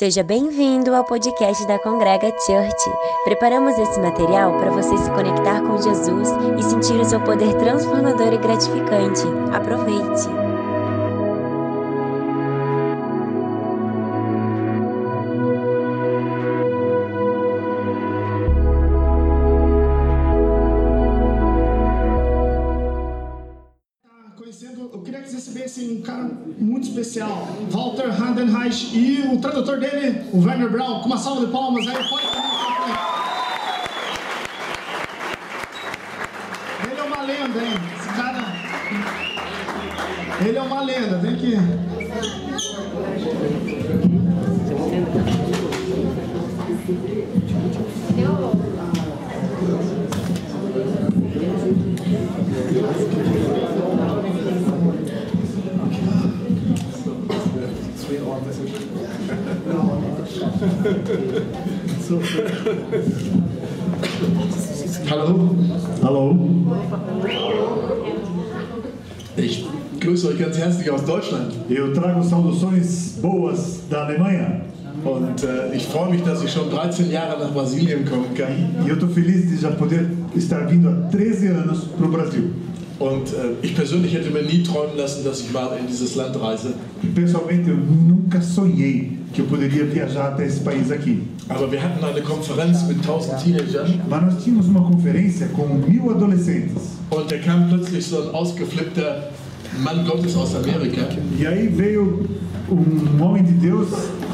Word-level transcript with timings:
Seja 0.00 0.22
bem-vindo 0.22 0.94
ao 0.94 1.04
podcast 1.04 1.66
da 1.66 1.78
Congrega 1.78 2.28
Church. 2.46 2.90
Preparamos 3.22 3.78
esse 3.78 4.00
material 4.00 4.58
para 4.58 4.70
você 4.70 4.96
se 4.96 5.10
conectar 5.10 5.60
com 5.60 5.76
Jesus 5.76 6.30
e 6.58 6.62
sentir 6.62 6.98
o 6.98 7.04
seu 7.04 7.20
poder 7.20 7.52
transformador 7.58 8.32
e 8.32 8.38
gratificante. 8.38 9.24
Aproveite! 9.52 10.50
Conhecendo, 24.50 24.90
eu 24.92 25.00
queria 25.02 25.20
que 25.20 25.30
vocês 25.30 25.46
recebessem 25.46 25.98
um 25.98 26.02
cara 26.02 26.28
muito 26.58 26.88
especial, 26.88 27.46
Walter 27.70 28.08
Handenreich, 28.10 28.96
e 28.98 29.22
o 29.32 29.40
tradutor 29.40 29.78
dele, 29.78 29.89
o 30.32 30.44
Werner 30.44 30.70
Brown, 30.70 31.00
com 31.00 31.06
uma 31.06 31.18
salva 31.18 31.44
de 31.46 31.52
palmas 31.52 31.86
aí, 31.86 32.08
pode 32.08 32.29
Deutschland 71.10 71.52
eu 71.68 71.92
trago 71.92 72.22
saudações 72.22 73.18
boas 73.20 73.80
da 73.90 74.04
Alemanha 74.04 74.60
und 75.04 75.42
äh, 75.42 75.74
ich 75.74 75.84
freue 75.88 76.10
mich, 76.10 76.22
dass 76.22 76.40
ich 76.40 76.52
schon 76.52 76.70
13 76.70 77.10
Jahre 77.10 77.36
nach 77.36 77.50
Brasilien 77.50 78.04
kommen 78.04 78.32
kann. 78.36 78.86
e 78.86 78.88
eu 78.88 78.94
estou 78.94 79.08
feliz 79.08 79.50
de 79.50 79.56
já 79.56 79.72
poder 79.72 80.08
estar 80.36 80.68
vindo 80.68 80.88
há 80.88 81.08
13 81.10 81.48
anos 81.48 81.84
para 81.98 82.06
o 82.06 82.10
Brasil. 82.10 82.52
Und 83.00 83.32
äh, 83.32 83.56
ich 83.60 83.74
persönlich 83.74 84.14
hätte 84.14 84.30
mir 84.30 84.42
nie 84.42 84.62
träumen 84.62 84.96
lassen, 84.96 85.24
dass 85.24 85.40
ich 85.40 85.50
mal 85.50 85.76
in 85.80 85.88
dieses 85.88 86.14
Land 86.14 86.40
reise. 86.40 86.74
Pessoalmente, 87.12 87.70
eu 87.70 87.76
nunca 87.76 88.40
sonhei 88.40 89.18
que 89.32 89.40
eu 89.40 89.46
poderia 89.46 89.86
viajar 89.86 90.28
até 90.28 90.44
esse 90.46 90.60
país 90.60 90.92
aqui. 90.92 91.22
Aber 91.48 91.72
wir 91.72 91.82
hatten 91.82 92.04
eine 92.04 92.20
Konferenz 92.20 92.86
mit 92.86 93.02
1000 93.02 93.36
Teenagern 93.42 94.00
Mas 94.08 94.22
nós 94.22 94.44
tínhamos 94.44 94.68
uma 94.68 94.82
conferência 94.82 95.48
com 95.48 95.66
mil 95.88 96.10
adolescentes 96.10 97.00
und 97.10 97.28
da 97.28 97.38
kam 97.38 97.68
plötzlich 97.68 98.06
so 98.06 98.22
ein 98.22 98.34
ausgeflippter 98.34 99.29
Mann 99.78 100.04
Gottes 100.04 100.34
aus 100.36 100.54
Amerika. 100.54 101.08
e 101.38 101.46
aí 101.46 101.68
veio 101.68 102.28
um 102.68 103.22
homem 103.22 103.42
de 103.42 103.52
Deus, 103.52 103.88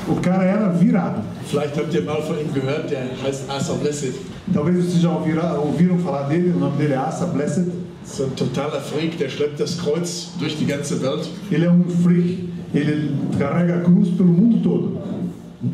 o 0.08 0.16
cara 0.16 0.44
era 0.44 0.68
virado. 0.68 1.22
Vielleicht 1.46 1.76
habt 1.78 1.94
ihr 1.94 2.02
mal 2.02 2.22
von 2.22 2.36
ihm 2.38 2.52
gehört, 2.52 2.90
der 2.90 3.10
heißt 3.24 3.48
Asa 3.48 3.74
Blessed. 3.74 4.14
Talvez 4.52 4.84
vocês 4.84 5.02
já 5.02 5.10
ouviram, 5.10 5.60
ouviram 5.60 5.98
falar 5.98 6.28
dele, 6.28 6.52
o 6.54 6.58
nome 6.58 6.76
dele 6.76 6.94
é 6.94 6.96
Asa 6.96 7.26
Blessed. 7.26 7.66
So 8.04 8.24
ein 8.24 8.36
totaler 8.36 8.80
Freak, 8.80 9.18
der 9.18 9.28
schleppt 9.28 9.58
das 9.58 9.78
Kreuz 9.78 10.28
durch 10.38 10.56
die 10.56 10.64
ganze 10.64 11.00
Welt. 11.02 11.28
Ele 11.50 11.64
é 11.64 11.70
um 11.70 11.84
freak, 11.84 12.48
ele 12.72 13.10
carrega 13.36 13.78
a 13.78 13.80
cruz 13.80 14.10
pelo 14.10 14.28
mundo 14.28 14.58
todo. 14.62 14.98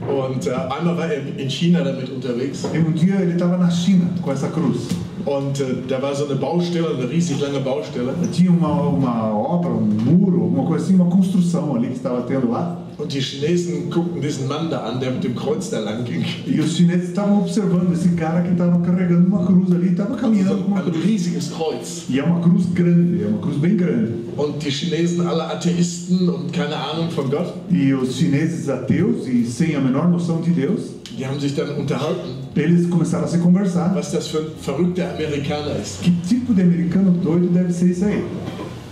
Und 0.01 0.47
äh, 0.47 0.51
einmal 0.53 0.97
war 0.97 1.07
er 1.07 1.23
in 1.39 1.51
China 1.51 1.83
damit 1.83 2.11
unterwegs 2.11 2.65
E 2.73 2.79
um 2.79 2.93
dia 2.95 3.17
ele 3.17 3.33
estava 3.33 3.57
na 3.57 3.71
China 3.71 4.07
com 4.23 4.33
essa 4.33 4.49
cruz. 4.49 4.89
und 5.25 5.61
äh, 5.61 5.65
da 5.89 6.03
war 6.03 6.15
so 6.15 6.27
eine 6.27 6.35
Baustelle, 6.35 6.97
eine 6.97 7.09
riesig 7.09 7.41
lange 7.41 7.61
Baustelle. 7.61 8.13
Tinha 8.33 8.51
uma, 8.51 8.89
uma 8.89 9.33
obra, 9.33 9.71
um 9.71 9.87
muro, 9.87 10.43
alguma 10.43 10.67
coisa 10.67 10.85
assim, 10.85 10.95
uma 10.95 11.07
construção 11.07 11.75
ali 11.77 11.89
que 11.89 11.95
estava 11.95 12.23
tendo 12.23 12.51
lá. 12.51 12.79
Und 12.99 13.13
die 13.13 13.21
Chinesen 13.21 13.91
guckten 13.91 14.21
diesen 14.21 14.47
Mann 14.47 14.71
da 14.71 14.81
an, 14.85 15.01
der 15.01 15.11
mit 15.13 15.25
dem 15.25 15.35
Kreuz 15.35 15.71
da 15.71 15.81
lang 15.81 16.05
ging. 16.05 16.23
E 16.47 16.61
os 16.61 16.77
chineses 16.77 17.09
estavam 17.09 17.41
observando 17.41 17.93
esse 17.93 18.11
cara 18.11 18.43
que 18.43 18.53
estava 18.53 18.79
carregando 18.81 19.27
uma 19.27 19.45
cruz 19.47 19.73
ali, 19.73 19.89
estava 19.91 20.15
So 20.15 20.21
caminhando 20.21 20.59
com 20.63 20.69
uma 20.71 20.81
ein 20.81 20.91
cruz. 20.91 21.05
riesiges 21.05 21.51
Kreuz. 21.51 22.05
E 22.11 22.19
é 22.19 22.23
uma 22.25 22.41
cruz 22.41 22.67
grande, 22.75 23.25
é 23.25 23.27
uma 23.27 23.39
cruz 23.39 23.57
bem 23.57 23.77
grande. 23.77 24.13
Und 24.37 24.63
die 24.63 24.71
Chinesen, 24.71 25.27
alle 25.27 25.45
Atheisten 25.51 26.29
und 26.29 26.53
keine 26.53 26.77
Ahnung 26.77 27.11
von 27.11 27.31
Gott, 27.31 27.53
E 27.71 27.93
os 27.95 28.17
chineses 28.17 28.69
ateus 28.69 29.27
e 29.27 29.45
sem 29.47 29.75
a 29.75 29.81
menor 29.81 30.09
noção 30.09 30.41
de 30.41 30.51
Deus, 30.51 30.91
die 31.19 31.27
haben 31.27 31.41
sich 31.41 31.55
dann 31.55 31.71
unterhalten, 31.77 32.31
eles 32.55 32.89
começaram 32.89 33.25
a 33.25 33.29
se 33.29 33.39
conversar. 33.39 33.95
was 33.95 34.13
das 34.13 34.29
für 34.29 34.39
ein 34.39 34.47
verrückter 34.61 35.11
Amerikaner 35.15 35.77
ist. 35.83 36.03
Que 36.03 36.11
tipo 36.29 36.53
de 36.55 36.63
americano 36.63 37.11
doido 37.13 37.49
deve 37.49 37.73
ser 37.73 37.87
isso 37.91 38.05
aí? 38.05 38.23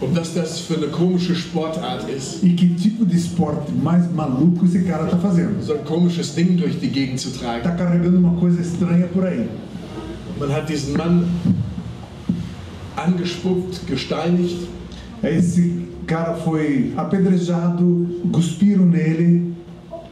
Und 0.01 0.17
was 0.17 0.33
das 0.33 0.61
für 0.61 0.77
eine 0.77 0.87
komische 0.87 1.35
Sportart 1.35 2.09
ist, 2.09 2.43
E 2.43 2.55
que 2.55 2.69
tipo 2.75 3.05
de 3.05 3.17
esporte 3.17 3.71
mais 3.83 4.11
maluco 4.11 4.65
esse 4.65 4.81
cara 4.85 5.05
tá 5.07 5.19
fazendo? 5.19 5.63
so 5.63 5.75
ein 5.75 5.85
komisches 5.85 6.35
Ding 6.35 6.57
durch 6.57 6.79
die 6.81 6.89
Gegend 6.89 7.21
zu 7.21 7.29
Tá 7.31 7.61
tragen. 7.61 7.77
carregando 7.77 8.17
uma 8.19 8.35
coisa 8.41 8.61
estranha 8.63 9.07
por 9.09 9.25
aí. 9.27 9.47
Man 10.39 10.51
hat 10.51 10.69
diesen 10.71 10.97
Mann 10.97 11.29
angespuckt, 12.97 13.87
gesteinigt 13.87 14.57
Esse 15.23 15.83
cara 16.07 16.35
foi 16.35 16.95
apedrejado, 16.97 18.09
cuspiram 18.33 18.87
nele 18.87 19.50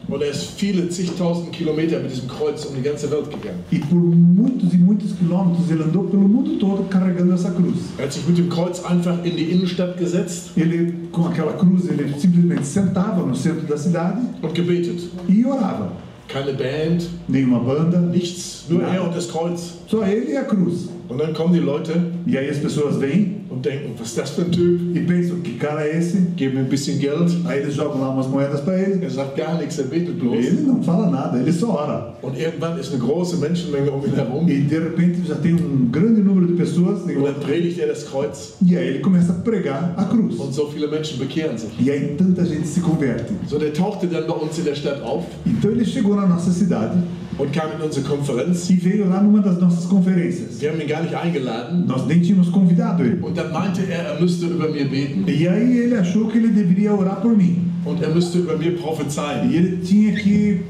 und 0.09 0.23
er 0.23 0.31
ist 0.31 0.53
viele 0.57 0.89
zigtausend 0.89 1.53
Kilometer 1.53 2.01
mit 2.01 2.11
diesem 2.11 2.29
Kreuz 2.29 2.65
um 2.65 2.75
die 2.75 2.83
ganze 2.83 3.11
Welt 3.11 3.31
gegangen. 3.31 3.61
e 3.71 3.79
por 3.79 3.99
muitos 3.99 4.73
e 4.73 4.79
muitos 4.79 5.13
quilômetros 5.13 5.71
ele 5.71 5.83
andou 5.85 6.05
pelo 6.05 6.27
mundo 6.29 6.59
todo 6.59 6.85
carregando 6.89 7.33
essa 7.35 7.51
cruz. 7.51 7.77
Er 7.99 8.05
hat 8.05 8.13
sich 8.13 8.27
mit 8.27 8.39
dem 8.39 8.49
Kreuz 8.49 8.83
einfach 8.85 9.23
in 9.25 9.37
die 9.37 9.51
Innenstadt 9.53 9.99
gesetzt 9.99 10.53
Ele, 10.57 10.93
com 11.13 11.27
aquela 11.27 11.53
cruz, 11.53 11.89
ele 11.91 12.15
simplesmente 12.19 12.65
sentava 12.65 13.25
no 13.25 13.35
centro 13.35 13.67
da 13.67 13.77
cidade 13.77 14.21
und 14.43 14.55
gebetet. 14.55 15.01
e 15.29 15.45
orava. 15.45 15.93
Keine 16.29 16.53
Band, 16.53 17.09
Nenhuma 17.27 17.59
banda, 17.61 18.01
nichts, 18.01 18.65
nur 18.69 18.83
Ja. 18.83 18.89
er 18.95 19.05
und 19.05 19.15
das 19.15 19.29
Kreuz. 19.31 19.75
só 19.87 20.03
ele 20.07 20.33
e 20.33 20.37
a 20.37 20.45
cruz. 20.45 20.89
Und 21.09 21.19
dann 21.19 21.33
kommen 21.33 21.55
die 21.55 21.61
Leute 21.61 21.93
E 22.27 22.37
aí 22.37 22.51
as 22.51 22.59
pessoas 22.59 22.97
vêm 22.99 23.38
und 23.51 23.65
denken, 23.65 23.95
was 23.99 24.09
ist 24.09 24.19
das 24.19 24.31
für 24.31 24.43
ein 24.43 24.53
Typ? 24.53 24.97
e 24.97 25.01
pensam: 25.01 25.41
que 25.43 25.55
cara 25.55 25.83
é 25.83 25.99
esse? 25.99 26.19
Geben 26.37 26.59
ihm 26.59 26.65
ein 26.65 26.69
bisschen 26.69 26.99
Geld. 26.99 27.31
Aí 27.47 27.61
eles 27.61 27.75
jogam 27.75 28.01
lá 28.01 28.11
umas 28.11 28.27
moedas 28.27 28.61
para 28.61 28.79
ele. 28.79 29.05
Er 29.05 29.11
sagt 29.11 29.37
gar 29.37 29.59
nichts, 29.59 29.79
er 29.79 29.85
betet 29.87 30.19
bloß. 30.19 30.37
Ele 30.37 30.63
não 30.63 30.83
fala 30.83 31.11
nada, 31.11 31.39
ele 31.39 31.53
só 31.53 31.71
ora. 31.71 32.15
Und 32.23 32.39
irgendwann 32.39 32.79
ist 32.79 32.93
eine 32.93 33.03
große 33.03 33.37
Menschenmenge 33.37 33.91
um 33.91 34.05
ihn 34.05 34.15
herum. 34.15 34.49
E 34.49 34.61
de 34.61 34.79
repente 34.79 35.27
já 35.27 35.35
tem 35.37 35.55
um 35.55 35.89
grande 35.91 36.21
número 36.21 36.47
de 36.47 36.55
pessoas 36.55 37.03
Und 37.03 37.25
dann 37.25 37.41
predigt 37.41 37.79
er 37.79 37.89
das 37.89 38.05
Kreuz. 38.05 38.55
e 38.67 38.77
aí 38.77 38.89
ele 38.89 38.99
começa 39.01 39.33
a 39.33 39.37
pregar 39.37 39.95
a 39.97 40.05
cruz. 40.05 40.39
Und 40.39 40.53
so 40.53 40.69
viele 40.69 40.89
Menschen 40.89 41.19
bekehren 41.19 41.57
sich. 41.57 41.71
E 41.81 41.91
aí 41.91 42.15
tanta 42.17 42.45
gente 42.45 42.67
se 42.67 42.81
converte. 42.81 43.33
So, 43.49 43.59
der 43.59 43.73
tauchte 43.73 44.07
dann 44.07 44.27
bei 44.27 44.35
uns 44.35 44.59
in 44.59 44.65
der 44.65 44.75
Stadt 44.75 45.03
auf 45.03 45.25
Então 45.47 45.71
ele 45.71 45.85
chegou 45.85 46.15
na 46.15 46.27
nossa 46.27 46.51
cidade 46.51 46.99
und 47.39 47.53
kam 47.53 47.71
in 47.79 47.85
unsere 47.85 48.05
Konferenz. 48.07 48.69
e 48.69 48.75
veio 48.75 49.09
lá 49.09 49.21
numa 49.23 49.41
das 49.41 49.59
nossas 49.59 49.87
conferências. 49.87 50.61
Wir 50.61 50.71
haben 50.71 50.81
ihn 50.81 50.89
gar 50.89 51.03
nicht 51.03 51.15
eingeladen. 51.15 51.87
Nós 51.87 52.05
nem 52.07 52.21
tínhamos 52.21 52.51
convidado 52.51 53.03
ele. 53.05 53.23
Und 53.23 53.37
dann 53.37 53.53
meinte 53.53 53.83
er, 53.83 54.15
er 54.15 54.21
müsste 54.21 54.47
über 54.47 54.69
mir 54.69 54.87
beten 54.89 55.25
E 55.29 55.49
aí 55.49 55.79
ele 55.79 55.97
achou 55.97 56.27
que 56.29 56.39
ele 56.39 56.49
deveria 56.49 56.93
orar 56.93 57.21
por 57.21 57.37
mim. 57.37 57.71
und 57.85 58.03
er 58.03 58.11
müsste 58.11 58.39
über 58.39 58.57
mir 58.59 58.77
prophezeien. 58.77 59.51
E 59.51 59.57
ele 59.57 59.77
tinha 59.79 60.13
que 60.15 60.61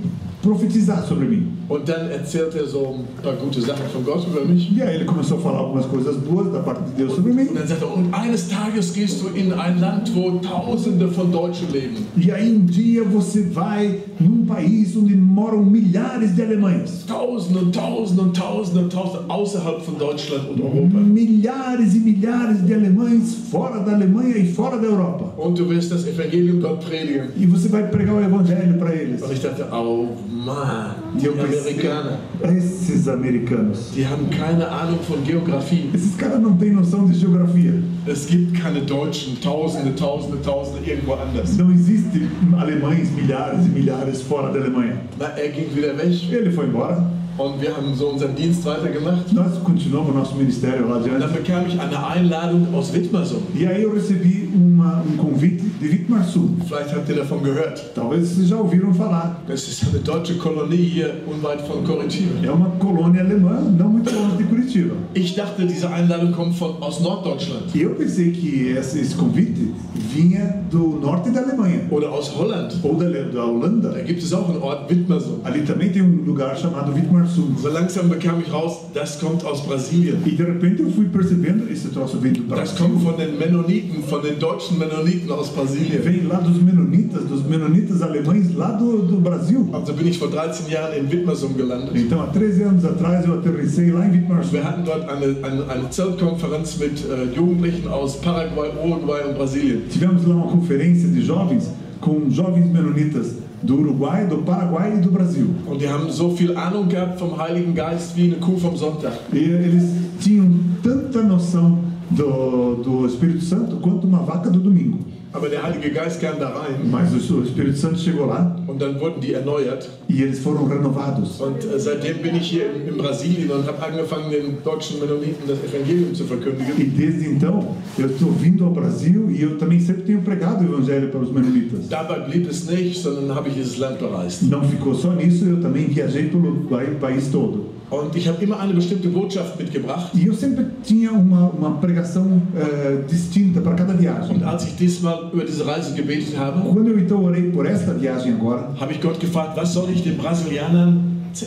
profetizar 0.43 1.05
sobre 1.05 1.27
mim. 1.27 1.58
Und 1.69 1.87
dann 1.87 2.11
erzählt 2.11 2.55
er 2.55 2.67
so 2.67 2.95
ein 2.95 3.23
paar 3.23 3.35
gute 3.35 3.61
Sachen 3.61 3.87
von 3.93 4.05
Gott 4.05 4.27
über 4.27 4.45
mich. 4.45 4.75
E 4.75 4.83
aí 4.83 4.97
ele 4.97 5.05
começou 5.05 5.39
a 5.39 5.41
falar 5.41 5.59
algumas 5.59 5.85
coisas 5.85 6.17
boas 6.17 6.51
da 6.51 6.61
parte 6.61 6.83
de 6.85 7.05
Deus 7.05 7.15
sobre 7.15 7.33
mim. 7.33 7.49
Und 7.49 7.59
dann 7.59 7.69
sagt 7.69 7.83
er, 7.83 7.95
und 7.95 8.15
eines 8.15 8.49
Tages 8.49 8.95
gehst 8.95 9.21
du 9.23 9.29
in 9.39 9.53
ein 9.53 9.79
Land, 9.79 10.15
wo 10.15 10.39
Tausende 10.39 11.09
von 11.09 11.31
Deutschen 11.31 11.71
leben. 11.71 12.07
E 12.17 12.33
aí 12.33 12.57
um 12.57 12.65
dia 12.65 13.05
você 13.05 13.43
vai 13.43 14.01
num 14.19 14.47
país 14.47 14.97
onde 14.97 15.15
moram 15.15 15.63
milhares 15.63 16.35
de 16.35 16.43
alemães. 16.43 17.05
Tausende 17.07 17.59
und 17.59 17.75
Tausende 17.75 18.23
und 18.23 18.35
Tausende 18.35 18.81
und 18.81 18.93
Tausende 18.93 19.25
außerhalb 19.29 19.83
von 19.83 19.99
Deutschland 19.99 20.49
und 20.49 20.63
Europa. 20.63 20.99
Milhares 20.99 21.95
e 21.95 21.99
milhares 21.99 22.63
de 22.65 22.75
alemães 22.75 23.35
fora 23.51 23.81
da 23.81 23.93
Alemanha 23.93 24.39
e 24.39 24.47
fora 24.47 24.79
da 24.79 24.87
Europa. 24.87 25.35
Und 25.37 25.59
du 25.59 25.69
wirst 25.69 25.93
das 25.93 26.07
Evangelium 26.07 26.61
dort 26.61 26.83
predigen. 26.85 27.29
E 27.37 27.47
você 27.47 27.69
vai 27.69 27.89
pregar 27.89 28.17
o 28.17 28.21
evangelho 28.21 28.79
para 28.79 28.95
eles. 28.95 29.23
Und 29.23 29.33
ich 29.33 29.41
dachte, 29.41 29.67
oh 29.71 30.09
Mann, 30.31 30.95
die 31.15 31.29
Amerikaner, 31.29 32.19
esses 32.43 33.09
americanos. 33.09 33.93
die 33.95 34.07
haben 34.07 34.29
keine 34.31 34.69
Ahnung 34.69 34.99
von 35.01 35.25
Geografie. 35.25 35.91
Esses 35.95 36.17
caras 36.17 36.41
não 36.41 36.57
têm 36.57 36.73
noção 36.73 37.07
de 37.07 37.15
geografia. 37.15 37.75
Es 38.07 38.27
gibt 38.27 38.55
keine 38.61 38.81
Deutschen, 38.83 39.41
Tausende, 39.41 39.95
Tausende, 39.95 40.39
Tausende 40.43 40.89
irgendwo 40.89 41.15
anders. 41.15 41.57
Não 41.57 41.71
existe 41.71 42.29
alemães, 42.57 43.11
milhares 43.11 43.67
e 43.67 43.69
milhares 43.69 44.23
fora 44.23 44.53
da 44.53 44.61
Alemanha. 44.61 44.97
Na, 45.19 45.29
er 45.39 45.51
ging 45.51 45.75
wieder 45.75 45.97
weg 45.97 46.33
Ele 46.33 46.51
foi 46.51 46.67
embora. 46.67 47.18
Und 47.39 47.61
wir 47.61 47.75
haben 47.77 47.95
so 47.95 48.09
unseren 48.09 48.35
Dienst 48.35 48.65
weitergemacht. 48.65 49.33
Nós 49.33 49.63
continuamos 49.65 50.15
nosso 50.15 50.35
ministério 50.35 50.87
lá 50.89 50.97
Und 50.97 51.07
dann 51.07 51.23
adiante. 51.23 51.35
bekam 51.39 51.67
ich 51.69 51.79
eine 51.81 52.07
Einladung 52.09 52.67
aus 52.75 52.93
Wittmersum. 52.93 53.43
E 53.55 53.67
aí 53.67 53.83
eu 53.83 53.93
recebi 53.93 54.49
uma 54.55 55.03
um 55.07 55.17
convite 55.17 55.63
de 55.81 55.89
Vitmar 55.89 56.25
Sul. 56.25 56.51
Vielleicht 56.67 56.93
habt 56.95 57.09
ihr 57.09 57.17
davon 57.17 57.43
gehört. 57.43 57.81
Talvez 57.95 58.29
vocês 58.31 58.49
já 58.49 58.57
ouviram 58.57 58.93
falar. 58.93 59.41
Das 59.47 59.69
ist 59.69 59.85
eine 59.89 60.01
deutsche 60.01 60.35
Kolonie 60.35 60.77
hier 60.77 61.15
unweit 61.27 61.61
von 61.63 61.85
Curitiba. 61.85 62.45
É 62.45 62.51
uma 62.51 62.71
colônia 62.79 63.21
alemã, 63.23 63.61
não 63.79 63.89
muito 63.91 64.13
longe 64.13 64.37
de 64.39 64.45
Curitiba. 64.45 64.95
Ich 65.15 65.35
dachte, 65.37 65.65
diese 65.67 65.89
Einladung 65.91 66.33
kommt 66.33 66.57
von, 66.57 66.77
aus 66.81 67.01
Norddeutschland 67.01 67.75
E 67.75 67.83
eu 67.83 67.95
pensei 67.95 68.33
que 68.33 68.69
esse, 68.77 68.99
esse 69.01 69.15
convite 69.15 69.73
vinha 69.95 70.63
do 70.71 70.99
norte 71.01 71.31
da 71.31 71.41
Alemanha, 71.43 71.83
oder 71.91 72.11
aus 72.11 72.31
Holland. 72.37 72.75
ou 72.83 72.97
da, 72.97 73.09
da 73.09 73.45
Holanda. 73.47 73.91
Da 73.91 74.01
gibt 74.01 74.23
es 74.23 74.33
auch 74.33 74.49
einen 74.49 74.61
Ort, 74.63 74.91
Wittmersum. 74.91 75.41
Ali 75.45 75.63
também 75.63 75.91
tem 75.91 76.03
um 76.03 76.25
lugar 76.25 76.57
chamado 76.57 76.93
Vitmar 76.93 77.28
Sul. 77.29 77.55
So 77.61 77.69
langsam 77.69 78.09
bekam 78.09 78.41
ich 78.41 78.53
raus, 78.53 78.87
das 78.95 79.19
kommt 79.21 79.45
aus 79.45 79.61
Brasilien. 79.63 80.19
E 80.27 80.31
de 80.31 80.43
repente 80.43 80.83
eu 80.83 80.91
fui 80.91 81.07
percebendo, 81.07 81.71
esse 81.71 81.89
troço 81.89 82.19
vem 82.19 82.33
do 82.33 82.43
Das 82.45 82.77
kommt 82.77 83.03
von 83.03 83.17
den 83.17 83.39
Mennoniten, 83.39 84.03
von 84.03 84.23
den 84.23 84.39
deutschen 84.39 84.79
Mennoniten 84.79 85.31
aus 85.31 85.49
Brasilien. 85.51 86.01
Vem 86.03 86.27
lá 86.27 86.41
dos 86.41 86.61
menonitas, 86.63 87.25
dos 87.25 87.45
menonitas 87.45 88.03
alemães 88.03 88.55
lá 88.55 88.73
do, 88.73 89.03
do 89.03 89.17
Brasil. 89.19 89.69
Also 89.73 89.93
bin 89.93 90.07
ich 90.07 90.19
vor 90.19 90.31
13 90.31 90.71
Jahren 90.71 90.97
in 90.99 91.11
Wittmersum 91.11 91.55
gelandet. 91.55 91.95
Então, 91.95 92.21
há 92.23 92.27
13 92.27 92.63
anos 92.65 92.85
atrás, 92.85 93.27
eu 93.27 93.35
aterrissei 93.35 93.91
lá 93.91 94.07
em 94.07 94.13
Vitmar 94.13 94.43
Sul. 94.45 94.55
Wir 94.55 94.65
hatten 94.65 94.85
dort 94.85 95.09
eine, 95.09 95.37
eine, 95.43 95.69
eine 95.69 95.91
Zeltkonferenz 95.91 96.79
mit 96.79 97.05
äh, 97.05 97.35
Jugendlichen 97.37 97.89
aus 97.89 98.17
Paraguay, 98.21 98.71
Uruguay 98.83 99.23
und 99.29 99.37
Brasilien. 99.37 99.83
Tivemos 99.89 100.25
lá 100.25 100.35
uma 100.35 100.51
conferência 100.51 101.09
de 101.09 101.23
jovens 101.23 101.71
com 102.01 102.31
jovens 102.31 102.67
menonitas 102.67 103.48
do 103.63 103.77
Uruguai, 103.77 104.27
do 104.27 104.39
Paraguai 104.39 104.97
e 104.97 105.01
do 105.01 105.11
Brasil. 105.11 105.49
Und 105.67 105.81
die 105.81 105.89
haben 105.89 106.11
so 106.11 106.31
viel 106.31 106.57
Ahnung 106.57 106.89
gehabt 106.89 107.19
vom 107.19 107.37
Heiligen 107.37 107.75
Geist 107.75 108.17
wie 108.17 108.25
eine 108.25 108.37
Kuh 108.37 108.57
vom 108.57 108.77
Sonntag. 108.77 109.19
E 109.33 109.39
eles 109.39 109.85
tinham 110.21 110.61
tanta 110.83 111.23
noção 111.23 111.79
do, 112.11 112.77
do 112.77 113.07
Espírito 113.07 113.45
Santo 113.45 113.77
quanto 113.77 114.07
uma 114.07 114.21
vaca 114.21 114.51
do 114.51 114.61
domingo. 114.61 114.99
Aber 115.33 115.49
der 115.51 115.63
Heilige 115.63 115.91
Geist 115.91 116.21
kam 116.23 116.39
da 116.41 116.49
rein 116.49 116.91
Mas 116.91 117.13
o 117.13 117.43
Espírito 117.43 117.77
Santo 117.77 117.99
chegou 117.99 118.27
lá 118.27 118.57
und 118.67 118.81
dann 118.81 118.99
wurden 118.99 119.21
die 119.21 119.35
erneuert. 119.35 119.87
e 120.09 120.23
eles 120.23 120.39
foram 120.39 120.67
renovados. 120.67 121.39
Und 121.41 121.63
äh, 121.65 121.79
seitdem 121.79 122.19
bin 122.23 122.35
ich 122.37 122.49
hier 122.51 122.65
in, 122.75 122.89
in 122.89 122.97
Brasilien 122.97 123.51
und 123.51 123.67
habe 123.67 123.83
angefangen, 123.85 124.31
den 124.31 124.63
deutschen 124.65 125.01
Mennoniten 125.01 125.47
das 125.47 125.59
Evangelium 125.63 126.15
zu 126.15 126.25
E 126.25 126.27
verkündigen. 126.27 126.93
desde 126.97 127.27
então, 127.29 127.77
eu 127.99 128.07
estou 128.07 128.31
vindo 128.33 128.65
ao 128.65 128.71
Brasil 128.71 129.31
e 129.31 129.43
eu 129.43 129.59
também 129.59 129.81
sempre 129.81 130.03
tenho 130.05 130.23
pregado 130.23 130.65
o 130.65 130.69
Evangelho 130.75 131.09
para 131.11 131.21
os 131.21 131.31
menonitas. 131.31 131.89
Dabei 131.89 132.21
blieb 132.21 132.49
es 132.49 132.67
nicht, 132.69 132.99
sondern 133.03 133.35
habe 133.35 133.49
ich 133.51 133.55
dieses 133.57 133.77
Land 133.79 133.99
bereist. 133.99 134.43
Não 134.45 134.63
ficou 134.65 134.95
só 134.95 135.13
nisso, 135.13 135.45
eu 135.45 135.61
também 135.61 135.89
viajei 135.89 136.29
pelo 136.29 136.65
pa- 136.71 136.81
país 137.01 137.29
todo. 137.31 137.77
Und 137.91 138.15
ich 138.15 138.29
habe 138.29 138.43
immer 138.45 138.61
eine 138.61 138.75
bestimmte 138.75 139.09
Botschaft 139.09 139.59
mitgebracht. 139.59 140.11
E 140.15 140.27
eu 140.27 140.35
sempre 140.35 140.67
tinha 140.85 141.11
uma, 141.11 141.49
uma 141.49 141.71
pregação 141.81 142.43
eh, 142.55 143.03
distinta 143.09 143.63
para 143.63 143.75
cada 143.75 143.95
viagem. 143.95 144.37
Und 144.37 144.43
als 144.45 144.65
ich 144.67 144.77
diesmal 144.77 145.31
über 145.33 145.45
diese 145.45 145.67
Reise 145.67 145.95
gebetet 145.95 146.37
habe, 146.37 146.61
Quando 146.69 146.89
eu 146.91 146.99
então 146.99 147.25
orei 147.25 147.51
por 147.51 147.65
esta 147.65 147.95
viagem 147.95 148.33
agora, 148.35 148.75
habe 148.79 148.93
ich 148.93 149.01
Gott 149.01 149.19
gefragt, 149.19 149.57
was 149.57 149.73
soll 149.73 149.89
ich 149.91 150.03
den 150.03 150.19
Brasilianern 150.19 151.01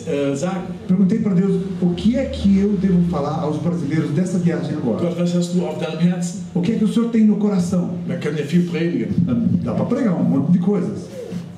äh, 0.07 0.35
sagen? 0.35 0.61
perguntei 0.87 1.19
para 1.19 1.35
Deus 1.35 1.61
o 1.79 1.89
que 1.93 2.15
é 2.17 2.25
que 2.25 2.57
eu 2.59 2.69
devo 2.77 3.07
falar 3.11 3.39
aos 3.41 3.57
brasileiros 3.57 4.09
dessa 4.11 4.39
viagem 4.39 4.75
agora. 4.77 4.99
Gott, 5.05 5.19
was 5.21 5.35
hast 5.35 5.53
du 5.53 5.63
auf 5.63 5.77
deinem 5.77 5.99
Herzen? 6.11 6.41
O 6.55 6.61
que 6.61 6.71
é 6.71 6.75
que 6.75 6.85
o 6.85 6.87
Senhor 6.87 7.09
tem 7.11 7.23
no 7.23 7.35
coração? 7.35 7.91
Man 8.07 8.19
kann 8.19 8.35
ja 8.35 8.45
viel 8.45 8.63
predigen, 8.67 9.09
Dá 9.63 9.73
para 9.75 9.85
pregar 9.85 10.15
um 10.19 10.23
monte 10.23 10.53
de 10.53 10.57
coisas. 10.59 11.07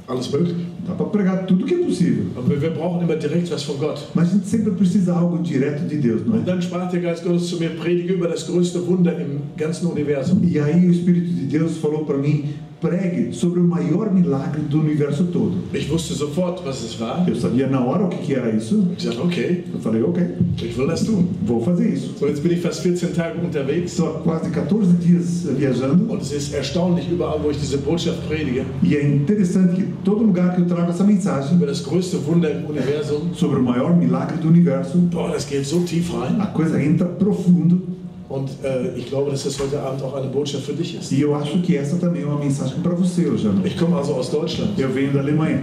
alles 0.10 0.30
möglich. 0.30 0.73
Dá 0.88 0.94
para 0.94 1.06
pregar 1.06 1.46
tudo 1.46 1.66
que 1.66 1.76
é 1.76 1.78
possível. 1.78 2.26
Aber 2.36 2.60
wir 2.60 2.72
brauchen 2.72 3.02
immer 3.02 3.16
direkt 3.16 3.50
was 3.52 3.64
von 3.64 3.78
Gott. 3.78 4.06
Mas 4.14 4.30
a 4.30 4.32
gente 4.34 4.48
sempre 4.48 4.72
precisa 4.72 5.14
algo 5.14 5.38
direto 5.42 5.88
de 5.88 5.98
Deus, 5.98 6.26
não 6.26 6.36
Und 6.36 6.42
é? 6.42 6.46
dann 6.46 6.62
sprach 6.62 6.90
der 6.92 7.00
Geist 7.02 7.24
Gottes 7.24 7.48
zu 7.48 7.58
mir, 7.58 7.70
predige 7.70 8.14
über 8.14 8.28
das 8.28 8.46
größte 8.46 8.86
Wunder 8.86 9.18
im 9.20 9.42
ganzen 9.56 9.88
Universum. 9.88 10.42
E 10.44 10.60
aí 10.60 10.88
o 10.88 10.92
Espírito 10.92 11.28
de 11.28 11.46
Deus 11.46 11.78
falou 11.78 12.04
para 12.06 12.18
mim, 12.18 12.50
pregue 12.84 13.32
sobre 13.32 13.62
o 13.62 13.64
maior 13.64 14.14
milagre 14.14 14.62
do 14.62 14.80
universo 14.82 15.24
todo. 15.32 15.54
Ich 15.74 15.90
wusste 15.90 16.14
sofort, 16.14 16.62
was 16.66 16.84
es 16.84 17.00
war. 17.00 17.24
Eu 17.26 17.36
sabia 17.36 17.68
na 17.68 17.80
hora 17.80 18.04
o 18.06 18.10
que, 18.10 18.18
que 18.18 18.34
era 18.36 18.54
isso. 18.54 18.86
Ich 18.98 19.04
sagte, 19.04 19.22
okay, 19.22 19.64
Eu 19.74 19.80
falei, 19.80 20.04
ok, 20.04 20.22
ich 20.62 20.78
will 20.78 20.88
das 20.88 21.04
tun. 21.04 21.28
vou 21.46 21.62
fazer 21.64 21.94
isso. 21.94 22.14
So, 22.20 22.28
jetzt 22.28 22.44
bin 22.44 22.52
ich 22.52 22.60
fast 22.60 22.82
14 22.82 23.14
Tage 23.14 23.40
unterwegs 23.40 23.94
Estou 23.94 24.08
há 24.10 24.20
quase 24.20 24.50
14 24.50 24.94
dias 25.00 25.48
viajando 25.58 26.12
und 26.12 26.22
es 26.22 26.32
ist 26.34 26.54
erstaunlich, 26.54 27.10
überall, 27.10 27.40
wo 27.42 27.50
ich 27.52 27.58
diese 27.58 27.78
Botschaft 27.78 28.28
predige, 28.28 28.66
e 28.84 28.96
é 28.98 29.08
interessante 29.08 29.76
que 29.76 29.84
todo 30.04 30.24
lugar 30.24 30.54
que 30.56 30.62
eu 30.62 30.66
trago 30.66 30.90
essa 30.92 31.04
mensagem 31.06 31.56
über 31.56 31.68
das 31.68 31.82
größte 31.82 32.18
Wunder 32.28 32.52
im 32.52 32.66
Universum, 32.66 33.34
sobre 33.34 33.60
o 33.60 33.64
maior 33.64 33.96
milagre 33.96 34.38
do 34.38 34.48
universo, 34.50 34.98
boah, 34.98 35.32
das 35.32 35.46
geht 35.48 35.66
so 35.66 35.80
tief 35.82 36.12
rein. 36.14 36.42
a 36.42 36.48
coisa 36.48 36.82
entra 36.82 37.08
profundo 37.08 37.93
Und 38.34 38.50
äh, 38.64 38.98
ich 38.98 39.06
glaube, 39.10 39.30
dass 39.30 39.44
das 39.44 39.60
heute 39.60 39.80
Abend 39.80 40.02
auch 40.02 40.16
eine 40.16 40.26
Botschaft 40.26 40.64
für 40.64 40.74
dich 40.74 40.96
ist. 40.96 41.12
e 41.12 41.22
eu 41.22 41.36
acho 41.36 41.60
que 41.60 41.78
essa 41.78 41.98
também 41.98 42.24
é 42.24 42.26
uma 42.26 42.40
mensagem 42.40 42.82
para 42.82 42.96
você 42.96 43.28
hoje. 43.28 43.48
à 43.48 43.52
noite. 43.52 43.68
Ich 43.68 43.78
komme 43.78 43.94
also 43.96 44.14
aus 44.14 44.32
Deutschland, 44.32 44.72
Eu 44.76 44.90
venho 44.90 45.14
da 45.14 45.20
Alemanha, 45.20 45.62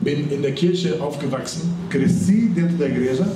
bin 0.00 0.30
in 0.30 0.40
der 0.40 0.52
Kirche 0.52 0.98
aufgewachsen 0.98 1.70
cresci 1.90 2.48
dentro 2.54 2.78
da 2.78 2.86
igreja 2.86 3.26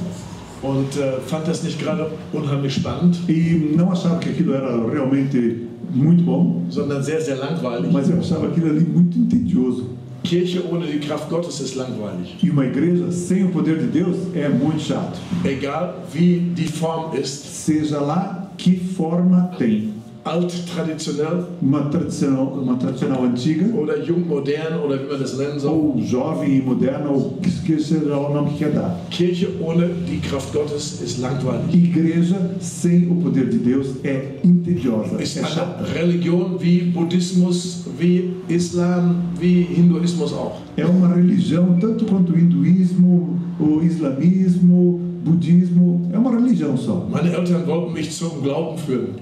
und 0.63 0.97
äh, 0.97 1.21
fand 1.27 1.47
das 1.47 1.63
nicht 1.63 1.79
gerade 1.79 2.11
unheimlich 2.33 2.73
spannend, 2.73 3.19
e 3.29 3.75
não 3.77 3.93
achava 3.93 4.17
que 4.19 4.31
aquilo 4.31 4.55
era 4.55 4.75
realmente 4.91 5.67
muito 5.93 6.23
bom, 6.23 6.65
sondern 6.71 7.03
sehr, 7.03 7.21
sehr 7.21 7.37
langweilig. 7.37 7.93
mas 7.93 8.09
eu 8.11 8.19
achava 8.19 8.47
aquilo 8.49 8.71
ali 8.71 8.81
muito 8.85 9.19
entedioso. 9.19 9.91
Kirche 10.23 10.63
ohne 10.73 10.87
die 10.87 11.01
Kraft 11.01 11.29
Gottes 11.29 11.61
ist 11.61 11.75
langweilig. 11.77 12.37
E 12.43 12.51
uma 12.51 12.65
igreja 12.65 13.11
sem 13.13 13.45
o 13.45 13.51
poder 13.51 13.79
de 13.79 13.87
Deus 13.87 14.17
é 14.35 14.49
muito 14.49 14.81
chato. 14.81 15.19
Egal 15.45 16.03
wie 16.13 16.39
die 16.39 16.67
Form 16.69 17.15
ist, 17.15 17.45
Seja 17.65 18.01
lá 18.01 18.51
que 18.57 18.77
forma 18.77 19.51
tem. 19.59 19.94
Alt, 20.25 20.53
traditionell 20.67 21.45
Uma 21.61 21.83
tradicional, 21.91 22.47
uma 22.47 22.77
tradicional 22.77 23.25
antiga, 23.25 23.67
oder 23.77 24.03
jung, 24.03 24.27
modern 24.27 24.81
oder 24.85 24.99
wie 25.03 25.09
man 25.11 25.21
das 25.21 25.37
nennen 25.37 25.59
soll. 25.61 25.75
ou 25.75 26.01
jovem 26.03 26.59
e 26.59 26.63
moderna, 26.63 27.11
ou 27.11 27.39
que, 27.43 27.79
seja 27.81 28.17
o 28.17 28.33
nome 28.33 28.51
que 28.51 28.59
quer 28.59 28.71
dar. 28.73 29.01
Kirche 29.11 29.49
ohne 29.61 29.89
die 30.09 30.19
Kraft 30.19 30.53
Gottes 30.53 31.01
ist 31.03 31.19
langweilig. 31.21 31.75
Igreja 31.75 32.37
sem 32.61 33.11
o 33.11 33.17
poder 33.17 33.47
de 33.51 33.59
Deus 33.59 33.89
é 34.03 34.37
entediosa, 34.45 35.21
Ist 35.23 35.37
é 35.37 35.43
chata. 35.43 35.85
Religion 35.95 36.57
wie 36.59 36.81
Buddhismus, 36.91 37.85
wie 37.99 38.35
Islam, 38.49 39.17
wie 39.39 39.63
Hinduismus 39.63 40.33
auch. 40.33 40.61
É 40.77 40.85
uma 40.87 41.09
religião, 41.15 41.77
tanto 41.81 42.05
quanto 42.07 42.33
o 42.33 42.37
hinduísmo, 42.39 43.39
o 43.61 43.81
islamismo, 43.83 45.01
budismo, 45.25 46.11
é 46.13 46.19
uma 46.19 46.31
religião 46.31 46.77
só. 46.77 47.07
Meine 47.11 47.33
Eltern 47.33 47.67
wollten 47.67 47.93
mich 47.93 48.15
zum 48.15 48.43
Glauben 48.43 48.79
führen. 48.79 49.15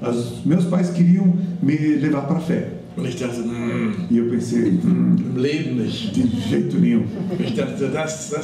Meus 0.44 0.64
pais 0.64 0.90
queriam 0.90 1.32
me 1.62 1.76
levar 1.76 2.22
para 2.26 2.38
a 2.38 2.40
fé. 2.40 2.81
Ich 2.96 3.20
mm, 3.20 4.06
E 4.10 4.18
eu 4.18 4.28
pensei, 4.28 4.78
hum, 4.84 5.16
de 5.16 6.50
jeito 6.50 6.78
nenhum. 6.78 7.04
Ich 7.40 7.54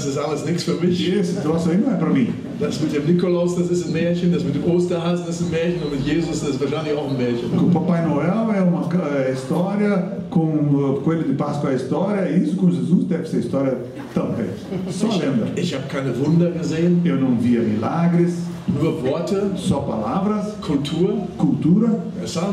ist 0.09 0.19
alles 0.19 0.45
nichts 0.47 0.65
für 0.65 0.75
mich. 0.75 1.09
Esse 1.09 1.41
troço 1.43 1.71
aí 1.71 1.77
não 1.77 1.93
é 1.93 1.97
para 1.97 2.09
mim. 2.09 2.29
Das 2.59 2.81
mit 2.81 2.93
dem 2.93 3.05
Nikolaus, 3.05 3.57
das 3.57 3.71
ist 3.71 3.87
ein 3.87 3.93
Märchen. 3.93 4.33
Das 4.33 4.43
mit 4.43 4.55
dem 4.55 4.65
Osterhasen, 4.65 5.27
das 5.27 5.41
ist 5.41 5.49
ein 5.49 5.51
Märchen. 5.51 5.83
Und 5.83 5.93
mit 5.93 6.07
Jesus, 6.07 6.41
das 6.41 6.51
ist 6.51 6.61
wahrscheinlich 6.61 6.95
auch 6.97 7.11
ein 7.11 7.17
Märchen. 7.19 7.51
Com 7.51 7.67
o 7.67 7.71
Papai 7.71 8.07
Noel 8.07 8.51
é 8.57 8.63
uma 8.63 8.89
é 9.19 9.33
história, 9.33 10.19
com 10.31 10.41
o 10.41 11.01
Coelho 11.05 11.25
de 11.25 11.35
Páscoa 11.35 11.73
é 11.73 11.77
história, 11.77 12.31
e 12.31 12.43
isso 12.43 12.57
com 12.57 12.71
Jesus 12.71 13.05
deve 13.05 13.29
ser 13.29 13.41
história 13.41 13.77
também. 14.15 14.49
Só 14.91 15.09
lenda. 15.09 15.49
Ich 15.57 15.75
habe 15.75 15.87
keine 15.89 16.11
Wunder 16.19 16.53
gesehen, 16.59 17.03
Eu 17.05 17.21
não 17.21 17.37
via 17.37 17.61
milagres, 17.61 18.35
nur 18.69 19.03
Worte, 19.03 19.53
só 19.57 19.81
palavras, 19.81 20.55
Kultur, 20.61 21.27
cultura, 21.37 22.05
e 22.23 22.27
só 22.27 22.53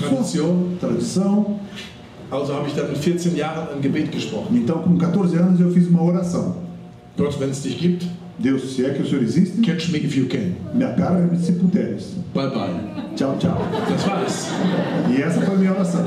Tradition. 0.00 0.76
tradição. 0.80 1.60
Also 2.30 2.54
habe 2.54 2.68
ich 2.68 2.74
dann 2.74 2.88
mit 2.88 2.98
14 2.98 3.36
Jahren 3.36 3.68
ein 3.74 3.82
Gebet 3.82 4.10
gesprochen. 4.10 4.56
Então, 4.56 4.78
com 4.78 4.96
14 4.98 5.36
anos, 5.36 5.60
eu 5.60 5.70
fiz 5.70 5.86
uma 5.88 6.02
oração. 6.02 6.56
Gott, 7.16 7.38
wenn 7.38 7.50
es 7.50 7.62
dich 7.62 7.78
gibt, 7.78 8.06
Deus, 8.38 8.74
se 8.74 8.84
é 8.84 8.90
que 8.90 9.02
o 9.02 9.06
Senhor 9.06 9.22
existe, 9.22 9.60
catch 9.60 9.90
me 9.90 9.98
if 9.98 10.16
you 10.16 10.26
can. 10.26 10.52
me 10.74 10.84
agarra 10.84 11.28
se 11.38 11.52
puderes. 11.52 12.16
Bye 12.34 12.48
bye. 12.48 12.92
Tchau, 13.14 13.36
tchau. 13.38 13.58
Das 13.88 14.06
war's. 14.06 14.48
E 15.10 15.20
essa 15.20 15.40
foi 15.42 15.54
a 15.54 15.58
minha 15.58 15.72
oração. 15.72 16.02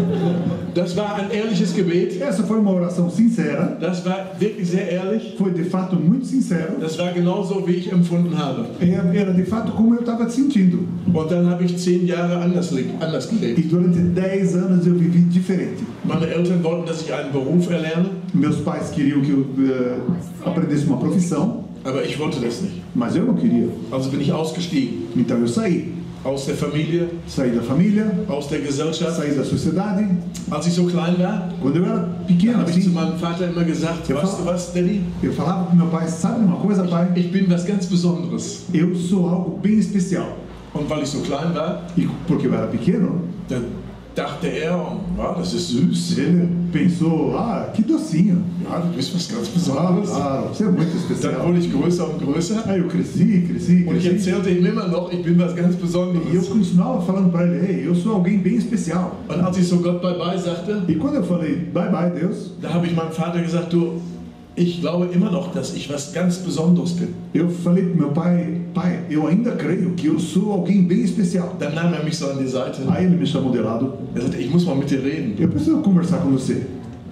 Das 0.74 0.96
war 0.98 1.16
ein 1.20 1.30
ehrliches 1.32 1.72
Gebet. 1.74 2.20
Essa 2.22 2.44
foi 2.44 2.60
uma 2.60 2.72
oração 2.72 3.10
sincera, 3.12 3.78
Das 3.80 4.04
war 4.04 4.32
wirklich 4.40 4.68
sehr 4.68 4.92
ehrlich. 4.92 5.36
foi 5.38 5.52
de 5.54 5.64
fato 5.66 5.96
muito 5.96 6.26
sincero. 6.26 6.78
Das 6.80 6.98
war 6.98 7.14
genauso, 7.14 7.66
wie 7.68 7.74
ich 7.78 7.92
empfunden 7.94 8.36
habe. 8.38 8.66
Era 8.82 9.14
era 9.16 9.32
de 9.32 9.46
fato 9.46 9.72
como 9.74 9.94
eu 9.94 10.00
estava 10.02 10.28
sentindo. 10.28 10.80
Und 11.14 11.30
dann 11.32 11.48
habe 11.50 11.64
ich 11.64 11.78
zehn 11.78 12.08
Jahre 12.08 12.38
anders, 12.44 12.74
anders 13.00 13.32
E 13.32 13.36
gelebt. 13.36 13.72
durante 13.72 14.00
10 14.00 14.56
anos 14.56 14.86
eu 14.88 14.96
vivi 14.96 15.20
diferente. 15.30 15.84
Meine 16.04 16.26
Eltern 16.28 16.64
wollten, 16.64 16.88
dass 16.88 17.02
ich 17.04 17.14
einen 17.14 17.32
Beruf 17.32 17.70
erlerne, 17.70 18.10
Meus 18.34 18.58
pais 18.62 18.90
queriam 18.92 19.22
que 19.22 19.32
eu 19.32 19.46
eh, 19.60 19.96
aprendesse 20.44 20.86
uma 20.88 20.98
profissão, 20.98 21.65
aber 21.86 22.04
ich 22.04 22.18
wollte 22.20 22.40
das 22.42 22.62
nicht. 22.62 22.82
mas 22.94 23.16
eu 23.16 23.24
não 23.26 23.36
queria. 23.36 23.70
Also 23.92 24.10
bin 24.10 24.20
ich 24.22 24.32
ausgestiegen. 24.32 25.08
Então 25.16 25.38
eu 25.40 25.48
saí. 25.48 25.94
Aus 26.24 26.48
der 26.48 26.56
Familie, 26.56 27.08
Saí 27.28 27.52
da 27.52 27.62
família, 27.62 28.12
aus 28.28 28.48
der 28.48 28.60
Gesellschaft. 28.62 29.16
saí 29.16 29.36
da 29.36 29.44
sociedade. 29.44 30.08
Als 30.50 30.66
ich 30.66 30.74
so 30.74 30.86
klein 30.86 31.16
war, 31.20 31.50
Quando 31.62 31.78
eu 31.78 31.86
era 31.86 32.00
pequeno, 32.26 32.58
habe 32.58 32.72
ich 32.72 32.84
zu 32.84 32.90
meinem 32.90 33.16
Vater 33.20 33.48
immer 33.52 33.64
gesagt, 33.64 34.10
Ja, 34.10 34.16
weißt 34.16 34.40
du 34.40 34.46
was, 34.46 34.74
Daddy? 34.74 35.02
eu 35.22 35.32
falava 35.34 35.66
pro 35.66 35.76
meu 35.76 35.86
pai, 35.86 36.08
sabe 36.08 36.44
uma 36.44 36.56
coisa, 36.58 36.84
pai? 36.84 37.10
Ich 37.16 37.32
bin 37.32 37.48
was 37.48 37.64
ganz 37.64 37.86
Besonderes. 37.86 38.66
Eu 38.74 38.96
sou 38.96 39.30
algo 39.30 39.60
bem 39.62 39.78
especial. 39.78 40.26
Und 40.74 40.90
weil 40.90 41.04
ich 41.04 41.10
so 41.10 41.20
klein 41.20 41.54
war, 41.54 41.84
E 41.96 42.08
porque 42.28 42.48
eu 42.48 42.54
era 42.56 42.66
pequeno, 42.68 43.22
dann 43.48 43.66
dachte 44.16 44.48
er, 44.48 44.72
ja, 45.18 45.34
das 45.38 45.54
ist 45.54 45.70
süß. 45.70 46.18
Ele 46.18 46.48
pensou, 46.72 47.36
ah, 47.38 47.68
que 47.74 47.84
docinho. 47.84 48.38
Ja, 48.64 48.80
du 48.80 48.88
bist 48.96 49.14
was 49.14 49.28
ganz 49.28 49.48
Ah, 49.48 49.52
Besonderes. 49.54 50.10
claro, 50.10 50.48
você 50.54 50.64
é 50.64 50.68
muito 50.72 50.86
Dann 50.92 50.98
especial. 50.98 51.46
wurde 51.48 51.60
ich 51.60 51.72
größer 51.72 52.10
und 52.10 52.20
größer. 52.24 52.64
Aí 52.68 52.80
eu 52.80 52.88
cresci, 52.88 53.48
cresci, 53.48 53.86
Und 53.88 53.98
ich 53.98 54.04
cresci. 54.10 54.30
erzählte 54.32 54.50
ihm 54.50 54.66
immer 54.66 54.88
noch, 54.88 55.12
ich 55.12 55.22
bin 55.24 55.38
was 55.38 55.56
ganz 55.56 55.76
E 55.76 55.78
eu 55.78 55.82
Besonderes. 55.82 56.48
continuava 56.50 57.02
falando 57.02 57.32
para 57.32 57.44
ele, 57.46 57.66
hey, 57.68 57.86
eu 57.86 57.94
sou 57.96 58.14
alguém 58.16 58.40
bem 58.40 58.56
especial. 58.58 59.12
Und 59.28 59.42
als 59.42 59.58
ich 59.58 59.68
so 59.68 59.78
Gott 59.78 60.02
bye 60.02 60.18
bye 60.18 60.38
sagte, 60.38 60.82
E 60.88 60.96
quando 60.96 61.16
eu 61.18 61.24
falei, 61.24 61.56
bye 61.74 61.90
bye 61.92 62.10
Deus, 62.10 62.52
da 62.62 62.74
habe 62.74 62.88
ich 62.88 62.96
meinem 62.96 63.12
Vater 63.12 63.42
gesagt, 63.42 63.72
du, 63.74 64.00
ich 64.56 64.80
glaube 64.82 65.08
immer 65.14 65.30
noch, 65.32 65.52
dass 65.54 65.74
ich 65.76 65.90
was 65.90 66.14
ganz 66.14 66.38
Besonderes 66.38 66.94
bin. 66.94 67.10
eu 67.34 67.50
falei 67.50 67.84
pro 67.84 67.96
meu 67.98 68.10
pai, 68.12 68.62
pai, 68.74 69.00
eu 69.10 69.28
ainda 69.28 69.52
creio 69.52 69.92
que 69.92 70.08
eu 70.08 70.20
sou 70.20 70.52
alguém 70.52 70.84
bem 70.84 71.02
especial. 71.02 71.56
Dann 71.60 71.74
nahm 71.76 71.94
er 71.94 72.04
mich 72.04 72.18
so 72.18 72.28
an 72.30 72.38
die 72.38 72.48
Seite. 72.48 72.82
Aí 72.88 73.06
ele 73.06 73.18
me 73.18 73.26
chamou 73.28 73.52
de 73.52 73.60
lado, 73.60 73.94
Er 74.16 74.22
sagte, 74.22 74.38
ich 74.38 74.50
muss 74.50 74.66
mal 74.66 74.76
mit 74.76 74.90
dir 74.90 75.04
reden. 75.04 75.36
eu 75.38 75.50
preciso 75.50 75.78
conversar 75.82 76.20
com 76.20 76.32
você. 76.32 76.66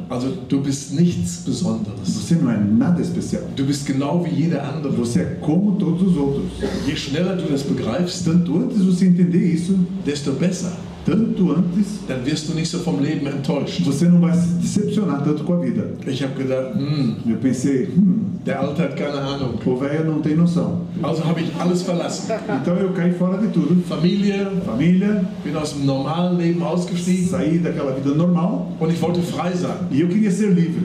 Also 0.09 0.31
du 0.47 0.59
bist 0.59 0.93
nichts 0.93 1.43
Besonderes. 1.45 2.07
Você 2.07 2.35
não 2.35 2.51
é 2.51 2.57
nada 2.57 3.01
especial. 3.01 3.43
Du 3.55 3.63
bist 3.65 3.85
genau 3.85 4.23
wie 4.23 4.29
jeder 4.43 4.61
andere. 4.63 4.93
Você 4.95 5.21
é 5.21 5.25
como 5.41 5.73
todos 5.77 6.01
os 6.01 6.17
outros. 6.17 6.45
Je 6.85 6.95
schneller 6.95 7.35
du 7.37 7.49
das 7.49 7.63
begreifst, 7.63 8.23
Tanto 8.25 8.57
antes 8.57 8.81
você 8.83 9.05
entender 9.07 9.53
isso, 9.53 9.75
desto 10.05 10.31
besser. 10.33 10.71
Tanto 11.05 11.51
antes 11.51 11.99
Dann 12.07 12.25
wirst 12.25 12.49
du 12.49 12.53
nicht 12.53 12.69
so 12.69 12.79
vom 12.79 13.01
Leben 13.01 13.27
enttäuscht. 13.27 13.81
você 13.85 14.07
não 14.07 14.19
vai 14.21 14.33
se 14.33 14.47
decepcionar 14.61 15.23
tanto 15.23 15.43
com 15.43 15.53
a 15.53 15.57
vida. 15.59 15.85
Ich 16.07 16.21
habe 16.23 16.33
gedacht, 16.41 16.75
hm, 16.75 17.15
Eu 17.29 17.37
pensei, 17.37 17.87
hum, 17.95 18.19
der 18.45 18.59
Alte 18.59 18.81
hat 18.83 18.95
keine 18.95 19.19
Ahnung. 19.19 19.55
o 19.65 19.75
velho 19.77 20.05
não 20.05 20.21
tem 20.21 20.35
noção. 20.35 20.81
Also 21.01 21.23
habe 21.25 21.41
ich 21.41 21.51
alles 21.59 21.81
verlassen. 21.81 22.33
Então 22.61 22.75
eu 22.75 22.91
caí 22.93 23.11
fora 23.13 23.37
de 23.37 23.47
tudo. 23.47 23.81
Familie, 23.87 24.47
Família, 24.65 25.23
bin 25.43 25.55
aus 25.55 25.73
dem 25.73 25.85
normalen 25.85 26.37
Leben 26.37 26.61
ausgestiegen 26.63 27.27
saí 27.27 27.59
daquela 27.59 27.93
vida 27.95 28.15
normal 28.15 28.67
und 28.79 28.91
ich 28.91 29.01
wollte 29.01 29.21
frei 29.21 29.53
sein. 29.53 29.75
e 29.91 30.01
eu 30.01 30.07
queria 30.07 30.31
ser 30.31 30.49
livre. 30.51 30.81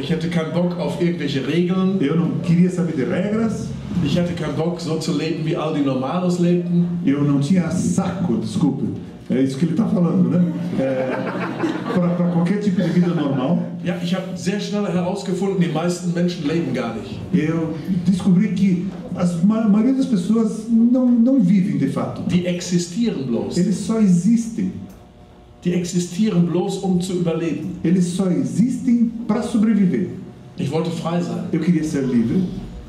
Ich 0.00 0.10
hatte 0.12 0.28
keinen 0.28 0.52
Bock 0.52 0.78
auf 0.78 1.00
irgendwelche 1.00 1.46
Regeln. 1.46 1.98
Eu 2.00 2.16
não 2.16 2.30
queria 2.44 2.70
saber 2.70 2.92
de 2.92 3.04
regras, 3.04 3.66
Ich 4.04 4.16
hatte 4.18 4.32
keinen 4.34 4.54
Bock, 4.56 4.80
so 4.80 4.96
zu 4.98 5.12
leben, 5.12 5.44
wie 5.44 5.56
all 5.56 5.74
die 5.74 5.82
Normalos 5.82 6.38
lebten. 6.38 6.86
eu 7.04 7.22
não 7.24 7.40
tinha 7.40 7.68
saco, 7.70 8.36
desculpe. 8.36 8.84
É 9.30 9.40
isso 9.42 9.56
que 9.58 9.64
ele 9.64 9.72
está 9.72 9.86
falando, 9.86 10.28
né? 10.28 10.52
Para 11.94 12.30
qualquer 12.32 12.58
tipo 12.58 12.80
de 12.82 12.88
vida 12.90 13.14
normal, 13.14 13.58
Ja, 13.84 13.96
ich 14.02 14.14
habe 14.14 14.36
sehr 14.36 14.60
schnell 14.60 14.84
herausgefunden, 14.86 15.58
die 15.60 15.72
meisten 15.72 16.12
Menschen 16.12 16.46
leben 16.46 16.74
gar 16.74 16.94
nicht. 16.94 17.18
eu 17.32 17.74
descobri 18.04 18.48
que 18.54 18.86
a 19.14 19.24
maioria 19.46 19.94
das 19.94 20.06
pessoas 20.06 20.66
não, 20.68 21.06
não 21.06 21.40
vivem 21.40 21.78
de 21.78 21.88
fato. 21.88 22.22
Die 22.28 22.46
existieren 22.46 23.24
bloß. 23.26 23.56
Eles 23.56 23.76
só 23.76 23.98
existem. 23.98 24.72
Die 25.64 25.72
existieren 25.74 26.44
bloß, 26.46 26.82
um 26.82 27.00
zu 27.00 27.12
überleben. 27.14 27.76
Eles 27.82 28.04
só 28.16 28.26
existem 28.30 29.10
para 29.26 29.42
sobreviver. 29.42 30.08
Ich 30.58 30.70
wollte 30.70 30.90
frei 30.90 31.20
sein. 31.22 31.44
Eu 31.52 31.60
queria 31.60 31.84
ser 31.84 32.02
livre. 32.02 32.42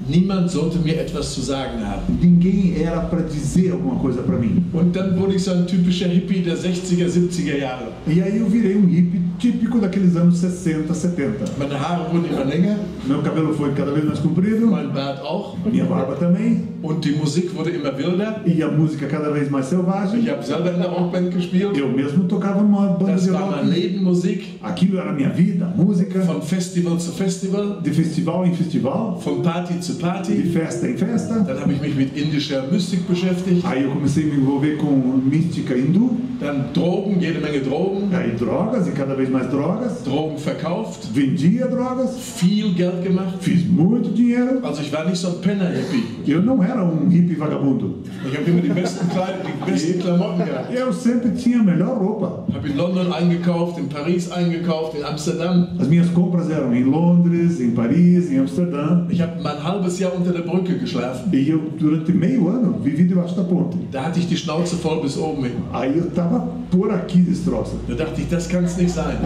Niemand 0.07 0.49
sollte 0.49 0.79
mir 0.79 0.99
etwas 0.99 1.33
zu 1.33 1.41
sagen 1.41 1.85
haben. 1.85 2.17
Ninguém 2.21 2.73
era 2.81 3.01
para 3.01 3.21
dizer 3.21 3.71
alguma 3.71 3.95
coisa 3.95 4.21
para 4.21 4.37
mim. 4.37 4.63
Und 4.73 4.95
dann 4.95 5.17
wurde 5.19 5.35
ich 5.35 5.43
so 5.43 5.51
ein 5.51 5.65
typischer 5.67 6.07
Hippie 6.07 6.41
der 6.41 6.57
60er, 6.57 7.07
70er 7.07 7.57
Jahre. 7.57 7.87
E 8.07 8.21
aí 8.21 8.39
eu 8.39 8.47
virei 8.49 8.75
um 8.75 8.87
hippie 8.87 9.21
típico 9.39 9.79
daqueles 9.79 10.15
anos 10.15 10.37
60, 10.39 10.93
70. 10.93 11.51
Meine 11.57 11.79
Haare 11.79 12.11
wurden 12.11 12.25
immer 12.31 12.45
länger, 12.45 12.77
Meu 13.07 13.21
cabelo 13.21 13.53
foi 13.53 13.71
cada 13.73 13.91
vez 13.91 14.03
mais 14.05 14.19
comprido, 14.19 14.67
mein 14.67 14.91
Bart 14.91 15.21
auch. 15.21 15.55
minha 15.71 15.85
barba 15.85 16.15
também, 16.15 16.67
Und 16.83 17.03
die 17.05 17.11
Musik 17.11 17.55
wurde 17.55 17.69
immer 17.69 17.95
wilder. 17.97 18.41
e 18.45 18.61
a 18.63 18.67
música 18.71 19.05
cada 19.07 19.29
vez 19.31 19.49
mais 19.51 19.67
selvagem. 19.67 20.19
Ich 20.21 20.29
habe 20.29 20.43
selber 20.43 20.73
in 20.73 20.79
der 20.79 20.89
Rockband 20.89 21.31
gespielt. 21.31 21.77
Eu 21.77 21.89
mesmo 21.89 22.23
tocava 22.25 22.61
numa 22.61 22.87
banda 22.93 23.13
Das 23.13 23.23
de 23.25 23.31
war 23.33 23.49
mein 23.51 23.65
rock. 23.65 23.69
Leben, 23.75 24.03
Musik. 24.03 24.57
Aquilo 24.63 24.97
era 24.97 25.13
minha 25.13 25.29
vida, 25.29 25.71
música, 25.77 26.19
Von 26.21 26.41
Festival 26.41 26.99
zu 26.99 27.11
Festival, 27.11 27.81
de 27.81 27.91
festival 27.91 28.45
em 28.47 28.53
festival, 28.55 29.17
von 29.23 29.41
Party 29.43 29.79
zu 29.79 29.90
de 29.97 30.01
Party. 30.01 30.43
festa 30.51 30.87
em 30.87 30.97
festa. 30.97 31.39
Dann 31.39 31.59
habe 31.59 31.73
ich 31.73 31.81
mich 31.81 31.95
mit 31.95 32.17
indischer 32.17 32.63
Mystik 32.71 33.07
beschäftigt. 33.07 33.65
Aí 33.65 33.83
eu 33.83 33.91
comecei 33.91 34.23
a 34.23 34.27
me 34.27 34.35
envolver 34.41 34.77
com 34.77 34.91
mística 35.23 35.75
hindu, 35.75 36.17
Dann 36.39 36.73
Drogen, 36.73 37.19
jede 37.21 37.39
Menge 37.39 37.59
Drogen. 37.59 38.09
aí 38.13 38.31
drogas 38.31 38.87
e 38.87 38.91
cada 38.91 39.13
vez 39.15 39.29
mais 39.29 39.47
drogas. 39.49 40.01
Drogen 40.03 40.37
verkauft. 40.39 41.07
Vendia 41.13 41.67
drogas, 41.67 42.17
Viel 42.37 42.73
Geld 42.73 43.03
gemacht. 43.03 43.35
fiz 43.41 43.63
muito 43.67 44.09
dinheiro. 44.11 44.59
Also 44.63 44.81
ich 44.81 44.91
war 44.91 45.05
nicht 45.05 45.17
so 45.21 45.27
ein 45.27 45.41
Penner-Hippie. 45.41 46.03
Eu 46.31 46.41
não 46.41 46.63
era 46.63 46.83
um 46.83 47.09
hippie 47.09 47.35
vagabundo. 47.37 47.99
Ich 48.27 48.35
habe 48.37 48.49
immer 48.49 48.61
die 48.61 48.69
besten 48.69 49.07
Kleider, 49.09 49.39
die 49.45 49.71
besten 49.71 49.99
Klamotten 49.99 50.45
gehabt. 50.45 50.73
Eu 50.73 50.91
sempre 50.91 51.29
tinha 51.31 51.59
a 51.59 51.63
melhor 51.63 51.97
roupa. 51.99 52.45
Habe 52.53 52.67
in 52.69 52.75
London 52.77 53.13
eingekauft, 53.13 53.77
in 53.79 53.87
Paris 53.87 54.31
eingekauft, 54.31 54.97
in 54.97 55.03
Amsterdam. 55.03 55.67
As 55.79 55.87
minhas 55.87 56.09
compras 56.09 56.49
eram 56.49 56.73
em 56.73 56.83
Londres, 56.83 57.59
em 57.61 57.71
Paris, 57.71 58.31
em 58.31 58.39
Amsterdã. 58.39 59.05
Ich 59.11 59.21
habe 59.21 59.41
mal 59.43 59.57
ein 59.57 59.63
halbes 59.81 59.99
Jahr 59.99 60.13
unter 60.15 60.31
der 60.31 60.41
Brücke 60.41 60.77
geschlafen. 60.77 61.31
E 61.33 61.49
eu, 61.49 61.71
durante 61.77 62.11
meio 62.11 62.47
ano, 62.49 62.79
vivi 62.83 63.03
debaixo 63.03 63.35
da 63.35 63.43
ponte. 63.43 63.77
Da 63.91 64.03
hatte 64.03 64.19
ich 64.19 64.27
die 64.27 64.37
Schnauze 64.37 64.75
voll 64.75 65.01
bis 65.01 65.17
oben 65.17 65.43
hin. 65.43 65.63
Aí 65.73 65.97
eu 65.97 66.09
tava 66.11 66.47
por 66.69 66.91
aqui 66.91 67.21
destroça. 67.21 67.73
Da 67.87 67.95
dachte 67.95 68.21
ich, 68.21 68.29
das 68.29 68.47
kann 68.47 68.63
es 68.63 68.77
nicht 68.77 68.91
sein. 68.91 69.17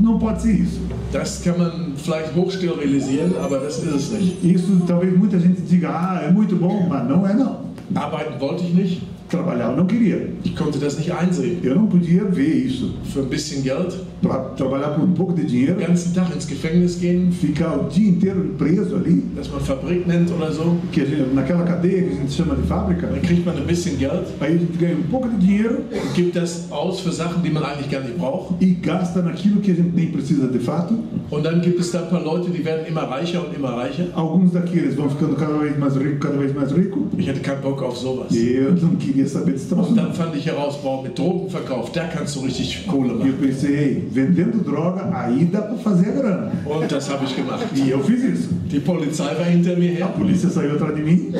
Não 0.00 0.18
pode 0.18 0.42
ser 0.42 0.52
isso. 0.52 0.80
Das 1.12 1.42
kann 1.42 1.58
man 1.58 1.92
vielleicht 1.96 2.34
hochsterilisieren, 2.34 3.34
aber 3.42 3.58
das 3.60 3.78
ist 3.78 3.94
es 3.94 4.12
nicht. 4.12 4.44
Isso 4.44 4.82
talvez 4.86 5.16
muita 5.16 5.38
gente 5.38 5.62
diga, 5.62 5.90
ah, 5.90 6.22
é 6.22 6.30
muito 6.30 6.56
bom, 6.56 6.86
mas 6.88 7.08
não 7.08 7.26
é 7.26 7.34
não. 7.34 7.70
Arbeiten 7.94 8.38
wollte 8.40 8.64
ich 8.64 8.74
nicht. 8.74 9.02
Trabalhar 9.30 9.70
eu 9.70 9.76
não 9.76 9.86
queria. 9.86 10.28
Ich 10.44 10.56
konnte 10.56 10.78
das 10.78 10.98
nicht 10.98 11.12
einsehen. 11.12 11.58
Eu 11.62 11.76
não 11.76 11.86
podia 11.86 12.24
ver 12.24 12.66
isso. 12.66 12.94
Für 13.04 13.20
ein 13.20 13.28
bisschen 13.28 13.62
Geld, 13.62 13.94
Para 14.22 14.50
trabalhar 14.54 14.88
por 14.90 15.02
um 15.04 15.12
pouco 15.14 15.32
de 15.32 15.44
dinheiro, 15.46 15.76
den 15.76 15.86
ganzen 15.86 16.12
Tag 16.12 16.30
ins 16.36 16.46
Gefängnis 16.46 16.98
gehen, 17.00 17.32
ficar 17.32 17.74
o 17.80 17.88
dia 17.88 18.06
inteiro 18.10 18.50
preso 18.58 18.96
ali, 18.96 19.22
das 19.34 19.48
man 19.48 19.60
Fabrik 19.62 20.06
nennt 20.06 20.30
oder 20.30 20.52
so. 20.52 20.76
que 20.92 21.06
gente, 21.06 21.32
naquela 21.34 21.62
cadeia 21.64 22.02
que 22.02 22.10
a 22.10 22.16
gente 22.16 22.32
chama 22.34 22.54
de 22.54 22.62
fábrica, 22.68 23.06
Dann 23.06 23.22
kriegt 23.22 23.46
man 23.46 23.56
ein 23.56 23.64
bisschen 23.66 23.96
Geld 23.96 24.26
aí 24.40 24.56
a 24.56 24.58
gente 24.58 24.76
ganha 24.76 24.94
um 24.96 25.04
pouco 25.10 25.26
de 25.26 25.36
dinheiro 25.38 25.76
und 25.90 26.14
gibt 26.14 26.36
das 26.36 26.66
aus 26.70 27.00
für 27.00 27.12
Sachen, 27.12 27.42
die 27.42 27.48
man 27.48 27.62
eigentlich 27.62 27.90
gar 27.90 28.02
nicht 28.02 28.18
braucht. 28.18 28.60
e 28.60 28.74
gasta 28.82 29.22
naquilo 29.22 29.60
que 29.62 29.70
a 29.70 29.74
gente 29.74 29.96
nem 29.96 30.10
precisa 30.12 30.48
de 30.48 30.58
fato. 30.58 30.94
Und 31.30 31.42
dann 31.46 31.62
gibt 31.62 31.80
es 31.80 31.90
da 31.90 32.00
ein 32.02 32.10
paar 32.10 32.22
Leute, 32.22 32.50
die 32.50 32.62
werden 32.62 32.84
immer 32.86 33.04
reicher 33.04 33.40
und 33.46 33.56
immer 33.56 33.70
reicher. 33.74 34.04
Alguns 34.14 34.52
daqueles 34.52 34.96
vão 34.96 35.08
ficando 35.08 35.34
cada 35.34 35.56
vez 35.58 35.78
mais 35.78 35.96
rico, 35.96 36.18
cada 36.20 36.36
vez 36.36 36.52
mais 36.54 36.70
rico. 36.76 37.06
Ich 37.16 37.26
hatte 37.26 37.40
keinen 37.40 37.62
Bock 37.62 37.82
auf 37.82 37.96
sowas. 37.96 38.30
E 38.32 38.52
eu 38.56 38.72
não 38.72 38.96
queria 38.96 39.19
desse 39.24 39.68
troço. 39.68 39.90
Und 39.90 39.96
dann 39.96 40.12
fand 40.12 40.34
ich 40.36 40.46
heraus, 40.46 40.76
boah, 40.82 41.02
mit 41.02 41.18
Drogenverkauf, 41.18 41.92
da 41.92 42.04
kannst 42.04 42.36
du 42.36 42.40
richtig 42.40 42.86
Kohle 42.86 43.10
E 43.10 43.12
eu 43.12 43.18
machen. 43.18 43.32
pensei, 43.40 43.74
ei, 43.76 44.08
vendendo 44.12 44.58
droga, 44.64 45.10
aí 45.12 45.44
dá 45.46 45.62
para 45.62 45.76
fazer 45.78 46.08
a 46.08 46.12
grana. 46.12 46.52
Und 46.64 46.90
das 46.90 47.08
habe 47.10 47.24
ich 47.24 47.34
gemacht. 47.36 47.66
E 47.74 47.90
eu 47.90 48.00
fiz 48.02 48.22
isso. 48.22 48.48
Die 48.70 48.80
Polizei 48.80 49.34
war 49.38 49.46
hinter 49.46 49.76
mir 49.76 49.92
A 50.02 50.06
her, 50.06 50.14
polícia 50.16 50.48
saiu 50.48 50.74
atrás 50.74 50.94
de 50.94 51.02
mim. 51.02 51.32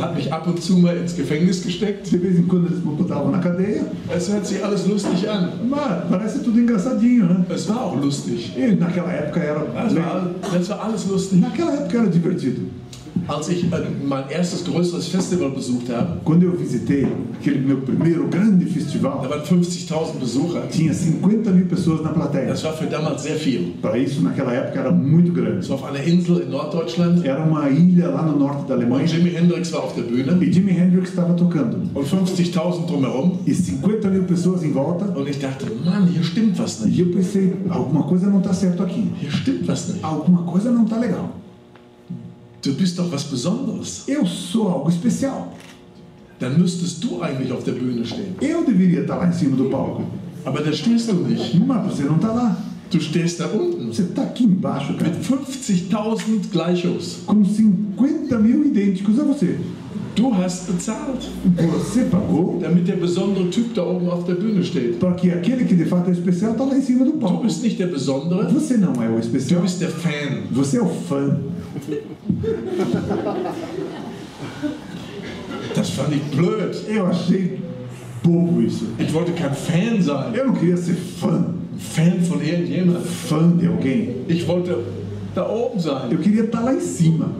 hat 0.00 0.14
mich 0.16 0.32
ab 0.32 0.46
und 0.46 0.60
zu 0.62 0.78
mal 0.78 0.96
ins 0.96 1.14
Gefängnis 1.14 1.62
gesteckt. 1.62 2.10
De 2.10 2.18
vez 2.18 2.38
em 2.38 2.46
quando 2.46 2.66
eles 2.68 2.84
me 2.84 2.92
botavam 2.92 3.30
na 3.30 3.38
cadeia. 3.38 3.82
Es 4.14 4.28
hört 4.28 4.46
sich 4.46 4.64
alles 4.64 4.86
lustig 4.86 5.28
an. 5.28 5.50
Mas 5.68 6.04
parece 6.10 6.40
tudo 6.40 6.58
engraçadinho, 6.58 7.26
né? 7.26 7.44
Es 7.54 7.68
war 7.68 7.82
auch 7.84 7.96
lustig. 8.00 8.52
E 8.56 8.74
naquela 8.74 9.12
época 9.12 9.40
era. 9.40 9.60
Das 9.74 9.94
war, 9.94 10.30
das 10.52 10.68
war 10.68 10.84
alles 10.84 11.06
lustig. 11.06 11.40
Naquela 11.40 11.72
época 11.74 11.98
era 11.98 12.06
divertido. 12.08 12.62
Als 13.28 13.48
ich 13.48 13.64
mein 13.70 14.24
erstes 14.30 14.64
größeres 14.64 15.08
Festival 15.08 15.50
besucht 15.50 15.88
habe, 15.90 16.20
Quando 16.24 16.44
eu 16.46 16.52
visitei 16.58 17.06
aquele 17.38 17.60
meu 17.60 17.78
primeiro 17.78 18.26
grande 18.28 18.64
da 18.64 18.70
festival, 18.70 19.26
waren 19.28 19.42
50.000 19.42 20.18
Besucher. 20.20 20.62
tinha 20.70 20.92
50 20.92 21.52
mil 21.52 21.66
pessoas 21.66 22.02
na 22.02 22.10
plateia. 22.10 22.48
Das 22.48 22.62
war 22.64 22.72
für 22.74 22.86
damals 22.86 23.22
sehr 23.22 23.36
viel. 23.36 23.74
Para 23.80 23.96
isso, 23.98 24.20
naquela 24.22 24.52
época, 24.52 24.80
era 24.80 24.90
muito 24.90 25.32
grande. 25.32 25.66
war 25.68 25.76
auf 25.76 25.84
einer 25.84 26.02
Insel 26.04 26.42
in 26.42 26.50
Norddeutschland 26.50 27.24
Era 27.24 27.44
uma 27.44 27.68
ilha 27.70 28.08
lá 28.08 28.22
no 28.22 28.38
norte 28.38 28.66
da 28.68 28.74
und 28.74 28.80
Alemanha 28.82 29.06
Jimi 29.06 29.30
Hendrix 29.30 29.72
war 29.72 29.84
auf 29.84 29.94
der 29.94 30.02
Bühne 30.02 30.38
e 30.40 30.50
Jimi 30.50 30.72
Hendrix 30.72 31.10
estava 31.10 31.34
tocando. 31.34 31.76
und 31.94 32.06
50.000 32.06 32.86
drumherum. 32.86 33.38
E 33.46 33.54
50 33.54 34.10
mil 34.10 34.22
pessoas 34.24 34.62
em 34.62 34.72
volta. 34.72 35.04
Und 35.18 35.28
ich 35.28 35.38
dachte, 35.38 35.66
Mann, 35.84 36.06
hier 36.12 36.22
stimmt 36.24 36.58
was 36.58 36.82
E 36.84 36.86
nicht. 36.88 37.00
eu 37.00 37.10
pensei, 37.12 37.52
alguma 37.68 38.02
coisa 38.04 38.26
não 38.28 38.38
está 38.38 38.52
certo 38.52 38.82
aqui. 38.82 39.10
Hier 39.20 39.30
stimmt 39.30 39.66
was 39.68 39.88
nicht. 39.88 40.04
Alguma 40.04 40.42
coisa 40.42 40.70
não 40.70 40.84
está 40.84 40.98
legal. 40.98 41.30
Du 42.62 42.72
bist 42.74 42.96
doch 42.96 43.10
was 43.10 43.24
Besonderes. 43.24 44.04
Eu 44.06 44.24
sou 44.24 44.68
algo 44.68 44.88
especial. 44.88 45.52
Dann 46.38 46.60
müsstest 46.60 47.02
du 47.02 47.20
eigentlich 47.20 47.50
auf 47.52 47.64
der 47.64 47.72
Bühne 47.72 48.04
stehen. 48.04 48.36
Eu 48.40 48.64
deveria 48.64 49.00
estar 49.00 49.16
lá 49.16 49.28
em 49.28 49.32
cima 49.32 49.56
do 49.56 49.64
palco. 49.64 50.04
Aber 50.44 50.62
da 50.62 50.72
stehst 50.72 51.08
du 51.08 51.14
nicht. 51.14 51.58
Mas 51.58 51.86
você 51.86 52.04
não 52.04 52.16
está 52.16 52.32
lá. 52.32 52.56
Du 52.90 53.00
stehst 53.00 53.38
da 53.38 53.46
unten 53.46 53.86
Você 53.88 54.02
está 54.02 54.22
aqui 54.22 54.44
embaixo, 54.44 54.94
cara. 54.94 55.10
mit 55.10 55.24
50.000 55.24 56.50
Gleichos. 56.52 57.20
Com 57.26 57.44
50 57.44 58.38
mil 58.38 58.64
idênticos 58.64 59.18
a 59.18 59.24
você. 59.24 59.58
Du 60.14 60.30
hast 60.34 60.66
bezahlt, 60.66 61.30
Você 61.56 62.04
pagou 62.04 62.58
damit 62.60 62.86
der 62.86 62.96
besondere 62.96 63.48
Typ 63.50 63.74
da 63.74 63.82
oben 63.82 64.10
auf 64.10 64.24
der 64.26 64.34
Bühne 64.34 64.62
steht. 64.62 64.98
para 65.00 65.14
que 65.14 65.30
aquele 65.30 65.64
que 65.64 65.74
de 65.74 65.86
fato 65.86 66.10
é 66.10 66.12
especial 66.12 66.52
está 66.52 66.64
lá 66.64 66.76
em 66.76 66.82
cima 66.82 67.04
do 67.06 67.12
Du 67.12 67.18
palco. 67.18 67.42
bist 67.44 67.62
nicht 67.62 67.78
der 67.78 67.86
Besondere, 67.90 68.52
Você 68.52 68.76
não 68.76 68.92
é 69.02 69.08
o 69.08 69.12
du 69.14 69.18
especial. 69.20 69.62
bist 69.62 69.78
der 69.80 69.88
Fan. 69.90 70.42
Você 70.50 70.76
é 70.76 70.82
o 70.82 70.86
fã. 70.88 71.38
Das 75.74 75.90
fand 75.90 76.12
ich 76.12 76.36
blöd. 76.36 76.76
Eu 76.88 77.06
achei 77.06 77.58
bobo 78.22 78.60
isso. 78.60 78.84
Ich 78.98 79.12
wollte 79.14 79.32
kein 79.32 79.54
Fan 79.54 80.02
sein, 80.02 80.34
Eu 80.34 80.46
não 80.46 80.54
queria 80.54 80.76
ser 80.76 80.94
fã, 80.94 81.54
Fan 81.78 82.18
von 82.20 82.40
irgendjemand. 82.42 83.00
fã 83.00 83.56
de 83.56 83.66
alguém. 83.66 84.16
Ich 84.28 84.46
wollte 84.46 84.70
da 85.34 85.46
oben 85.48 85.80
sein. 85.80 86.10
Eu 86.10 86.18
queria 86.18 86.44
estar 86.44 86.60
lá 86.60 86.74
em 86.74 86.80
cima. 86.80 87.30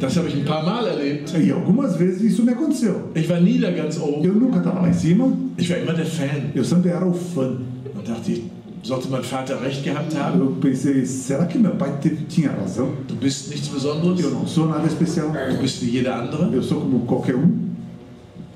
Das 0.00 0.16
habe 0.16 0.28
ich 0.28 0.34
ein 0.36 0.44
paar 0.44 0.64
Mal 0.64 0.86
erlebt. 0.86 1.32
E 1.38 1.50
algumas 1.52 1.96
vezes 1.96 2.22
isso 2.22 2.42
me 2.42 2.52
aconteceu. 2.52 3.10
Ich 3.14 3.28
war 3.28 3.40
nie 3.40 3.58
da 3.58 3.70
ganz 3.70 3.98
oben. 3.98 4.24
Eu 4.24 4.34
nunca 4.34 4.58
estava 4.58 4.80
lá 4.80 4.88
em 4.88 4.92
cima, 4.94 5.32
Ich 5.58 5.68
war 5.70 5.78
immer 5.78 5.92
der 5.94 6.06
Fan. 6.06 6.50
eu 6.54 6.64
sempre 6.64 6.90
era 6.90 7.06
o 7.06 7.12
fã. 7.12 7.58
Und 7.94 8.08
dachte 8.08 8.32
ich, 8.32 8.42
sollte 8.82 9.08
mein 9.08 9.22
Vater 9.22 9.60
recht 9.62 9.82
gehabt 9.84 10.14
haben? 10.16 10.40
Eu 10.40 10.56
pensei, 10.60 11.04
será 11.06 11.46
que 11.46 11.58
meu 11.58 11.72
pai 11.76 11.92
teve, 12.00 12.24
tinha 12.28 12.50
razão? 12.50 12.88
Du 13.08 13.14
bist 13.14 13.50
nichts 13.50 13.68
Besonderes. 13.68 14.20
Eu 14.24 14.30
não 14.30 14.46
sou 14.46 14.66
nada 14.68 14.86
especial. 14.86 15.28
Du 15.30 15.58
bist 15.60 15.82
wie 15.82 15.90
jeder 15.90 16.14
andere. 16.14 16.54
Eu 16.54 16.62
sou 16.62 16.80
como 16.80 17.00
qualquer 17.06 17.36
um. 17.36 17.74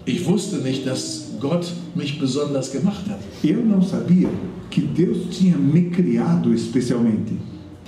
Ich 0.07 0.27
wusste 0.27 0.57
nicht, 0.57 0.87
dass 0.87 1.33
Gott 1.41 1.71
mich 1.95 2.19
besonders 2.19 2.71
gemacht 2.73 3.07
hat. 3.11 3.19
Eu 3.45 3.63
não 3.63 3.83
sabia 3.83 4.29
que 4.71 4.81
Deus 4.81 5.29
tinha 5.31 5.57
me 5.59 5.91
criado 5.91 6.53
especialmente. 6.55 7.35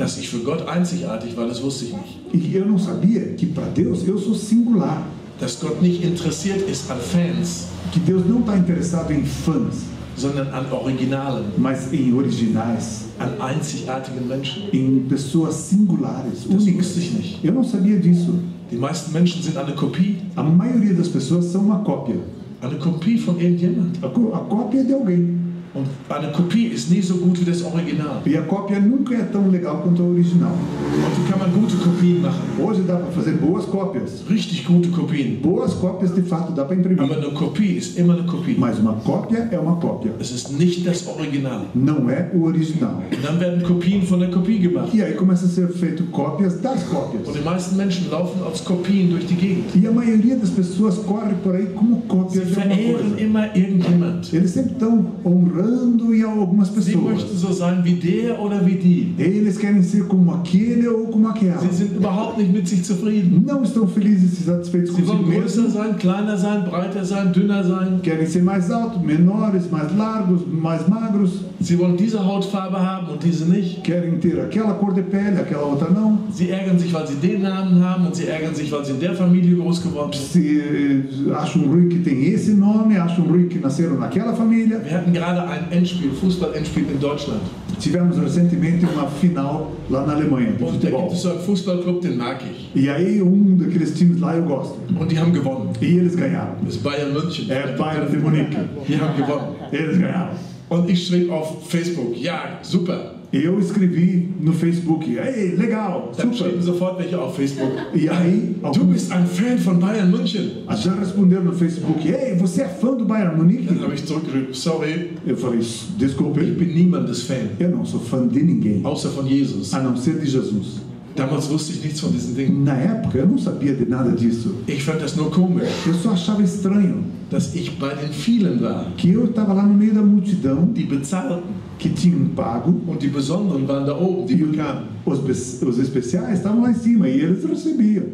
Dass 0.01 0.17
ich 0.19 0.29
für 0.31 0.39
Gott 0.39 0.67
einzigartig 0.67 1.37
war, 1.37 1.47
das 1.47 1.63
wusste 1.63 1.85
ich 1.85 1.93
nicht. 1.93 2.19
E 2.33 2.57
eu 2.57 2.65
não 2.67 2.79
sabia 2.79 3.21
que 3.37 3.47
para 3.47 3.67
Deus 3.69 4.07
eu 4.09 4.17
sou 4.19 4.35
singular. 4.35 5.03
Dass 5.39 5.59
Gott 5.61 5.81
nicht 5.83 6.03
interessiert 6.05 6.69
ist 6.69 6.91
an 6.91 6.99
Fans, 6.99 7.67
Que 7.93 8.01
Deus 8.01 8.23
não 8.27 8.41
está 8.41 8.57
interessado 8.57 9.11
em 9.13 9.25
fãs, 9.25 9.85
sondern 10.17 10.49
an 10.55 10.67
Originalen, 10.71 11.45
mas 11.59 11.93
em 11.93 12.13
originais, 12.15 13.07
an 13.19 13.31
einzigartigen 13.43 14.27
Menschen. 14.29 14.69
em 14.73 15.01
pessoas 15.09 15.55
singulares, 15.55 16.45
Das 16.45 16.63
únicas. 16.63 16.87
wusste 16.87 17.01
ich 17.01 17.13
nicht. 17.13 17.45
Eu 17.45 17.53
não 17.53 17.65
sabia 17.65 17.99
disso. 17.99 18.35
Die 18.71 18.77
meisten 18.77 19.13
Menschen 19.13 19.43
sind 19.43 19.57
eine 19.57 19.73
Kopie, 19.75 20.19
A 20.37 20.43
maioria 20.43 20.95
das 20.95 21.09
pessoas 21.09 21.47
são 21.47 21.63
uma 21.63 21.81
cópia. 21.81 22.17
eine 22.63 22.77
Kopie 22.79 23.17
von 23.19 23.39
irgendjemand. 23.41 23.99
A, 24.03 24.07
a 24.07 24.41
cópia 24.45 24.85
de 24.85 24.93
alguém. 24.93 25.40
Und 25.73 25.87
eine 26.09 26.33
Kopie 26.33 26.67
ist 26.67 26.91
nie 26.91 27.01
so 27.01 27.15
gut 27.19 27.41
wie 27.41 27.45
das 27.45 27.63
Original. 27.63 28.21
E 28.27 28.37
a 28.37 28.43
cópia 28.43 28.81
nunca 28.81 29.15
é 29.15 29.23
tão 29.23 29.49
legal 29.49 29.81
quanto 29.83 30.03
a 30.03 30.07
original. 30.07 30.51
Heute 30.51 31.31
kann 31.31 31.39
man 31.39 31.53
gute 31.53 31.77
Kopien 31.77 32.21
machen, 32.21 32.41
Hoje 32.59 32.83
dá 32.83 32.97
para 32.97 33.13
fazer 33.13 33.35
boas 33.35 33.67
cópias. 33.67 34.25
richtig 34.29 34.65
gute 34.65 34.89
Kopien. 34.89 35.39
Boas 35.41 35.73
cópias 35.75 36.13
de 36.13 36.23
fato 36.23 36.53
dá 36.53 36.65
para 36.65 36.75
imprimir. 36.75 37.05
Aber 37.05 37.17
eine 37.19 37.31
Kopie 37.35 37.77
ist 37.77 37.97
immer 37.97 38.15
eine 38.15 38.25
Kopie. 38.27 38.57
Mas 38.59 38.81
uma 38.81 38.95
cópia 38.95 39.49
é 39.53 39.59
uma 39.61 39.77
cópia. 39.77 40.11
Es 40.19 40.33
ist 40.33 40.51
nicht 40.59 40.85
das 40.85 41.07
Original. 41.07 41.67
Não 41.73 42.11
é 42.11 42.29
o 42.35 42.43
original. 42.47 42.97
Und 43.13 43.25
dann 43.25 43.39
werden 43.39 43.63
Kopien 43.63 44.03
von 44.03 44.19
der 44.19 44.31
Kopie 44.33 44.59
gemacht. 44.59 44.93
E 44.93 45.05
aí 45.05 45.15
começa 45.15 45.47
a 45.47 45.49
ser 45.49 45.69
feito 45.69 46.03
cópias 46.11 46.61
das 46.61 46.83
cópias. 46.89 47.29
Und 47.29 47.37
die 47.37 47.45
meisten 47.45 47.77
Menschen 47.77 48.11
laufen 48.11 48.43
als 48.45 48.65
Kopien 48.65 49.11
durch 49.11 49.25
die 49.27 49.37
Gegend. 49.37 49.67
E 49.77 49.87
a 49.87 49.93
maioria 49.93 50.35
das 50.35 50.51
pessoas 50.51 50.97
corre 51.07 51.35
por 51.45 51.55
aí 51.55 51.67
como 51.77 51.95
Sie 52.03 52.09
cópias 52.09 52.49
de 52.49 52.61
alguma 52.61 52.99
coisa. 52.99 53.21
immer 53.23 53.57
irgendjemand. 53.57 54.33
Eles 54.35 54.51
sempre 54.51 54.73
estão 54.73 55.07
honrando 55.25 55.60
em 55.65 56.23
algumas 56.25 56.69
Sie 56.69 56.75
pessoas. 56.75 57.03
möchten 57.05 57.37
so 57.37 57.53
sein 57.53 57.81
wie 57.85 57.95
der 57.95 58.41
oder 58.41 58.65
wie 58.67 58.75
die. 58.77 59.15
Eles 59.19 59.59
querem 59.59 59.83
ser 59.83 60.05
como 60.05 60.33
aquele 60.33 60.89
ou 60.91 61.07
como 61.09 61.29
aquela. 61.29 61.59
Sie 61.61 61.75
sind 61.75 61.97
überhaupt 61.97 62.39
nicht 62.39 62.53
mit 62.53 62.69
sich 62.69 62.83
zufrieden. 62.85 63.45
Não 63.47 63.63
estão 63.63 63.87
felizes 63.87 64.41
e 64.41 64.45
satisfeitos 64.45 64.95
Sie 64.95 65.03
consigo 65.03 65.19
wollen 65.25 65.41
größer 65.41 65.63
mesmos. 65.63 65.73
sein, 65.75 65.97
kleiner 65.99 66.37
sein, 66.37 66.65
breiter 66.65 67.05
sein, 67.05 67.33
dünner 67.33 67.65
sein. 67.65 68.01
Querem 68.03 68.27
ser 68.27 68.43
mais 68.43 68.71
altos, 68.71 69.03
menores, 69.03 69.71
mais 69.71 69.95
largos, 69.97 70.43
mais 70.51 70.87
magros. 70.89 71.33
Sie 71.61 71.79
wollen 71.79 71.97
diese 71.97 72.25
Hautfarbe 72.25 72.81
haben 72.81 73.09
und 73.13 73.23
diese 73.23 73.45
nicht. 73.45 73.85
Querem 73.85 74.19
ter 74.21 74.41
aquela 74.41 74.75
cor 74.75 74.95
de 74.95 75.03
pele, 75.03 75.39
aquela 75.41 75.65
outra 75.65 75.91
não. 75.91 76.19
Sie 76.33 76.49
ärgern 76.51 76.79
sich, 76.79 76.93
weil 76.93 77.07
sie 77.07 77.17
den 77.17 77.43
Namen 77.43 77.85
haben 77.85 78.07
und 78.07 78.15
sie 78.15 78.27
ärgern 78.27 78.55
sich, 78.55 78.71
weil 78.73 78.85
sie 78.85 78.93
in 78.93 79.01
der 79.01 79.15
Familie 79.15 79.57
groß 79.57 79.83
geworden 79.83 80.13
sind. 80.13 80.31
Se 80.31 80.41
eh, 80.41 81.33
acham 81.35 81.63
ruim 81.65 81.89
que 81.89 81.99
tem 81.99 82.33
esse 82.33 82.53
nome, 82.55 82.97
acham 82.99 83.25
ruim 83.25 83.49
que 83.49 83.59
nasceram 83.59 83.99
naquela 83.99 84.33
família. 84.35 84.81
Wir 84.83 84.97
hatten 84.97 85.13
gerade 85.13 85.43
ein 85.51 85.71
Endspiel, 85.71 86.11
Fußball-Endspiel 86.13 86.85
in 86.93 87.01
Deutschland. 87.01 87.41
Tivemos 87.79 88.19
recentemente 88.19 88.87
uma 88.87 89.09
final 89.09 89.73
lá 89.89 90.07
na 90.07 90.15
Alemanha 90.15 90.53
de 90.53 90.65
Und 90.65 90.85
da 90.85 90.91
gibt 90.91 91.13
es 91.13 91.23
so 91.23 91.31
einen 91.31 91.41
Fußballclub, 91.41 92.01
den 92.01 92.17
mag 92.17 92.41
ich. 92.43 92.71
E 92.75 92.89
aí 92.89 93.23
um 93.23 93.57
daqueles 93.57 93.95
times 93.95 94.21
lá 94.21 94.37
eu 94.37 94.45
gosto. 94.45 94.79
Und 94.99 95.11
die 95.11 95.19
haben 95.19 95.33
gewonnen. 95.33 95.71
E 95.81 95.99
eles 95.99 96.17
ganharam. 96.17 96.57
Das 96.65 96.77
ist 96.77 96.83
Bayern 96.83 97.13
München. 97.13 97.51
É 97.51 97.77
Bayern 97.77 98.11
de 98.11 98.21
Munique. 98.21 98.57
Die 98.87 99.01
haben 99.01 99.17
gewonnen. 99.17 99.57
Eles 99.73 99.99
ganharam. 99.99 100.37
Und 100.69 100.89
ich 100.89 101.07
schrieb 101.07 101.31
auf 101.31 101.69
Facebook, 101.69 102.17
ja, 102.17 102.59
super. 102.63 103.20
Eu 103.33 103.61
escrevi 103.61 104.29
no 104.41 104.53
Facebook, 104.53 105.05
ei, 105.17 105.55
legal, 105.57 106.11
Dann 106.17 106.33
schrieben 106.35 106.61
super. 106.61 106.73
sofort 106.73 106.99
welche 106.99 107.17
auf 107.17 107.37
Facebook. 107.37 107.71
E 107.95 108.09
aí, 108.09 108.57
Du 108.61 108.67
alguns 108.67 108.93
bist 108.93 109.13
ein 109.13 109.25
Fan 109.25 109.57
von 109.59 109.79
Bayern 109.79 110.11
München. 110.11 110.65
já 110.77 110.93
responderam 110.95 111.45
no 111.45 111.53
Facebook, 111.53 112.09
ei, 112.09 112.35
você 112.37 112.63
é 112.63 112.69
fã 112.69 112.93
do 112.97 113.05
Bayern 113.05 113.37
Munique? 113.37 113.67
Dann 113.67 113.83
habe 113.85 113.95
ich 113.95 114.05
zurückgeschrieben, 114.05 114.53
sorry, 114.53 115.11
Eu 115.25 115.37
falei, 115.37 115.61
ich 115.61 115.87
desculpe, 115.97 116.41
bin 116.41 116.75
niemandes 116.75 117.23
Fan, 117.23 117.51
eu 117.61 117.71
não 117.71 117.85
sou 117.85 118.01
fã 118.01 118.27
de 118.27 118.43
ninguém, 118.43 118.81
außer 118.83 119.11
von 119.11 119.25
Jesus. 119.29 119.73
a 119.75 119.81
não 119.81 119.97
ser 119.97 120.19
de 120.19 120.27
Jesus. 120.27 120.81
Damals 121.15 121.49
wusste 121.51 121.73
ich 121.75 121.85
nichts 121.85 122.01
von 122.01 122.11
diesen 122.11 122.35
Dingen. 122.35 122.65
Na 122.65 122.75
época, 122.75 123.19
eu 123.19 123.27
não 123.29 123.39
sabia 123.39 123.75
de 123.75 123.85
nada 123.85 124.11
disso. 124.11 124.57
Ich 124.67 124.83
fand 124.83 125.01
das 125.01 125.15
nur 125.17 125.31
komisch, 125.31 125.69
Eu 125.87 125.95
só 125.95 126.11
achava 126.11 126.43
estranho 126.43 127.05
dass 127.31 127.55
ich 127.55 127.71
bei 127.79 127.95
den 127.95 128.11
vielen 128.11 128.61
war, 128.61 128.87
que 128.97 129.11
eu 129.13 129.27
estava 129.27 129.53
lá 129.53 129.63
no 129.65 129.75
meio 129.75 129.95
da 129.95 130.03
multidão 130.03 130.67
die 130.73 130.85
bezahlten. 130.85 131.45
Que 131.81 131.89
tinham 131.89 132.29
pago 132.37 132.75
Und 132.87 133.03
die 133.03 133.09
Besonderen 133.09 133.67
waren 133.67 133.87
da 133.87 133.97
oben, 133.99 134.27
die 134.27 134.35
e 134.35 134.45
bekamen. 134.45 134.85
os, 135.05 135.19
os, 135.19 135.63
os 135.63 135.79
especiais 135.79 136.39
estavam 136.39 136.63
lá 136.63 136.71
em 136.71 136.75
cima 136.75 137.09
e 137.09 137.21
eles 137.21 137.43
recebiam. 137.45 138.05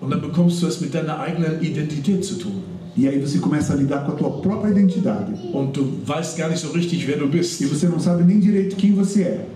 Und 0.00 0.10
dann 0.10 0.20
bekommst 0.20 0.62
du 0.62 0.66
es 0.66 0.80
mit 0.80 0.92
deiner 0.94 1.18
eigenen 1.18 1.62
Identität 1.62 2.24
zu 2.24 2.34
tun. 2.36 2.62
E 2.96 3.08
aí 3.08 3.18
você 3.18 3.38
começa 3.38 3.72
a 3.72 3.76
lidar 3.76 4.04
com 4.04 4.12
a 4.12 4.14
tua 4.14 4.30
própria 4.40 4.70
identidade. 4.70 5.32
Und 5.52 5.72
du 5.76 5.82
weißt 6.06 6.36
gar 6.36 6.48
nicht 6.48 6.60
so 6.60 6.70
richtig, 6.72 7.06
wer 7.08 7.18
du 7.18 7.26
bist. 7.28 7.60
E 7.62 7.66
você 7.66 7.88
não 7.88 7.98
sabe 7.98 8.22
nem 8.22 8.38
direito 8.38 8.76
quem 8.76 8.92
você 8.94 9.22
é. 9.22 9.46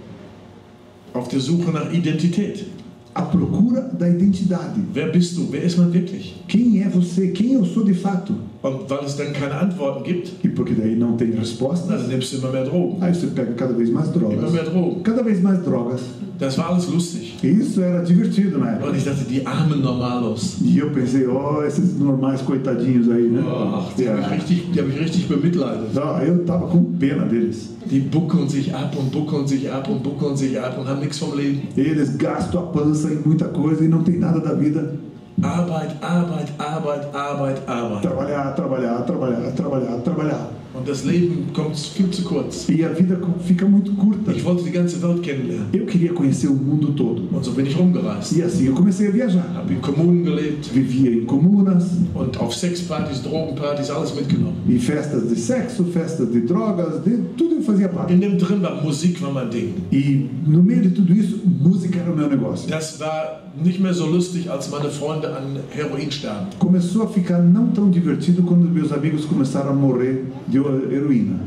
Auf 1.12 1.28
der 1.28 1.40
Suche 1.40 1.70
nach 1.70 1.92
Identität. 1.92 2.66
A 3.14 3.22
procura 3.22 3.80
da 3.80 4.08
identidade. 4.08 4.80
Wer 4.94 5.10
bist 5.10 5.36
du? 5.36 5.48
Wer 5.50 5.64
ist 5.64 5.76
man 5.76 5.92
wirklich? 5.92 6.42
Quem 6.48 6.82
é 6.82 6.88
você? 6.88 7.28
Quem 7.28 7.54
eu 7.54 7.64
sou 7.64 7.84
de 7.84 7.94
fato? 7.94 8.34
Und 8.62 8.90
weil 8.90 8.98
es 9.06 9.16
dann 9.16 9.32
keine 9.32 9.54
Antworten 9.54 10.04
gibt, 10.04 10.32
E 10.44 10.48
porque 10.48 10.74
daí 10.74 10.94
não 10.94 11.16
tem 11.16 11.30
na, 11.30 11.40
respostas, 11.40 11.88
dann 12.02 12.08
nimmst 12.08 12.32
du 12.34 12.36
immer 12.38 12.52
mehr 12.52 12.64
Drogen. 12.64 12.98
aí 13.00 13.14
você 13.14 13.28
pega 13.28 13.52
cada 13.54 13.72
vez 13.72 13.88
mais 13.90 14.08
Immer 14.14 14.50
mehr 14.50 14.64
Drogen. 14.64 15.02
Cada 15.02 15.22
vez 15.22 15.40
mais 15.42 15.62
drogas. 15.64 16.00
Das 16.38 16.56
war 16.58 16.70
alles 16.70 16.88
lustig. 16.88 17.36
Isso 17.42 17.80
era 17.82 18.02
divertido 18.02 18.58
na 18.58 18.66
Und 18.66 18.72
época. 18.82 18.96
ich 18.96 19.04
dachte, 19.04 19.24
die 19.24 19.46
armen 19.46 19.80
Normalos. 19.82 20.56
E 20.62 20.78
eu 20.78 20.90
pensei, 20.90 21.26
ó, 21.26 21.62
esses 21.62 21.98
normais 21.98 22.40
coitadinhos 22.42 23.08
aí, 23.10 23.28
né? 23.28 23.42
Ach, 23.46 23.92
die 23.96 24.08
habe 24.08 24.20
ich, 24.20 24.26
Ja. 24.26 24.34
richtig, 24.34 24.70
die 24.72 24.80
hab 24.80 24.88
ich 24.88 25.00
richtig 25.00 25.28
bemitleidet. 25.28 25.96
Ah, 25.96 26.22
eu 26.22 26.44
tava 26.44 26.66
com 26.68 26.84
pena 26.98 27.24
deles. 27.24 27.70
Die 27.90 27.98
buckeln 28.00 28.48
sich 28.48 28.74
ab 28.74 28.94
und 28.98 29.10
buckeln 29.10 29.46
sich 29.46 29.70
ab 29.70 29.88
und 29.88 30.02
buckeln 30.02 30.36
sich 30.36 30.58
ab 30.58 30.78
und 30.78 30.86
haben 30.86 31.00
nichts 31.00 31.18
vom 31.18 31.36
Leben. 31.36 31.62
Eles 31.76 32.16
gastam 32.18 32.62
a 32.62 32.66
pança 32.66 33.08
em 33.10 33.18
muita 33.26 33.46
coisa 33.48 33.84
e 33.84 33.88
não 33.88 34.02
tem 34.02 34.18
nada 34.18 34.38
da 34.40 34.54
vida. 34.54 34.94
Arbeit, 35.42 35.92
Arbeit, 36.02 36.50
Arbeit, 36.58 37.14
Arbeit, 37.14 37.58
Arbeit. 37.66 38.02
Trabalhar, 38.02 38.54
trabalhar, 38.54 39.06
trabalhar, 39.06 39.54
trabalhar, 39.56 40.02
trabalhar. 40.04 40.59
Und 40.80 40.88
das 40.88 41.04
Leben 41.04 41.52
kommt 41.52 41.76
viel 41.76 42.10
zu 42.10 42.22
kurz. 42.22 42.66
E 42.70 42.82
a 42.84 42.88
vida 42.88 43.18
fica 43.46 43.66
muito 43.66 43.92
curta. 43.92 44.32
Ich 44.32 44.42
wollte 44.44 44.64
die 44.64 44.70
ganze 44.70 45.02
Welt 45.02 45.22
kennenlernen. 45.22 45.66
Eu 45.74 45.84
queria 45.84 46.12
conhecer 46.14 46.48
o 46.48 46.54
mundo 46.54 46.92
todo. 46.92 47.22
Und 47.30 47.44
so 47.44 47.52
bin 47.52 47.66
ich 47.66 47.76
rumgereist. 47.78 48.32
E 48.32 48.42
assim 48.42 48.66
eu 48.66 48.72
comecei 48.72 49.08
a 49.08 49.10
viajar. 49.10 49.44
Habe 49.54 49.74
in 49.74 49.80
Kommunen 49.82 50.24
gelebt 50.24 50.74
Vivia 50.74 51.10
em 51.10 51.26
comunas, 51.26 51.84
und 52.14 52.38
auf 52.38 52.54
Sexpartys, 52.54 53.22
Drogenpartys, 53.22 53.90
alles 53.90 54.14
mitgenommen. 54.14 54.54
em 54.66 54.78
festas 54.78 55.28
de 55.28 55.36
sexo, 55.36 55.84
festas 55.84 56.32
de 56.32 56.40
drogas, 56.40 57.04
de 57.04 57.18
tudo 57.36 57.56
eu 57.56 57.62
fazia 57.62 57.88
parte. 57.88 58.14
In 58.14 58.20
dem 58.20 58.38
drin 58.38 58.62
war 58.62 58.82
Musik 58.82 59.20
war 59.22 59.32
mein 59.32 59.50
Ding. 59.50 59.74
E 59.92 60.30
no 60.46 60.62
meio 60.62 60.80
de 60.80 60.90
tudo 60.90 61.12
isso, 61.12 61.40
música 61.44 61.98
era 62.00 62.10
o 62.10 62.16
meu 62.16 62.28
negócio. 62.28 62.70
Das 62.70 62.98
war 62.98 63.42
nicht 63.62 63.80
mehr 63.80 63.92
so 63.92 64.06
lustig, 64.06 64.48
als 64.48 64.70
meine 64.70 64.88
Freunde 64.88 65.28
an 65.28 65.58
Heroin 65.76 66.10
starben. 66.10 66.48
Começou 66.58 67.02
a 67.02 67.08
ficar 67.08 67.38
não 67.38 67.66
tão 67.68 67.90
divertido 67.90 68.42
quando 68.42 68.64
meus 68.70 68.92
amigos 68.92 69.26
começaram 69.26 69.70
a 69.70 69.74
morrer 69.74 70.24
de 70.48 70.58
heroína. 70.92 71.40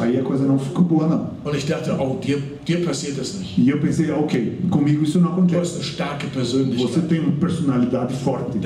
Aí 0.00 0.18
a 0.18 0.22
coisa 0.22 0.44
não 0.46 0.58
ficou 0.58 0.84
boa, 0.84 1.06
não. 1.06 1.30
E 3.56 3.68
eu 3.70 3.80
pensei, 3.80 4.10
ah, 4.10 4.16
ok, 4.16 4.58
comigo 4.70 5.02
isso 5.04 5.18
não 5.20 5.32
acontece. 5.32 5.78
Você 6.76 7.00
tem 7.00 7.20
uma 7.20 7.32
personalidade 7.32 8.14
forte. 8.16 8.58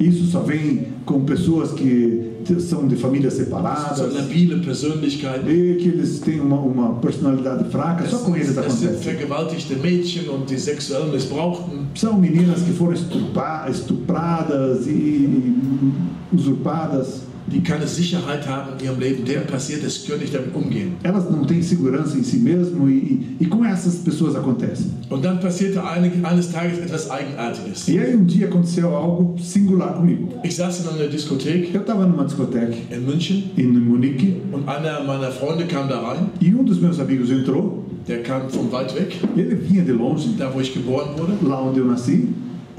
Isso 0.00 0.26
só 0.26 0.40
vem 0.40 0.88
com 1.04 1.24
pessoas 1.24 1.72
que 1.72 2.37
são 2.60 2.86
de 2.86 2.96
famílias 2.96 3.34
So 3.34 3.44
separadas 3.44 4.12
labile 4.14 4.60
Persönlichkeiten. 4.60 5.48
e 5.50 5.76
que 5.76 5.88
eles 5.88 6.20
têm 6.20 6.40
uma, 6.40 6.56
uma 6.60 6.94
personalidade 7.00 7.68
fraca. 7.70 8.04
Es, 8.04 8.10
Só 8.10 8.18
com 8.18 8.34
eles 8.36 8.48
es 8.48 8.54
sind 8.54 8.88
acontece. 8.90 9.02
vergewaltigte 9.04 9.76
Mädchen 9.76 10.28
und 10.30 10.48
die 10.48 10.58
sexuell 10.58 11.06
missbrauchten. 11.12 11.86
São 11.94 12.18
meninas 12.18 12.62
que 12.62 12.72
foram 12.72 12.94
estupradas 13.68 14.86
e 14.86 15.28
usurpadas. 16.32 17.27
Die 17.52 17.60
keine 17.60 17.86
Sicherheit 17.86 18.46
haben 18.48 18.72
in 18.78 18.84
ihrem 18.86 19.00
Leben, 19.00 19.24
denen 19.24 19.46
passiert 19.46 19.82
es, 19.84 20.06
können 20.06 20.20
nicht 20.20 20.34
damit 20.34 20.54
umgehen. 20.54 20.92
Elas 21.02 21.30
não 21.30 21.44
têm 21.44 21.62
segurança 21.62 22.16
em 22.18 22.22
si 22.22 22.38
mesmo 22.38 22.88
e, 22.88 22.92
e, 22.92 23.36
e 23.40 23.46
com 23.46 23.64
essas 23.64 23.96
pessoas 23.96 24.34
acontece. 24.36 24.86
Und 25.10 25.22
dann 25.24 25.38
passierte 25.40 25.78
eines 25.80 26.52
Tages 26.52 26.78
etwas 26.78 27.10
Eigenartiges. 27.10 27.88
E 27.88 27.98
aí 27.98 28.14
um 28.14 28.24
dia 28.24 28.46
aconteceu 28.48 28.94
algo 28.94 29.36
singular 29.40 29.94
comigo. 29.94 30.28
Ich 30.44 30.54
saß 30.56 30.80
in 30.80 30.88
einer 30.88 31.08
Diskothek 31.08 31.74
Eu 31.74 31.80
estava 31.80 32.06
numa 32.06 32.24
discoteca 32.24 32.74
in 32.94 33.04
München 33.06 33.50
em 33.56 33.66
Munique 33.78 34.40
und 34.52 34.68
einer 34.68 35.02
meiner 35.04 35.30
Freunde 35.30 35.64
kam 35.66 35.88
da 35.88 36.00
rein. 36.00 36.26
e 36.40 36.54
um 36.54 36.64
dos 36.64 36.78
meus 36.80 36.98
amigos 37.00 37.30
entrou. 37.30 37.84
Der 38.06 38.22
kam 38.22 38.48
von 38.48 38.70
weit 38.72 38.94
weg, 38.94 39.18
Ele 39.36 39.54
vinha 39.54 39.84
de 39.84 39.92
longe, 39.92 40.28
da 40.38 40.52
wo 40.54 40.60
ich 40.60 40.72
geboren 40.72 41.10
wurde. 41.18 41.32
lá 41.46 41.60
onde 41.62 41.80
eu 41.80 41.84
nasci, 41.86 42.28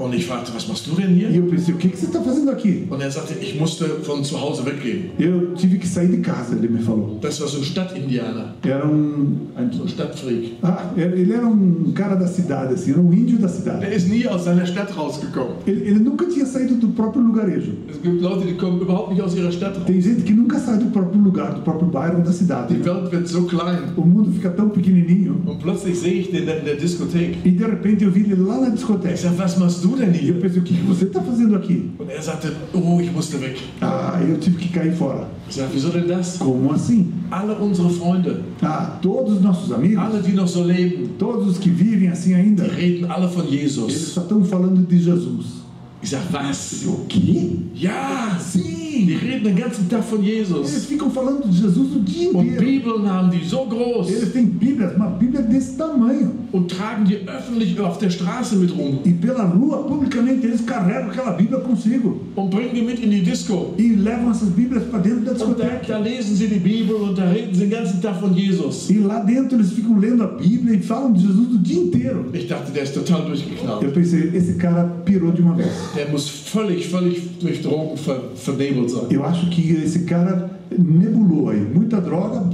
Und 0.00 0.14
ich 0.14 0.24
fragte, 0.26 0.50
was 0.54 0.66
machst 0.66 0.86
du 0.86 0.94
denn 0.94 1.10
e 1.14 1.26
hier? 1.26 1.30
eu 1.36 1.42
pensei: 1.46 1.74
o 1.74 1.76
que, 1.76 1.88
que 1.90 1.96
você 1.98 2.06
está 2.06 2.22
fazendo 2.22 2.50
aqui? 2.50 2.86
Und 2.88 3.02
er 3.02 3.10
sagte, 3.10 3.34
ich 3.40 3.60
musste 3.60 3.84
von 4.02 4.24
zu 4.24 4.40
Hause 4.40 4.64
weggehen. 4.64 5.10
Eu 5.18 5.54
tive 5.54 5.78
que 5.78 5.86
sair 5.86 6.08
de 6.08 6.18
casa, 6.22 6.56
ele 6.56 6.68
me 6.68 6.80
falou. 6.80 7.18
Das 7.20 7.38
war 7.40 7.48
so 7.48 7.58
ein 7.58 7.64
Stadtindianer, 7.64 8.54
Era 8.64 8.86
um. 8.86 9.36
so 9.72 9.82
ein 9.82 9.88
Stadtfreak. 9.88 10.54
Ah, 10.62 10.90
ele 10.96 11.32
era 11.34 11.46
um 11.46 11.92
cara 11.94 12.14
da 12.14 12.26
cidade, 12.26 12.72
assim, 12.74 12.92
era 12.92 13.00
um 13.00 13.12
índio 13.12 13.38
da 13.38 13.48
cidade. 13.48 13.84
ist 13.94 14.08
nie 14.08 14.26
aus 14.26 14.44
seiner 14.44 14.64
Stadt 14.66 14.96
rausgekommen. 14.96 15.56
Ele, 15.66 15.82
ele 15.82 15.98
nunca 15.98 16.24
tinha 16.26 16.46
saído 16.46 16.76
do 16.76 16.88
próprio 16.88 17.22
lugarejo. 17.22 17.72
Es 17.90 18.00
gibt 18.00 18.22
Leute, 18.22 18.46
die 18.46 18.54
kommen 18.54 18.80
überhaupt 18.80 19.10
nicht 19.10 19.20
aus 19.22 19.34
ihrer 19.36 19.52
Stadt 19.52 19.76
raus. 19.76 19.84
Tem 19.86 20.00
gente 20.00 20.22
que 20.22 20.32
nunca 20.32 20.58
sai 20.58 20.78
do 20.78 20.86
próprio 20.86 21.20
lugar, 21.20 21.54
do 21.54 21.60
próprio 21.60 21.88
bairro 21.90 22.22
da 22.22 22.32
cidade. 22.32 22.72
Die 22.72 22.82
Welt 22.86 23.12
wird 23.12 23.28
so 23.28 23.42
klein. 23.42 23.80
O 23.96 24.02
mundo 24.02 24.32
fica 24.32 24.48
tão 24.48 24.70
pequenininho. 24.70 25.36
Und 25.44 25.58
plötzlich 25.60 25.98
sehe 25.98 26.20
ich 26.20 26.30
den 26.30 26.48
in 26.48 26.64
der 26.64 26.76
Diskothek. 26.76 27.38
E 27.44 27.50
de 27.50 27.64
repente 27.64 28.04
eu 28.04 28.10
vi 28.10 28.20
ele 28.20 28.36
lá 28.36 28.60
na 28.60 28.68
Ich 28.68 28.74
discoteca. 28.74 29.16
sage, 29.16 29.38
was 29.38 29.58
machst 29.58 29.84
du 29.84 29.89
denn 29.96 30.12
E 30.12 30.28
eu 30.28 30.34
pensei, 30.40 30.60
o 30.60 30.64
que 30.64 30.74
você 30.74 31.04
está 31.06 31.20
fazendo 31.20 31.56
aqui? 31.56 31.90
Er 32.08 32.22
sagte, 32.22 32.48
oh, 32.74 33.00
ich 33.00 33.10
musste 33.12 33.36
weg. 33.38 33.56
Ah, 33.80 34.20
eu 34.26 34.38
tive 34.38 34.56
que 34.58 34.68
cair 34.68 34.92
fora. 34.94 35.28
Ich 35.48 35.54
sage, 35.56 35.70
wieso 35.74 35.90
denn 35.90 36.06
das? 36.06 36.36
Como 36.38 36.72
assim? 36.72 37.12
Alle 37.30 37.54
unsere 37.60 37.88
Freunde, 37.90 38.40
Ah, 38.62 38.98
todos 39.02 39.36
os 39.36 39.42
nossos 39.42 39.72
amigos, 39.72 39.98
alle, 39.98 40.22
die 40.22 40.32
noch 40.32 40.48
so 40.48 40.62
leben, 40.62 41.08
todos 41.18 41.46
os 41.48 41.58
que 41.58 41.70
vivem 41.70 42.08
assim 42.08 42.34
ainda, 42.34 42.64
die 42.64 42.70
reden 42.74 43.10
alle 43.10 43.28
von 43.28 43.44
eles 43.44 43.60
Jesus. 43.60 43.92
só 44.14 44.22
estão 44.22 44.44
falando 44.44 44.86
de 44.86 44.98
Jesus. 44.98 45.60
Ich 46.02 46.10
sage, 46.10 46.24
was? 46.32 46.84
O 46.86 47.04
quê? 47.08 47.56
Ja, 47.74 48.38
Sim! 48.40 48.79
Die 49.06 49.14
reden 49.14 49.44
den 49.44 49.56
ganzen 49.56 49.88
Tag 49.88 50.04
von 50.04 50.22
Eles 50.24 50.48
Jesus. 50.50 50.84
ficam 50.86 51.10
falando 51.10 51.42
de 51.48 51.52
Jesus 51.52 51.76
o 51.96 52.00
dia 52.00 52.30
Und 52.30 52.46
inteiro. 52.46 52.60
Bibeln 52.64 53.08
haben 53.10 53.30
die 53.30 53.44
so 53.46 53.64
groß 53.66 54.08
Eles 54.10 54.32
têm 54.32 54.46
Bíblias, 54.46 54.94
uma 54.96 55.06
Bíblia 55.10 55.42
desse 55.42 55.76
tamanho. 55.76 56.30
und 56.52 56.70
tragen 56.70 57.04
die 57.04 57.16
öffentlich 57.28 57.78
auf 57.80 57.98
der 57.98 58.10
Straße 58.10 58.56
mit 58.56 58.70
rum 58.76 58.98
E 59.04 59.12
pela 59.12 59.44
rua, 59.44 59.78
publicamente, 59.84 60.46
eles 60.46 60.64
carregam 60.66 61.10
aquela 61.10 61.32
Bíblia 61.32 61.58
consigo. 61.60 62.20
und 62.36 62.50
bringen 62.50 62.74
die 62.74 62.82
mit 62.82 62.98
in 63.00 63.10
die 63.10 63.22
Disco. 63.22 63.74
E 63.78 63.94
levam 63.94 64.30
essas 64.30 64.48
Bíblias 64.50 64.84
para 64.90 65.00
dentro 65.00 65.24
da 65.24 65.30
Und 65.32 65.58
da, 65.58 65.64
discoteca. 65.64 65.92
da 65.94 65.98
lesen 65.98 66.36
sie 66.36 66.48
die 66.48 66.58
Bibel 66.60 66.96
und 66.96 67.16
da 67.18 67.24
reden 67.30 67.54
sie 67.54 67.60
den 67.60 67.70
ganzen 67.70 68.00
Tag 68.02 68.20
von 68.20 68.34
Jesus. 68.34 68.90
E 68.90 68.98
lá 68.98 69.20
dentro 69.20 69.56
eles 69.58 69.72
ficam 69.72 69.98
lendo 69.98 70.22
a 70.24 70.26
Bíblia 70.28 70.74
e 70.74 70.82
falam 70.82 71.12
de 71.12 71.20
Jesus 71.22 71.54
o 71.54 71.58
dia 71.58 71.80
inteiro. 71.80 72.26
Ich 72.32 72.48
dachte, 72.48 72.72
der 72.72 72.84
ist 72.84 72.94
total 72.94 73.22
durchgeknallt. 73.24 73.82
Eu 73.82 73.90
pensei, 73.92 74.30
esse 74.34 74.54
cara 74.54 74.84
pirou 75.04 75.30
de 75.32 75.42
uma 75.42 75.54
vez. 75.54 75.68
Der 75.94 76.10
muss 76.10 76.28
völlig, 76.52 76.88
völlig 76.88 77.38
durch 77.40 77.62
Drogen 77.62 77.96
ver, 77.96 78.20
vernebelt 78.34 78.90
sein. 78.90 79.06
Eu 79.10 79.24
acho 79.24 79.48
que 79.50 79.72
esse 79.72 80.04
cara 80.04 80.50
nebulou 80.76 81.48
aí. 81.50 81.60
Muita 81.60 82.00
droga. 82.00 82.50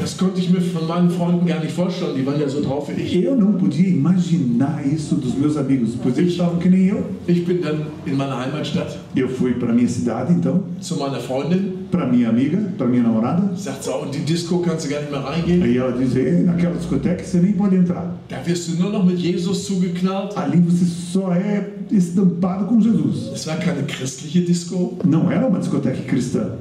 Das 0.00 0.16
konnte 0.16 0.40
ich 0.40 0.50
mir 0.50 0.60
von 0.60 0.86
meinen 0.88 1.10
Freunden 1.10 1.46
gar 1.46 1.60
nicht 1.60 1.72
vorstellen. 1.72 2.16
Die 2.16 2.26
waren 2.26 2.40
ja 2.40 2.48
so 2.48 2.60
drauf 2.60 2.88
wie 2.88 3.00
ich. 3.00 3.24
Eu 3.24 3.36
não 3.36 3.52
podia 3.52 3.88
imaginar 3.88 4.82
isso 4.84 5.14
dos 5.14 5.34
meus 5.38 5.56
amigos, 5.56 5.90
pois 6.02 6.18
eles 6.18 6.32
estavam 6.32 6.58
que 6.58 6.68
nem 6.68 6.88
eu. 6.88 7.04
Ich 7.28 7.44
bin 7.46 7.60
dann 7.60 7.86
in 8.04 8.16
meiner 8.16 8.36
Heimatstadt 8.36 8.98
Eu 9.14 9.28
fui 9.28 9.54
para 9.54 9.72
minha 9.72 9.88
cidade, 9.88 10.32
então, 10.32 10.64
zu 10.80 10.96
meiner 10.96 11.20
Freundin. 11.20 11.86
para 11.90 12.06
minha 12.06 12.28
amiga, 12.28 12.58
para 12.76 12.86
minha 12.88 13.02
namorada. 13.02 13.56
Sagt 13.56 13.84
so, 13.84 14.04
in 14.06 14.10
die 14.10 14.24
Disco 14.24 14.58
kannst 14.58 14.86
du 14.86 14.90
gar 14.90 15.00
nicht 15.00 15.12
mehr 15.12 15.24
reingehen. 15.24 15.62
Aí 15.62 15.76
ela 15.76 15.92
diz: 15.92 16.16
"Ei, 16.16 16.42
naquela 16.42 16.74
discoteca 16.74 17.24
você 17.24 17.38
nem 17.38 17.52
pode 17.52 17.76
entrar. 17.76 18.12
Da 18.28 18.44
wirst 18.44 18.68
du 18.68 18.82
nur 18.82 18.90
noch 18.90 19.04
mit 19.04 19.18
Jesus 19.18 19.66
zugeknallt. 19.66 20.36
Ali 20.36 20.58
você 20.58 20.84
só 20.84 21.32
é 21.32 21.64
estampado 21.92 22.66
com 22.66 22.80
Jesus. 22.80 23.30
Es 23.32 23.46
war 23.46 23.56
keine 23.58 23.84
christliche 23.84 24.40
Disco. 24.40 24.98
Não 25.04 25.30
era 25.30 25.46
uma 25.46 25.60
discoteca 25.60 26.02
cristã. 26.02 26.56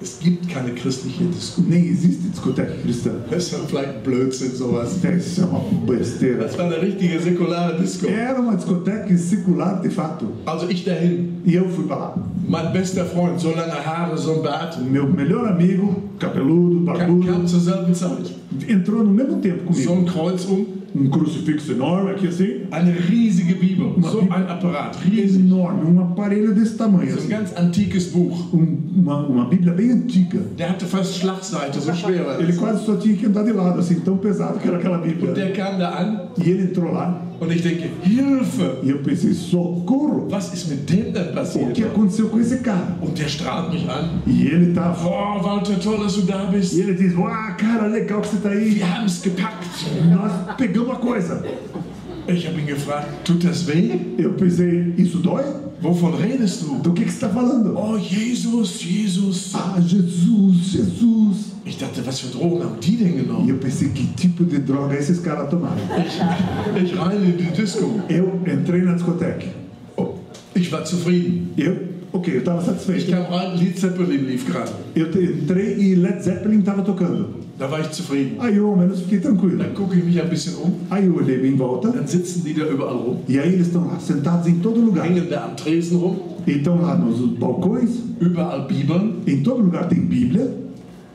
Es 0.00 0.20
gibt 0.20 0.48
keine 0.48 0.70
christliche 0.74 1.24
Disco. 1.24 1.60
Nem 1.66 1.84
existe 1.88 2.28
discoteca 2.28 2.72
cristã. 2.82 3.10
Das 3.30 3.52
war 3.52 3.60
vielleicht 3.66 4.04
Blödsinn, 4.04 4.52
sowas. 4.54 4.96
Isso 5.02 5.40
é 5.40 5.44
uma 5.44 5.60
besteira. 5.86 6.44
Das 6.44 6.56
war 6.56 6.66
eine 6.66 6.80
richtige 6.80 7.18
säkulare 7.20 7.80
Disco. 7.80 8.06
Era 8.06 8.38
uma 8.40 8.54
discoteca 8.54 9.16
secular 9.18 9.82
de 9.82 9.90
fato. 9.90 10.26
Also 10.46 10.68
ich 10.68 10.84
dahin. 10.84 11.42
E 11.44 11.54
eu 11.56 11.68
fui 11.68 11.84
para 11.86 11.96
lá. 11.98 12.14
Mein 12.46 12.72
bester 12.72 13.04
Freund, 13.06 13.40
so 13.40 13.50
lange 13.50 13.72
Haare, 13.84 14.16
so 14.16 14.34
ein 14.36 14.42
Bart, 14.42 14.78
meu 14.88 15.06
melhor 15.08 15.48
amigo, 15.48 15.96
cabeludo, 16.18 16.76
kam, 16.76 16.84
barbudo, 16.98 17.26
kam 17.32 17.46
zur 17.46 17.60
selben 17.60 17.94
Zeit. 17.94 18.32
entrou 18.68 19.02
no 19.04 19.10
mesmo 19.10 19.36
tempo 19.40 19.72
So 19.72 19.90
comigo. 19.90 19.92
ein 19.92 20.06
Kreuz 20.06 20.44
um, 20.46 20.66
Um 20.94 21.08
crucifixo 21.10 21.72
enorme 21.72 22.10
aqui 22.12 22.28
assim. 22.28 22.62
eine 22.70 22.92
riesige 22.92 23.54
Bibel, 23.54 23.94
so 24.02 24.20
ein 24.20 24.32
Apparat, 24.48 24.96
riesig. 25.04 25.40
Enorme, 25.44 25.84
um 25.84 26.00
aparelho 26.00 26.54
desse 26.54 26.76
tamanho. 26.76 27.10
So 27.10 27.16
ein 27.16 27.18
Assim. 27.18 27.28
ganz 27.28 27.56
antikes 27.56 28.06
Buch. 28.06 28.52
Um- 28.54 28.78
uma, 28.96 29.18
uma 29.26 29.44
Bíblia 29.48 29.74
bem 29.74 29.90
antiga. 29.92 30.40
Der 30.56 30.70
hatte 30.70 30.86
fast 30.86 31.18
Schlagseite, 31.20 31.78
so 31.80 31.92
schwer 31.94 32.38
Ele 32.40 32.52
quase 32.54 32.84
só 32.84 32.96
tinha 32.96 33.14
que 33.16 33.26
andar 33.26 33.44
de 33.44 33.52
lado, 33.52 33.78
assim, 33.78 34.00
tão 34.00 34.16
pesado 34.16 34.58
que 34.58 34.66
era 34.66 34.78
aquela 34.78 34.98
Bíblia. 34.98 35.32
Der 35.32 35.52
kam 35.52 35.78
da 35.78 36.00
an 36.00 36.28
E 36.42 36.48
ele 36.48 36.62
entrou 36.64 36.90
lá 36.92 37.22
und 37.40 37.52
ich 37.52 37.62
denke, 37.62 37.88
Hilfe! 38.02 38.78
e 38.82 38.90
eu 38.90 38.98
pensei, 39.02 39.32
socorro! 39.32 40.26
Was 40.30 40.52
ist 40.52 40.68
mit 40.68 40.88
dem 40.90 41.12
denn 41.12 41.30
O 41.30 41.34
passiert? 41.34 41.72
que 41.74 41.84
aconteceu 41.84 42.28
com 42.28 42.40
esse 42.40 42.58
cara? 42.58 42.96
Und 43.00 43.16
der 43.18 43.28
strahlt 43.28 43.72
mich 43.72 43.88
an. 43.88 44.22
E 44.26 44.46
ele 44.46 44.72
tá. 44.74 44.90
Boah, 44.90 45.42
Walter, 45.42 45.78
toll, 45.78 45.98
dass 45.98 46.14
du 46.14 46.22
da 46.22 46.44
bist. 46.46 46.74
E 46.74 46.80
ele 46.80 46.94
diz: 46.94 47.14
Uau, 47.14 47.28
cara, 47.56 47.86
legal 47.86 48.20
que 48.20 48.28
você 48.28 48.36
tá 48.38 48.50
aí. 48.50 48.74
Wir 48.74 48.84
haben 48.86 49.06
es 49.06 49.22
gepackt. 49.22 49.68
Nós 50.10 50.56
pegamos 50.56 50.90
a 50.90 50.96
coisa. 50.96 51.42
Ich 52.28 52.46
habe 52.46 52.60
ihn 52.60 52.66
gefragt, 52.66 53.08
tut 53.24 53.42
das 53.42 53.66
weh? 53.66 53.98
Eu 54.18 54.32
pensei: 54.34 54.92
Isso 54.98 55.18
dói? 55.18 55.42
Wovon 55.80 56.14
redest 56.14 56.62
du? 56.62 56.78
Do 56.82 56.92
que, 56.92 57.04
que 57.04 57.10
você 57.10 57.24
está 57.24 57.28
falando? 57.30 57.74
Oh, 57.76 57.96
Jesus, 57.98 58.80
Jesus. 58.80 59.52
Ah, 59.54 59.78
Jesus, 59.80 60.72
Jesus. 60.72 61.36
Ich 61.64 61.78
dachte, 61.78 62.04
was 62.04 62.18
für 62.20 62.28
Drogen 62.36 62.62
haben 62.64 62.80
die 62.80 62.96
denn 62.96 63.14
E 63.14 63.22
genommen? 63.22 63.48
eu 63.48 63.56
pensei: 63.58 63.88
Que 63.88 64.04
tipo 64.16 64.44
de 64.44 64.58
droga 64.58 64.94
esses 64.96 65.20
caras 65.22 65.48
tomaram? 65.48 65.76
Ich, 66.76 66.82
ich 66.82 66.98
rein 66.98 67.22
in 67.24 67.36
die 67.38 67.50
Disco. 67.56 68.00
Eu 68.08 68.40
entrei 68.46 68.82
na 68.82 68.92
discoteca. 68.94 69.46
Oh, 69.96 70.14
ich 70.54 70.70
war 70.70 70.84
zufrieden. 70.84 71.50
Eu, 71.56 71.76
ok, 72.12 72.34
eu 72.34 72.38
estava 72.40 72.60
Ich 72.60 72.66
satisfeito. 72.66 73.10
kam 73.10 73.24
rein, 73.24 73.56
Lied 73.58 73.78
Zeppelin 73.78 74.16
lief 74.18 74.44
gerade. 74.46 74.70
Eu 74.94 75.06
entrei 75.08 75.78
e 75.78 75.94
Led 75.94 76.22
Zeppelin 76.22 76.60
estava 76.60 76.82
tocando. 76.82 77.46
Da 77.58 77.66
war 77.66 77.80
ich 77.80 77.88
zufrieden. 77.94 78.36
Aí 78.38 78.56
eu 78.56 78.68
ao 78.68 78.76
menos 78.76 79.00
fiquei 79.00 79.18
tranquilo. 79.18 79.58
Dann 79.58 79.74
gucke 79.74 79.96
ich 79.98 80.04
mich 80.04 80.20
ein 80.20 80.28
bisschen 80.28 80.54
um. 80.56 80.72
Aí 80.90 81.06
eu 81.06 81.16
olhei 81.16 81.44
em 81.44 81.56
volta 81.56 81.88
Dann 81.90 82.06
sitzen 82.06 82.42
die 82.44 82.54
da 82.54 82.64
überall 82.66 82.96
rum. 82.98 83.16
e 83.28 83.38
aí 83.38 83.52
eles 83.52 83.66
estão 83.66 83.84
lá 83.86 83.98
sentados 83.98 84.46
em 84.46 84.60
todo 84.60 84.80
lugar. 84.80 85.04
Hängen 85.06 85.28
da 85.28 85.44
am 85.44 85.56
Tresen 85.56 85.98
rum. 85.98 86.16
E 86.46 86.52
estão 86.52 86.80
lá 86.80 86.94
nos 86.96 87.18
balcões, 87.38 87.90
Überall 88.20 88.66
Bibeln. 88.66 89.16
em 89.26 89.42
todo 89.42 89.60
lugar 89.60 89.88
tem 89.88 90.00
Bíblia 90.00 90.50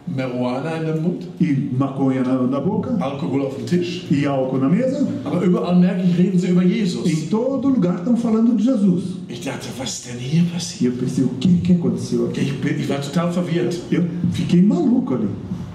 Marihuana 0.08 0.78
in 0.78 0.86
dem 0.86 1.02
Mund. 1.02 1.13
E 1.44 1.70
maconha 1.78 2.24
na, 2.24 2.42
na 2.48 2.60
boca 2.60 2.96
Alkohol 3.00 3.42
auf 3.48 3.56
dem 3.58 3.66
Tisch. 3.66 4.06
e 4.12 4.26
álcool 4.26 4.60
na 4.60 4.70
mesa. 4.70 5.06
Aber 5.26 5.42
überall 5.44 5.76
merke 5.80 6.04
ich, 6.08 6.18
reden 6.18 6.40
sie 6.40 6.48
über 6.50 6.64
Jesus. 6.64 7.06
Em 7.10 7.28
todo 7.30 7.68
lugar 7.70 7.98
estão 8.00 8.16
falando 8.16 8.56
de 8.56 8.64
Jesus. 8.64 9.04
Ich 9.30 9.42
dachte, 9.42 9.68
was 9.78 9.90
ist 9.94 10.08
denn 10.08 10.20
hier 10.20 10.44
E 10.44 10.46
passiert? 10.54 10.94
eu 10.94 11.00
pensei, 11.00 11.24
o 11.26 11.30
que, 11.40 11.50
que 11.58 11.74
aconteceu 11.74 12.28
aqui? 12.28 12.42
Ich, 12.42 12.54
bin, 12.62 12.80
ich 12.80 12.88
war 12.90 13.02
total 13.02 13.32
verwirrt. 13.32 13.78
Eu 13.92 14.04
fiquei 14.32 14.62
maluco 14.62 15.16
ali. 15.16 15.28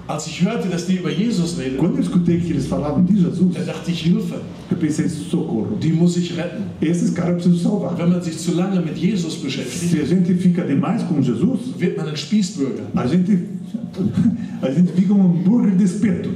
Als 0.09 0.25
ich 0.25 0.43
hörte, 0.43 0.67
dass 0.69 0.87
die 0.87 0.95
über 0.95 1.11
Jesus 1.11 1.55
reden, 1.59 1.77
Quando 1.77 1.97
eu 1.97 2.01
escutei 2.01 2.39
que 2.39 2.49
eles 2.51 2.65
falavam 2.65 3.05
de 3.05 3.13
Jesus, 3.13 3.53
da 3.53 3.61
dachte 3.61 3.91
ich, 3.91 4.01
Hilfe, 4.01 4.41
eu 4.71 4.77
pensei, 4.77 5.07
socorro. 5.07 5.77
die 5.79 5.93
muss 5.93 6.17
ich 6.17 6.35
retten. 6.35 6.63
Esses 6.81 7.13
caras 7.13 7.33
eu 7.45 7.51
preciso 7.51 7.69
salvar. 7.69 7.95
Wenn 7.95 8.09
man 8.09 8.21
sich 8.23 8.35
zu 8.39 8.55
lange 8.55 8.81
mit 8.81 8.97
Jesus 8.97 9.35
beschäftigt, 9.35 9.91
Se 9.91 10.01
a 10.01 10.05
gente 10.05 10.33
fica 10.33 10.63
demais 10.63 11.03
com 11.07 11.21
Jesus, 11.21 11.59
wird 11.77 11.95
man 11.95 12.07
ein 12.07 12.17
Spießbürger. 12.17 12.85
a 12.95 13.05
gente, 13.05 13.37
a 14.63 14.71
gente 14.71 14.91
fica 14.93 15.13
um 15.13 15.21
hambúrguer 15.21 15.75
de 15.77 15.83
espeto. 15.83 16.29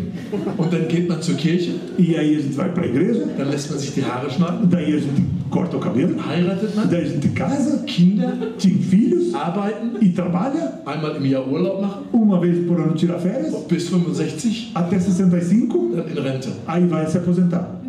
Und 0.57 0.71
dann 0.71 0.88
geht 0.88 1.07
man 1.09 1.21
zur 1.21 1.36
Kirche, 1.36 1.71
E 1.97 2.15
aí 2.15 2.36
a 2.36 2.39
gente 2.41 2.55
vai 2.55 2.69
para 2.71 2.83
a 2.83 2.88
igreja, 2.88 3.25
dann 3.38 3.49
lässt 3.49 3.69
man 3.71 3.79
sich 3.79 3.91
die 3.93 4.03
Haare 4.03 4.29
schneiden, 4.29 4.67
daí 4.69 4.93
a 4.93 4.99
gente 4.99 5.23
corta 5.49 5.77
o 5.77 5.79
cabelo, 5.79 6.15
heiratet 6.27 6.75
man, 6.75 6.89
daí 6.89 7.03
a 7.03 7.07
gente 7.07 7.27
casa, 7.29 7.83
Kinder, 7.86 8.33
tem 8.59 8.71
filhos 8.79 9.33
arbeiten, 9.36 9.91
e 10.01 10.09
trabalha. 10.09 10.81
einmal 10.86 11.15
im 11.17 11.25
Jahr 11.25 11.47
Urlaub 11.47 11.81
machen, 11.81 12.03
Uma 12.12 12.39
vez 12.39 12.65
por 12.67 12.79
ano 12.79 12.93
tira 12.95 13.19
férias, 13.19 13.53
bis 13.67 13.89
65, 13.89 14.71
até 14.73 14.99
65, 14.99 15.91
dann 15.95 16.08
in 16.08 16.21
Rente. 16.21 16.49
aí 16.67 16.86
vai 16.88 17.06
se 17.08 17.17
aposentar. 17.17 17.80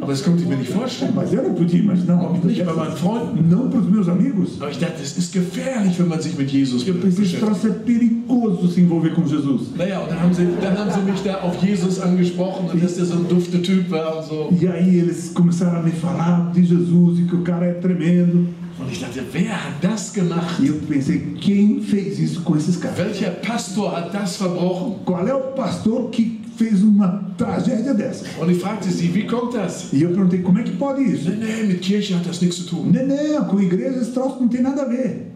Aber 0.00 0.12
das 0.12 0.22
konnte 0.22 0.42
ich 0.42 0.48
mir 0.48 0.56
nicht 0.56 0.70
vorstellen. 0.72 1.12
Mas 1.14 1.32
eu 1.32 1.42
não 1.42 1.54
podia 1.54 1.78
imaginar 1.80 2.18
vida 2.34 2.48
Nicht 2.48 2.64
bei 2.66 2.72
meinen 2.74 2.96
Freunden. 2.96 3.48
Não 3.48 3.70
para 3.70 3.78
os 3.78 3.88
meus 3.88 4.08
amigos. 4.08 4.60
Aber 4.60 4.70
ich 4.70 4.78
dachte, 4.78 5.00
es 5.02 5.16
ist 5.16 5.32
gefährlich, 5.32 5.98
wenn 5.98 6.08
man 6.08 6.20
sich 6.20 6.36
mit 6.36 6.50
Jesus 6.50 6.86
Eu 6.86 6.94
pensei, 6.94 7.22
beschäftigt. 7.22 7.40
troço 7.40 7.68
é 7.68 7.70
perigoso 7.70 8.68
se 8.68 8.80
envolver 8.80 9.14
com 9.14 9.24
Jesus. 9.24 9.68
Naja, 9.78 10.00
und 10.00 10.10
dann 10.10 10.20
haben, 10.20 10.34
sie, 10.34 10.46
dann 10.60 10.76
haben 10.76 10.90
sie 10.90 11.10
mich 11.10 11.22
da 11.22 11.36
auf 11.40 11.62
Jesus 11.62 12.00
angesprochen 12.00 12.68
und 12.70 12.82
dass 12.82 12.96
der 12.96 13.06
so 13.06 13.14
ein 13.14 13.28
dufter 13.28 13.62
Typ 13.62 13.90
war 13.90 14.18
und 14.18 14.24
so. 14.26 14.52
E 14.60 14.68
aí 14.68 14.98
eles 14.98 15.30
começaram 15.32 15.78
a 15.78 15.82
me 15.82 15.92
falar 15.92 16.52
de 16.52 16.62
Jesus 16.64 17.20
e 17.20 17.22
que 17.22 17.36
o 17.36 17.42
cara 17.42 17.64
é 17.64 17.74
tremendo. 17.74 18.48
Ich 18.94 19.00
dachte, 19.00 19.24
wer 19.32 19.50
hat 19.50 19.82
das 19.82 20.12
gemacht? 20.12 20.62
E 20.62 20.68
eu 20.68 20.76
pensei, 20.88 21.18
quem 21.40 21.80
fez 21.80 22.20
isso 22.20 22.42
com 22.42 22.56
esses 22.56 22.76
caras? 22.76 22.96
Welcher 22.96 23.30
Pastor 23.44 23.90
hat 23.96 24.12
das 24.14 24.36
verbrochen? 24.36 25.00
Qual 25.04 25.26
é 25.26 25.34
o 25.34 25.40
pastor 25.56 26.10
que 26.10 26.40
fez 26.56 26.80
uma 26.80 27.24
tragédia 27.36 27.92
dessa? 27.92 28.24
Und 28.40 28.50
ich 28.52 28.60
fragte 28.62 28.88
sie, 28.88 29.12
wie 29.12 29.26
kommt 29.26 29.52
das? 29.54 29.92
E 29.92 30.02
eu 30.02 30.10
perguntei, 30.10 30.42
como 30.42 30.60
é 30.60 30.62
que 30.62 30.76
pode 30.76 31.02
isso? 31.02 31.28
Nee, 31.28 31.36
nee, 31.44 31.62
mit 31.64 31.80
Kirche 31.80 32.14
hat 32.14 32.24
das 32.24 32.40
nichts 32.40 32.58
zu 32.58 32.66
tun. 32.68 32.92
Não, 32.92 33.04
não, 33.04 33.44
com 33.46 33.60
igreja 33.60 33.98
esse 33.98 34.12
troço 34.12 34.36
não 34.40 34.46
tem 34.46 34.62
nada 34.62 34.82
a 34.82 34.84
ver. 34.84 35.32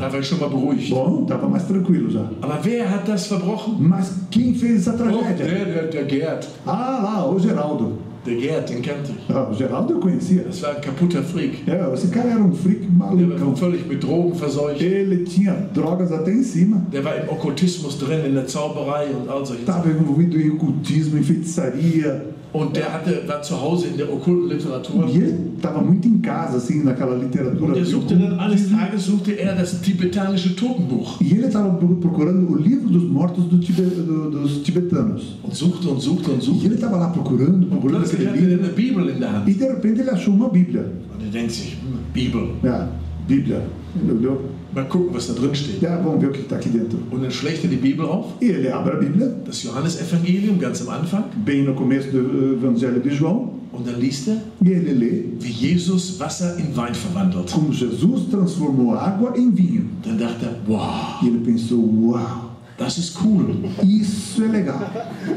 War 0.00 0.20
ich 0.20 0.26
schon 0.26 0.38
mal 0.38 0.48
beruhigt. 0.48 0.90
Bom, 0.90 1.26
tava 1.26 1.46
mais 1.48 1.64
tranquilo 1.64 2.10
já. 2.10 2.24
Aber 2.40 2.58
wer 2.64 2.88
hat 2.90 3.06
das 3.06 3.26
verbrochen? 3.26 3.76
Mas 3.80 4.12
quem 4.30 4.54
fez 4.54 4.86
essa 4.86 4.92
Oh, 4.94 4.96
tragédia? 4.96 5.44
der, 5.44 5.64
der, 5.66 5.90
der 5.90 6.04
Gerd. 6.06 6.46
Ah, 6.66 7.00
lá, 7.02 7.28
o 7.30 7.38
Geraldo. 7.38 7.98
Der 8.26 8.34
Gerd, 8.34 8.68
den 8.68 8.82
kannte 8.82 9.12
ich. 9.12 9.34
Ah, 9.34 9.50
Geraldo 9.56 9.98
conhecia. 10.00 10.42
Das 10.42 10.62
war 10.62 10.76
ein 10.76 10.80
kaputter 10.80 11.22
Freak. 11.22 11.66
É, 11.66 11.92
esse 11.94 12.08
cara 12.08 12.30
era 12.30 12.42
um 12.42 12.52
freak 12.52 12.88
malucão. 12.90 13.56
völlig 13.56 13.86
mit 13.86 14.02
Drogen 14.02 14.34
verseucht. 14.34 14.82
Ele 14.82 15.24
tinha 15.24 15.54
drogas 15.72 16.12
até 16.12 16.32
em 16.32 16.42
cima. 16.42 16.82
Der 16.92 17.04
war 17.04 17.16
im 17.16 17.28
Okkultismus 17.28 17.98
drin, 17.98 18.24
in 18.26 18.34
der 18.34 18.46
Zauberei 18.46 19.10
und 19.14 19.28
all 19.28 19.46
solche. 19.46 19.62
Estava 19.62 19.88
envolvido 19.88 20.38
em 20.38 20.50
ocultismo, 20.50 21.18
em 21.18 21.22
feitiçaria. 21.22 22.26
Und 22.50 22.74
der 22.74 22.90
hatte, 22.94 23.22
war 23.26 23.42
zu 23.42 23.60
Hause 23.60 23.88
in 23.88 23.96
der 23.98 24.10
okkulten 24.10 24.48
Literatur. 24.48 25.06
E 25.06 25.16
ele 25.18 25.36
estava 25.56 25.82
muito 25.82 26.08
em 26.08 26.18
casa, 26.20 26.56
assim, 26.56 26.82
naquela 26.82 27.14
literatura. 27.16 27.72
Und 27.72 27.78
er 27.78 27.84
suchte 27.84 28.14
dann 28.16 28.38
eines. 28.40 28.70
Tages 28.70 29.02
suchte 29.02 29.32
er 29.38 29.54
das 29.54 29.80
tibetanische 29.82 30.56
Totenbuch. 30.56 31.20
E 31.20 31.32
ele 31.34 31.46
estava 31.46 31.68
procurando 31.74 32.50
o 32.50 32.56
livro 32.56 32.88
dos 32.88 33.02
mortos 33.04 33.44
do 33.44 33.58
Tibe- 33.58 33.82
do- 34.02 34.30
dos 34.30 34.62
tibetanos. 34.62 35.36
Und 35.42 35.54
suchte 35.54 35.88
und 35.90 36.00
suchte 36.00 36.30
und 36.30 36.38
E 36.38 36.44
suchte. 36.46 36.66
ele 36.66 36.74
estava 36.76 36.96
lá 36.96 37.08
procurando, 37.10 37.66
Und 37.66 37.70
procurando 37.70 38.04
aquele 38.06 38.24
er 38.24 38.32
livro. 38.36 38.64
eine 38.64 38.72
Bibel 38.72 39.08
in 39.10 39.20
der 39.20 39.30
Hand. 39.32 39.48
E 39.48 39.52
de 39.52 39.64
repente 39.68 40.00
ele 40.00 40.10
achou 40.10 40.32
uma 40.32 40.48
Bíblia. 40.48 40.80
Und 41.14 41.22
er 41.26 41.30
denkt 41.30 41.52
sich, 41.52 41.72
hm, 41.74 41.98
Bibel. 42.14 42.48
É, 42.64 42.86
Bíblia. 43.28 43.60
Ele 44.02 44.12
olhou. 44.12 44.40
Mal 44.74 44.84
gucken, 44.84 45.14
was 45.14 45.26
da 45.28 45.32
drin 45.34 45.54
steht. 45.54 45.82
É, 45.82 45.96
vamos 45.96 46.20
ver 46.20 46.28
o 46.28 46.32
que 46.32 46.40
está 46.42 46.56
aqui 46.56 46.68
dentro. 46.68 46.98
Und 47.10 47.22
dann 47.22 47.30
schlägt 47.30 47.64
er 47.64 47.70
die 47.70 47.76
Bibel 47.76 48.04
auf. 48.06 48.34
E 48.40 48.46
ele 48.46 48.70
abre 48.72 48.92
a 48.92 48.96
Bíblia, 48.96 49.34
Das 49.46 49.62
Johannesevangelium 49.62 50.58
ganz 50.58 50.82
am 50.82 50.90
Anfang. 50.90 51.24
bem 51.44 51.62
no 51.64 51.74
começo 51.74 52.10
do 52.10 52.18
eh, 52.18 52.54
Evangelho 52.54 53.00
de 53.00 53.10
João, 53.10 53.54
Und 53.72 53.86
dann 53.86 54.00
liest 54.00 54.28
er, 54.28 54.36
e 54.64 54.70
ele 54.70 54.92
lê 54.92 55.24
wie 55.40 55.52
Jesus 55.52 56.18
Wasser 56.18 56.58
in 56.58 56.74
Wein 56.76 56.94
verwandelt. 56.94 57.50
como 57.52 57.72
Jesus 57.72 58.28
transformou 58.30 58.94
água 58.94 59.32
em 59.36 59.50
vinho. 59.50 59.84
Dann 60.04 60.18
dachte 60.18 60.44
er, 60.46 60.56
wow, 60.66 61.22
E 61.22 61.28
ele 61.28 61.38
pensou: 61.38 61.78
Uau, 61.78 62.50
das 62.78 62.98
ist 62.98 63.14
cool. 63.22 63.54
isso 63.84 64.42
é 64.42 64.48
legal. 64.48 64.90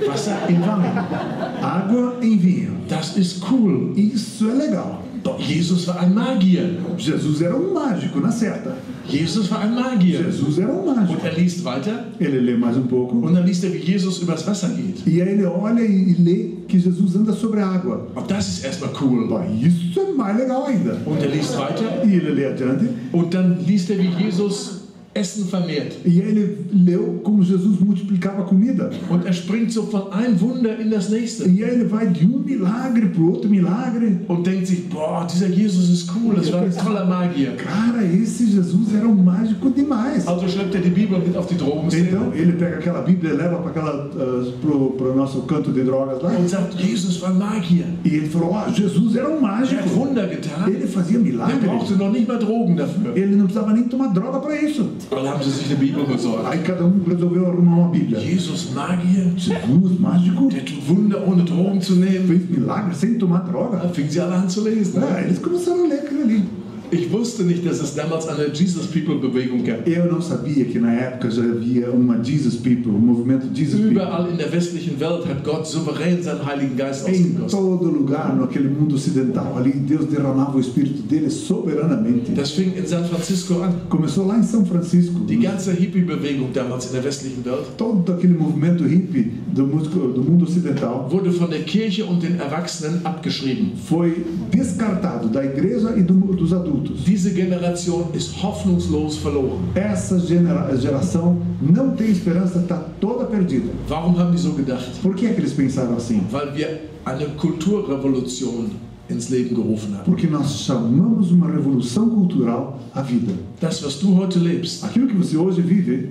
Wasser 0.07 0.37
in 0.49 0.59
Wein. 0.61 1.61
Água 1.61 2.15
em 2.21 2.37
vinho. 2.37 2.71
Das 2.87 3.15
ist 3.17 3.41
cool. 3.49 3.93
Isso 3.95 4.49
é 4.49 4.53
legal. 4.53 5.03
Doch 5.23 5.39
Jesus 5.39 5.87
war 5.87 5.99
ein 5.99 6.13
Magier. 6.15 6.69
Jesus 6.97 7.41
era 7.41 7.55
um 7.55 7.73
mágico, 7.73 8.19
na 8.19 8.31
certa. 8.31 8.75
Jesus 9.07 9.49
war 9.51 9.59
ein 9.61 9.75
Magier. 9.75 10.21
Jesus 10.25 10.57
era 10.57 10.71
um 10.71 10.85
mágico. 10.85 11.13
Und 11.13 11.23
er 11.23 11.33
liest 11.33 11.63
weiter 11.63 12.05
Ele 12.19 12.39
lê 12.39 12.55
mais 12.57 12.75
um 12.77 12.87
pouco. 12.87 13.15
und 13.17 13.33
dann 13.35 13.45
liest 13.45 13.63
er, 13.63 13.71
wie 13.73 13.77
Jesus 13.77 14.19
übers 14.21 14.45
Wasser 14.47 14.69
geht. 14.69 15.05
E 15.05 15.21
aí 15.21 15.29
ele 15.29 15.45
olha 15.45 15.81
e 15.81 16.15
lê 16.17 16.49
que 16.67 16.79
Jesus 16.79 17.15
anda 17.15 17.33
sobre 17.33 17.59
a 17.59 17.67
água. 17.67 18.07
Auch 18.15 18.25
das 18.25 18.47
ist 18.47 18.65
erstmal 18.65 18.91
cool. 18.99 19.27
Pô, 19.27 19.39
isso 19.61 19.99
é 19.99 20.11
mais 20.15 20.37
legal 20.37 20.65
ainda. 20.65 20.97
Und 21.05 21.21
er 21.21 21.29
liest 21.29 21.55
weiter 21.57 22.03
E 22.05 22.15
ele 22.15 22.31
lê 22.31 22.45
adiante. 22.47 22.89
und 23.11 23.31
dann 23.33 23.57
liest 23.67 23.89
er, 23.91 23.99
wie 23.99 24.09
Jesus 24.23 24.80
Essen 25.13 25.45
vermehrt. 25.45 25.97
E 26.05 26.19
ele 26.19 26.57
leu 26.71 27.19
como 27.21 27.43
Jesus 27.43 27.79
multiplicava 27.81 28.43
a 28.43 28.45
comida. 28.45 28.89
Und 29.09 29.25
er 29.25 29.33
springt 29.33 29.71
so 29.73 29.83
von 29.83 30.09
einem 30.13 30.39
Wunder 30.39 30.79
in 30.79 30.89
das 30.89 31.09
nächste. 31.09 31.49
E 31.49 31.61
ele 31.63 31.83
vai 31.83 32.07
de 32.07 32.25
um 32.25 32.39
milagre 32.39 33.07
para 33.07 33.21
outro 33.21 33.49
milagre. 33.49 34.19
Und 34.29 34.47
denkt 34.47 34.67
sich, 34.67 34.87
boah, 34.87 35.27
dieser 35.29 35.49
Jesus 35.49 35.89
ist 35.89 36.09
cool, 36.15 36.35
das 36.35 36.49
war 36.53 36.61
ein 36.61 36.71
toller 36.71 37.05
Magier. 37.05 37.51
Cara, 37.57 38.01
esse 38.05 38.45
Jesus 38.45 38.93
era 38.95 39.05
um 39.05 39.21
mágico 39.25 39.69
demais. 39.69 40.25
Also 40.25 40.47
schleppt 40.47 40.75
er 40.75 40.81
die 40.81 40.89
Bibel 40.91 41.19
mit 41.19 41.35
auf 41.35 41.47
die 41.47 41.55
Drogenszene 41.57 42.07
Então 42.07 42.31
ele 42.33 42.53
pega 42.53 42.77
aquela 42.77 43.01
Bíblia 43.01 43.33
e 43.33 43.35
leva 43.35 43.57
para 43.57 43.69
aquela 43.71 44.05
uh, 44.15 44.51
pro, 44.61 44.91
pro 44.91 45.13
nosso 45.13 45.41
canto 45.41 45.73
de 45.73 45.83
drogas 45.83 46.21
lá. 46.23 46.29
und 46.39 46.47
sagt, 46.49 46.75
Jesus 46.79 47.21
war 47.21 47.33
Magier. 47.33 47.83
E 48.05 48.15
ele 48.15 48.27
falou: 48.29 48.51
ó, 48.53 48.69
Jesus 48.69 49.15
era 49.17 49.27
um 49.27 49.41
Er 49.45 49.51
hat 49.57 49.59
mágico. 49.59 49.89
Wunder 49.89 50.27
getan. 50.27 50.69
Ele 50.69 50.87
fazia 50.87 51.17
Er 51.17 51.21
milagres. 51.23 51.59
brauchte 51.59 51.95
noch 51.95 52.11
nicht 52.13 52.29
mal 52.29 52.39
Drogen 52.39 52.77
dafür. 52.77 53.11
Ele 53.13 53.35
não 53.35 53.43
precisava 53.45 53.73
nem 53.73 53.83
tomar 53.83 54.13
droga 54.13 54.39
para 54.39 54.55
isso. 54.61 54.87
Dann 55.09 55.27
haben 55.27 55.43
sie 55.43 55.49
sich 55.49 55.65
eine 55.67 55.75
Bibel 55.75 56.03
besorgt. 56.05 56.45
Aí 56.45 56.59
cada 56.59 56.85
um 56.85 57.01
resolveu 57.07 57.45
arrumar 57.45 57.79
uma 57.79 57.89
Bíblia. 57.89 58.19
Jesus 58.19 58.71
Magier, 58.73 59.33
Jesus, 59.35 59.99
mágico, 59.99 60.49
der 60.49 60.65
tut 60.65 60.87
Wunder 60.87 61.27
ohne 61.27 61.43
Drogen 61.43 61.81
zu 61.81 61.95
nehmen. 61.95 62.27
fez 62.27 62.49
milagre 62.49 62.93
sem 62.93 63.19
tomar 63.19 63.43
droga. 63.45 63.77
Dann 63.79 63.93
fingen 63.93 64.09
sie 64.09 64.19
alle 64.21 64.35
an 64.35 64.49
zu 64.49 64.63
lesen. 64.63 65.01
É, 65.03 65.23
eles 65.23 65.41
começaram 65.41 65.85
a 65.85 65.87
ler 65.87 65.99
aquilo 65.99 66.21
ali. 66.23 66.60
Ich 66.91 67.09
wusste 67.11 67.43
nicht, 67.43 67.65
dass 67.65 67.81
es 67.81 67.95
damals 67.95 68.27
eine 68.27 68.47
Jesus 68.53 68.85
People 68.87 69.15
Bewegung 69.15 69.63
gab. 69.63 69.87
Eu 69.87 70.11
não 70.11 70.21
sabia 70.21 70.65
que 70.65 70.77
na 70.79 70.91
época 70.93 71.31
já 71.31 71.41
havia 71.41 71.89
uma 71.89 72.21
Jesus 72.23 72.55
People, 72.57 72.91
um 72.91 72.99
movimento 72.99 73.47
Jesus 73.53 73.79
People. 73.79 73.91
Überall 73.95 74.29
in 74.29 74.37
der 74.37 74.51
westlichen 74.51 74.99
Welt 74.99 75.25
hat 75.25 75.43
Gott 75.43 75.65
souverän 75.65 76.21
seinen 76.21 76.45
Heiligen 76.45 76.75
Geist 76.75 77.07
Em 77.07 77.11
ausgegossen. 77.13 77.47
todo 77.49 77.89
lugar, 77.89 78.35
naquele 78.35 78.67
mundo 78.69 78.95
ocidental 78.95 79.55
ali, 79.57 79.71
Deus 79.71 80.05
derramava 80.07 80.57
o 80.57 80.59
Espírito 80.59 81.01
dele 81.03 81.29
soberanamente. 81.29 82.31
Das 82.33 82.51
fing 82.51 82.73
in 82.77 82.85
San 82.85 83.05
Francisco 83.05 83.61
an. 83.61 83.71
Começou 83.89 84.27
lá 84.27 84.37
em 84.37 84.43
São 84.43 84.65
Francisco. 84.65 85.21
Die 85.25 85.37
ganze 85.37 85.71
Hippie-Bewegung 85.71 86.51
damals 86.53 86.87
in 86.87 86.93
der 86.93 87.03
westlichen 87.05 87.45
Welt 87.45 87.77
Todo 87.77 88.11
aquele 88.11 88.33
movimento 88.33 88.83
hippie 88.83 89.31
do, 89.53 89.65
músico- 89.65 90.11
do 90.13 90.21
mundo 90.23 90.43
ocidental 90.45 91.07
wurde 91.09 91.31
von 91.31 91.49
der 91.49 91.61
Kirche 91.63 92.03
und 92.03 92.21
den 92.21 92.37
Erwachsenen 92.39 92.99
abgeschrieben. 93.05 93.71
foi 93.77 94.25
descartado 94.51 95.29
da 95.29 95.41
igreja 95.43 95.95
e 95.95 96.01
do- 96.03 96.33
dos 96.35 96.51
adultos. 96.51 96.80
Diese 97.05 97.31
Generation 97.33 98.05
ist 98.13 98.33
hoffnungslos 98.43 99.17
verloren. 99.17 99.59
Essa 99.75 100.19
genera- 100.19 100.75
geração 100.77 101.37
não 101.61 101.91
tem 101.95 102.09
esperança, 102.11 102.59
está 102.59 102.77
toda 102.99 103.25
perdida. 103.25 103.71
Warum 103.89 104.17
haben 104.17 104.31
die 104.31 104.41
so 104.41 104.51
gedacht? 104.53 104.99
Por 105.01 105.15
que 105.15 105.27
é 105.27 105.33
que 105.33 105.41
eles 105.41 105.53
pensaram 105.53 105.95
assim? 105.95 106.21
Weil 106.31 106.53
wir 106.55 106.81
eine 107.05 107.27
Kulturrevolution 107.37 108.71
ins 109.09 109.29
Leben 109.29 109.55
gerufen 109.55 109.93
haben. 109.95 110.05
Porque 110.05 110.27
nós 110.27 110.61
chamamos 110.65 111.31
uma 111.31 111.47
revolução 111.47 112.09
cultural 112.09 112.79
à 112.93 113.01
vida. 113.01 113.33
Das, 113.59 113.81
was 113.83 113.95
du 113.99 114.15
heute 114.15 114.39
lebst, 114.39 114.83
Aquilo 114.83 115.07
que 115.07 115.15
você 115.15 115.35
hoje 115.37 115.61
vive, 115.61 116.09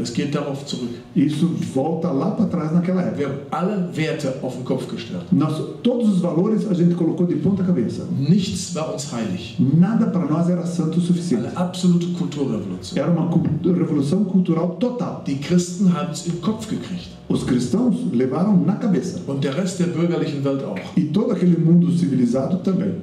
das 0.00 0.12
geht 0.12 0.34
darauf 0.34 0.64
zurück. 0.64 0.94
isso 1.14 1.46
volta 1.74 2.10
lá 2.10 2.30
para 2.30 2.46
trás 2.46 2.72
naquela 2.72 3.02
época. 3.02 3.18
Wir 3.18 3.28
haben 3.28 3.38
alle 3.50 3.96
Werte 3.96 4.32
auf 4.42 4.56
den 4.56 4.64
Kopf 4.64 4.88
gestellt. 4.90 5.24
Nós, 5.30 5.60
todos 5.82 6.08
os 6.08 6.20
valores 6.20 6.66
a 6.68 6.74
gente 6.74 6.94
colocou 6.94 7.26
de 7.26 7.36
ponta 7.36 7.62
cabeça. 7.62 8.06
Nichts 8.18 8.74
war 8.74 8.94
uns 8.94 9.12
heilig. 9.12 9.56
Nada 9.58 10.06
para 10.06 10.24
nós 10.26 10.48
era 10.48 10.64
santo 10.66 10.98
o 10.98 11.00
suficiente. 11.00 11.46
Eine 11.46 11.56
absolute 11.56 12.06
Kulturrevolution. 12.18 12.98
Era 12.98 13.10
uma 13.10 13.30
revolução 13.64 14.24
cultural 14.24 14.76
total. 14.76 15.22
Die 15.26 15.36
Christen 15.36 15.92
haben 15.92 16.12
es 16.12 16.26
im 16.26 16.40
Kopf 16.40 16.68
gekriegt. 16.68 17.10
Os 17.28 17.44
cristãos 17.44 17.94
levaram 18.12 18.56
na 18.56 18.76
cabeça. 18.76 19.20
Und 19.26 19.44
der 19.44 19.56
Rest 19.56 19.78
der 19.78 19.88
bürgerlichen 19.88 20.42
Welt 20.42 20.64
auch. 20.64 20.96
E 20.96 21.04
todo 21.04 21.32
aquele 21.32 21.56
mundo 21.56 21.92
civilizado 21.92 22.58
também. 22.58 22.94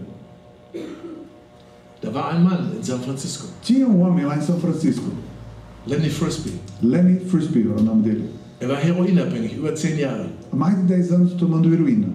Da 2.02 2.14
war 2.14 2.30
ein 2.30 2.44
Mann 2.44 2.72
in 2.78 2.84
San 2.84 3.00
Francisco, 3.00 3.48
Tinha 3.62 3.88
um 3.88 4.02
homem 4.02 4.26
lá 4.26 4.38
em 4.38 4.42
São 4.42 4.60
Francisco, 4.60 5.10
Lenny 5.88 6.10
Frisbee. 6.10 6.54
Lenny 6.82 7.20
Frisbee 7.20 7.62
era 7.62 7.80
o 7.80 7.84
nome 7.84 8.04
dele. 8.04 8.24
Er 8.60 8.70
war 8.70 8.78
heroinabhängig, 8.78 9.58
über 9.58 9.74
zehn 9.76 9.98
Jahre. 9.98 10.26
Há 10.52 10.56
mais 10.56 10.76
de 10.76 10.96
10 10.96 11.12
anos 11.14 11.34
tomando 11.38 11.70
heroína. 11.72 12.08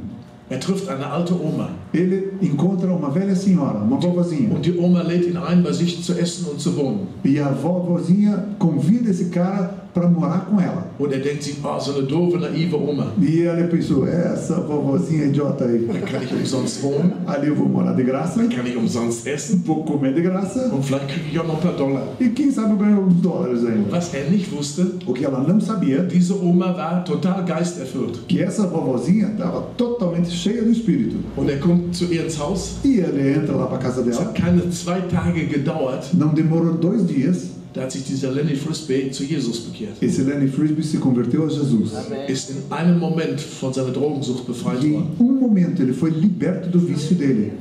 Er 0.50 0.60
trifft 0.60 0.88
eine 0.88 1.06
alte 1.06 1.32
Oma. 1.32 1.70
Ele 1.94 2.32
encontra 2.42 2.92
uma 2.92 3.10
velha 3.10 3.34
senhora, 3.34 3.78
uma 3.78 3.96
vovozinha. 3.96 4.54
Und 4.54 4.66
die 4.66 4.76
Oma 4.76 5.02
lädt 5.02 5.24
ihn 5.26 5.38
ein, 5.38 5.62
bei 5.62 5.72
sich 5.72 6.04
zu 6.04 6.12
essen 6.12 6.46
und 6.50 6.60
zu 6.60 6.76
wohnen. 6.76 7.06
E 7.24 7.38
a 7.38 7.50
vovozinha 7.50 8.48
convida 8.58 9.10
esse 9.10 9.30
cara 9.30 9.81
para 9.94 10.08
morar 10.08 10.46
com 10.46 10.60
ela. 10.60 10.86
Und 10.98 11.12
er 11.12 11.20
denkt 11.20 11.42
sich, 11.42 11.56
so 11.80 11.92
eine 11.92 12.02
doofe, 12.06 12.38
naive 12.38 12.74
Oma. 12.76 13.12
E 13.20 13.42
ela 13.42 13.66
pensou: 13.66 14.06
essa 14.06 14.60
vovozinha 14.60 15.26
idiota 15.26 15.64
aí. 15.64 15.86
Da 15.86 16.00
kann 16.00 16.22
ich 16.22 16.32
umsonst 16.32 16.82
wohnen, 16.82 17.12
Ali 17.26 17.48
eu 17.48 17.54
vou 17.56 17.68
morar 17.68 17.94
de 17.94 18.02
graça, 18.04 18.42
kann 18.48 18.66
ich 18.66 18.76
umsonst 18.76 19.26
essen 19.26 19.62
vou 19.64 19.84
comer 19.84 20.12
de 20.14 20.22
graça. 20.22 20.70
und 20.72 20.82
vielleicht 20.84 21.08
kriege 21.08 21.26
ich 21.32 21.38
auch 21.38 21.46
noch 21.46 21.56
ein 21.56 21.62
paar 21.62 21.76
Dollar. 21.76 22.06
E 22.20 22.28
quem 22.30 22.50
sabe 22.50 22.72
eu 22.72 22.76
ganho 22.78 23.00
uns 23.00 23.20
dólares 23.20 23.64
ainda. 23.64 23.90
Was 23.90 24.14
er 24.14 24.30
nicht 24.30 24.50
wusste, 24.52 24.86
O 25.06 25.12
que 25.12 25.24
ela 25.24 25.42
não 25.42 25.60
sabia 25.60 26.02
diese 26.04 26.34
Oma 26.34 26.74
war 26.76 27.04
total 27.04 27.42
geisterfüllt. 27.44 28.20
que 28.28 28.40
essa 28.40 28.66
vovozinha 28.66 29.28
estava 29.28 29.62
totalmente 29.76 30.30
cheia 30.30 30.62
do 30.62 30.70
espírito. 30.70 31.16
Und 31.36 31.48
er 31.50 31.58
kommt 31.58 31.94
zu 31.96 32.04
ihr 32.06 32.24
ins 32.24 32.38
Haus. 32.38 32.76
E 32.84 32.98
ele 33.00 33.34
entra 33.34 33.56
lá 33.56 33.66
para 33.66 33.78
casa 33.78 34.00
Es 34.00 34.06
dela. 34.06 34.20
hat 34.30 34.34
keine 34.34 34.70
zwei 34.70 35.00
Tage 35.02 35.46
gedauert, 35.46 36.12
Não 36.14 36.28
demorou 36.28 36.74
dois 36.74 37.06
dias. 37.06 37.50
Da 37.72 37.82
hat 37.82 37.92
sich 37.92 38.04
dieser 38.04 38.30
Lenny 38.32 38.54
Frisbee 38.54 39.10
zu 39.10 39.24
Jesus 39.24 39.60
bekehrt. 39.60 39.94
Esse 40.00 40.22
Lenny 40.22 40.48
Frisbee 40.48 40.82
se 40.82 40.98
converteu 40.98 41.44
a 41.44 41.48
Jesus. 41.48 41.92
Ist 42.28 42.50
in 42.50 42.56
einem 42.70 42.98
Moment 42.98 43.40
von 43.40 43.72
seiner 43.72 43.90
Drogensucht 43.90 44.46
befreit 44.46 44.82
worden. 44.82 45.06
em 45.18 45.22
um 45.24 45.40
momento 45.40 45.82
ele 45.82 45.92
foi 45.92 46.10
liberto 46.10 46.68
do 46.68 46.78
vício 46.80 47.16
dele. 47.16 47.52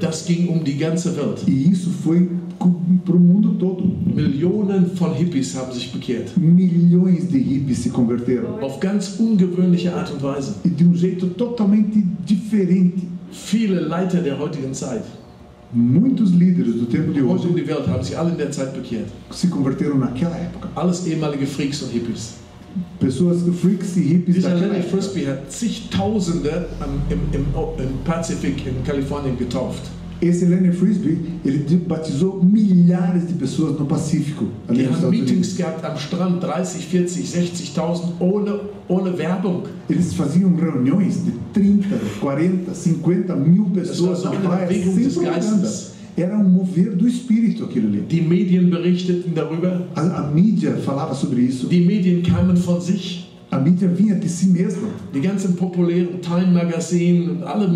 Das 0.00 0.26
ging 0.26 0.48
um 0.48 0.64
die 0.64 0.74
ganze 0.74 1.16
Welt. 1.16 1.44
E 1.46 1.70
isso 1.70 1.90
foi 1.90 2.28
para 3.04 3.14
o 3.14 3.20
mundo 3.20 3.54
todo. 3.56 3.84
Millionen 3.84 4.86
von 4.96 5.14
Hippies 5.14 5.54
haben 5.54 5.72
sich 5.72 5.92
bekehrt. 5.92 6.36
Milhões 6.36 7.28
de 7.28 7.38
hippies 7.38 7.84
se 7.84 7.90
converteram. 7.90 8.60
Auf 8.60 8.80
ganz 8.80 9.16
ungewöhnliche 9.20 9.94
Art 9.94 10.10
und 10.12 10.22
Weise. 10.22 10.56
E 10.64 10.68
de 10.68 10.84
um 10.84 10.94
jeito 10.94 11.28
totalmente 11.28 12.02
diferente. 12.28 13.02
Viele 13.30 13.80
Leiter 13.80 14.20
der 14.20 14.38
heutigen 14.38 14.74
Zeit 14.74 15.04
Muitos 15.72 16.30
líderes 16.32 16.74
do 16.74 16.86
tempo 16.86 17.12
de 17.12 17.22
hoje 17.22 17.48
die 17.48 17.66
Welt 17.66 17.86
haben 17.88 18.02
sich 18.02 18.16
alle 18.18 18.30
in 18.32 18.36
der 18.36 18.50
Zeit 18.50 18.74
bekehrt. 18.74 19.06
se 19.30 19.48
converteram 19.48 19.98
naquela 20.00 20.36
época. 20.36 20.68
Alles 20.74 21.06
ehemalige 21.06 21.46
Freaks 21.46 21.82
und 21.82 21.90
Hippies. 21.92 22.34
Pessoas 23.00 23.38
freaks 23.60 23.96
e 23.96 24.00
hippies 24.00 24.34
Dieser 24.36 24.50
daquela 24.50 24.72
Lenny 24.72 24.80
época. 24.84 24.90
Frisbee 24.96 25.26
hat 25.26 25.50
zigtausende 25.50 26.66
am- 26.80 27.00
im, 27.10 27.20
im, 27.32 27.44
im 27.78 27.98
Pazifik 28.04 28.66
in 28.66 28.82
Kalifornien 28.84 29.36
getauft. 29.38 29.82
Esse 30.22 30.44
Lenny 30.44 30.72
Frisbee, 30.72 31.18
ele 31.44 31.58
batizou 31.84 32.40
milhares 32.44 33.26
de 33.26 33.34
pessoas 33.34 33.76
no 33.76 33.86
Pacífico, 33.86 34.46
Die 34.70 34.86
haben 34.86 35.10
Meetings 35.10 35.30
Unidos. 35.32 35.56
gehabt 35.56 35.84
am 35.84 35.96
Strand, 35.96 36.40
30, 36.40 36.78
40, 36.86 37.20
60.000 37.24 38.02
ohne, 38.20 38.60
ohne 38.88 39.18
Werbung. 39.18 39.64
Eles 39.90 40.14
faziam 40.14 40.54
reuniões 40.54 41.24
de 41.24 41.32
30, 41.52 41.88
40, 42.20 42.72
50 42.72 43.34
mil 43.34 43.64
pessoas 43.74 44.22
na 44.22 44.30
praia 44.30 44.68
sem 44.72 45.10
propaganda. 45.10 45.92
Era 46.16 46.38
um 46.38 46.44
mover 46.48 46.94
do 46.94 47.08
espírito 47.08 47.64
aquilo 47.64 47.88
ali. 47.88 48.02
Die 48.02 48.20
Medien 48.20 48.70
berichteten 48.70 49.32
darüber. 49.34 49.82
A, 49.96 50.02
a 50.02 50.30
mídia 50.30 50.76
falava 50.84 51.14
sobre 51.14 51.40
isso. 51.40 51.66
Die 51.66 51.80
Medien 51.84 52.22
kamen 52.22 52.54
von 52.56 52.80
sich. 52.80 53.21
A 53.52 53.58
mídia 53.58 53.86
vinha 53.86 54.14
de 54.14 54.30
si 54.30 54.46
mesma. 54.46 54.88
Die 55.12 55.20
ganzen 55.20 55.54
populären 55.56 56.22
Time 56.22 56.50
Magazine 56.52 57.32
und 57.32 57.42
alle 57.42 57.68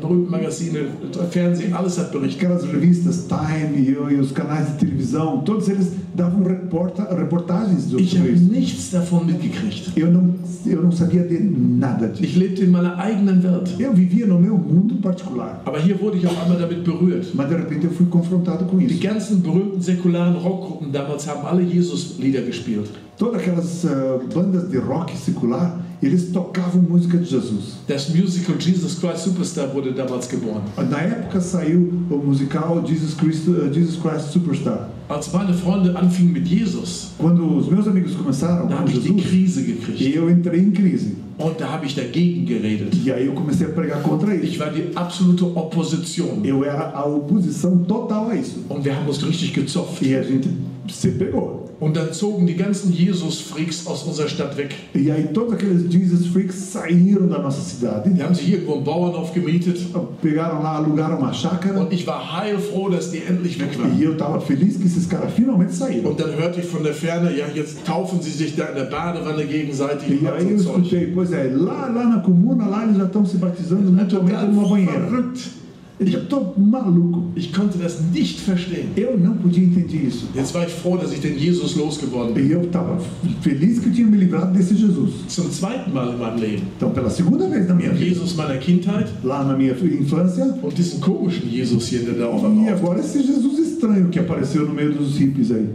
berühmten 0.00 0.30
Magazine, 0.30 0.86
Fernsehen, 1.32 1.74
alles 1.74 1.98
hat 1.98 2.12
berichtet. 2.12 2.44
Aquelas 2.44 2.62
revistas 2.72 3.26
Time 3.26 3.76
e, 3.76 4.14
e 4.14 4.20
os 4.20 4.30
canais 4.30 4.68
de 4.68 4.74
televisão, 4.74 5.40
todos 5.44 5.68
eles 5.68 5.90
davam 6.14 6.44
reporta, 6.44 7.02
reportagens 7.16 7.82
sobre 7.90 8.04
Ich 8.04 8.16
habe 8.16 8.30
nichts 8.30 8.92
davon 8.92 9.24
mitgekriegt. 9.24 9.92
Eu 9.96 10.12
não, 10.12 10.34
eu 10.64 10.82
não 10.84 10.92
sabia 10.92 11.24
de 11.24 11.40
nada 11.40 12.06
disso. 12.06 12.22
Ich 12.24 12.36
lebte 12.36 12.62
in 12.62 12.70
meiner 12.70 12.96
eigenen 12.98 13.42
Welt. 13.42 13.74
Eu 13.76 13.92
vivia 13.92 14.24
no 14.24 14.38
meu 14.38 14.56
mundo 14.56 14.96
particular. 15.02 15.60
Aber 15.64 15.80
hier 15.80 16.00
wurde 16.00 16.18
ich 16.18 16.26
auf 16.28 16.40
einmal 16.40 16.58
damit 16.60 16.84
berührt. 16.84 17.34
Mas 17.34 17.48
de 17.48 17.56
repente 17.56 17.86
eu 17.86 17.90
fui 17.90 18.06
confrontado 18.06 18.66
com 18.66 18.78
Die 18.78 18.86
isso. 18.86 19.02
ganzen 19.02 19.42
berühmten 19.42 19.80
säkularen 19.80 20.36
Rockgruppen 20.36 20.92
damals 20.92 21.26
haben 21.26 21.44
alle 21.44 21.62
Jesus-Lieder 21.62 22.42
gespielt. 22.42 22.88
Todas 23.18 23.40
aquelas 23.40 23.84
ah, 23.84 24.18
bandas 24.32 24.70
de 24.70 24.78
rock 24.78 25.16
secular, 25.16 25.80
eles 26.00 26.30
tocavam 26.30 26.80
música 26.80 27.18
de 27.18 27.24
Jesus. 27.24 27.74
Das 27.88 28.08
Musical 28.10 28.54
Jesus 28.60 28.94
Christ 29.00 29.24
Superstar 29.24 29.74
wurde 29.74 29.90
damals 29.92 30.28
geboren. 30.28 30.62
Na 30.88 31.00
época 31.00 31.40
saiu 31.40 31.92
o 32.08 32.16
musical 32.16 32.80
Jesus 32.86 33.14
Christ, 33.14 33.48
ah, 33.48 33.72
Jesus 33.72 33.96
Christ 33.96 34.30
Superstar. 34.32 34.88
Als 35.08 35.32
meine 35.32 35.52
Freunde 35.54 35.90
anfingen 35.98 36.32
mit 36.32 36.46
Jesus, 36.46 37.08
Quando 37.18 37.56
os 37.56 37.68
meus 37.68 37.88
amigos 37.88 38.14
começaram 38.14 38.68
com 38.68 38.84
ich 38.84 39.00
die 39.00 39.08
Jesus, 39.08 39.26
Krise 39.26 39.64
gekriegt. 39.64 40.14
eu 40.14 40.30
entrei 40.30 40.60
em 40.60 40.70
crise. 40.70 41.16
Und 41.38 41.58
da 41.58 41.66
habe 41.72 41.86
ich 41.86 41.96
dagegen 41.96 42.46
geredet. 42.46 42.94
E 43.04 43.10
aí 43.10 43.26
eu 43.26 43.32
comecei 43.32 43.66
a 43.66 43.70
pregar 43.70 44.00
contra 44.02 44.32
Ich 44.34 44.50
isso. 44.54 44.58
war 44.60 44.70
die 44.70 44.90
absolute 44.94 45.42
Opposition. 45.44 46.40
Eu 46.44 46.64
era 46.64 46.90
a 46.94 47.04
oposição 47.06 47.78
total 47.78 48.30
a 48.30 48.36
isso. 48.36 48.60
Und 48.68 48.84
wir 48.84 48.94
haben 48.94 49.08
uns 49.08 49.20
richtig 49.26 49.52
gezopft. 49.54 50.04
E 50.06 50.14
a 50.14 50.22
gente 50.22 50.48
se 50.88 51.10
pegou. 51.12 51.67
Und 51.80 51.96
dann 51.96 52.12
zogen 52.12 52.46
die 52.46 52.56
ganzen 52.56 52.92
Jesus-Freaks 52.92 53.86
aus 53.86 54.02
unserer 54.02 54.28
Stadt 54.28 54.56
weg. 54.56 54.74
E 54.94 55.10
aí 55.12 55.28
todos 55.32 55.52
aqueles 55.54 55.92
Jesus 55.92 56.26
freaks 56.26 56.56
saíram 56.72 57.28
da 57.28 57.38
nossa 57.40 57.60
cidade, 57.60 58.10
Die 58.10 58.20
haben 58.22 58.34
sich 58.34 58.52
irgendwo 58.52 58.74
einen 58.74 58.84
Bauernhof 58.84 59.32
gemietet. 59.32 59.78
pegaram 60.20 60.60
lá, 60.62 60.76
alugaram 60.76 61.18
uma 61.18 61.32
chácara. 61.32 61.78
Und 61.80 61.92
ich 61.92 62.04
war 62.06 62.36
heilfroh, 62.40 62.88
dass 62.90 63.10
die 63.12 63.18
endlich 63.18 63.60
weg 63.60 63.78
waren. 63.78 63.96
E 63.98 64.02
eu 64.04 64.12
estava 64.14 64.40
feliz 64.40 64.76
que 64.76 64.86
esses 64.86 65.08
caras 65.08 65.32
finalmente 65.34 65.72
saíram. 65.72 66.10
Und 66.10 66.18
dann 66.20 66.34
hörte 66.36 66.60
ich 66.60 66.66
von 66.66 66.82
der 66.82 66.94
Ferne, 66.94 67.30
ja, 67.36 67.46
jetzt 67.54 67.84
taufen 67.84 68.20
sie 68.20 68.30
sich 68.30 68.56
da 68.56 68.66
in 68.70 68.74
der 68.74 68.86
Badewanne 68.90 69.44
gegenseitig. 69.46 70.20
E 70.22 70.26
aí 70.26 70.50
eu 70.50 70.56
escutei, 70.56 71.12
pois 71.14 71.30
é, 71.32 71.44
lá, 71.54 71.86
lá 71.88 72.04
na 72.08 72.20
comuna, 72.22 72.66
lá 72.66 72.84
eles 72.84 72.96
já 72.96 73.04
estão 73.04 73.24
se 73.24 73.36
batizando 73.36 73.92
mutuamente 73.92 74.44
numa 74.46 74.68
banheira. 74.68 74.98
verrückt. 75.08 75.57
Eu 76.00 76.06
estou 76.06 76.54
maluco. 76.56 77.24
Ich 77.34 77.52
konnte 77.52 77.76
das 77.76 78.00
nicht 78.12 78.38
verstehen. 78.38 78.90
Eu 78.96 79.18
não 79.18 79.36
podia 79.36 79.64
entender 79.64 80.06
isso. 80.06 80.28
Jetzt 80.32 80.54
war 80.54 80.64
ich 80.64 80.72
froh, 80.72 80.96
dass 80.96 81.12
ich 81.12 81.20
den 81.20 81.36
Jesus 81.36 81.74
losgeworden 81.74 82.34
bin. 82.34 82.46
E 82.46 82.52
eu 82.52 82.62
estava 82.62 83.00
feliz 83.40 83.80
que 83.80 83.88
eu 83.88 83.92
tinha 83.92 84.06
me 84.06 84.16
livrado 84.16 84.52
desse 84.56 84.76
Jesus. 84.76 85.10
Zum 85.28 85.50
zweiten 85.50 85.92
Mal 85.92 86.12
in 86.12 86.18
meinem 86.18 86.38
Leben. 86.38 86.62
Então, 86.76 86.90
pela 86.90 87.10
segunda 87.10 87.48
vez 87.48 87.66
na 87.66 87.74
minha 87.74 87.90
vida, 87.90 88.10
Jesus 88.10 88.34
meiner 88.36 88.58
Kindheit 88.58 89.08
lá 89.24 89.42
na 89.42 89.56
minha 89.56 89.72
infância, 89.72 90.44
und 90.62 90.72
diesen 90.76 91.00
komischen 91.00 91.48
Jesus 91.50 91.88
hier, 91.88 92.04
der 92.04 92.14
da 92.14 92.26
auf 92.26 92.44
e 92.44 92.68
agora 92.68 93.00
esse 93.00 93.20
Jesus 93.20 93.58
estranho 93.58 94.08
que 94.08 94.20
apareceu 94.20 94.66
no 94.66 94.74
meio 94.74 94.92
dos 94.92 95.18
hippies 95.18 95.50
aí. 95.50 95.68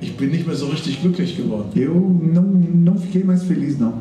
Ich 0.00 0.16
bin 0.16 0.30
nicht 0.30 0.46
mehr 0.46 0.54
so 0.54 0.66
richtig 0.66 1.00
glücklich 1.02 1.36
geworden. 1.36 1.70
Eu 1.74 1.94
não, 1.94 2.42
não 2.42 2.96
fiquei 2.96 3.24
mais 3.24 3.42
feliz, 3.42 3.76
não. 3.76 3.94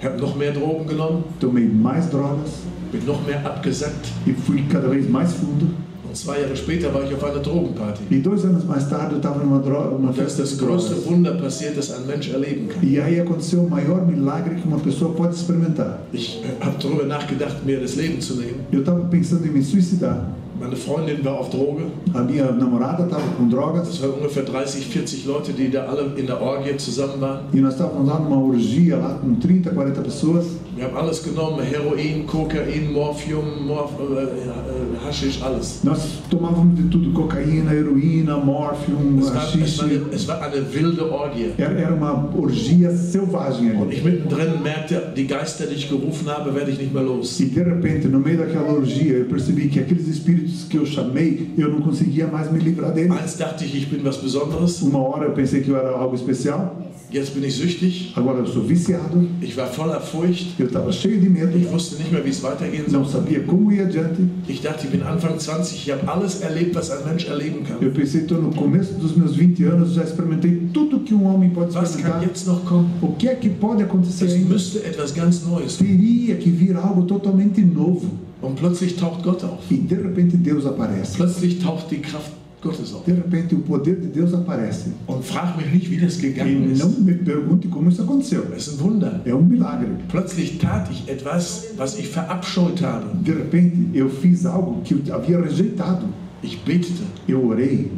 Ich 0.00 0.04
habe 0.04 0.18
noch 0.20 0.36
mehr 0.36 0.52
Drogen 0.52 0.86
genommen, 0.86 1.24
Tomei 1.40 1.62
mais 1.82 2.08
drogas 2.10 2.62
bin 2.92 3.04
noch 3.04 3.26
mehr 3.26 3.44
abgesackt. 3.44 4.06
e 4.26 4.32
fui 4.32 4.62
cada 4.68 4.88
vez 4.88 5.08
mais 5.08 5.32
fundo. 5.32 5.66
Und 6.08 6.16
zwei 6.16 6.40
Jahre 6.40 6.56
später 6.56 6.94
war 6.94 7.02
ich 7.04 7.12
auf 7.14 7.22
einer 7.22 7.40
Drogenparty. 7.40 8.02
E 8.10 8.18
dois 8.20 8.42
anos 8.44 8.64
mais 8.64 8.88
tarde 8.88 9.14
eu 9.14 9.18
estava 9.18 9.44
numa 9.44 9.58
dro- 9.58 9.94
uma 9.96 10.10
Da 10.12 10.22
ist 10.22 10.38
das 10.38 10.56
größte 10.56 10.94
Wunder 11.04 11.32
passiert, 11.34 11.76
das 11.76 11.90
ein 11.90 12.06
Mensch 12.06 12.30
erleben 12.30 12.68
kann. 12.68 12.82
E 12.82 12.98
aí 13.00 13.20
aconteceu 13.20 13.60
o 13.64 13.68
maior 13.68 14.06
milagre 14.06 14.54
que 14.54 14.66
uma 14.66 14.78
pessoa 14.78 15.12
pode 15.14 15.34
experimentar. 15.34 15.98
Ich 16.12 16.40
habe 16.60 16.76
darüber 16.82 17.04
nachgedacht, 17.04 17.66
mir 17.66 17.80
das 17.80 17.94
Leben 17.96 18.20
zu 18.22 18.36
nehmen. 18.36 18.60
Eu 18.72 18.80
estava 18.80 19.00
pensando 19.10 19.44
em 19.46 19.50
me 19.50 19.62
suicidar. 19.62 20.28
Meine 20.60 20.74
Freundin 20.74 21.24
war 21.24 21.34
auf 21.38 21.50
Droge. 21.50 21.84
A 22.12 22.20
minha 22.20 22.50
namorada 22.50 23.04
estava 23.04 23.22
com 23.36 23.48
drogas 23.48 23.86
Das 23.88 24.02
waren 24.02 24.14
ungefähr 24.14 24.44
30, 24.44 24.86
40 24.86 25.24
Leute, 25.26 25.52
die 25.52 25.70
da 25.70 25.84
alle 25.84 26.12
in 26.16 26.26
der 26.26 26.40
Orgie 26.40 26.76
zusammen 26.76 27.20
waren. 27.20 27.40
e 27.52 27.60
nós 27.60 27.74
estávamos 27.74 28.06
lá 28.08 28.18
numa 28.18 28.38
orgia 28.38 28.96
lá 28.96 29.14
com 29.14 29.34
30, 29.36 29.70
40 29.70 30.00
pessoas. 30.02 30.46
Wir 30.78 30.84
haben 30.84 30.96
alles 30.96 31.24
genommen: 31.24 31.60
Heroin, 31.60 32.24
Kokain, 32.24 32.92
Morphium, 32.92 33.66
Morph 33.66 33.90
äh, 33.98 34.22
äh, 34.22 35.04
Haschisch, 35.04 35.42
alles. 35.42 35.80
Nós 35.82 35.98
tomávamos 36.30 36.76
de 36.76 36.88
tudo, 36.88 37.10
cocaína, 37.12 37.72
heroína, 37.72 38.36
morfium, 38.36 39.20
war, 39.20 39.48
es, 39.60 39.76
war 39.78 39.86
eine, 39.86 40.00
es 40.12 40.28
war 40.28 40.40
eine 40.40 40.72
wilde 40.72 41.10
Orgie. 41.10 41.52
Era, 41.58 41.92
uma 41.92 42.28
orgia 42.32 42.92
selvagem 42.92 43.80
Und 43.80 43.92
ich 43.92 44.04
mittendrin 44.04 44.62
merkte, 44.62 45.12
die 45.16 45.26
Geister, 45.26 45.66
die 45.66 45.74
ich 45.74 45.88
gerufen 45.88 46.28
habe, 46.28 46.54
werde 46.54 46.70
ich 46.70 46.78
nicht 46.78 46.94
mehr 46.94 47.02
los. 47.02 47.40
E 47.40 47.46
de 47.46 47.62
repente, 47.64 48.06
no 48.06 48.20
meio 48.20 48.38
daquela 48.38 48.72
orgia, 48.72 49.16
eu 49.16 49.24
percebi 49.24 49.68
que 49.68 49.80
aqueles 49.80 50.06
espíritos 50.06 50.64
que 50.70 50.76
eu 50.76 50.86
chamei, 50.86 51.50
eu 51.58 51.70
não 51.70 51.80
conseguia 51.80 52.28
mais 52.28 52.52
me 52.52 52.60
livrar 52.60 52.92
deles. 52.92 53.10
Eins 53.10 53.36
dachte 53.36 53.64
ich, 53.64 53.74
ich 53.74 53.90
bin 53.90 54.06
was 54.06 54.16
Besonderes. 54.18 54.80
Uma 54.82 55.00
hora 55.00 55.24
eu 55.24 55.32
pensei 55.32 55.60
que 55.60 55.70
eu 55.70 55.76
era 55.76 55.90
algo 55.90 56.14
especial, 56.14 56.76
Jetzt 57.10 57.32
bin 57.34 57.42
ich 57.42 57.56
süchtig. 57.56 58.12
agora 58.14 58.40
eu 58.40 58.46
sou 58.46 58.68
viciado, 58.68 59.26
Ich 59.40 59.56
war 59.56 59.66
voller 59.66 59.98
Furcht. 60.00 60.58
eu 60.60 60.66
estava 60.66 60.92
cheio 60.92 61.18
de 61.18 61.30
medo, 61.30 61.56
Ich 61.56 61.70
wusste 61.72 61.96
nicht 61.96 62.12
mehr, 62.12 62.22
wie 62.22 62.28
es 62.28 62.42
weitergehen 62.42 62.84
soll. 62.86 63.00
não 63.00 63.08
sabia 63.08 63.40
como 63.40 63.72
ir 63.72 63.82
adiante. 63.86 64.22
Ich 64.46 64.60
dachte, 64.60 64.84
ich 64.84 64.90
bin 64.90 65.02
Anfang 65.02 65.38
20. 65.38 65.74
Ich 65.86 65.90
habe 65.90 66.06
alles 66.06 66.42
erlebt, 66.42 66.74
was 66.74 66.90
ein 66.90 66.98
Mensch 67.06 67.26
erleben 67.26 67.64
kann. 67.64 67.78
Eu 67.80 67.92
pensei, 67.92 68.20
estou 68.20 68.42
no 68.42 68.50
começo 68.50 68.92
dos 69.00 69.16
meus 69.16 69.32
20 69.36 69.64
anos, 69.64 69.94
já 69.94 70.02
experimentei 70.02 70.60
tudo 70.74 71.00
que 71.00 71.14
um 71.14 71.24
homem 71.24 71.48
pode 71.48 71.74
Was 71.74 71.74
kann 71.74 71.84
experimentar. 71.96 72.22
jetzt 72.24 72.46
noch 72.46 72.62
kommen? 72.66 72.90
O 73.00 73.12
que 73.16 73.28
é 73.28 73.34
que 73.36 73.48
pode 73.48 73.82
acontecer 73.82 74.26
Es 74.26 74.34
ainda? 74.34 74.48
müsste 74.52 74.78
etwas 74.84 75.14
ganz 75.14 75.46
Neues. 75.46 75.76
Teria 75.78 76.36
que 76.36 76.50
vir 76.50 76.76
algo 76.76 77.02
totalmente 77.06 77.62
novo. 77.62 78.10
Und 78.42 78.54
plötzlich 78.56 78.96
taucht 78.96 79.22
Gott 79.24 79.42
auf. 79.44 79.60
E 79.70 79.76
de 79.78 79.96
repente 79.96 80.36
Deus 80.36 80.64
aparece. 80.66 81.16
Plötzlich 81.16 81.58
taucht 81.58 81.90
die 81.90 81.98
Kraft 82.00 82.30
Gottes. 82.60 82.92
De 83.06 83.12
repente 83.12 83.54
o 83.54 83.60
poder 83.60 83.96
de 83.96 84.08
Deus 84.08 84.34
aparece. 84.34 84.92
Und 85.06 85.24
frag 85.24 85.56
mich 85.56 85.72
nicht, 85.72 85.90
wie 85.90 85.96
das 85.98 86.18
E 86.18 86.22
gegangen 86.22 86.72
não 86.76 86.88
ist. 86.88 86.98
me 87.00 87.14
pergunte 87.14 87.68
como 87.68 87.88
isso 87.88 88.02
aconteceu. 88.02 88.42
Es 88.56 88.66
ist 88.68 88.80
ein 88.80 88.84
Wunder. 88.84 89.20
É 89.24 89.32
um 89.34 89.44
milagre. 89.44 89.88
Plötzlich 90.08 90.58
tat 90.58 90.88
ich 90.90 91.08
etwas, 91.08 91.68
was 91.76 91.96
ich 91.98 92.08
verabscheut 92.08 92.82
habe. 92.82 93.06
De 93.22 93.32
repente 93.32 93.96
eu 93.96 94.08
fiz 94.10 94.44
algo 94.44 94.80
que 94.82 94.94
eu 94.94 95.14
havia 95.14 95.40
rejeitado. 95.40 96.06
Ich 96.42 96.58
betete. 96.64 97.02
Eu 97.28 97.46
orei 97.46 97.90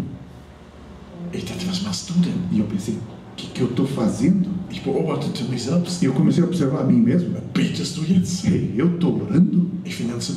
Ich 1.32 1.44
dachte, 1.44 1.66
was 1.68 1.82
machst 1.82 2.10
du 2.10 2.14
denn? 2.20 2.34
e 2.52 2.58
eu 2.58 2.66
pensei, 2.66 2.94
o 2.94 3.36
que, 3.36 3.46
que 3.48 3.60
eu 3.62 3.68
estou 3.68 3.86
fazendo? 3.86 4.48
Beobachtete 4.78 5.44
mich 5.50 5.62
selbst. 5.64 6.02
E 6.02 6.06
eu 6.06 6.12
comecei 6.12 6.42
a 6.42 6.46
observar 6.46 6.80
a 6.82 6.84
mim 6.84 7.00
mesmo. 7.00 7.30
Betest 7.52 7.96
du 7.96 8.02
jetzt? 8.04 8.46
Ei, 8.46 8.72
eu 8.76 8.94
estou 8.94 9.22
orando. 9.22 9.66
Ich 9.84 9.96
zu. 10.20 10.34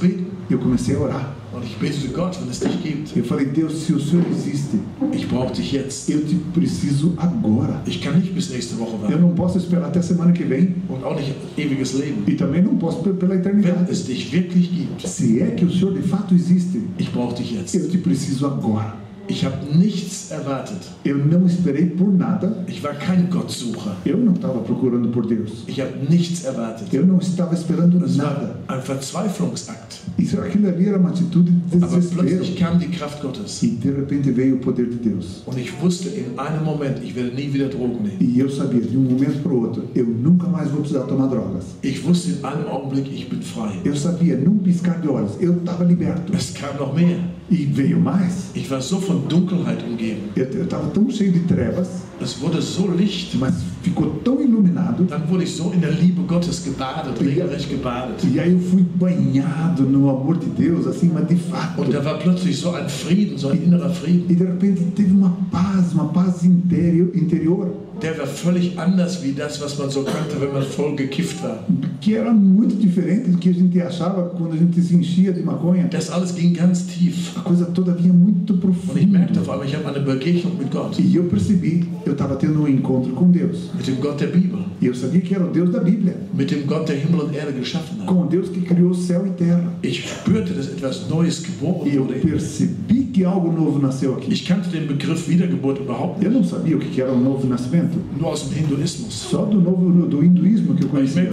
Eu 0.50 0.58
comecei 0.60 0.96
a 0.96 1.00
orar. 1.00 1.36
Und 1.54 1.64
ich 1.64 1.76
betete 1.78 2.08
Gott, 2.10 2.38
wenn 2.42 2.50
es 2.50 2.60
dich 2.60 2.82
gibt. 2.84 3.16
Eu 3.16 3.24
falei, 3.24 3.46
Deus, 3.46 3.86
se 3.86 3.94
o 3.94 4.00
Senhor 4.00 4.26
existe, 4.32 4.78
Ich 5.14 5.28
brauche 5.28 5.54
dich 5.54 5.72
jetzt. 5.72 6.10
eu 6.10 6.26
te 6.26 6.36
preciso 6.54 7.14
agora. 7.18 7.82
Ich 7.86 8.02
kann 8.02 8.20
nicht 8.20 8.34
bis 8.34 8.50
nächste 8.50 8.78
Woche 8.80 8.96
Eu 8.96 9.02
warten. 9.04 9.22
não 9.22 9.36
posso 9.36 9.58
esperar 9.60 9.86
até 9.88 10.02
semana 10.02 10.32
que 10.34 10.44
vem. 10.44 10.76
Und 10.90 11.04
auch 11.04 11.16
nicht 11.16 11.34
ewiges 11.58 11.94
Leben. 11.94 12.24
E 12.28 12.34
também 12.36 12.62
não 12.64 12.76
posso 12.78 12.98
pe- 13.04 13.14
pela 13.14 13.34
Wenn 13.36 13.40
eternidade. 13.42 13.92
es 13.92 14.04
dich 14.06 14.32
wirklich 14.34 14.70
gibt, 14.72 15.08
Se 15.08 15.40
é 15.42 15.52
que 15.52 15.64
o 15.64 15.72
Senhor 15.72 15.94
de 15.94 16.02
fato 16.02 16.34
existe, 16.34 16.82
ich 16.98 17.10
brauche 17.12 17.36
dich 17.36 17.54
eu 17.54 17.60
jetzt. 17.60 17.90
te 17.92 17.98
preciso 18.00 18.48
agora. 18.48 18.96
Ich 19.30 19.46
habe 19.46 19.56
nichts 19.78 20.32
erwartet. 20.32 20.78
Eu 21.06 21.18
não 21.18 21.46
esperei 21.48 21.86
por 21.86 22.12
nada. 22.12 22.64
Ich 22.68 22.84
war 22.84 22.94
kein 22.94 23.30
Gottsucher. 23.30 23.96
Eu 24.06 24.18
não 24.18 24.34
estava 24.34 24.60
procurando 24.60 25.10
por 25.10 25.26
Deus. 25.26 25.64
Ich 25.68 25.80
habe 25.82 25.94
nichts 26.10 26.44
erwartet. 26.44 26.94
Eu 26.94 27.06
não 27.08 27.20
estava 27.20 27.54
esperando 27.54 28.00
Das 28.00 28.18
nada. 28.18 28.58
war 28.68 28.78
ein 28.78 28.82
Verzweiflungsakt. 28.82 30.02
Isso, 30.20 30.40
aquilo 30.40 30.68
ali 30.68 30.88
era 30.88 30.98
uma 30.98 31.10
atitude 31.10 31.52
de 31.52 31.78
Aber 31.78 31.88
desespero. 31.88 32.28
plötzlich 32.28 32.56
kam 32.60 32.78
die 32.80 32.88
Kraft 32.90 33.22
Gottes. 33.22 33.64
E 33.64 33.68
de 33.68 33.92
repente 33.92 34.32
veio 34.32 34.56
o 34.56 34.60
poder 34.60 34.86
de 34.88 34.98
Deus. 35.10 35.42
Und 35.46 35.58
ich 35.58 35.72
wusste 35.82 36.10
in 36.10 36.38
einem 36.38 36.64
Moment, 36.66 37.00
ich 37.02 37.16
werde 37.16 37.34
nie 37.34 37.52
wieder 37.54 37.70
Drogen 37.70 38.04
nehmen. 38.04 38.18
E 38.20 38.40
eu 38.40 38.50
sabia, 38.50 38.82
de 38.82 38.98
um 38.98 39.02
momento 39.04 39.42
para 39.42 39.54
o 39.54 39.62
outro, 39.62 39.84
eu 39.96 40.06
nunca 40.06 40.48
mais 40.48 40.70
vou 40.70 40.82
precisar 40.82 41.04
tomar 41.06 41.28
drogas. 41.28 41.64
Ich 41.82 42.04
wusste 42.06 42.32
in 42.32 42.46
einem 42.46 42.68
Augenblick, 42.68 43.10
ich 43.14 43.30
bin 43.30 43.42
frei. 43.42 43.80
Eu 43.86 43.96
sabia, 43.96 44.36
num 44.38 44.58
piscar 44.58 45.00
de 45.00 45.08
olhos, 45.08 45.32
eu 45.40 45.54
estava 45.58 45.84
liberto. 45.86 46.34
Es 46.36 46.52
kam 46.54 46.76
noch 46.78 46.94
mehr. 46.94 47.20
E 47.52 47.66
veio 47.66 48.00
mais. 48.00 48.52
Ich 48.56 48.70
war 48.72 48.82
so 48.82 49.00
von 49.00 49.28
Dunkelheit 49.28 49.84
umgeben. 49.84 50.30
Eu 50.36 50.64
estava 50.64 50.88
tão 50.90 51.10
cheio 51.10 51.32
de 51.32 51.40
trevas, 51.42 51.90
Es 52.22 52.40
wurde 52.40 52.62
so 52.62 52.88
Licht. 52.88 53.36
mas 53.38 53.56
ficou 53.82 54.08
tão 54.24 54.42
iluminado. 54.42 55.04
Dann 55.04 55.28
wurde 55.30 55.44
ich 55.44 55.52
so 55.52 55.72
in 55.74 55.82
der 55.82 55.92
Liebe 55.92 56.22
Gottes 56.24 56.64
gebadet, 56.64 57.20
regelrecht 57.20 57.70
gebadet. 57.70 58.24
E 58.24 58.40
aí 58.40 58.54
eu 58.54 58.60
fui 58.60 58.82
banhado 58.82 59.84
no 59.84 60.10
amor 60.10 60.38
de 60.38 60.46
Deus, 60.48 60.88
assim, 60.88 61.12
mas 61.14 61.28
de 61.28 61.36
fato. 61.36 61.82
Und 61.82 61.92
da 61.94 62.04
war 62.04 62.18
plötzlich 62.20 62.58
so 62.58 62.72
ein 62.74 62.88
Frieden, 62.88 63.38
so 63.38 63.50
ein 63.50 63.62
innerer 63.62 63.90
Frieden. 63.90 64.26
E 64.30 64.36
de 64.36 64.46
repente 64.46 64.82
teve 64.96 65.12
uma 65.12 65.36
paz, 65.52 65.94
uma 65.94 66.06
paz 66.06 66.44
interior, 66.46 67.10
interior 67.14 67.72
Der 68.02 68.18
war 68.18 68.28
völlig 68.28 68.78
anders 68.78 69.24
wie 69.24 69.32
das, 69.32 69.62
was 69.62 69.78
man 69.78 69.90
so 69.90 70.04
kannte, 70.04 70.40
wenn 70.42 70.52
man 70.52 70.64
voll 70.64 70.96
gekifft 70.96 71.42
war. 71.44 71.64
que 72.02 72.16
era 72.16 72.34
muito 72.34 72.76
diferente 72.76 73.30
do 73.30 73.38
que 73.38 73.50
a 73.50 73.54
gente 73.54 73.80
achava 73.82 74.24
quando 74.30 74.54
a 74.54 74.58
gente 74.58 74.82
se 74.82 74.94
enchia 74.96 75.32
de 75.32 75.42
maconha. 75.42 75.88
Das 75.90 76.10
alles 76.10 76.32
ging 76.36 76.54
ganz 76.54 76.86
tief. 76.88 77.32
A 77.38 77.42
coisa 77.42 77.66
toda 77.66 77.94
vinha 77.94 78.12
muito 78.14 78.54
Und 78.54 78.98
ich 78.98 79.08
merkte 79.08 79.40
auf 79.40 79.46
profunda. 79.48 79.54
einmal, 79.54 79.68
ich 79.68 79.76
habe 79.76 79.88
eine 79.88 80.00
Begegnung 80.06 80.58
mit 80.58 80.70
Gott, 80.72 81.00
E 81.00 81.16
eu 81.16 81.24
percebi, 81.26 81.86
eu 82.06 82.12
estava 82.14 82.36
tendo 82.36 82.62
um 82.64 82.68
encontro 82.68 83.14
com 83.14 83.32
Deus. 83.32 83.70
mit 83.78 83.88
dem 83.88 83.96
Gott 84.02 84.18
der 84.20 84.32
Bibel, 84.32 84.60
E 84.82 84.88
eu 84.88 84.96
sabia 84.96 85.22
que 85.22 85.34
era 85.34 85.46
o 85.46 85.50
Deus 85.52 85.72
da 85.72 85.80
Bíblia, 85.80 86.16
mit 86.34 86.52
dem 86.52 86.66
Gott, 86.66 86.86
der 86.88 86.98
Himmel 86.98 87.22
und 87.22 87.34
Erde 87.34 87.54
geschaffen 87.54 88.00
hat. 88.02 88.08
com 88.08 88.28
Deus 88.28 88.50
que 88.50 88.62
criou 88.62 88.94
céu 88.94 89.26
e 89.26 89.30
terra. 89.30 89.72
Ich 89.82 90.04
spürte, 90.10 90.54
dass 90.54 90.68
etwas 90.68 91.08
Neues 91.10 91.40
geboren 91.42 91.88
E 91.90 91.96
eu 91.96 92.04
wurde. 92.04 92.16
percebi 92.20 93.04
que 93.14 93.24
algo 93.24 93.50
novo 93.52 93.80
nasceu 93.80 94.14
aqui. 94.16 94.34
Ich 94.34 94.46
kannte 94.46 94.70
den 94.70 94.88
Begriff 94.88 95.30
Wiedergeburt 95.30 95.80
überhaupt 95.80 96.22
Eu 96.22 96.32
nicht, 96.32 96.42
não 96.42 96.44
sabia 96.44 96.76
o 96.76 96.80
que 96.80 97.00
era 97.00 97.14
um 97.14 97.24
novo 97.24 97.48
nascimento, 97.48 97.83
nur 98.20 98.30
aus 98.30 98.42
dem 98.50 98.64
Hinduismus. 98.64 99.14
só 99.14 99.46
do 99.46 99.60
novo 99.62 100.06
do 100.08 100.24
hinduísmo 100.24 100.76
que 100.76 100.84
eu 100.84 100.90
conhecia. 100.90 101.30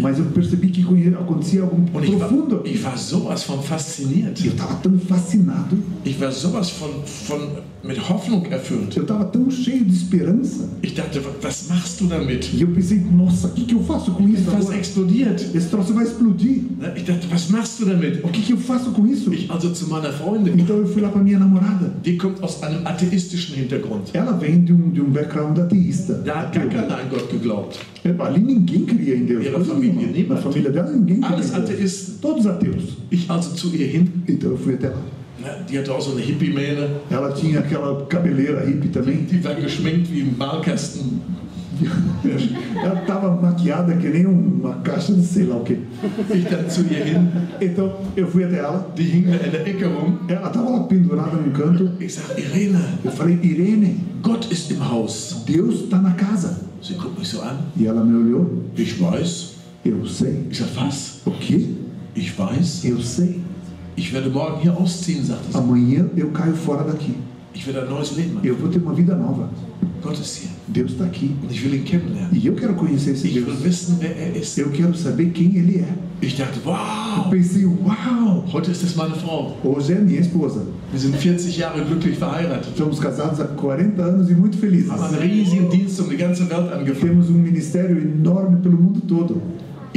Mas 0.00 0.18
eu 0.18 0.24
percebi 0.26 0.68
que 0.68 0.82
acontecia 1.14 1.62
algo 1.62 1.76
Und 1.92 2.04
ich 2.04 2.10
war, 2.18 2.28
profundo 2.28 2.62
ich 2.64 2.82
war 2.84 2.96
sowas 2.98 3.44
von 3.44 3.62
fasziniert. 3.62 4.44
Eu 4.44 4.52
estava 4.52 4.74
tão 4.76 4.98
fascinado, 4.98 5.76
Ich 6.04 6.20
war 6.20 6.32
sowas 6.32 6.70
von, 6.70 6.90
von 7.26 7.40
mit 7.84 7.98
Hoffnung 8.10 8.44
erfüllt. 8.50 8.96
eu 8.96 9.02
estava 9.02 9.24
tão 9.26 9.50
cheio 9.50 9.84
de 9.84 9.94
esperança. 9.94 10.68
Ich 10.82 10.94
dachte, 10.94 11.20
was 11.42 11.68
machst 11.68 12.00
du 12.00 12.06
damit? 12.06 12.50
E 12.54 12.62
eu 12.62 12.68
pensei, 12.68 12.98
nossa, 12.98 13.48
o 13.48 13.50
que, 13.52 13.64
que 13.64 13.74
eu 13.74 13.82
faço 13.84 14.10
com 14.12 14.28
isso 14.28 14.42
Fast 14.44 14.62
agora? 14.62 14.78
explodiert. 14.78 15.40
Esse 15.54 15.68
troço 15.68 15.94
vai 15.94 16.04
explodir. 16.04 16.62
Ich 16.96 17.04
dachte, 17.04 17.28
was 17.30 17.48
machst 17.48 17.78
du 17.80 17.86
damit? 17.86 18.20
O 18.24 18.28
que, 18.28 18.42
que 18.42 18.52
eu 18.52 18.58
faço 18.58 18.90
com 18.90 19.06
isso? 19.06 19.32
Ich 19.32 19.50
also 19.50 19.70
zu 19.72 19.88
meiner 19.88 20.12
Freundin. 20.12 20.54
Então 20.60 20.76
eu 20.76 20.86
fui 20.88 21.00
lá 21.02 21.08
para 21.10 21.22
minha 21.22 21.38
namorada. 21.38 21.92
Die 22.04 22.16
kommt 22.16 22.42
aus 22.42 22.62
einem 22.62 22.84
atheistischen 22.86 23.56
Hintergrund. 23.56 24.10
Ela 24.12 24.32
vem 24.32 24.64
de 24.66 24.72
um, 24.72 24.90
de 24.90 25.00
um 25.00 25.10
background 25.10 25.58
ateísta. 25.58 26.14
Da 26.14 26.40
hat 26.40 26.52
gar 26.52 26.68
keiner 26.68 26.98
an 26.98 27.08
Gott 27.08 27.30
geglaubt. 27.30 27.78
Ali 28.18 28.40
ninguém 28.40 28.84
cria 28.84 29.14
em 29.16 29.24
Deus. 29.24 29.44
Ihre 29.44 29.54
coisa 29.54 29.72
família, 29.74 30.06
nenhuma. 30.06 30.40
niemand. 30.40 30.72
Dela 30.72 30.90
ninguém 30.90 31.20
cria 31.20 31.34
Alles. 31.34 31.54
Atheisten. 31.54 32.14
Todos 32.20 32.46
ateus. 32.46 32.96
Ich 33.10 33.30
also 33.30 33.54
zu 33.54 33.74
ihr 33.74 33.86
hin. 33.86 34.08
Então 34.26 34.50
eu 34.50 34.58
fui 34.58 34.74
até 34.74 34.88
lá. 34.88 35.00
Na, 35.38 35.50
Die 35.68 35.78
hatte 35.78 35.92
auch 35.92 36.00
so 36.00 36.12
eine 36.12 36.22
Hippie-Mähne. 36.22 36.88
Ela 37.10 37.32
tinha 37.32 37.60
aquela 37.60 38.04
cabeleira 38.06 38.64
hippie 38.64 38.88
também. 38.88 39.24
Die 39.26 39.42
war 39.44 39.54
geschminkt 39.54 40.10
wie 40.10 40.22
ein 40.22 40.34
Malkasten. 40.36 41.20
Ela 42.76 43.00
estava 43.00 43.40
maquiada 43.40 43.94
que 43.96 44.08
nem 44.08 44.26
uma 44.26 44.74
caixa 44.76 45.12
de 45.12 45.24
sei 45.24 45.44
lá 45.44 45.56
o 45.56 45.64
hin. 45.64 45.84
Então 47.60 47.92
eu 48.16 48.26
fui 48.30 48.44
até 48.44 48.58
ela. 48.58 48.92
Die 48.94 49.02
hing 49.02 49.22
da 49.24 49.46
in 49.46 49.50
der 49.50 49.68
Ecke 49.68 49.84
rum. 49.84 50.18
Ela 50.28 50.46
estava 50.46 50.70
lá 50.70 50.80
pendurada 50.84 51.36
num 51.36 51.52
canto. 51.52 51.90
Ich 52.00 52.14
sag, 52.14 52.38
Irene, 52.38 52.78
Eu 53.04 53.10
falei, 53.12 53.38
Irene, 53.42 54.00
Gott 54.22 54.50
ist 54.50 54.70
im 54.70 54.80
Haus. 54.80 55.44
Deus 55.46 55.84
está 55.84 56.00
na 56.00 56.12
casa. 56.12 56.60
Sie 56.82 56.94
guckt 56.94 57.18
mich 57.18 57.28
so 57.28 57.42
an. 57.42 57.58
E 57.76 57.86
ela 57.86 58.04
me 58.04 58.16
olhou. 58.16 58.64
Ich 58.76 59.00
weiß. 59.00 59.56
Eu 59.84 60.06
sei. 60.06 60.46
Ich 60.50 60.58
sag, 60.58 60.68
was? 60.76 61.20
O 61.26 61.30
quê? 61.32 61.68
Ich 62.14 62.38
weiß. 62.38 62.84
Eu 62.84 63.00
sei. 63.00 63.40
Ich 63.96 64.12
werde 64.12 64.30
morgen 64.30 64.60
hier 64.60 64.76
ausziehen, 64.76 65.24
sagte 65.24 65.52
sie. 65.52 65.58
Amanhã 65.58 66.06
eu 66.16 66.30
caio 66.30 66.54
fora 66.54 66.84
daqui. 66.84 67.14
Eu 68.44 68.56
vou 68.56 68.68
ter 68.68 68.78
uma 68.78 68.92
vida 68.94 69.14
nova. 69.16 69.48
Deus 70.68 70.92
está 70.92 71.04
aqui. 71.04 71.34
E 72.32 72.46
eu 72.46 72.54
quero 72.54 72.74
conhecer 72.74 73.12
esse 73.12 73.28
Deus. 73.28 73.58
Eu 74.58 74.70
quero 74.70 74.94
saber 74.96 75.30
quem 75.30 75.56
Ele 75.56 75.78
é. 75.78 75.88
Eu 77.24 77.30
pensei, 77.30 77.64
uau! 77.64 78.44
Hoje 79.64 79.92
é 79.94 79.98
minha 79.98 80.20
esposa. 80.20 80.66
Estamos 82.68 82.98
casados 82.98 83.40
há 83.40 83.44
40 83.44 84.02
anos 84.02 84.30
e 84.30 84.34
muito 84.34 84.56
felizes. 84.58 84.90
Temos 87.00 87.28
um 87.30 87.34
ministério 87.38 87.98
enorme 87.98 88.60
pelo 88.60 88.76
mundo 88.80 89.00
todo. 89.02 89.42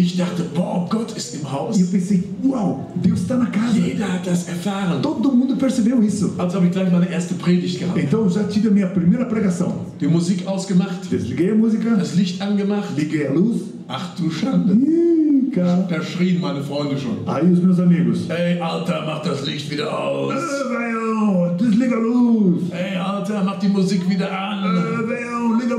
Ich 0.02 0.16
dachte, 0.16 0.44
boah, 0.56 0.88
Gott 0.90 1.12
ist 1.18 1.36
im 1.36 1.42
E 1.42 1.44
eu 1.44 1.52
Haus. 1.52 1.78
pensei, 1.92 2.24
uau, 2.42 2.90
Deus 3.04 3.20
está 3.20 3.36
na 3.36 3.48
casa. 3.48 3.78
Jeder 3.78 4.08
hat 4.14 4.26
das 4.26 4.48
erfahren. 4.48 5.02
Todo 5.02 5.30
mundo 5.34 5.58
percebeu 5.58 6.02
isso. 6.02 6.36
Also 6.38 6.56
habe 6.56 6.68
ich 6.68 6.72
gleich 6.72 6.90
meine 6.90 7.10
erste 7.12 7.34
Predigt 7.34 7.80
gehabt. 7.80 7.98
Então 8.02 8.22
eu 8.24 8.30
já 8.30 8.44
tive 8.46 8.70
a 8.70 8.72
minha 8.72 8.88
primeira 8.88 9.26
pregação. 9.26 9.74
Die 10.00 10.08
Musik 10.08 10.48
ausgemacht, 10.48 11.12
Desliguei 11.12 11.52
a 11.52 11.56
música, 11.56 11.98
das 11.98 12.16
Licht 12.16 12.42
angemacht. 12.42 12.96
liguei 12.96 13.28
a 13.28 13.34
luz. 13.34 13.58
Ach 13.90 14.16
du 14.16 14.30
Schande. 14.32 14.74
Ih, 14.74 15.52
cara. 15.54 15.86
Da 15.90 16.02
schrien 16.02 16.40
meine 16.40 16.64
Freunde 16.64 16.96
schon. 16.98 17.18
Aí 17.28 17.52
os 17.52 17.60
meus 17.60 17.80
amigos. 17.80 18.20
Ey, 18.30 18.58
Alter, 18.62 19.04
mach 19.06 19.22
das 19.24 19.46
Licht 19.46 19.70
wieder 19.70 19.90
aus. 19.92 20.34
"Ah, 20.34 20.70
Velhão, 20.70 21.58
desliga 21.58 21.96
a 21.98 22.00
luz. 22.00 22.62
Ey, 22.72 22.96
Alter, 22.96 23.44
mach 23.44 23.60
die 23.60 23.68
Musik 23.68 24.08
wieder 24.10 24.30
an. 24.32 24.64
A 24.64 25.02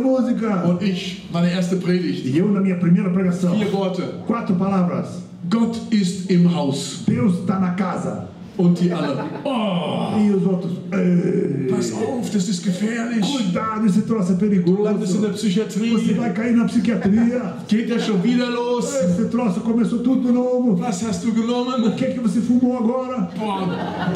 música. 0.00 0.64
Und 0.66 0.82
ich, 0.82 1.28
meine 1.32 1.50
erste 1.50 1.76
Predigt. 1.76 2.26
E 2.26 2.38
eu 2.38 2.48
na 2.50 2.60
minha 2.60 2.76
primeira 2.76 3.10
pregação. 3.10 3.54
Vier 3.58 3.72
Worte. 3.72 4.02
Quatro 4.26 4.54
palavras. 4.56 5.22
Gott 5.48 5.80
ist 5.90 6.30
im 6.30 6.54
Haus. 6.54 7.04
Deus 7.06 7.40
está 7.40 7.58
na 7.58 7.70
casa. 7.70 8.28
Und 8.58 8.78
die 8.78 8.92
alle, 8.92 9.16
oh, 9.44 10.18
E 10.20 10.30
os 10.34 10.44
outros. 10.46 10.72
"Ei, 10.92 11.66
pass 11.70 11.92
auf, 11.94 12.28
das 12.30 12.46
ist 12.46 12.62
gefährlich. 12.62 13.24
Cuidado, 13.24 13.86
esse 13.86 14.02
troço 14.02 14.32
é 14.32 14.34
Du 14.34 14.82
landest 14.82 15.14
in 15.14 15.20
der 15.22 15.30
perigoso. 15.30 15.36
Você 15.36 15.48
Psychiatrie. 15.48 16.14
vai 16.14 16.32
cair 16.34 16.54
na 16.56 16.64
psiquiatria. 16.66 17.54
Geht 17.68 17.88
ja 17.88 17.98
schon 17.98 18.22
wieder 18.22 18.50
los. 18.50 18.92
Esse 18.94 19.24
troço 19.30 19.60
começou 19.60 20.00
tudo 20.00 20.30
novo. 20.30 20.78
Was 20.78 21.02
hast 21.02 21.24
du 21.24 21.30
O 21.30 21.34
genommen? 21.34 21.90
que 21.96 22.04
é 22.04 22.10
que 22.10 22.20
você 22.20 22.40
fumou 22.42 22.76
agora? 22.76 23.30
Boah, 23.38 24.12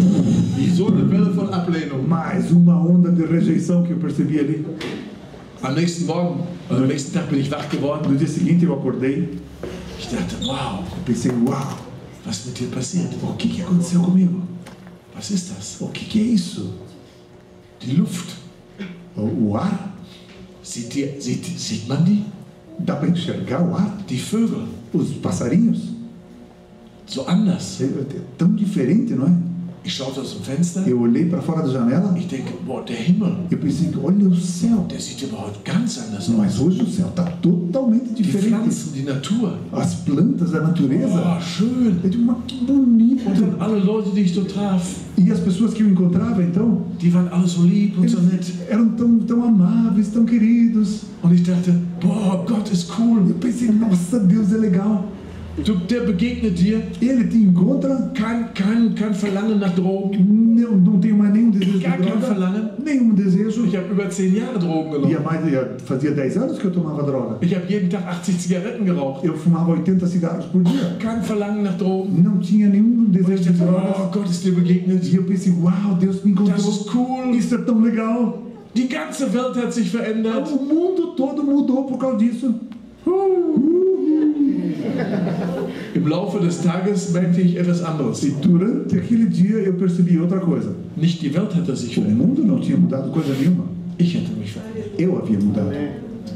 so 0.76 0.88
eine 0.88 1.08
Welle 1.10 1.30
von 1.32 1.48
Ablehnung. 1.50 2.06
Mais 2.06 2.50
uma 2.50 2.76
onda 2.76 3.10
de 3.10 3.24
rejeição 3.24 3.82
que 3.82 3.92
eu 3.92 3.98
percebi 3.98 4.38
ali. 4.40 4.66
Am 5.64 5.74
nächsten 5.74 6.04
Morgen, 6.04 6.46
also 6.68 6.82
am 6.82 6.88
nächsten 6.88 7.14
Tag 7.14 7.30
bin 7.30 7.40
ich 7.40 7.50
wach 7.50 7.66
geworden. 7.70 8.12
No 8.12 8.18
dia 8.18 8.28
seguinte 8.28 8.66
eu 8.66 8.74
acordei 8.74 9.30
Ich 9.98 10.08
dachte, 10.10 10.36
wow, 10.44 10.84
e 10.94 11.00
pensei, 11.06 11.30
uau, 11.30 11.78
was 12.26 12.44
mit 12.44 12.60
dir 12.60 12.66
passiert? 12.66 13.14
o 13.22 13.32
que, 13.32 13.48
que 13.48 13.62
aconteceu 13.62 14.02
comigo? 14.02 14.42
Was 15.16 15.30
ist 15.30 15.50
das? 15.50 15.80
O 15.80 15.88
que, 15.88 16.04
que 16.04 16.20
é 16.20 16.22
isso? 16.34 16.74
Die 17.80 17.96
Luft. 17.96 18.36
O, 19.16 19.22
o 19.22 19.56
ar? 19.56 19.94
Sieht, 20.62 20.92
die, 20.92 21.08
sieht, 21.18 21.46
sieht 21.58 21.88
man 21.88 22.04
die? 22.04 22.26
Dá 22.78 22.96
para 22.96 23.08
enxergar 23.08 23.62
o 23.62 23.74
ar? 23.74 23.96
Die 24.06 24.18
Vögel. 24.18 24.68
Os 24.92 25.14
passarinhos? 25.22 25.80
So 27.06 27.26
anders. 27.26 27.80
É, 27.80 27.84
é 27.84 28.20
tão 28.36 28.54
diferente, 28.54 29.14
não 29.14 29.28
é? 29.28 29.32
Ich 29.86 29.92
schaute 29.94 30.20
aus 30.22 30.32
dem 30.32 30.42
Fenster. 30.42 30.82
Eu 30.88 30.98
olhei 31.00 31.26
para 31.26 31.42
fora 31.42 31.60
da 31.62 31.70
janela 31.70 32.14
Ich 32.16 32.26
denke, 32.26 32.54
boah, 32.66 32.82
der 32.82 32.96
Himmel, 32.96 33.36
eu 33.50 33.58
pensei, 33.58 33.90
olha 34.02 34.28
o 34.28 34.34
céu. 34.34 34.86
der 34.88 34.98
sieht 34.98 35.22
aber 35.24 35.42
heute 35.46 35.58
ganz 35.62 35.98
anders 35.98 36.26
Mas 36.28 36.54
aus. 36.58 36.60
hoje 36.60 36.82
o 36.82 36.86
céu 36.90 37.08
está 37.08 37.24
totalmente 37.42 38.14
Die 38.14 38.22
diferente. 38.22 38.48
Pflanzen, 38.60 38.92
die 38.94 39.02
Natur. 39.02 39.58
As 39.72 39.94
plantas, 39.96 40.54
a 40.54 40.60
natureza. 40.62 41.08
Boah, 41.18 41.38
schön. 41.40 41.96
Eu 42.02 42.08
digo, 42.10 42.24
mas 42.24 42.36
que 42.48 42.64
bonito. 42.64 43.28
Und 43.28 43.40
dann 43.40 43.60
alle 43.60 43.78
Leute, 43.78 44.10
die 44.14 44.22
ich 44.22 44.32
so 44.34 44.44
traf, 44.44 44.96
E 45.18 45.30
as 45.30 45.38
pessoas 45.40 45.74
que 45.74 45.82
eu 45.82 45.88
encontrava, 45.90 46.42
então, 46.42 46.82
die 47.00 47.12
waren 47.14 47.28
alle 47.28 47.46
so 47.46 47.62
lieb 47.62 47.96
und 47.98 48.08
so 48.08 48.20
nett. 48.20 48.52
eram 48.70 48.88
tão, 48.96 49.18
tão 49.18 49.44
amáveis, 49.44 50.08
tão 50.08 50.24
queridos. 50.24 51.02
Und 51.22 51.34
ich 51.34 51.42
dachte, 51.42 51.72
boah, 52.00 52.42
Gott 52.46 52.72
ist 52.72 52.88
cool. 52.96 53.18
Eu 53.28 53.34
pensei, 53.34 53.70
nossa, 53.70 54.18
Deus 54.18 54.50
é 54.50 54.56
legal. 54.56 55.04
Du, 55.56 55.74
der 55.76 56.00
begegnet 56.00 56.58
dir, 56.58 56.82
ele 57.00 57.24
te 57.28 57.36
encontra, 57.36 58.10
kein, 58.12 58.52
kein, 58.54 58.92
kein 58.96 59.14
Verlangen 59.14 59.60
nach 59.60 59.72
Drogen. 59.74 60.26
não, 60.56 60.76
não 60.76 60.98
tem 60.98 61.12
mais 61.12 61.32
nenhum 61.32 61.50
desejo 61.52 61.78
de 61.78 61.84
Gar 61.84 61.96
kein 61.98 62.18
Verlangen. 62.20 62.70
nenhum 62.84 63.14
desejo. 63.14 63.64
Ich 63.64 63.76
habe 63.76 63.86
über 63.92 64.10
zehn 64.10 64.34
Jahre 64.34 64.58
Drogen 64.58 64.90
E 64.90 64.92
genommen. 64.94 65.16
há 65.16 65.20
mais, 65.20 65.44
de- 65.44 65.80
fazia 65.86 66.10
10 66.10 66.36
anos 66.38 66.58
que 66.58 66.64
eu 66.64 66.72
tomava 66.72 67.04
droga. 67.04 67.36
Ich 67.40 67.54
habe 67.54 67.66
jeden 67.72 67.88
Tag 67.88 68.02
80 68.04 68.32
Zigaretten 68.40 68.84
geraucht. 68.84 69.24
Eu 69.24 69.36
fumava 69.36 69.72
80 69.72 70.06
cigarros 70.08 70.44
por 70.46 70.60
dia. 70.64 70.96
Kein 70.98 71.22
Verlangen 71.22 71.62
nach 71.62 71.76
Drogen. 71.78 72.20
Não 72.22 72.38
tinha 72.40 72.68
nenhum 72.68 73.04
desejo 73.04 73.44
de 73.44 73.50
dachte, 73.50 73.64
drogas. 73.64 73.96
oh, 74.00 74.10
Gott 74.12 74.28
ist 74.28 74.42
dir 74.44 74.52
begegnet. 74.56 75.06
E 75.12 75.16
eu 75.16 75.22
pensei, 75.22 75.52
uau, 75.52 75.94
Deus 76.00 76.24
me 76.24 76.32
encontrou. 76.32 76.56
Das 76.56 76.66
ist 76.66 76.90
cool. 76.92 77.30
Isso 77.32 77.54
é 77.54 77.58
tão 77.58 77.80
legal. 77.80 78.42
Die 78.74 78.88
ganze 78.88 79.32
Welt 79.32 79.56
hat 79.56 79.72
sich 79.72 79.88
verändert. 79.88 80.48
O 80.50 80.56
mundo 80.64 81.14
todo 81.16 81.44
mudou 81.44 81.84
por 81.84 81.96
causa 81.98 82.18
disso. 82.18 82.52
Im 85.94 86.06
Laufe 86.08 86.40
des 86.40 86.62
Tages 86.62 87.12
merkte 87.12 87.40
ich 87.40 87.56
etwas 87.56 87.82
anderes. 87.82 88.22
E 88.24 88.32
durante 88.42 88.96
aquele 88.96 89.26
dia 89.26 89.58
eu 89.58 89.74
percebi 89.74 90.18
outra 90.18 90.38
coisa. 90.40 90.74
Nicht 90.96 91.22
die 91.22 91.32
Welt 91.34 91.54
hatte 91.54 91.74
sich 91.76 91.96
O 91.98 92.02
verändert. 92.02 92.26
mundo 92.26 92.44
não 92.44 92.60
tinha 92.60 92.76
mudado 92.76 93.10
coisa 93.10 93.32
nenhuma. 93.34 93.64
Ich 93.98 94.16
hatte 94.16 94.32
mich 94.38 94.52
verändert. 94.52 94.98
Eu 94.98 95.16
havia 95.18 95.38
mudado. 95.38 95.70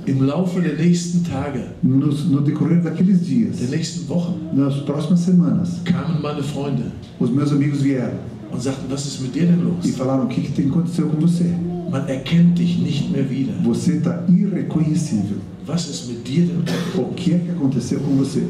Im 0.07 0.23
Laufe 0.25 0.61
der 0.61 0.75
nächsten 0.77 1.23
Tage, 1.25 1.61
Nos, 1.83 2.27
no 2.31 2.41
decorrer 2.41 2.81
daqueles 2.83 3.21
dias, 3.27 3.59
der 3.59 3.69
nächsten 3.69 4.09
Wochen, 4.09 4.35
nas 4.55 4.75
próximas 4.85 5.21
semanas, 5.21 5.81
kamen 5.85 6.23
meine 6.23 6.43
Freunde 6.43 6.85
os 7.19 7.31
meus 7.31 7.53
amigos 7.53 7.83
vieram 7.83 8.13
und 8.51 8.63
sagten, 8.63 8.91
was 8.91 9.07
ist 9.07 9.21
mit 9.21 9.35
dir 9.35 9.47
denn 9.47 9.61
e 9.61 9.87
los? 9.87 9.97
falaram: 9.97 10.25
o 10.25 10.29
que, 10.29 10.41
que 10.41 10.53
tem 10.53 10.69
aconteceu 10.69 11.09
com 11.09 11.21
você? 11.21 11.45
Man 11.91 12.07
erkennt 12.09 12.59
dich 12.59 12.79
nicht 12.79 13.11
mehr 13.11 13.29
wieder. 13.31 13.53
Você 13.65 13.97
está 13.97 14.25
irreconhecível. 14.29 15.39
Was 15.69 15.87
ist 15.89 16.09
mit 16.09 16.27
dir 16.27 16.47
denn? 16.47 16.64
O 16.97 17.12
que 17.14 17.35
é 17.35 17.39
que 17.39 17.51
aconteceu 17.51 18.01
com 18.01 18.16
você? 18.16 18.43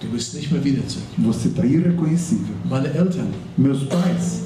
Du 0.00 0.06
bist 0.08 0.34
nicht 0.34 0.50
mehr 0.52 0.62
wiederzuerkennen. 0.64 1.26
Você 1.26 1.48
está 1.48 1.64
irreconhecível. 1.66 2.54
Meine 2.70 2.88
Eltern, 2.94 3.28
Meus 3.58 3.84
pais, 3.88 4.42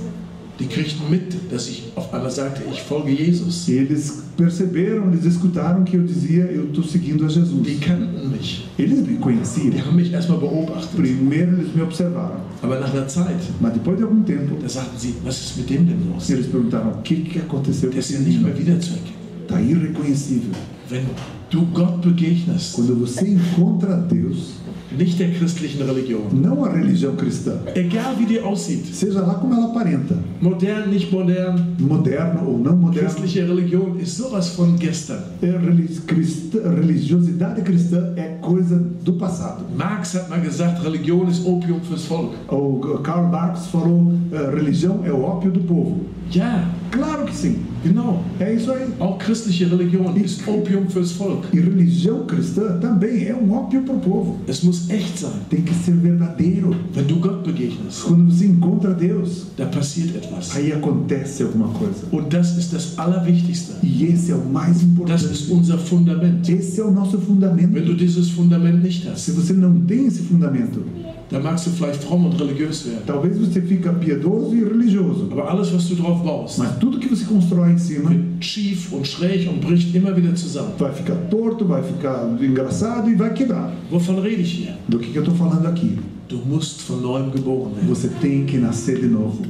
die 0.59 0.67
kriegten 0.67 1.11
mit, 1.11 1.35
dass 1.53 1.69
ich 1.69 1.93
auf 1.95 2.12
einmal 2.14 2.31
sagte, 2.31 2.62
ich 2.73 2.81
folge 2.83 3.12
Jesus. 3.12 3.69
eles 3.69 4.23
perceberam, 4.37 5.12
eles 5.12 5.27
escutaram 5.27 5.85
que 5.85 5.97
eu 5.99 6.03
dizia: 6.05 6.45
eu 6.47 6.64
estou 6.69 6.85
seguindo 6.85 7.25
a 7.25 7.29
Jesus. 7.29 7.62
Die 7.62 7.77
kannten 7.77 8.31
mich. 8.31 8.67
Eles 8.79 9.01
me 9.01 9.09
Die 9.09 9.17
conheciam. 9.19 9.73
haben 9.85 9.97
mich 9.97 10.11
erstmal 10.12 10.39
beobachtet. 10.39 10.97
Primeiro 10.97 11.53
eles 11.53 11.75
me 11.75 11.83
observaram, 11.83 12.41
Aber 12.62 12.81
nach 12.81 12.93
einer 12.95 13.07
Zeit, 13.09 13.41
mas 13.61 13.75
depois 13.75 13.97
de 13.97 14.05
algum 14.05 14.23
tempo, 14.25 14.57
da 14.62 14.69
sagten 14.69 14.99
sie, 14.99 15.14
was 15.23 15.39
ist 15.41 15.57
mit 15.59 15.69
dem 15.69 15.87
denn 15.87 15.99
los? 16.14 16.31
eles 16.31 16.47
perguntaram: 16.47 16.93
o 16.99 17.03
que, 17.03 17.17
que 17.17 17.39
aconteceu 17.41 17.91
Der 17.91 18.01
ist 18.01 18.11
ja 18.11 18.21
nicht 18.21 18.43
mehr 18.43 18.57
wiederzuerkennen. 18.59 19.17
Está 19.47 19.61
irreconhecível. 19.61 20.53
Wenn 20.89 21.05
du 21.51 21.62
Gott 21.74 22.01
begegnest, 22.03 22.74
Quando 22.76 22.95
você 23.01 23.26
encontra 23.28 23.97
Deus, 23.97 24.55
nicht 24.97 25.18
der 25.18 25.32
christlichen 25.32 25.82
Religion, 25.82 26.20
não 26.32 26.64
a 26.64 26.70
religião 26.70 27.16
cristã, 27.16 27.59
egal 27.74 28.14
wie 28.18 28.24
die 28.26 28.39
aussieht, 28.41 28.87
seja 28.95 29.20
lá 29.20 29.34
como 29.34 29.53
ela 29.55 29.66
aparenta, 29.66 30.16
modern, 30.41 30.89
nicht 30.91 31.11
modern, 31.12 31.59
moderno 31.80 32.47
ou 32.49 32.59
não 32.59 32.76
moderno, 32.76 33.09
christliche 33.11 33.41
Religion 33.45 33.99
ist 34.01 34.16
sowas 34.16 34.51
von 34.51 34.76
gestern. 34.78 35.18
é 35.43 35.51
reli- 35.51 35.89
cristã- 36.07 36.61
religiosidade 36.62 37.62
cristã 37.62 38.12
é 38.16 38.39
coisa 38.41 38.78
do 39.05 39.14
passado. 39.14 39.64
Marx 39.76 40.14
hat 40.14 40.28
mal 40.30 40.41
gesagt, 40.41 40.82
Religion 40.84 41.26
ist 41.28 41.45
Opium 41.45 41.80
fürs 41.80 42.05
Volk. 42.07 42.32
O 42.49 42.78
Karl 43.03 43.26
Marx 43.28 43.66
falou: 43.66 44.12
eh, 44.32 44.51
religião 44.55 45.01
é 45.05 45.12
o 45.12 45.20
ópio 45.22 45.51
do 45.51 45.61
povo. 45.61 46.07
Ja, 46.30 46.64
Claro 46.91 47.24
que 47.26 47.34
sim, 47.37 47.57
genau. 47.84 48.22
é 48.41 48.55
isso 48.55 48.70
aí. 48.72 48.87
Auch 49.01 49.18
christliche 49.18 49.64
Religion 49.66 50.14
ist 50.16 50.47
Opium 50.49 50.76
fürs 50.89 51.12
Volk. 51.12 51.47
E 51.57 51.61
religião 51.61 52.27
cristã 52.27 52.79
também 52.81 53.24
é 53.27 53.35
um 53.35 53.53
ópio 53.53 53.83
para 53.83 53.95
o 53.95 54.01
povo. 54.01 54.39
Es 54.47 54.62
muss 54.62 54.89
echt 54.91 55.18
sein. 55.18 55.33
Tem 55.49 55.62
que 55.62 55.74
ser 55.74 55.93
verdadeiro. 55.95 56.74
Wenn 56.95 57.07
du 57.07 57.16
Gott 57.16 57.45
begegnest, 57.45 58.03
Quando 58.05 58.31
você 58.31 58.47
encontra 58.47 58.93
Deus, 58.95 59.47
da 59.57 59.66
passiert 59.66 60.14
etwas. 60.16 60.55
aí 60.57 60.72
acontece 60.72 61.43
alguma 61.43 61.68
coisa. 61.68 62.07
Und 62.12 62.29
das 62.33 62.57
ist 62.57 62.72
das 62.72 62.99
Allerwichtigste. 62.99 63.72
E 63.83 64.05
esse 64.07 64.33
é 64.33 64.35
o 64.35 64.45
mais 64.45 64.74
Das 64.74 64.83
importante. 64.83 65.24
ist 65.33 65.51
unser 65.51 65.79
Fundament. 65.79 66.49
Esse 66.49 66.81
é 66.81 66.85
o 66.85 66.91
nosso 66.91 67.16
Wenn 67.16 67.20
du 67.20 67.27
fundamento. 67.27 67.95
dieses 67.97 68.31
Fundament 68.31 68.83
nicht 68.83 69.03
Se 69.03 69.09
hast, 69.09 69.31
você 69.33 69.53
não 69.53 69.81
tem 69.81 70.07
esse 70.07 70.22
fundamento, 70.22 70.83
dann 71.31 71.43
magst 71.43 71.66
du 71.66 71.70
vielleicht 71.70 72.03
fromm 72.05 72.27
und 72.27 72.41
religiös 72.41 72.87
werden. 72.87 73.03
talvez 73.07 73.37
você 73.37 73.61
fica 73.61 73.93
piedoso 73.93 74.55
e 74.55 74.62
religioso. 74.62 75.29
Aber 75.31 75.51
alles, 75.51 75.72
was 75.72 75.89
du 75.89 75.97
drauf 75.97 76.22
baust, 76.22 76.59
Mas 76.59 76.79
tudo 76.79 76.99
que 76.99 77.09
você 77.09 77.24
constrói 77.24 77.72
em 77.72 77.79
cima 77.79 78.11
wird 78.11 78.45
schief 78.45 78.93
und 78.93 79.07
schräg 79.07 79.49
und 79.49 79.61
bricht 79.61 79.95
immer 79.95 80.16
wieder 80.16 80.35
zusammen. 80.35 80.72
vai 80.79 80.93
ficar 80.93 81.16
torto, 81.31 81.64
vai 81.64 81.83
ficar 81.83 82.29
engraçado 82.41 83.11
e 83.11 83.14
vai 83.14 83.33
quebrar. 83.35 83.72
Wovon 83.91 84.20
rede 84.20 84.43
ich 84.43 84.53
hier? 84.61 84.74
Do 84.89 84.99
que, 84.99 85.11
que 85.11 85.18
eu 85.18 85.22
estou 85.22 85.35
falando 85.35 85.66
aqui? 85.66 85.99
Du 86.29 86.39
musst 86.39 86.83
von 86.83 87.01
neuem 87.01 87.31
geboren 87.31 87.72
werden. 87.74 87.89
Você 87.89 88.09
tem 88.20 88.45
que 88.45 88.59
nascer 88.59 89.01
de 89.01 89.07
novo. 89.07 89.43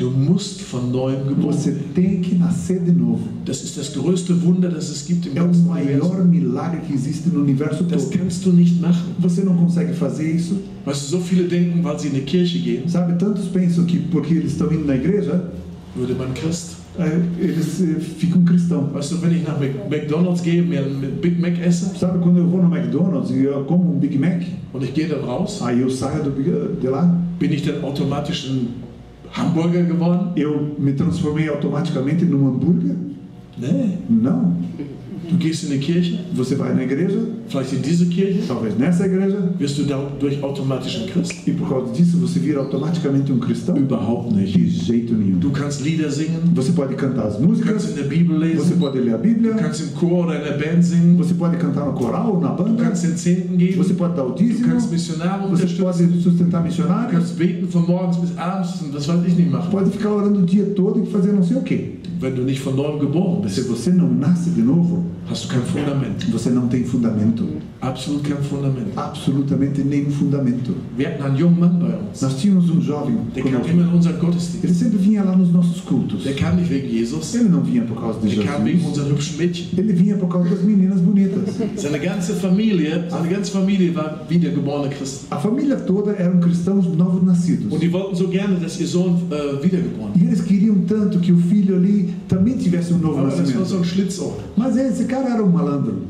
Du 0.00 0.08
musst 0.10 0.62
von 0.62 0.90
neuem 0.90 1.28
geboren 1.28 1.52
Você 1.52 1.72
werden. 1.72 1.92
tem 1.94 2.20
que 2.22 2.34
nascer 2.34 2.80
de 2.80 2.90
novo. 2.90 3.20
Das 3.44 3.62
ist 3.62 3.76
das 3.76 3.92
größte 3.92 4.42
Wunder, 4.42 4.70
das 4.70 4.88
es 4.88 5.04
gibt 5.04 5.26
im 5.26 5.36
É 5.36 5.42
o 5.42 5.44
ganzen 5.44 5.66
maior 5.68 6.24
milagre 6.24 6.80
que 6.86 6.94
existe 6.94 7.28
no 7.28 7.40
universo 7.40 7.84
Das 7.84 8.08
todo. 8.08 8.16
kannst 8.18 8.46
du 8.46 8.50
nicht 8.52 8.80
machen. 8.80 9.14
Você 9.18 9.44
não 9.44 9.54
consegue 9.56 9.92
fazer 9.92 10.34
isso. 10.34 10.54
Weißt 10.86 11.02
du, 11.02 11.16
so 11.18 11.20
viele 11.20 11.44
denken, 11.48 11.84
weil 11.84 11.98
sie 11.98 12.08
in 12.08 12.14
eine 12.14 12.22
Kirche 12.24 12.58
gehen, 12.60 12.88
Sabe, 12.88 13.18
tantos 13.18 13.44
pensam 13.52 13.84
que 13.84 13.98
porque 13.98 14.32
eles 14.34 14.52
estão 14.52 14.72
indo 14.72 14.86
na 14.86 14.94
igreja, 14.96 15.50
würde 15.94 16.14
man 16.14 16.32
Christ. 16.32 16.76
eles 17.38 17.82
é, 17.82 18.00
ficam 18.00 18.42
cristãos. 18.44 18.92
Weißt 18.94 19.12
du, 19.12 19.20
wenn 19.20 19.32
ich 19.36 19.46
nach 19.46 19.60
McDonalds 19.60 20.42
gehe, 20.42 20.62
mir 20.62 20.80
einen 20.80 21.18
Big 21.20 21.38
Mac 21.38 21.58
esse 21.62 21.94
Sabe, 21.98 22.20
quando 22.20 22.38
eu 22.38 22.48
vou 22.48 22.62
no 22.62 22.74
McDonald's 22.74 23.30
e 23.30 23.44
eu 23.44 23.64
como 23.64 23.92
um 23.92 23.98
Big 23.98 24.18
Mac, 24.18 24.40
und 24.72 24.82
ich 24.82 24.94
gehe 24.94 25.08
dann 25.08 25.24
raus, 25.24 25.60
aí 25.60 25.82
eu 25.82 25.90
saio 25.90 26.22
do 26.24 26.30
de 26.30 26.88
lá, 26.88 27.04
bin 27.38 27.52
ich 27.52 27.62
dann 27.64 27.84
automatisch 27.84 28.48
ein 28.48 28.79
Hamburger 29.32 29.84
geworden? 29.84 30.32
eu 30.36 30.74
me 30.78 30.92
transformei 30.92 31.48
automaticamente 31.48 32.24
num 32.24 32.48
hambúrguer? 32.48 32.96
Nee. 33.58 33.98
Não. 34.08 34.56
Du 35.30 35.36
gehst 35.36 35.62
in 35.64 35.70
eine 35.70 35.78
Kirche, 35.80 36.18
Você 36.34 36.56
vai 36.56 36.74
na 36.74 36.82
igreja, 36.82 37.18
vielleicht 37.48 37.72
in 37.72 37.82
diese 37.82 38.06
Kirche, 38.06 38.40
talvez 38.48 38.76
nessa 38.76 39.06
igreja, 39.06 39.38
wirst 39.58 39.78
du 39.78 39.84
dadurch 39.84 40.42
automatisch 40.42 40.98
ein 41.00 41.06
Christ? 41.08 41.46
e 41.46 41.52
por 41.52 41.68
causa 41.68 41.92
disso 41.92 42.18
você 42.18 42.40
vira 42.40 42.58
automaticamente 42.60 43.30
um 43.32 43.38
cristão? 43.38 43.76
Überhaupt 43.76 44.34
nicht. 44.34 44.52
De 44.58 44.68
jeito 44.68 45.14
nenhum. 45.14 45.38
Du 45.38 45.50
kannst 45.50 45.82
Lieder 45.82 46.10
singen, 46.10 46.40
Você 46.54 46.72
pode 46.72 46.94
cantar 46.96 47.26
as 47.28 47.36
du 47.36 47.46
kannst 47.46 47.60
músicas, 47.62 47.90
in 47.90 47.94
der 47.94 48.08
Bibel 48.08 48.38
você 48.38 48.46
lesen, 48.46 48.78
pode 48.78 48.98
ler 48.98 49.14
a 49.14 49.16
du 49.18 49.22
Bíblia, 49.22 49.54
kannst 49.54 49.80
im 49.82 49.94
Chor 49.98 50.26
oder 50.26 50.36
in 50.38 50.44
der 50.44 50.58
Band 50.58 50.82
singen, 50.82 51.16
você 51.16 51.34
pode 51.34 51.56
cantar 51.58 51.86
no 51.86 51.92
coral 51.92 52.32
ou 52.34 52.40
na 52.40 52.54
du 52.54 52.64
banda, 52.64 52.82
kannst 52.82 53.04
den 53.04 53.16
Zehnten 53.16 53.56
geben, 53.56 53.76
você 53.76 53.94
pode 53.94 54.16
dar 54.16 54.26
o 54.26 54.30
du 54.30 54.42
dízimo, 54.42 54.66
kannst 54.68 54.90
Missionare 54.90 55.42
você 55.48 55.62
unterstützen, 55.62 56.08
pode 56.08 56.22
sustentar 56.22 56.62
du 56.62 56.66
missionários, 56.68 57.12
kannst 57.12 57.36
beten 57.38 57.68
von 57.68 57.86
morgens 57.86 58.16
bis 58.16 58.36
abends 58.36 58.80
und 58.82 58.92
das 58.92 59.06
weiß 59.06 59.20
ich 59.28 59.36
nicht 59.36 59.50
machen. 59.52 59.70
pode 59.70 59.90
ficar 59.90 60.10
orando 60.10 60.40
o 60.40 60.42
dia 60.44 60.64
todo 60.74 61.00
e 61.00 61.06
fazer 61.06 61.32
não 61.32 61.42
sei 61.44 61.56
o 61.56 61.62
quê. 61.62 61.92
Wenn 62.20 62.34
du 62.34 62.42
nicht 62.42 62.60
von 62.60 62.74
neuem 62.74 62.98
geboren 62.98 63.48
Se 63.48 63.62
bist, 63.62 63.68
você 63.70 63.90
não 63.90 64.12
nasce 64.12 64.50
de 64.50 64.60
novo, 64.60 65.04
você 66.30 66.50
não 66.50 66.68
tem 66.68 66.84
fundamento. 66.84 67.44
Absolut 67.80 68.22
kein 68.22 68.36
Fundament. 68.36 68.92
Absolutamente 68.96 69.82
nenhum 69.82 70.10
fundamento. 70.10 70.74
Nós 72.20 72.36
tínhamos 72.40 72.70
um 72.70 72.80
jovem. 72.80 73.16
Ele 73.36 74.74
sempre 74.74 74.98
vinha 74.98 75.22
lá 75.22 75.36
nos 75.36 75.52
nossos 75.52 75.80
cultos. 75.82 76.26
Ele 76.26 77.48
não 77.48 77.62
vinha 77.62 77.82
por 77.82 78.00
causa 78.00 78.20
de 78.20 78.30
Jesus. 78.30 78.98
Ele 79.76 79.92
vinha 79.92 80.16
por 80.16 80.28
causa 80.28 80.50
das 80.50 80.62
meninas 80.62 81.00
bonitas. 81.00 81.54
Seine 81.76 81.98
ganze 81.98 82.32
Familie, 82.34 83.04
seine 83.08 83.28
ganze 83.28 83.50
Familie 83.50 83.90
war 83.90 84.26
wiedergeborene 84.28 84.94
Christen. 84.94 85.26
A 85.30 85.38
família 85.38 85.76
toda 85.76 86.12
eram 86.12 86.40
cristãos 86.40 86.86
novos 86.86 87.22
nascidos. 87.22 87.72
Und 87.72 87.80
die 87.80 87.92
wollten 87.92 88.14
so 88.16 88.28
gerne, 88.28 88.56
dass 88.56 88.80
ihr 88.80 88.86
Sohn 88.86 89.16
äh, 89.30 89.62
wiedergeboren 89.62 90.12
E 90.16 90.24
eles 90.24 90.40
queriam 90.40 90.76
tanto 90.86 91.18
que 91.18 91.32
o 91.32 91.36
filho 91.36 91.76
ali 91.76 92.14
também 92.28 92.56
tivesse 92.56 92.92
um 92.92 92.98
novo 92.98 93.22
nascimento. 93.22 93.60
Mas 94.56 94.76
esse 94.76 95.04
cara 95.04 95.19
era 95.28 95.42
um 95.42 95.50
malandro. 95.50 96.02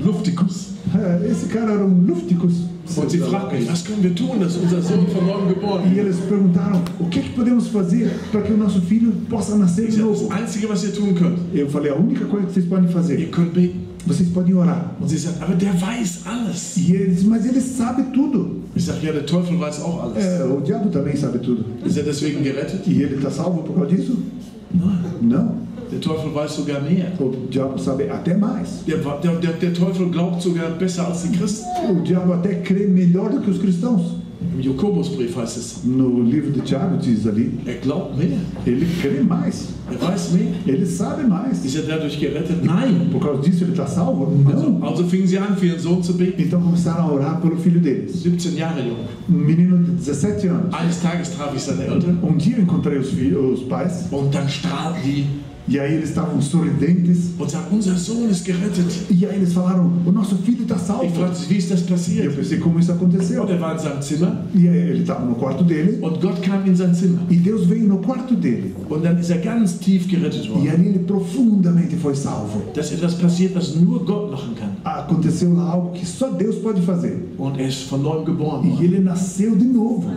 Luftikus. 0.00 0.72
É, 0.94 1.30
Esse 1.30 1.46
cara 1.46 1.72
era 1.72 1.84
um 1.84 2.04
lufticus. 2.06 2.54
Und 2.96 3.10
sie 3.10 3.18
fragten 3.18 3.60
mich, 3.60 3.70
was 3.70 3.84
können 3.84 4.02
wir 4.02 4.14
tun, 4.14 4.40
dass 4.40 4.56
unser 4.56 4.82
Sohn 4.82 5.06
von 5.06 5.24
neuem 5.24 5.48
geboren 5.48 5.82
E 5.94 5.98
eles 5.98 6.16
perguntaram: 6.28 6.82
o 6.98 7.06
que, 7.06 7.20
é 7.20 7.22
que 7.22 7.30
podemos 7.30 7.68
fazer 7.68 8.10
para 8.30 8.42
que 8.42 8.52
o 8.52 8.56
nosso 8.56 8.80
filho 8.82 9.12
possa 9.30 9.56
nascer 9.56 9.86
de 9.86 9.96
das 9.96 10.04
novo? 10.04 10.28
Einzige, 10.32 10.66
was 10.66 10.82
ihr 10.82 10.92
tun 10.92 11.14
könnt, 11.14 11.38
Eu 11.54 11.70
falei: 11.70 11.90
a 11.92 11.94
única 11.94 12.26
coisa 12.26 12.46
que 12.46 12.52
vocês 12.52 12.66
podem 12.66 12.86
ihr 12.86 12.92
fazer, 12.92 13.30
könnt 13.30 13.54
beten. 13.54 13.80
vocês 14.04 14.28
podem 14.30 14.54
orar. 14.54 14.96
Und 15.00 15.08
sie 15.08 15.26
aber 15.40 15.54
der 15.54 15.72
weiß 15.80 16.22
alles. 16.26 16.76
E 16.76 16.92
eles, 16.92 17.22
mas 17.24 17.46
ele 17.46 17.60
sabe 17.60 18.02
tudo. 18.12 18.62
Ich 18.74 18.84
sage, 18.84 19.06
ja, 19.06 19.12
der 19.12 19.24
Teufel 19.26 19.58
weiß 19.58 19.80
auch 19.80 20.02
alles. 20.02 20.24
É, 20.24 20.44
o 20.44 20.60
diabo 20.60 20.88
também 20.90 21.16
sabe 21.16 21.38
tudo. 21.38 21.64
Ist 21.86 21.96
er 21.96 22.02
deswegen 22.02 22.42
gerettet? 22.42 22.86
E 22.86 23.02
ele 23.02 23.14
está 23.14 23.30
salvo 23.30 23.62
por 23.62 23.74
causa 23.76 23.94
disso? 23.94 24.18
Nein. 24.74 24.98
Não. 25.22 25.54
Der 25.92 26.00
Teufel 26.00 26.34
weiß 26.34 26.56
sogar 26.56 26.80
mehr. 26.80 27.12
O 27.20 27.30
diabo 27.50 27.76
sabe 27.78 28.10
até 28.10 28.34
mais. 28.36 28.82
Der, 28.86 28.96
der, 28.96 29.34
der, 29.36 29.52
der 29.52 29.74
Teufel 29.74 30.08
glaubt 30.08 30.40
sogar 30.40 30.70
besser 30.70 31.06
als 31.06 31.22
die 31.22 31.36
Christen. 31.36 31.66
O 31.90 32.00
diabo 32.02 32.32
até 32.32 32.54
crê 32.62 32.88
melhor 32.88 33.28
do 33.30 33.40
que 33.40 33.50
os 33.50 33.58
cristãos. 33.58 34.22
Im 34.56 34.60
Jakobusbrief 34.60 35.36
heißt 35.36 35.56
es, 35.56 35.84
No 35.84 36.20
livro 36.20 36.50
de 36.50 36.62
Tiago 36.62 36.96
diz 36.96 37.26
ali, 37.26 37.52
er 37.64 37.74
glaubt 37.76 38.16
mehr. 38.18 38.38
ele 38.66 38.86
crê 39.00 39.22
mais. 39.22 39.68
Er 39.90 40.00
weiß 40.00 40.32
mehr. 40.32 40.48
Ele 40.66 40.84
sabe 40.86 41.24
mais. 41.28 41.64
Ist 41.64 41.76
er 41.76 41.82
dadurch 41.82 42.18
gerettet? 42.18 42.64
Nein. 42.64 43.08
Por 43.12 43.20
causa 43.20 43.42
disso 43.42 43.64
ele 43.64 43.72
está 43.72 43.86
salvo? 43.86 44.32
Also, 44.46 44.70
Não. 44.70 44.84
also 44.84 45.04
fingen 45.04 45.26
sie 45.26 45.38
an, 45.38 45.56
für 45.56 45.66
ihren 45.66 45.78
Sohn 45.78 46.02
zu 46.02 46.14
beten. 46.14 46.42
Então 46.42 46.60
começaram 46.60 47.04
a 47.04 47.12
orar 47.12 47.40
pelo 47.40 47.56
filho 47.56 47.80
deles. 47.80 48.22
17 48.22 48.56
Jahre 48.56 48.80
jung. 48.80 48.96
Um 49.28 49.44
menino 49.44 49.78
de 49.78 49.92
17 49.92 50.48
anos. 50.48 50.74
Eines 50.74 51.00
Tages 51.02 51.28
traf 51.30 51.54
ich 51.54 51.62
seine 51.62 51.84
Eltern 51.84 52.18
Um 52.22 52.36
dia 52.36 52.56
eu 52.56 52.62
encontrei 52.62 52.98
os, 52.98 53.10
filhos, 53.10 53.60
os 53.60 53.68
pais 53.68 54.06
und 54.10 54.34
dann 54.34 54.48
strahlten 54.48 55.02
die 55.04 55.26
E 55.68 55.78
aí 55.78 55.94
eles 55.94 56.08
estavam 56.08 56.40
sorridentes. 56.42 57.30
E 59.10 59.24
aí 59.24 59.36
eles 59.36 59.52
falaram: 59.52 59.92
O 60.04 60.10
nosso 60.12 60.36
filho 60.38 60.62
está 60.62 60.76
salvo. 60.76 61.04
E 61.86 62.18
eu 62.26 62.32
pensei: 62.32 62.58
Como 62.58 62.78
isso 62.80 62.90
aconteceu? 62.92 63.44
E 64.54 64.68
aí 64.68 64.76
ele 64.90 65.00
estava 65.02 65.24
no 65.24 65.34
quarto 65.36 65.62
dele. 65.64 65.98
E 67.30 67.36
Deus 67.36 67.66
veio 67.66 67.86
no 67.86 67.98
quarto 67.98 68.34
dele. 68.34 68.74
E 70.64 70.68
ali 70.68 70.88
ele 70.88 70.98
profundamente 71.00 71.96
foi 71.96 72.14
salvo. 72.14 72.70
Aconteceu 74.84 75.54
lá 75.54 75.70
algo 75.70 75.92
que 75.92 76.04
só 76.04 76.28
Deus 76.30 76.56
pode 76.56 76.82
fazer. 76.82 77.34
E 78.80 78.84
ele 78.84 78.98
nasceu 79.00 79.54
de 79.56 79.64
novo. 79.64 80.10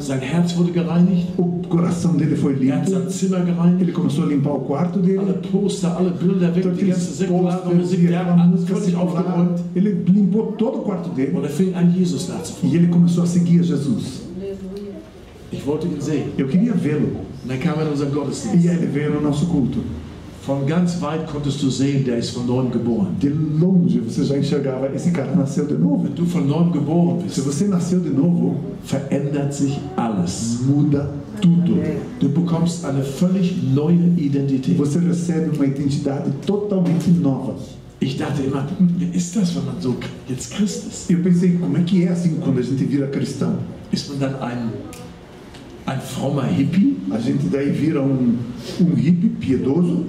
Sein 0.00 0.20
Herz 0.20 0.56
wurde 0.56 0.72
gereinigt. 0.72 1.28
O 1.38 1.60
coração 1.68 2.16
dele 2.16 2.36
foi 2.36 2.52
Er 2.54 2.58
limpo. 2.58 2.90
sein 2.90 3.08
Zimmer 3.08 3.44
gereinigt. 3.44 3.82
Ele 3.82 3.92
começou 3.92 4.24
a 4.24 4.26
limpar 4.28 4.52
o 4.54 4.60
quarto 4.60 4.98
Alle 4.98 5.06
dele. 5.08 5.34
Poster, 5.50 5.90
alle 5.96 6.10
Bilder 6.10 6.54
weg, 6.54 6.68
die 6.70 6.84
ganze 6.86 7.12
säkulare 7.12 7.74
Musik, 7.74 8.00
e 8.04 8.06
der 8.08 8.24
música 8.46 8.76
secular. 8.76 9.48
Ele 9.74 9.90
limpou 10.06 10.52
todo 10.52 10.78
o 10.78 10.82
quarto 10.82 11.08
Und 11.10 11.16
dele. 11.16 11.38
er 11.42 11.48
fing 11.50 11.74
an, 11.74 11.90
Jesus 11.90 12.28
E 12.28 12.32
nachzufolgen. 12.32 12.76
ele 12.78 12.88
começou 12.88 13.22
a 13.22 13.26
seguir 13.26 13.62
Jesus. 13.62 14.22
Ich 15.52 15.64
wollte 15.66 15.86
ihn 15.86 16.00
sehen. 16.00 16.24
Eu 16.36 16.48
queria 16.48 16.72
vê-lo. 16.74 17.08
Und 17.44 17.60
kam 17.60 17.78
er 17.78 17.86
in 17.86 17.92
unseren 17.92 18.10
E 18.10 18.14
Gottesdienst. 18.14 18.66
ele 18.66 18.86
veio 18.86 19.10
no 19.14 19.20
nosso 19.20 19.46
culto. 19.46 19.78
Von 20.46 20.66
ganz 20.66 21.00
weit 21.00 21.26
konntest 21.26 21.62
du 21.62 21.70
sehen, 21.70 22.04
der 22.04 22.18
ist 22.18 22.30
von 22.30 22.46
neuem 22.46 22.70
geboren. 22.70 23.16
De 23.18 23.28
longe 23.28 24.00
você 24.00 24.24
já 24.24 24.36
enxergava, 24.36 24.88
esse 24.94 25.10
cara 25.10 25.34
nasceu 25.34 25.64
de 25.66 25.74
novo. 25.74 26.04
Wenn 26.04 26.14
du 26.14 26.26
von 26.26 26.46
neuem 26.46 26.70
geboren 26.70 27.20
Se 27.20 27.40
bist, 27.40 27.46
você 27.46 27.66
nasceu 27.66 28.00
de 28.00 28.10
novo, 28.10 28.56
verändert 28.84 29.54
sich 29.54 29.78
alles. 29.96 30.58
muda 30.66 31.08
tudo. 31.40 31.78
Du 32.20 32.28
bekommst 32.28 32.84
eine 32.84 33.02
völlig 33.02 33.54
neue 33.74 34.12
Identität. 34.16 34.76
Você 34.76 34.98
recebe 34.98 35.56
uma 35.56 35.66
identidade 35.66 36.30
totalmente 36.46 37.10
nova. 37.10 37.54
Ich 38.00 38.18
dachte 38.18 38.42
immer, 38.42 38.66
wie 38.98 39.16
ist 39.16 39.34
das, 39.34 39.54
wenn 39.56 39.64
man 39.64 39.80
so 39.80 39.96
jetzt 40.28 40.52
Christ 40.52 40.86
ist? 40.88 41.10
Eu 41.10 41.22
pensei, 41.22 41.56
como 41.58 41.76
é 41.78 41.82
que 41.82 42.04
é 42.04 42.08
assim 42.08 42.36
quando 42.42 42.58
a 42.58 42.62
gente 42.62 42.84
vira 42.84 43.06
cristão? 43.06 43.56
Ist 43.90 44.10
man 44.10 44.18
dann 44.18 44.42
ein, 44.42 44.72
ein 45.86 46.00
frommer 46.00 46.44
Hippie? 46.44 46.96
A 47.10 47.18
gente 47.18 47.46
daí 47.48 47.70
vira 47.70 48.02
um, 48.02 48.36
um 48.80 48.94
hippie 48.94 49.30
piedoso. 49.40 50.04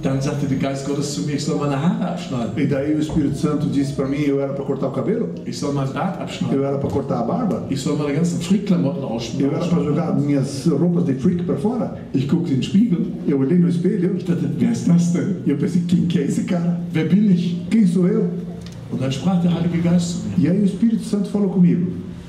Dann 0.00 0.20
sagte 0.20 0.46
der 0.46 0.58
Geist 0.58 0.86
Gottes 0.86 1.12
zu 1.14 1.22
mir, 1.22 1.34
ich 1.34 1.44
soll 1.44 1.56
meine 1.58 1.74
Haare 1.80 2.10
abschneiden. 2.12 2.52
E 2.56 2.66
daí 2.66 2.94
o 2.94 3.00
Espírito 3.00 3.34
Santo 3.36 3.66
disse 3.66 3.94
para 3.94 4.06
mim, 4.06 4.18
eu 4.26 4.38
era 4.40 4.52
para 4.52 4.64
cortar 4.64 4.88
o 4.88 4.92
cabelo, 4.92 5.30
Ich 5.44 5.58
soll 5.58 5.72
mein 5.72 5.88
Bart 5.92 6.16
eu 6.18 6.22
abschneiden. 6.22 6.62
era 6.64 6.78
para 6.78 6.88
cortar 6.90 7.18
a 7.18 7.22
barba, 7.24 7.64
Ich 7.68 7.80
soll 7.80 7.96
meine 7.96 8.12
ganzen 8.14 8.40
Freak-Klamotten 8.40 9.02
eu 9.02 9.08
ausschneiden. 9.08 9.56
era 9.56 9.66
para 9.66 9.82
jogar 9.82 10.14
minhas 10.20 10.66
roupas 10.68 11.04
de 11.04 11.14
freak 11.14 11.42
para 11.42 11.56
fora. 11.56 11.96
Ich 12.14 12.28
guckte 12.28 12.50
in 12.52 12.60
den 12.60 12.62
Spiegel. 12.62 13.06
Eu 13.26 13.40
olhei 13.40 13.58
no 13.58 13.68
espelho 13.68 14.14
Ich 14.16 14.24
dachte, 14.24 14.48
wer 14.58 14.70
ist 14.72 14.86
das 14.88 15.12
denn? 15.12 15.36
e 15.44 15.50
eu 15.50 15.56
pensei, 15.56 15.82
quem 15.88 16.06
que 16.06 16.20
é 16.20 16.24
esse 16.26 16.44
cara? 16.44 16.78
Wer 16.92 17.08
bin 17.08 17.30
ich? 17.32 17.60
Quem 17.68 17.86
sou 17.86 18.06
eu? 18.06 18.28
Und 18.92 19.02
dann 19.02 19.10
sprach 19.12 19.42
der 19.42 19.52
Heilige 19.52 19.78
Geist 19.82 20.22
zu 20.22 20.28
mir. 20.40 20.46
E 20.46 20.50
aí 20.50 20.60
o 20.60 20.64
Espírito 20.64 21.02
Santo 21.04 21.28
falou 21.28 21.50
comigo, 21.50 21.88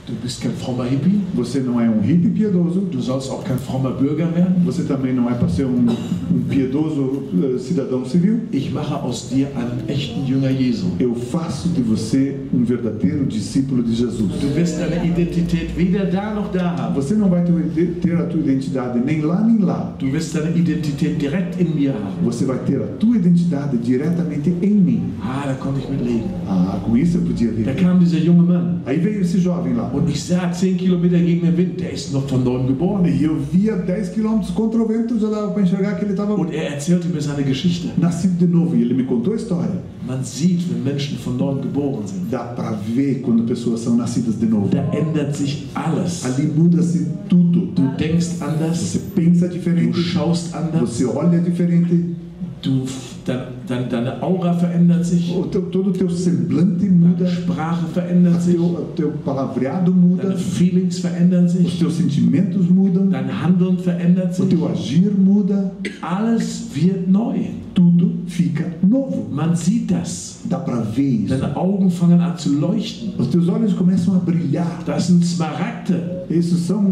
Du 0.10 0.16
bist 0.24 0.42
kein 0.42 0.52
frommer 0.54 0.86
Hippie. 0.90 1.20
você 1.36 1.60
não 1.60 1.80
é 1.80 1.88
um 1.88 2.02
hippie 2.02 2.30
piedoso, 2.30 2.82
Du 2.92 3.00
sollst 3.02 3.30
auch 3.30 3.44
kein 3.44 3.58
frommer 3.60 3.92
Bürger 3.94 4.28
werden. 4.34 4.56
você 4.66 4.84
também 4.84 5.14
não 5.14 5.30
é 5.30 5.36
para 5.36 5.48
ser 5.48 5.66
um, 5.66 5.86
um 6.32 6.40
piedoso 6.50 7.26
eh, 7.44 7.60
cidadão 7.60 8.04
civil. 8.06 8.40
Ich 8.52 8.72
mache 8.74 8.94
aus 8.96 9.30
dir 9.30 9.48
einen 9.56 9.88
echten 9.88 10.26
Jünger 10.26 10.50
Jesu. 10.52 10.88
Eu 11.00 11.14
faço 11.14 11.70
de 11.70 11.82
você 11.84 12.38
um 12.52 12.64
verdadeiro 12.64 13.26
discípulo 13.26 13.84
de 13.84 13.94
Jesus. 13.94 14.32
Du 14.42 14.48
wirst 14.56 14.78
deine 14.80 15.08
Identität 15.08 15.70
weder 15.78 16.10
da 16.10 16.34
noch 16.34 16.52
da 16.52 16.72
haben. 16.76 16.96
Você 16.96 17.14
não 17.14 17.30
vai 17.30 17.44
ter, 17.44 18.00
ter 18.02 18.16
a 18.18 18.24
tua 18.26 18.40
identidade 18.40 19.00
nem 19.00 19.22
lá 19.22 19.42
nem 19.44 19.60
lá. 19.60 19.94
Du 20.00 20.08
wirst 20.08 20.34
deine 20.34 20.58
Identität 20.58 21.18
direkt 21.20 21.62
in 21.62 21.76
mir 21.76 21.92
haben. 21.94 22.24
Você 22.24 22.46
vai 22.46 22.58
ter 22.66 22.82
a 22.82 22.88
tua 23.00 23.16
identidade 23.16 23.78
diretamente 23.78 24.50
em 24.62 24.74
mim. 24.74 25.02
Ah, 25.22 25.46
da 25.46 25.54
konnte 25.54 25.82
ich 25.82 25.90
mit 25.90 26.02
leben. 26.02 26.24
Ah, 26.48 26.80
com 26.84 26.98
isso 26.98 27.18
eu 27.18 27.22
podia 27.22 27.50
Da 27.52 27.56
viver. 27.58 27.76
kam 27.76 28.00
dieser 28.00 28.20
junge 28.20 28.42
Mann. 28.42 28.80
Aí 28.86 28.98
veio 28.98 29.22
esse 29.22 29.38
jovem 29.40 29.74
lá. 29.74 29.90
Und 30.00 30.10
ich 30.10 30.24
sah 30.24 30.52
10 30.52 30.78
Kilometer 30.78 31.18
gegen 31.20 31.42
den 31.46 31.58
Wind, 31.58 31.80
der 31.80 31.92
ist 31.92 32.14
noch 32.14 32.28
von 32.28 32.44
neuem 32.44 32.68
geboren. 32.68 33.06
E 33.06 33.24
eu 33.24 33.38
via 33.52 33.76
10 33.78 34.14
quilômetros 34.14 34.52
contra 34.52 34.82
o 34.82 34.88
vento, 34.88 35.20
já 35.20 35.30
dava 35.30 35.52
para 35.52 35.62
enxergar 35.64 35.96
que 35.96 36.06
ele 36.06 36.12
estava 36.14 36.34
Und 36.36 36.52
er 36.54 36.74
erzählte 36.74 37.08
mir 37.08 37.22
seine 37.22 37.44
Geschichte. 37.44 37.90
nascido 37.98 38.38
de 38.38 38.48
novo. 38.48 38.76
E 38.76 38.82
ele 38.82 38.94
me 38.94 39.04
contou 39.04 39.34
a 39.34 39.36
história. 39.36 39.82
Man 40.08 40.24
sieht, 40.24 40.62
wenn 40.70 40.84
Menschen 40.84 41.18
von 41.18 41.36
neuem 41.38 41.62
geboren 41.62 42.08
sind. 42.08 42.32
Dá 42.32 42.40
para 42.56 42.72
ver 42.72 43.22
quando 43.22 43.44
pessoas 43.44 43.82
são 43.82 43.96
nascidas 43.96 44.40
de 44.40 44.46
novo. 44.46 44.70
Da 44.70 44.84
ändert 44.94 45.36
sich 45.36 45.68
alles. 45.76 46.26
Ali 46.26 46.48
muda-se 46.48 47.06
tudo. 47.28 47.68
Du 47.76 47.96
denkst 47.98 48.42
anders, 48.42 48.78
Você 48.78 49.00
pensa 49.16 49.48
du 49.48 49.54
diferente, 49.56 50.00
schaust 50.02 50.56
anders, 50.56 50.90
você 50.90 51.06
olha 51.06 51.40
diferente, 51.40 52.16
du, 52.62 52.86
dein, 53.26 53.59
dein, 53.70 53.88
deine 53.90 54.22
Aura 54.22 54.54
verändert 54.54 55.06
sich, 55.06 55.34
o 55.36 55.44
teu, 55.44 55.62
todo 55.62 55.92
o 55.92 55.94
teu 55.94 56.10
semblante 56.10 56.86
deine 56.86 56.92
muda, 57.08 57.28
Sprache 57.28 57.86
verändert 57.94 58.38
o 58.38 58.42
sich, 58.42 58.56
teu, 58.56 58.64
o 58.64 58.86
teu 58.96 59.12
palavreado 59.24 59.94
muda, 59.94 60.24
deine 60.24 60.38
Feelings 60.38 61.00
verändern 61.00 61.46
os 61.46 61.52
sich, 61.54 61.80
teus 61.80 61.98
sentimentos 61.98 62.70
mudam, 62.70 63.10
dein 63.10 63.30
Handeln 63.42 63.78
verändert 63.78 64.32
o 64.32 64.44
sich. 64.44 64.50
teu 64.50 64.68
agir 64.68 65.12
muda, 65.12 65.72
Alles 66.02 66.68
wird 66.74 67.08
neu. 67.08 67.36
tudo 67.74 68.12
fica 68.28 68.66
novo. 68.82 69.28
Man 69.32 69.56
sieht 69.56 69.92
das. 69.92 70.40
Dá 70.50 70.58
para 70.60 70.82
ver 70.82 71.04
isso. 71.26 71.36
Deine 71.38 71.56
Augen 71.56 71.90
fangen 71.90 72.20
an 72.20 72.38
zu 72.38 72.60
leuchten. 72.60 73.14
Os 73.18 73.28
teus 73.30 73.48
olhos 73.48 73.74
começam 73.74 74.16
a 74.16 74.20
brilhar. 74.20 74.84
Das 74.86 75.08
sind 75.08 75.24
Smaragde. 75.24 76.26
Isso 76.30 76.58
são 76.58 76.84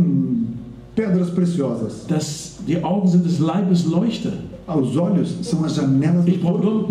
pedras 0.95 1.29
preciosas. 1.29 2.05
Das, 2.07 2.57
die 2.67 2.81
Augen 2.83 3.07
sind 3.07 3.25
des 3.25 3.39
Leibes 3.39 3.85
Leuchte. 3.85 4.33
Os 4.67 4.97
olhos 4.97 5.37
são 5.43 5.63
as 5.63 5.75
janelas 5.75 6.25
do 6.25 6.37
corpo. 6.39 6.87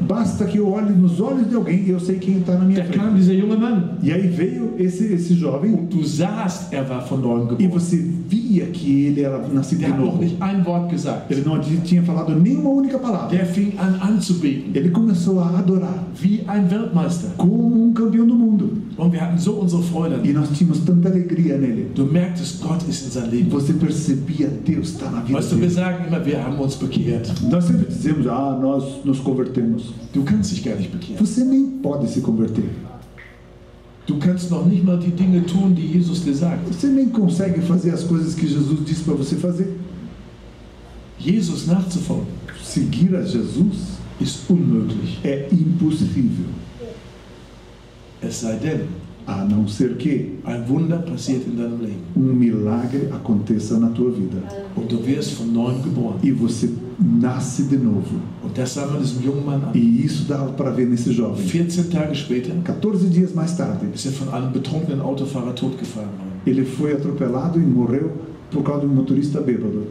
Basta 0.00 0.44
que 0.46 0.58
eu 0.58 0.68
olhe 0.72 0.92
nos 0.92 1.20
olhos 1.20 1.48
de 1.48 1.54
alguém 1.54 1.84
e 1.84 1.90
eu 1.90 2.00
sei 2.00 2.16
quem 2.18 2.38
está 2.38 2.54
na 2.58 2.64
minha 2.64 2.84
frente. 2.84 3.14
dieser 3.14 3.38
junge 3.38 3.56
Mann. 3.56 3.98
E 4.02 4.12
aí 4.12 4.26
veio 4.26 4.74
esse, 4.78 5.12
esse 5.12 5.34
jovem 5.34 5.74
Und 5.74 5.94
du 5.94 6.04
sahst, 6.04 6.72
er 6.72 6.88
war 6.88 7.06
von 7.06 7.18
neuem 7.18 7.48
e 7.58 7.66
você 7.66 7.96
via 7.96 8.66
que 8.66 9.06
ele 9.06 9.22
era 9.22 9.38
nascido 9.48 9.80
de 9.80 9.86
Der 9.86 9.96
novo. 9.96 10.18
nicht 10.22 10.36
ein 10.40 10.64
Wort 10.64 10.90
gesagt. 10.90 11.30
Ele 11.30 11.42
não 11.44 11.60
tinha 11.60 12.02
falado 12.02 12.34
nenhuma 12.34 12.70
única 12.70 12.98
palavra. 12.98 13.28
Der 13.28 13.46
fing 13.46 13.72
an 13.78 13.98
anzubeten, 14.02 14.70
Ele 14.74 14.90
começou 14.90 15.40
a 15.40 15.58
adorar 15.58 16.04
wie 16.20 16.42
ein 16.48 16.68
Weltmeister. 16.68 17.30
como 17.36 17.84
um 17.84 17.92
campeão 17.92 18.26
do 18.26 18.34
mundo. 18.34 18.70
Und 18.96 19.12
wir 19.12 19.20
hatten 19.20 19.38
so 19.38 19.52
unsere 19.52 19.82
Freude. 19.82 20.20
E 20.28 20.32
nós 20.32 20.48
tínhamos 20.50 20.80
tanta 20.80 21.08
alegria 21.08 21.56
nele. 21.56 21.90
Du 21.94 22.04
merktest, 22.06 22.60
Gott 22.62 22.82
ist 22.88 23.06
in 23.06 23.10
sein 23.10 23.30
Leben. 23.30 23.50
Você 23.50 23.72
percebia 23.72 24.48
Deus 24.64 24.88
está 24.90 25.10
na 25.10 25.20
dele. 25.34 25.70
sagen 25.70 26.04
immer, 26.06 26.24
wir 26.24 26.42
haben 26.42 26.58
uns 26.58 26.76
bekehrt. 26.76 27.32
Nós 27.50 27.64
sempre 27.64 27.86
dizemos, 27.86 28.26
ah, 28.26 28.58
nós 28.60 29.04
nos 29.04 29.22
convertemos. 29.22 29.92
Du 30.12 30.24
kannst 30.24 30.50
dich 30.52 30.64
gar 30.64 30.76
nicht 30.76 30.90
bekehren. 30.90 31.18
Você 31.18 31.44
nem 31.44 31.78
pode 31.82 32.06
se 32.08 32.20
converter. 32.20 32.62
Du 34.06 34.18
kannst 34.18 34.50
noch 34.50 34.64
nicht 34.64 34.84
mal 34.84 34.98
die 34.98 35.10
Dinge 35.10 35.44
tun, 35.44 35.74
die 35.74 35.86
Jesus 35.86 36.24
dir 36.24 36.34
sagt. 36.34 36.66
Você 36.68 36.86
nem 36.86 37.10
consegue 37.10 37.60
fazer 37.60 37.90
as 37.92 38.04
coisas 38.04 38.34
que 38.34 38.46
Jesus 38.46 38.78
disse 38.84 39.04
para 39.04 39.14
você 39.14 39.36
fazer. 39.36 39.68
Jesus 41.18 41.66
nachzufolgen 41.66 42.26
Seguir 42.62 43.16
a 43.16 43.22
Jesus 43.22 43.98
ist 44.20 44.48
unmöglich. 44.48 45.18
é 45.24 45.48
impossível. 45.52 46.46
Es 48.20 48.40
sei 48.40 48.56
denn, 48.56 48.88
a 49.28 49.44
não 49.44 49.68
ser 49.68 49.96
que 49.98 50.38
um 52.16 52.32
milagre 52.32 53.10
aconteça 53.12 53.78
na 53.78 53.90
tua 53.90 54.10
vida. 54.10 54.38
E 56.22 56.32
você 56.32 56.72
nasce 56.98 57.64
de 57.64 57.76
novo. 57.76 58.20
E 59.74 60.02
isso 60.02 60.24
dá 60.26 60.38
para 60.38 60.70
ver 60.70 60.86
nesse 60.86 61.12
jovem. 61.12 61.46
14 62.62 63.06
dias 63.08 63.34
mais 63.34 63.54
tarde, 63.54 63.86
Ele 66.46 66.64
foi 66.64 66.94
atropelado 66.94 67.60
e 67.60 67.62
morreu 67.62 68.10
por 68.50 68.62
causa 68.62 68.80
de 68.80 68.86
um 68.86 68.94
motorista 68.94 69.42
bêbado. 69.42 69.88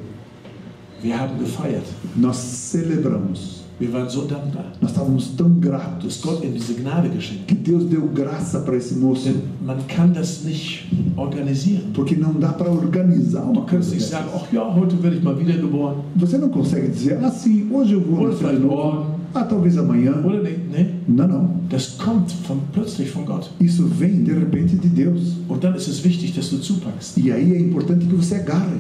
Nós 2.16 2.38
celebramos. 2.38 3.57
Wir 3.80 3.94
waren 3.94 4.10
so 4.10 4.22
dankbar, 4.26 4.66
Nós 4.82 4.90
estávamos 4.90 5.36
tão 5.38 5.52
gratos 5.60 6.20
Gott 6.22 6.44
ihm 6.44 6.52
diese 6.54 6.74
Gnade 6.74 7.10
geschenkt 7.10 7.46
que 7.48 7.54
Deus 7.54 7.84
deu 7.86 8.08
graça 8.08 8.62
para 8.62 8.76
esse 8.76 8.96
moço. 8.96 9.26
Denn 9.26 9.42
man 9.64 9.78
kann 9.88 10.14
das 10.14 10.44
nicht 10.44 10.88
organisieren. 11.16 11.92
Porque 11.94 12.16
não 12.16 12.34
dá 12.34 12.54
para 12.54 12.72
organizar 12.72 13.44
Du 13.44 13.52
uma 13.60 13.66
kannst 13.66 13.92
coisa 13.92 13.96
nicht 13.96 14.10
sagen, 14.10 14.30
ach 14.36 14.52
ja, 14.52 14.64
heute 14.74 14.96
werde 15.04 15.18
ich 15.18 15.24
mal 15.24 15.38
wiedergeboren. 15.38 15.98
Você 16.16 16.40
não 16.40 16.50
consegue 16.50 16.88
dizer, 16.88 17.20
ah, 17.24 17.30
sim, 17.30 17.70
hoje 17.72 17.94
eu 17.94 18.02
vou 18.02 18.28
nascer 18.28 18.56
de 18.56 18.60
novo. 18.66 19.16
Ah, 19.36 19.44
talvez 19.44 19.78
amanhã. 19.78 20.24
Oder 20.26 20.42
nicht? 20.42 20.60
Nee, 20.72 20.88
Não, 21.08 21.28
não. 21.28 21.50
das 21.70 21.98
kommt 22.00 22.32
von, 22.48 22.58
plötzlich 22.74 23.12
von 23.12 23.26
Gott. 23.26 23.52
Isso 23.60 23.86
vem 23.86 24.24
de 24.24 24.32
repente 24.34 24.76
de 24.76 24.90
Deus. 24.90 25.36
Und 25.48 25.64
dann 25.64 25.76
ist 25.76 25.88
es 25.88 26.04
wichtig, 26.04 26.34
dass 26.34 26.50
du 26.50 26.58
zupackst. 26.58 27.16
E 27.18 27.32
aí 27.32 27.54
é 27.54 27.60
importante 27.60 28.08
que 28.08 28.16
você 28.16 28.36
agarre. 28.36 28.80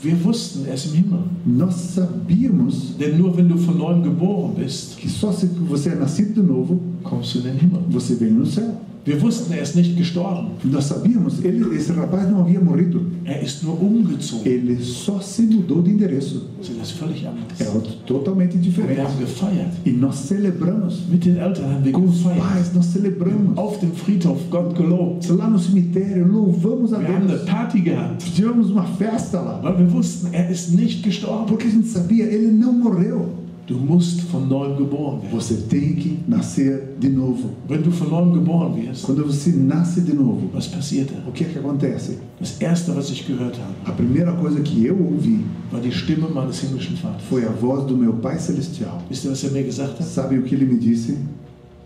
Wir 0.00 0.24
wussten, 0.24 0.66
er 0.66 0.74
im 0.74 0.92
Himmel. 0.92 1.18
Nós 1.44 1.94
sabíamos 1.94 2.96
Denn 2.98 3.18
nur 3.18 3.36
wenn 3.36 3.48
du 3.48 3.56
von 3.56 3.78
neuem 3.78 4.02
geboren 4.02 4.54
bist, 4.54 4.96
que 4.96 5.08
só 5.08 5.32
se 5.32 5.46
você 5.46 5.90
é 5.90 5.94
nascido 5.96 6.34
de 6.34 6.42
novo, 6.42 6.80
kommst 7.02 7.34
du 7.34 7.38
in 7.38 7.44
den 7.44 7.58
Himmel. 7.58 7.82
você 7.88 8.14
vem 8.14 8.30
no 8.32 8.46
céu. 8.46 8.80
Wir 9.04 9.22
wussten, 9.22 9.52
er 9.54 9.62
ist 9.62 9.74
nicht 9.74 9.96
gestorben. 9.96 10.50
Nós 10.64 10.84
sabíamos, 10.84 11.42
ele, 11.42 11.74
esse 11.74 11.92
rapaz 11.92 12.28
não 12.30 12.40
havia 12.40 12.60
morrido. 12.60 13.06
Er 13.24 13.42
ist 13.42 13.62
nur 13.64 13.80
umgezogen. 13.80 14.46
Ele 14.46 14.76
só 14.82 15.18
se 15.20 15.42
mudou 15.42 15.80
de 15.82 15.90
endereço. 15.92 16.42
Das 16.58 16.68
ist 16.68 16.98
völlig 16.98 17.24
anders. 17.26 17.58
É 17.58 17.64
totalmente 18.06 18.54
Wir 18.56 18.60
diferente. 18.62 19.00
haben 19.00 19.18
gefeiert. 19.18 19.70
E 19.86 19.90
nós 19.92 20.16
celebramos. 20.16 21.00
Mit 21.10 21.24
den 21.24 21.38
Eltern 21.38 21.70
haben 21.72 21.84
wir 21.84 21.92
Com 21.92 22.04
os 22.04 22.18
gefeiert. 22.18 22.38
pais, 22.42 22.74
nós 22.74 22.86
celebramos. 22.86 23.56
Auf 23.56 23.78
dem 23.80 23.92
Friedhof 23.92 24.40
Gott 24.50 24.74
gelobt. 24.76 25.26
Lá 25.30 25.48
no 25.48 25.58
cemitério, 25.58 26.26
louvamos 26.26 26.92
a 26.92 26.98
Wir 26.98 27.08
haben 27.08 27.28
eine 27.28 27.36
Deus. 27.38 27.46
Party 27.46 27.80
gehabt, 27.80 28.22
Tivemos 28.34 28.70
uma 28.70 28.84
festa 28.84 29.40
lá. 29.40 29.60
weil 29.62 29.78
wir 29.78 29.90
wussten, 29.92 30.34
er 30.34 30.50
ist 30.50 30.74
nicht 30.74 31.02
gestorben. 31.02 31.46
Porque 31.46 31.66
a 31.66 31.70
gente 31.70 31.86
sabia, 31.88 32.24
ele 32.26 32.48
não 32.52 32.72
morreu. 32.74 33.26
Du 33.68 33.74
musst 33.76 34.22
von 34.32 34.48
neuem 34.48 34.78
geboren 34.78 35.20
werden. 35.20 35.30
Você 35.38 35.54
tem 35.68 35.94
que 35.94 36.18
nascer 36.26 36.96
de 36.98 37.10
novo. 37.10 37.50
Wenn 37.68 37.82
du 37.82 37.90
von 37.90 38.08
neuem 38.08 38.32
geboren 38.32 38.74
wirst, 38.74 39.04
Quando 39.04 39.26
você 39.26 39.50
nasce 39.50 40.00
de 40.00 40.14
novo, 40.14 40.48
was 40.54 40.66
passiert 40.66 41.10
o 41.26 41.32
que 41.32 41.44
é 41.44 41.48
que 41.48 41.58
acontece? 41.58 42.16
Das 42.40 42.58
erste, 42.62 42.90
was 42.96 43.10
ich 43.10 43.26
gehört 43.26 43.58
habe, 43.58 43.74
A 43.84 43.92
primeira 43.92 44.32
coisa 44.32 44.60
que 44.60 44.86
eu 44.86 44.96
ouvi 44.98 45.44
war 45.70 45.82
die 45.82 45.92
Stimme 45.92 46.28
meines 46.34 46.60
himmlischen 46.62 46.96
Vaters. 46.96 47.24
foi 47.28 47.44
a 47.44 47.50
voz 47.50 47.84
do 47.86 47.94
meu 47.94 48.14
Pai 48.14 48.38
Celestial. 48.38 49.02
Wisst 49.10 49.24
ihr, 49.26 49.30
was 49.32 49.44
er 49.44 49.50
mir 49.50 49.64
gesagt 49.64 49.98
hat? 50.00 50.06
Sabe 50.08 50.38
o 50.38 50.42
que 50.44 50.54
ele 50.54 50.64
me 50.64 50.78
disse? 50.78 51.18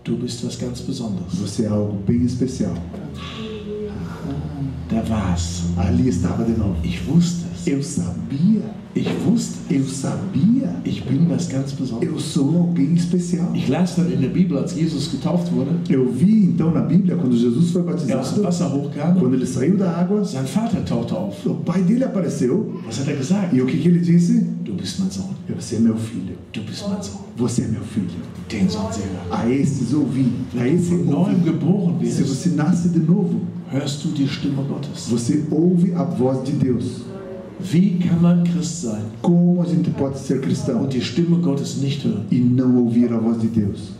Du 0.05 0.15
bist 0.15 0.41
was 0.45 0.57
ganz 0.57 0.79
Besonderes. 0.79 1.33
Você 1.35 1.63
é 1.63 1.67
algo 1.67 1.97
bem 2.07 2.23
especial. 2.23 2.73
Da 4.89 5.03
war's. 5.09 5.63
Ali 5.77 6.07
estava 6.07 6.45
de 6.45 6.51
novo. 6.57 6.75
Ich 6.83 7.01
wusste. 7.09 7.42
Eu 7.65 7.81
sabia, 7.81 8.61
Ich 8.95 9.07
wusste, 9.25 9.57
eu 9.73 9.85
sabia. 9.87 10.75
ich 10.85 11.03
bin 11.05 11.27
was 11.29 11.47
ganz 11.47 11.71
Besonderes. 11.71 12.13
Eu 12.13 12.19
sou 12.19 12.57
alguém 12.57 12.93
especial. 12.93 13.49
Ich 13.55 13.67
las 13.69 13.95
dann 13.95 14.11
in 14.11 14.19
der 14.21 14.29
Bibel, 14.29 14.57
als 14.57 14.75
Jesus 14.75 15.09
getauft 15.11 15.51
wurde, 15.51 15.71
Eu 15.89 16.11
vi 16.11 16.45
então 16.45 16.71
na 16.71 16.81
Bíblia, 16.81 17.15
quando 17.15 17.35
Jesus 17.35 17.71
foi 17.71 17.81
er 17.81 17.85
batizado, 17.85 18.43
Wasser 18.43 18.67
hochkam, 18.67 19.15
quando 19.19 19.33
ele 19.33 19.45
saiu 19.47 19.77
da 19.77 19.89
água, 19.91 20.23
sein 20.25 20.43
Vater 20.45 20.83
tauchte 20.83 21.13
auf. 21.15 21.45
o 21.45 21.55
pai 21.55 21.81
dele 21.81 22.03
apareceu. 22.03 22.81
Was 22.85 22.99
hat 22.99 23.07
er 23.07 23.15
gesagt? 23.17 23.55
E 23.55 23.61
o 23.61 23.65
que, 23.65 23.77
que 23.77 23.87
ele 23.87 23.99
disse? 23.99 24.41
Du 24.63 24.73
bist 24.73 24.99
mein 24.99 25.09
Sohn. 25.09 25.33
Você 25.55 25.77
é 25.77 25.79
meu 25.79 25.95
filho. 25.95 26.35
Du 26.53 26.61
bist 26.61 26.83
mein 26.87 27.01
Sohn. 27.01 27.21
Você 27.37 27.63
é 27.63 27.67
meu 27.69 27.81
filho. 27.81 28.07
Den 28.49 28.67
hören. 28.67 29.31
A 29.31 29.49
esses 29.49 29.93
ouvi. 29.93 30.31
A 30.55 30.67
esse 30.67 30.93
ouvi. 30.93 32.11
Se 32.11 32.23
você 32.23 32.49
nasce 32.49 32.89
de 32.89 32.99
novo, 32.99 33.41
hörst 33.73 34.03
du 34.03 34.11
die 34.11 34.27
Stimme 34.27 34.63
Gottes. 34.67 35.07
você 35.09 35.43
ouve 35.49 35.93
a 35.95 36.03
voz 36.03 36.43
de 36.43 36.51
Deus. 36.51 37.01
Wie 37.71 37.97
kann 37.99 38.21
man 38.21 38.43
Christ 38.43 38.81
sein 38.81 39.03
Como 39.21 39.61
a 39.61 39.65
gente 39.65 39.89
pode 39.91 40.17
ser 40.17 40.39
cristão 40.41 40.81
und 40.83 40.93
die 40.93 41.01
Stimme 41.01 41.37
Gottes 41.37 41.77
nicht 41.81 42.03
hören? 42.03 42.25
e 42.31 42.39
não 42.39 42.77
ouvir 42.83 43.11
a 43.13 43.17
voz 43.17 43.37
de 43.39 43.47
Deus? 43.47 43.91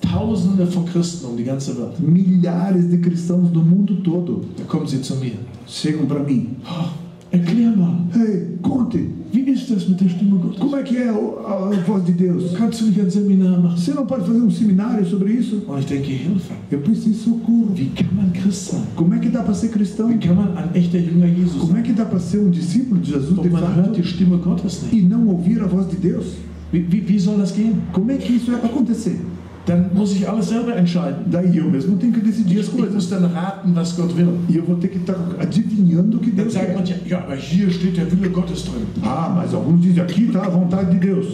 Tausende 0.00 0.66
von 0.66 0.84
Christen 0.84 1.26
um 1.26 1.36
die 1.36 1.44
ganze 1.44 1.76
Welt. 1.76 1.98
Milhares 1.98 2.88
de 2.88 2.98
cristãos 2.98 3.50
no 3.52 3.62
mundo 3.62 3.96
todo 4.02 4.44
Da 4.56 4.64
kommen 4.64 4.86
sie 4.86 5.00
zu 5.00 5.16
mir. 5.16 5.38
chegam 5.66 6.06
para 6.06 6.22
mim. 6.22 6.56
Oh, 6.64 6.88
erklär 7.30 7.76
mal, 7.76 7.96
Ei, 8.14 8.58
conte, 8.62 8.98
wie 9.32 9.40
ist 9.50 9.70
das 9.70 9.88
mit 9.88 10.00
der 10.00 10.08
Stimme 10.08 10.36
Gottes? 10.38 10.58
como 10.60 10.76
é 10.76 10.82
que 10.82 10.96
é 10.96 11.08
a, 11.08 11.12
a 11.12 11.70
voz 11.86 12.04
de 12.04 12.12
Deus? 12.12 12.54
Kannst 12.54 12.80
du 12.80 12.86
nicht 12.86 13.00
ein 13.00 13.10
Seminar 13.10 13.60
machen? 13.60 13.76
Você 13.78 13.92
não 13.94 14.06
pode 14.06 14.24
fazer 14.26 14.40
um 14.40 14.50
seminário 14.50 15.04
sobre 15.04 15.32
isso? 15.32 15.62
Und 15.68 15.78
ich 15.80 15.86
denke, 15.86 16.12
Hilfe. 16.12 16.52
Eu 16.70 16.80
preciso 16.80 17.10
de 17.10 17.16
socorro. 17.16 17.68
Wie 17.74 17.90
kann 17.94 18.14
man 18.16 18.32
Christ 18.32 18.70
sein? 18.70 18.82
Como 18.94 19.12
é 19.14 19.18
que 19.18 19.28
dá 19.28 19.42
para 19.42 19.54
ser 19.54 19.68
cristão? 19.68 20.08
Wie 20.08 20.18
kann 20.18 20.36
man 20.36 20.56
ein 20.56 20.70
echter 20.74 20.98
Jünger 21.00 21.28
Jesus 21.28 21.60
Como 21.60 21.76
é 21.76 21.82
que 21.82 21.92
dá 21.92 22.04
para 22.04 22.20
ser 22.20 22.38
um 22.40 22.50
discípulo 22.50 23.00
de 23.00 23.12
Jesus 23.12 23.34
de 23.34 23.40
Und 23.40 23.52
man 23.52 23.62
hört 23.62 23.86
fato 23.88 24.00
die 24.00 24.04
Stimme 24.06 24.38
Gottes 24.38 24.82
nicht. 24.82 24.96
e 24.96 25.02
não 25.02 25.26
ouvir 25.28 25.60
a 25.60 25.66
voz 25.66 25.88
de 25.88 25.96
Deus? 25.96 26.26
Wie, 26.72 26.84
wie, 26.90 27.08
wie 27.08 27.18
soll 27.20 27.38
das 27.38 27.52
gehen? 27.52 27.74
Como 27.92 28.10
é 28.10 28.16
que 28.16 28.32
isso 28.34 28.50
é 28.52 28.54
acontecer? 28.56 29.18
Dann 29.66 29.90
muss 29.92 30.12
ich 30.14 30.28
alles 30.28 30.48
selber 30.48 30.76
entscheiden. 30.76 31.24
Daí 31.28 31.58
eu 31.58 31.68
mesmo 31.68 31.96
tenho 31.96 32.12
que 32.12 32.20
decidir 32.20 32.60
as 32.60 32.66
Ich 32.68 32.72
muss 32.74 32.82
coisas. 32.82 33.10
dann 33.10 33.24
raten, 33.24 33.74
was 33.74 33.96
Gott 33.96 34.16
will. 34.16 34.28
E 34.48 34.56
eu 34.56 34.64
vou 34.64 34.76
ter 34.76 34.88
que 34.88 34.98
estar 34.98 35.16
adivinhando 35.40 36.18
o 36.18 36.20
que 36.20 36.30
Deus 36.30 36.54
quer. 36.54 36.72
manche, 36.72 36.94
ja, 37.04 37.18
aber 37.18 37.34
hier 37.34 37.68
steht 37.70 37.96
der 37.96 38.06
Wille 38.12 38.28
Gottes 38.30 38.62
drin. 38.64 38.86
Ah, 39.02 39.32
mas 39.34 39.52
alguns 39.52 39.80
dizem 39.80 40.00
aqui 40.02 40.26
está 40.26 40.44
a 40.46 40.48
vontade 40.50 40.92
de 40.92 41.00
Deus. 41.00 41.26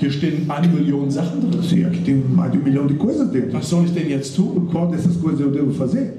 Hier 0.00 0.10
stehen 0.10 0.46
eine 0.50 0.68
Million 0.68 1.10
Sachen 1.10 1.40
drin. 1.50 1.62
Sim, 1.62 1.84
aqui 1.84 1.98
tem 2.02 2.16
mais 2.34 2.52
de 2.52 2.58
um 2.58 2.62
milhão 2.62 2.86
de 2.86 2.94
coisas 2.94 3.28
dentro. 3.30 3.52
Was 3.54 3.66
soll 3.66 3.84
ich 3.84 3.92
denn 3.92 4.08
jetzt 4.08 4.34
tun? 4.34 4.66
Qual 4.72 4.88
dessas 4.90 5.16
coisas 5.16 5.40
eu 5.40 5.50
devo 5.50 5.72
fazer? 5.74 6.14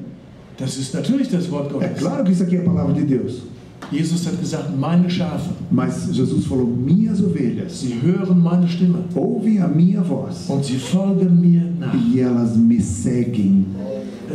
Das 0.60 0.78
ist 0.78 0.94
natürlich 0.94 1.30
das 1.30 1.50
Wort 1.52 1.70
É 1.72 1.74
Gottes. 1.74 2.00
claro 2.00 2.24
que 2.24 2.32
isso 2.32 2.44
aqui 2.44 2.58
é 2.58 2.60
a 2.60 2.64
palavra 2.64 2.94
de 2.94 3.04
Deus. 3.06 3.42
Jesus 3.96 4.28
hat 4.28 4.40
gesagt, 4.40 4.78
meine 4.78 5.10
Schafe, 5.10 5.50
Mas 5.72 6.10
Jesus 6.12 6.46
falou: 6.46 6.66
minhas 6.66 7.22
ovelhas 7.22 7.80
sie 7.80 7.94
hören 8.02 8.42
meine 8.42 8.68
Stimme 8.68 9.00
ouvem 9.16 9.62
a 9.62 9.68
minha 9.68 10.02
voz 10.02 10.50
und 10.50 10.66
sie 10.66 10.78
folgen 10.78 11.40
mir 11.40 11.64
nach. 11.80 11.94
e 11.94 12.20
elas 12.20 12.56
me 12.58 12.80
seguem. 12.82 13.66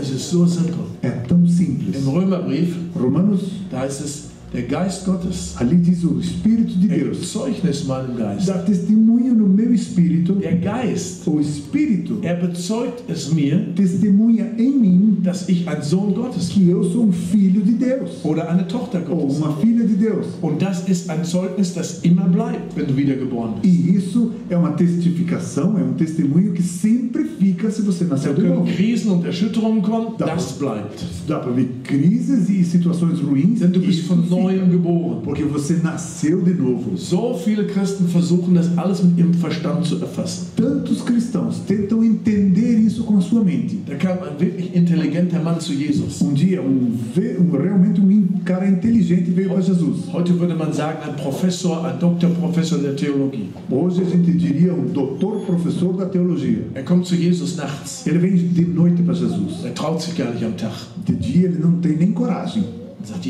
Es 0.01 0.11
ist 0.11 0.31
so 0.31 0.47
simpel. 0.47 0.87
É 1.03 1.11
tão 1.11 1.47
simples. 1.47 1.97
Im 1.97 2.09
Römerbrief, 2.09 2.77
Romanos, 2.99 3.41
da 3.71 3.81
heißt 3.81 4.01
es, 4.03 4.30
der 4.53 4.63
Geist 4.63 5.05
Gottes 5.05 5.55
ali 5.57 5.77
diz 5.77 6.03
o 6.05 6.19
Espírito 6.21 6.75
de 6.79 6.89
Deus. 6.89 7.17
gibt 7.19 7.27
Zeugnis 7.27 7.85
meinem 7.85 8.17
Geist. 8.17 8.49
Dá 8.49 8.59
testemunho 8.59 9.35
no 9.35 9.47
meu 9.49 9.73
espírito. 9.73 10.35
Der 10.35 10.57
Geist, 10.59 11.27
O 11.27 11.39
Espírito 11.41 12.19
er 12.23 12.35
bezeugt 12.41 13.05
es 13.09 13.33
mir, 13.33 13.69
testemunha 13.77 14.47
em 14.59 14.71
mim 14.81 15.17
dass 15.23 15.49
ich 15.49 15.69
ein 15.69 15.83
Sohn 15.83 16.15
Gottes 16.15 16.49
bin 16.49 16.65
que 16.67 16.71
eu 16.71 16.83
sou 16.83 17.05
um 17.05 17.13
filho 17.13 17.61
de 17.61 17.75
Deus 17.75 18.25
oder 18.25 18.49
eine 18.49 18.67
Tochter 18.67 19.03
ou 19.11 19.17
Gottes. 19.27 19.37
uma 19.39 19.57
filha 19.59 19.85
de 19.85 19.95
Deus. 19.97 20.27
Und 20.43 20.61
das 20.63 20.89
ist 20.89 21.09
ein 21.11 21.25
Zeugnis, 21.25 21.75
das 21.75 22.01
immer 22.03 22.27
bleibt, 22.29 22.75
wenn 22.77 22.87
du 22.87 22.97
wiedergeboren 22.97 23.55
bist. 23.61 23.75
E 23.75 23.97
isso 23.97 24.33
é 24.49 24.57
uma 24.57 24.71
testificação, 24.73 25.79
é 25.79 25.83
um 25.83 25.93
testemunho 25.95 26.53
que 26.53 26.63
sempre 26.63 27.25
fica 27.25 27.71
se 27.71 27.83
você 27.83 28.05
nasceu 28.05 28.35
de 28.35 28.43
novo. 28.43 28.65
Krisen 28.65 29.11
und 29.13 29.25
Erschütterungen 29.27 29.83
kommen, 29.83 30.17
Da- 30.19 30.27
das 30.35 30.53
bleibt. 30.53 31.05
Dá 31.29 31.39
para 31.39 31.53
ver 31.53 31.69
crises 31.85 32.49
e 32.49 32.65
situações 32.65 33.21
ruins. 33.21 33.61
Denn 33.61 33.71
du 33.73 33.81
bist 33.81 34.01
isso 34.01 34.09
von 34.09 34.23
neuem 34.49 34.69
geboren. 34.71 35.21
Porque 35.23 35.43
você 35.45 35.75
nasceu 35.83 36.43
de 36.43 36.55
novo. 36.55 36.97
So 36.97 37.35
viele 37.35 37.65
Christen 37.65 38.07
versuchen 38.09 38.55
das 38.55 38.77
alles 38.79 39.03
mit 39.03 39.19
ihrem 39.19 39.35
Verstand 39.35 39.87
zu 39.87 39.97
erfassen. 40.01 40.47
Tantos 40.57 41.03
cristãos 41.03 41.61
tentam 41.67 42.03
entender 42.03 42.79
isso 42.79 43.05
com 43.05 43.19
a 43.19 43.21
sua 43.21 43.43
mente. 43.43 43.79
Da 43.87 43.97
kam 43.97 44.19
ein 44.23 44.39
wirklich 44.39 44.75
intelligenter 44.75 45.43
Mann 45.43 45.61
zu 45.61 45.73
Jesus. 45.73 46.21
Um 46.21 46.33
dia, 46.35 46.61
um, 46.61 46.93
um- 47.39 47.57
realmente 47.57 48.01
um 48.01 48.41
cara 48.45 48.67
inteligente 48.67 49.31
veio 49.31 49.51
para 49.51 49.61
Jesus. 49.61 50.09
Heute 50.13 50.33
würde 50.39 50.55
man 50.55 50.73
sagen, 50.73 50.99
ein 51.07 51.15
Professor, 51.17 51.85
ein 51.85 51.99
Doktorprofessor 51.99 52.79
der 52.79 52.97
Theologie. 52.97 53.49
Hoje 53.71 54.03
a 54.03 54.05
gente 54.05 54.33
diria 54.33 54.73
um 54.73 54.87
doutor 54.93 55.41
professor 55.47 55.93
da 55.97 56.07
teologia. 56.07 56.65
Er 56.75 56.83
kommt 56.85 57.07
zu 57.07 57.15
Jesus 57.15 57.57
nachts. 57.57 58.07
Ele 58.07 58.19
vem 58.19 58.37
de 58.37 58.63
noite 58.63 59.03
para 59.03 59.15
Jesus. 59.15 59.65
Er 59.65 59.75
traut 59.75 60.01
sich 60.01 60.17
gar 60.17 60.31
nicht 60.33 60.45
am 60.45 60.57
Tag. 60.57 60.73
De 61.07 61.15
dia 61.15 61.49
ele 61.49 61.59
não 61.59 61.73
tem 61.81 61.97
nem 61.97 62.13
coragem. 62.13 62.65
Und 63.01 63.27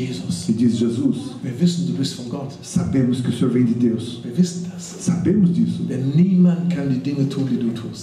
E 0.49 0.53
diz: 0.53 0.77
Jesus, 0.77 1.17
sabemos 2.61 3.21
que 3.21 3.29
o 3.29 3.33
Senhor 3.33 3.51
vem 3.51 3.63
de 3.63 3.73
Deus. 3.73 4.21
Sabemos 4.77 5.53
disso. 5.53 5.85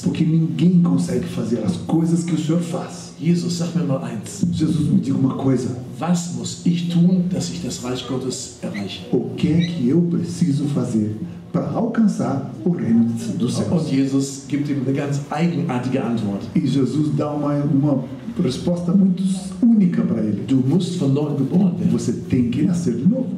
Porque 0.02 0.24
ninguém 0.24 0.82
consegue 0.82 1.26
fazer 1.26 1.62
as 1.64 1.76
coisas 1.76 2.24
que 2.24 2.34
o 2.34 2.38
Senhor 2.38 2.60
faz. 2.60 3.08
Jesus, 3.20 3.54
sag 3.54 3.76
mir 3.76 3.84
mal 3.84 4.04
eins. 4.04 4.44
Jesus, 4.52 4.88
me 4.88 5.00
diga 5.00 5.18
uma 5.18 5.34
coisa. 5.34 5.76
Was 5.98 6.34
muss 6.36 6.64
ich 6.64 6.88
tun, 6.88 7.24
dass 7.30 7.50
ich 7.50 7.60
das 7.62 7.82
Reich 7.82 8.06
Gottes 8.06 8.58
erreiche? 8.62 9.06
O 9.10 9.34
que 9.36 9.48
é 9.48 9.66
que 9.66 9.88
eu 9.88 10.00
preciso 10.02 10.66
fazer 10.66 11.16
para 11.52 11.68
alcançar 11.68 12.54
o 12.64 12.70
reino 12.70 13.06
dos 13.36 13.58
Und 13.58 13.64
céus? 13.64 13.90
Jesus 13.90 14.44
gibt 14.46 14.70
ihm 14.70 14.82
eine 14.86 14.92
ganz 14.92 15.20
eigenartige 15.30 15.98
Antwort. 15.98 16.46
E 16.54 16.60
Jesus 16.60 17.16
dá 17.16 17.32
uma, 17.32 17.54
uma 17.54 18.04
resposta 18.42 18.92
muito 18.92 19.22
única 19.62 20.02
para 20.02 20.22
ele. 20.22 20.44
Du 20.46 20.56
musst 20.56 20.98
von 20.98 21.08
neuem 21.08 21.36
geboren 21.38 21.74
werden. 21.78 21.90
Você 21.90 22.12
tem 22.12 22.50
que 22.50 22.62
nascer 22.62 22.96
de 22.96 23.08
novo. 23.08 23.28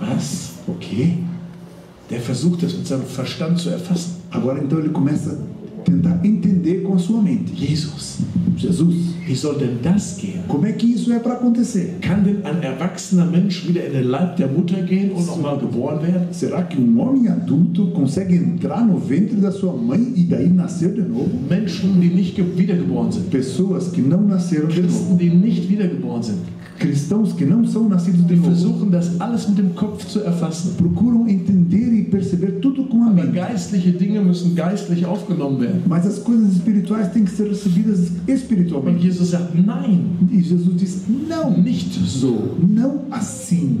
Was? 0.00 0.54
O 0.66 0.74
quê? 0.74 1.18
Der 2.10 2.20
versucht 2.20 2.62
das 2.62 2.74
mit 2.74 2.86
seinem 2.86 3.04
Verstand 3.04 3.60
zu 3.60 3.70
erfassen. 3.70 4.22
Agora 4.30 4.62
então 4.62 4.78
ele 4.78 4.90
começa 4.90 5.32
a 5.32 5.82
tentar 5.82 6.24
entender 6.24 6.82
com 6.82 6.94
a 6.94 6.98
sua 6.98 7.20
mente. 7.22 7.54
Jesus, 7.54 8.18
Jesus. 8.56 9.14
Wie 9.32 9.36
soll 9.36 9.56
denn 9.58 9.78
das 9.82 10.18
gehen? 10.18 10.40
Como 10.46 10.66
é 10.66 10.72
que 10.72 10.86
isso 10.92 11.10
é 11.10 11.18
para 11.18 11.34
acontecer? 11.34 11.94
Kann 12.02 12.22
denn 12.22 12.44
ein 12.44 12.62
erwachsener 12.62 13.24
Mensch 13.24 13.66
wieder 13.66 13.86
in 13.86 13.92
den 13.94 14.08
Leib 14.10 14.36
der 14.36 14.48
Mutter 14.48 14.82
gehen 14.82 15.12
und 15.12 15.26
nochmal 15.26 15.56
geboren 15.58 16.02
werden? 16.02 16.26
Será 16.32 16.62
que 16.62 16.76
um 16.78 16.98
homem 17.00 17.28
adulto 17.28 17.86
consegue 17.92 18.36
entrar 18.36 18.84
no 18.86 18.98
ventre 18.98 19.36
da 19.40 19.50
sua 19.50 19.72
mãe 19.72 20.12
e 20.16 20.24
daí 20.24 20.50
nascer 20.50 20.92
de 20.92 21.00
novo? 21.00 21.30
Menschen, 21.48 21.98
die 21.98 22.10
nicht 22.10 22.36
ge- 22.36 22.44
wiedergeboren 22.58 23.10
sind. 23.10 23.30
Pessoas 23.30 23.88
que 23.90 24.02
não 24.02 24.20
nasceram 24.20 24.68
de 24.68 24.82
Christen, 24.82 25.04
novo. 25.04 25.16
die 25.16 25.30
nicht 25.30 25.66
wiedergeboren 25.70 26.22
sind. 26.22 26.38
Cristãos 26.78 27.32
que 27.34 27.44
não 27.44 27.64
são 27.64 27.88
nascidos 27.88 28.26
de 28.26 28.34
novo. 28.34 28.50
versuchen 28.50 28.90
das 28.90 29.20
alles 29.20 29.46
mit 29.48 29.56
dem 29.56 29.72
Kopf 29.76 30.04
zu 30.08 30.20
erfassen. 30.20 30.72
Procuram 30.76 31.28
entender 31.28 31.92
e 31.92 32.02
perceber 32.02 32.60
tudo 32.60 32.84
com 32.88 33.04
a 33.04 33.06
Aber 33.06 33.22
mente. 33.22 33.32
geistliche 33.36 33.92
Dinge 33.92 34.20
müssen 34.20 34.56
geistlich 34.56 35.06
aufgenommen 35.06 35.60
werden. 35.60 35.82
Mas 35.86 36.04
as 36.06 36.18
coisas 36.18 36.50
espirituais 36.54 37.12
têm 37.12 37.24
que 37.24 37.30
ser 37.30 37.48
recebidas 37.48 38.00
espiritualmente. 38.26 38.98
Jesus 39.22 39.30
sagt, 39.30 39.54
nein, 39.54 40.18
E 40.30 40.36
Jesus 40.40 40.76
diz: 40.76 41.02
não, 41.28 41.50
nicht 41.50 41.92
so, 42.06 42.56
não 42.66 43.00
assim. 43.10 43.80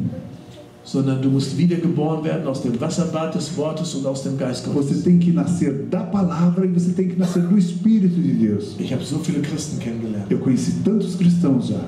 sondern 0.84 1.22
du 1.22 1.30
musst 1.30 1.56
wiedergeboren 1.56 2.24
werden 2.24 2.46
aus 2.46 2.60
dem 2.62 2.78
Wasserbad 2.80 3.34
des 3.34 3.56
Wortes 3.56 3.94
und 3.94 4.04
aus 4.04 4.24
dem 4.24 4.36
Geist 4.36 4.66
Você 4.66 4.72
Gottes. 4.94 5.02
tem 5.04 5.18
que 5.18 5.30
nascer 5.32 5.86
da 5.88 6.00
palavra 6.02 6.66
e 6.66 6.68
você 6.72 6.90
tem 6.92 7.08
que 7.08 7.16
nascer 7.18 7.42
do 7.42 7.56
Espírito 7.56 8.20
de 8.20 8.32
Deus. 8.32 8.74
Ich 8.80 8.92
habe 8.92 9.04
so 9.04 9.18
viele 9.20 9.40
Christen 9.42 9.78
kennengelernt. 9.78 10.26
Eu 10.30 10.38
conheci 10.40 10.72
tantos 10.84 11.14
cristãos 11.14 11.68
já, 11.68 11.80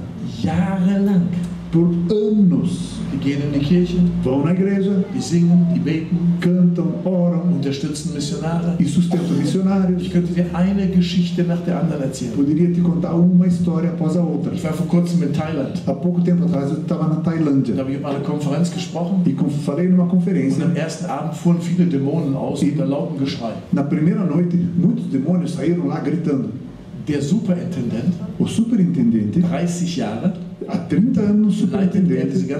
Jahrelang. 0.42 1.26
por 1.72 1.88
anos. 2.08 2.94
Die 3.12 3.16
gehen 3.18 3.42
in 3.42 3.52
die 3.58 3.64
Kirche, 3.66 3.96
Vão 4.22 4.44
na 4.44 4.52
igreja, 4.52 5.04
die 5.12 5.20
singen, 5.20 5.66
die 5.74 5.80
beten, 5.80 6.16
cantam, 6.40 6.53
oram 7.04 7.52
unterstützen 7.56 8.12
Missionare. 8.14 8.74
e 8.78 8.84
sustentam 8.84 9.36
missionários. 9.36 10.02
Ich 10.02 10.10
könnte 10.12 10.32
dir 10.32 10.46
eine 10.52 10.86
Geschichte 10.88 11.42
nach 11.44 11.60
der 11.64 11.80
anderen 11.80 12.02
erzählen. 12.04 12.32
Poderia 12.32 12.72
te 12.72 12.80
contar 12.80 13.14
uma 13.14 13.46
história 13.46 13.90
após 13.90 14.16
a 14.16 14.22
outra. 14.22 14.52
Ich 14.52 14.62
war 14.64 14.72
vor 14.72 14.86
kurzem 14.86 15.22
in 15.22 15.32
Thailand. 15.32 15.80
Há 15.86 15.92
pouco 15.94 16.20
tempo 16.20 16.44
atrás 16.44 16.70
eu 16.70 16.78
estava 16.78 17.06
na 17.08 17.14
Da 17.16 17.30
Tailândia 17.30 17.76
habe 17.78 17.90
ich 17.92 17.98
über 17.98 18.10
eine 18.10 18.20
Konferenz 18.20 18.70
gesprochen. 18.72 19.22
e 19.26 19.34
falei 19.64 19.88
numa 19.88 20.04
Und 20.04 20.10
conferência. 20.10 20.64
am 20.64 20.74
ersten 20.76 21.06
Abend 21.06 21.34
fuhren 21.34 21.60
viele 21.60 21.86
Dämonen 21.86 22.34
aus 22.34 22.62
unter 22.62 22.86
lautem 22.86 23.18
Geschrei. 23.18 23.52
Na 23.72 23.82
primeira 23.82 24.24
noite, 24.24 24.56
muitos 24.76 25.04
demônios 25.10 25.52
saíram 25.54 25.86
lá 25.86 26.00
gritando. 26.00 26.50
Der 27.06 27.20
Superintendent, 27.22 28.14
O 28.38 28.46
superintendente, 28.46 29.40
30 29.40 29.96
Jahre, 29.96 30.32
há 30.68 30.78
30 30.78 31.20
anos 31.20 31.54
er 31.54 31.60
superintendente, 31.60 32.52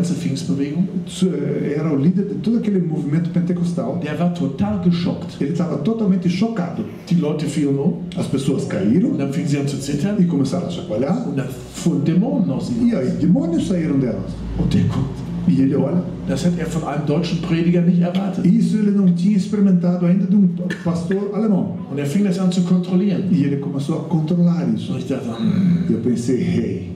era 1.76 1.92
o 1.92 1.96
líder 1.96 2.24
de 2.24 2.34
todo 2.36 2.58
aquele 2.58 2.80
movimento 2.80 3.30
pentecostal. 3.30 3.98
Der 4.02 4.18
war 4.18 4.32
total 4.34 4.80
geschockt. 4.80 5.40
Ele 5.40 5.52
estava 5.52 5.78
totalmente 5.78 6.28
chocado. 6.28 6.84
Die 7.08 7.16
Leute 7.16 7.46
fielen 7.46 7.78
um 7.78 8.02
As 8.16 8.26
pessoas 8.26 8.64
und 8.64 8.68
caíram 8.70 9.16
dann 9.16 9.32
fingen 9.32 9.48
sie 9.48 9.58
an 9.58 9.68
zu 9.68 9.78
zittern 9.78 10.16
e 10.20 10.24
começaram 10.24 10.66
a 10.66 10.70
chacoalhar. 10.70 11.26
und 11.28 11.36
dann 11.36 11.48
fuhren 11.48 12.04
Dämonen 12.04 12.50
aus 12.50 12.70
ihnen. 12.70 12.90
E 12.90 12.94
aí, 12.94 13.10
demônios 13.20 13.68
saíram 13.68 13.98
delas. 13.98 14.32
Und 14.58 14.72
der 14.72 14.84
guckt. 14.84 15.24
E 15.46 15.60
ele 15.60 15.76
olha. 15.76 16.02
Das 16.26 16.44
hat 16.46 16.58
er 16.58 16.66
von 16.66 16.84
einem 16.84 17.04
deutschen 17.06 17.42
Prediger 17.42 17.82
nicht 17.82 18.00
erwartet. 18.00 18.46
Isso 18.46 18.78
ele 18.78 18.92
não 18.92 19.12
tinha 19.12 19.36
experimentado 19.36 20.06
ainda 20.06 20.26
de 20.26 20.34
um 20.34 20.48
pastor 20.82 21.34
alemão. 21.34 21.76
Und 21.90 21.98
er 21.98 22.06
fing 22.06 22.24
das 22.24 22.38
an 22.38 22.50
zu 22.50 22.62
kontrollieren. 22.62 23.24
E 23.30 23.44
ele 23.44 23.58
começou 23.58 23.98
a 23.98 24.04
controlar 24.08 24.66
isso. 24.74 24.92
Und 24.92 25.00
ich 25.00 25.08
dachte, 25.08 25.28
hm, 25.28 25.84
E 25.90 25.92
eu 25.92 26.00
pensei, 26.00 26.40
hey, 26.40 26.93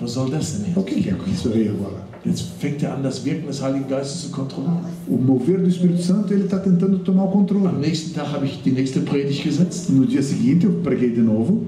was 0.00 0.12
soll 0.12 0.30
das 0.30 0.52
denn 0.58 0.72
o 0.74 0.80
jetzt? 0.80 0.86
que 0.94 1.02
que 1.02 1.10
é 1.10 1.14
com 1.14 1.30
isso 1.30 1.48
aí 1.48 1.68
agora? 1.68 2.02
Jetzt 2.24 2.44
fängt 2.60 2.82
er 2.84 2.94
an, 2.94 3.02
das 3.02 3.24
Wirken 3.24 3.48
des 3.48 3.60
Heiligen 3.60 3.88
Geistes 3.88 4.22
zu 4.22 4.28
kontrollieren. 4.30 4.78
O 5.08 5.16
mover 5.16 5.58
do 5.58 5.68
Espírito 5.68 6.02
Santo, 6.02 6.32
ele 6.32 6.44
está 6.44 6.58
tentando 6.58 7.00
tomar 7.00 7.24
o 7.24 7.26
Am 7.26 7.32
controle. 7.32 7.72
nächsten 7.80 8.14
Tag 8.14 8.32
habe 8.32 8.46
ich 8.46 8.62
die 8.62 8.70
nächste 8.70 9.00
Predigt 9.00 9.42
gesetzt 9.42 9.90
No 9.90 10.04
dia 10.06 10.22
seguinte, 10.22 10.66
eu 10.66 10.72
preguei 10.84 11.10
de 11.10 11.20
novo. 11.20 11.66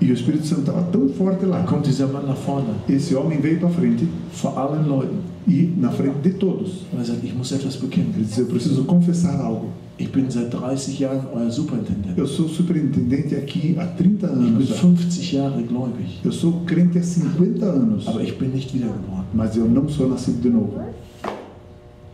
E 0.00 0.10
o 0.10 0.14
Espírito 0.14 0.46
Santo 0.46 0.60
estava 0.62 0.82
tão 0.84 1.08
forte 1.08 1.44
lá. 1.46 1.62
kommt 1.64 1.86
dieser 1.86 2.06
Mann 2.06 2.26
nach 2.26 2.36
vorne, 2.36 2.68
Esse 2.88 3.14
homem 3.14 3.40
veio 3.40 3.58
para 3.60 3.70
frente 3.70 4.06
vor 4.32 4.56
allen 4.58 4.86
Leuten. 4.88 5.18
e 5.48 5.72
na 5.78 5.90
frente 5.90 6.18
de 6.22 6.30
todos. 6.30 6.82
Und 6.92 6.98
er 6.98 7.04
sagt, 7.04 7.22
ich 7.24 7.34
muss 7.34 7.52
etwas 7.52 7.76
bekennen. 7.76 8.12
Ele 8.16 8.24
disse: 8.24 8.40
Eu 8.40 8.46
preciso 8.46 8.84
confessar 8.84 9.40
algo. 9.40 9.68
Ich 9.98 10.10
bin 10.12 10.28
seit 10.30 10.50
30 10.50 10.98
Jahren 10.98 11.20
euer 11.34 11.50
Superintendent. 11.50 12.18
Eu 12.18 12.26
sou 12.26 12.48
superintendente 12.48 13.34
aqui 13.34 13.74
há 13.78 13.86
30 13.86 14.26
Ich 14.26 14.32
bin 14.34 14.46
anos. 14.56 14.68
já. 14.68 14.74
50 14.74 15.22
Jahre 15.22 15.62
gläubig. 15.62 16.20
Eu 16.24 16.32
sou 16.32 16.52
crente 16.66 16.98
há 16.98 17.02
50 17.02 17.64
anos. 17.64 18.06
Aber 18.08 18.20
ich 18.22 18.36
bin 18.38 18.48
nicht 18.48 18.72
wiedergeboren. 18.74 19.24
Mas 19.32 19.56
eu 19.56 19.66
não 19.66 19.88
sou 19.88 20.08
nascido 20.08 20.40
de 20.42 20.50
novo. 20.50 20.74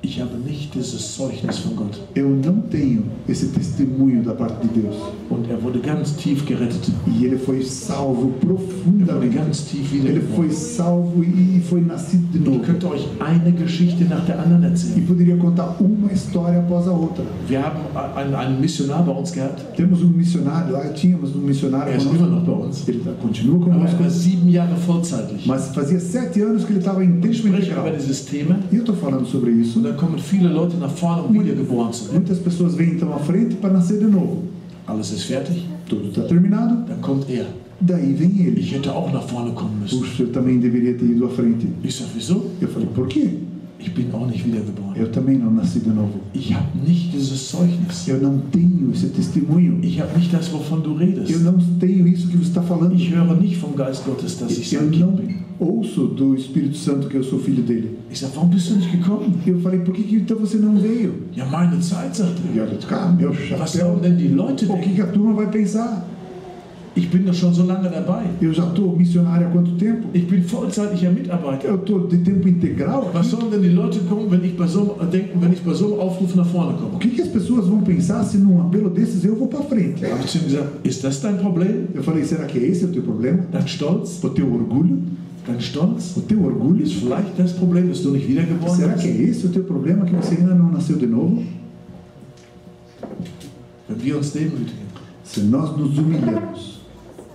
Ich 0.05 0.21
habe 0.21 0.37
nicht 0.37 0.75
dieses 0.75 1.15
Zeugnis 1.15 1.59
von 1.59 1.77
Gott. 1.77 2.01
Eu 2.17 2.29
não 2.29 2.61
tenho 2.63 3.05
esse 3.29 3.47
testemunho 3.47 4.21
da 4.25 4.35
parte 4.35 4.67
de 4.67 4.81
Deus. 4.83 4.97
Und 5.31 5.49
er 5.49 5.63
wurde 5.63 5.79
ganz 5.79 6.17
tief 6.17 6.45
gerettet. 6.45 6.91
E 7.07 7.25
ele 7.25 7.39
foi 7.39 7.63
salvo 7.63 8.33
Er 8.43 8.47
profundamente. 8.47 9.37
ganz 9.37 9.65
tief 9.65 9.93
Ele 9.95 10.21
foi 10.35 10.51
salvo 10.51 11.23
e 11.23 11.61
foi 11.61 11.81
nascido 11.83 12.27
de 12.33 12.39
Ich 12.39 12.45
novo. 12.45 12.59
könnte 12.65 12.87
euch 12.89 13.07
eine 13.21 13.53
Geschichte 13.53 14.05
nach 14.07 14.25
der 14.27 14.41
anderen 14.41 14.65
E 14.65 14.67
erzählen. 14.67 15.07
poderia 15.07 15.37
contar 15.37 15.77
uma 15.81 16.11
história 16.13 16.59
após 16.59 16.89
a 16.89 16.93
outra. 16.93 17.23
Wir 17.47 17.63
haben 17.63 17.79
einen, 18.17 18.35
einen 18.35 18.61
Missionar 18.61 19.05
bei 19.05 19.13
uns 19.13 19.31
gehabt. 19.31 19.63
Temos 19.77 20.03
um 20.03 20.09
missionário 20.09 20.73
lá, 20.73 20.81
tínhamos 20.93 21.33
um 21.37 21.43
missionário 21.43 21.93
Er 21.93 21.99
ist 21.99 22.07
immer 22.13 22.27
noch 22.27 22.45
bei 22.45 22.53
uns. 22.53 22.89
Ele 22.89 23.01
continua 23.23 23.55
Aber 23.67 23.87
er 23.87 23.95
conosco, 23.97 24.11
sieben 24.11 24.49
Jahre 24.51 24.75
vollzeitlich. 24.77 25.47
mas 25.47 25.69
fazia 25.69 26.01
sete 26.01 26.41
anos 26.43 26.65
que 26.65 26.73
ele 26.73 26.81
estava 26.81 27.05
em 27.05 27.21
Ich 27.21 27.41
tempo 27.41 27.57
integral. 27.57 27.87
E 28.73 28.75
eu 28.75 28.81
estou 28.81 28.97
falando 28.97 29.25
sobre 29.27 29.53
isso. 29.53 29.92
Dann 29.93 29.97
kommen 29.99 30.19
viele 30.19 30.49
Leute 30.49 30.77
nach 30.79 30.91
vorne, 30.91 31.23
um 31.23 31.35
wiedergeboren 31.35 31.93
zu 31.93 32.07
werden. 32.07 32.23
Muitas 32.23 32.39
pessoas 32.39 32.75
vêm 32.75 32.93
então 32.93 33.13
à 33.13 33.19
frente 33.19 33.57
para 33.57 33.73
nascer 33.75 33.99
de 33.99 34.07
novo. 34.07 34.45
Alles 34.87 35.13
ist 35.13 35.25
fertig. 35.25 35.65
Tudo 35.89 36.09
está 36.09 36.23
terminado, 36.23 36.87
Dann 36.89 37.01
kommt 37.03 37.29
er. 37.29 37.47
daí 37.81 38.15
vem 38.15 38.47
ele. 38.47 38.59
Ich 38.61 38.73
hätte 38.73 38.91
auch 38.95 39.13
nach 39.13 39.23
vorne 39.29 39.53
kommen 39.53 39.81
müssen. 39.83 39.99
Puxa, 40.01 40.23
eu 40.23 40.33
também 40.33 40.59
deveria 40.61 40.95
ter 40.97 41.05
ido 41.05 41.27
à 41.27 41.31
frente. 41.31 41.67
Ich 41.83 41.95
sage, 41.95 42.11
wieso? 42.15 42.47
Eu 42.61 42.69
falei, 42.69 42.89
por 42.95 43.07
quê? 43.09 43.35
Ich 43.79 43.93
bin 43.95 44.07
auch 44.15 44.27
nicht 44.29 44.45
wiedergeboren. 44.47 44.95
Eu 44.97 45.11
também 45.11 45.37
não 45.39 45.51
nasci 45.51 45.81
de 45.81 45.91
novo. 45.91 46.21
Ich 46.33 46.55
habe 46.55 46.67
nicht 46.87 47.13
dieses 47.13 47.51
Zeugnis. 47.51 48.07
Eu 48.09 48.21
não 48.21 48.39
tenho 48.53 48.91
esse 48.93 49.09
testemunho. 49.09 49.79
Ich 49.83 50.01
habe 50.01 50.17
nicht 50.17 50.33
das, 50.33 50.51
wovon 50.53 50.81
du 50.81 50.95
redest. 50.95 51.31
Eu 51.31 51.41
não 51.41 51.59
tenho 51.81 52.07
isso 52.07 52.29
que 52.29 52.37
você 52.37 52.49
está 52.49 52.63
falando. 52.63 52.95
Ich 52.95 53.11
höre 53.11 53.35
nicht 53.35 53.57
vom 53.59 53.75
Geist 53.77 54.05
Gottes, 54.07 54.39
dass 54.39 54.53
ich 54.57 54.73
Eu 54.73 54.81
sein 54.81 54.91
Kind 54.91 55.17
bin. 55.17 55.35
Ouço 55.59 56.07
do 56.07 56.35
Espírito 56.35 56.77
Santo 56.77 57.09
que 57.09 57.17
eu 57.17 57.25
sou 57.25 57.39
filho 57.39 57.63
dele. 57.63 57.97
Ich 58.11 58.19
sage, 58.19 58.33
warum 58.37 58.49
bist 58.51 58.71
du 58.71 58.77
nicht 58.77 58.91
gekommen? 58.91 59.35
Eu 59.47 59.61
falei, 59.61 59.81
por 59.81 59.95
que, 59.95 60.03
que 60.03 60.17
então 60.17 60.37
você 60.39 60.57
não 60.59 60.77
veio? 60.77 61.15
Ja, 61.37 61.45
meine 61.47 61.81
Zeit, 61.81 62.17
sagt 62.17 62.41
E 62.55 62.59
er. 62.59 62.63
olha, 62.69 62.79
cara, 62.89 63.13
meu 63.13 63.31
Was 63.31 63.39
chapéu. 63.39 63.67
sollen 63.67 64.01
denn 64.03 64.17
die 64.17 64.29
Leute 64.29 64.67
O 64.67 64.77
que, 64.79 64.91
que 64.95 65.01
a 65.03 65.07
turma 65.07 65.33
vai 65.35 65.47
pensar? 65.51 66.07
Ich 66.95 67.09
bin 67.09 67.25
doch 67.25 67.33
schon 67.33 67.55
so 67.55 67.63
lange 67.65 67.89
dabei. 67.89 68.27
Eu 68.39 68.53
já 68.53 68.65
estou 68.67 68.95
missionário 68.95 69.47
há 69.47 69.51
quanto 69.51 69.71
tempo? 69.77 70.09
Ich 70.13 70.27
bin 70.29 70.43
vollzeitlicher 70.43 71.11
Mitarbeiter. 71.11 71.71
Eu 71.71 71.77
estou 71.77 72.07
de 72.07 72.19
tempo 72.19 72.47
integral 72.47 73.11
Was 73.15 73.29
sollen 73.29 73.51
denn 73.51 73.63
die 73.63 73.71
Leute 73.71 73.99
kommen, 74.01 74.31
wenn 74.31 74.45
ich 74.45 74.55
bei 74.59 74.67
so, 74.67 74.95
denken, 75.11 75.41
wenn 75.41 75.55
ich 75.55 75.63
bei 75.63 75.73
so 75.73 75.87
einem 75.87 76.01
Aufruf 76.01 76.35
nach 76.35 76.45
vorne 76.45 76.75
O 76.75 76.77
komme? 76.77 76.99
que, 76.99 77.09
que 77.09 77.23
as 77.23 77.29
pessoas 77.29 77.67
vão 77.67 77.81
pensar 77.81 78.23
se 78.25 78.37
num 78.37 78.61
apelo 78.61 78.91
desses 78.91 79.25
eu 79.25 79.35
vou 79.35 79.49
para 79.49 79.63
frente? 79.63 80.05
Habe 80.05 80.23
ich 80.23 80.31
zu 80.33 80.37
ihm 80.37 80.45
gesagt, 80.45 80.69
ist 80.87 81.03
das 81.03 81.19
dein 81.23 81.39
Problem? 81.39 81.87
Eu 81.95 82.03
falei, 82.03 82.25
será 82.25 82.45
que 82.45 82.59
é 82.59 82.67
esse 82.69 82.85
o 82.85 82.89
teu 82.89 83.03
problema? 83.03 83.39
Dein 83.51 83.67
Stolz? 83.67 84.23
O 84.23 84.29
teu 84.29 84.53
orgulho? 84.53 84.99
Dein 85.47 85.61
Stolz? 85.61 86.17
O 86.17 86.21
teu 86.21 86.43
orgulho? 86.45 86.83
Ist 86.85 86.95
vielleicht 86.95 87.37
das 87.39 87.53
Problem, 87.53 87.89
dass 87.89 88.03
du 88.03 88.11
nicht 88.13 88.29
wiedergeboren 88.29 88.77
Será 88.77 88.95
que 88.95 89.09
bist? 89.09 89.21
é 89.21 89.23
esse 89.31 89.47
o 89.47 89.49
teu 89.51 89.65
problema 89.65 90.05
que 90.05 90.15
você 90.15 90.37
ainda 90.37 90.55
não 90.55 90.71
nasceu 90.71 90.97
de 90.97 91.07
novo? 91.07 91.43
Wenn 93.89 94.03
wir 94.05 94.17
uns 94.19 94.31
demütigen 94.33 94.83
Se 95.25 95.41
nós 95.41 95.77
nos 95.77 95.97
humilhamos 95.99 96.81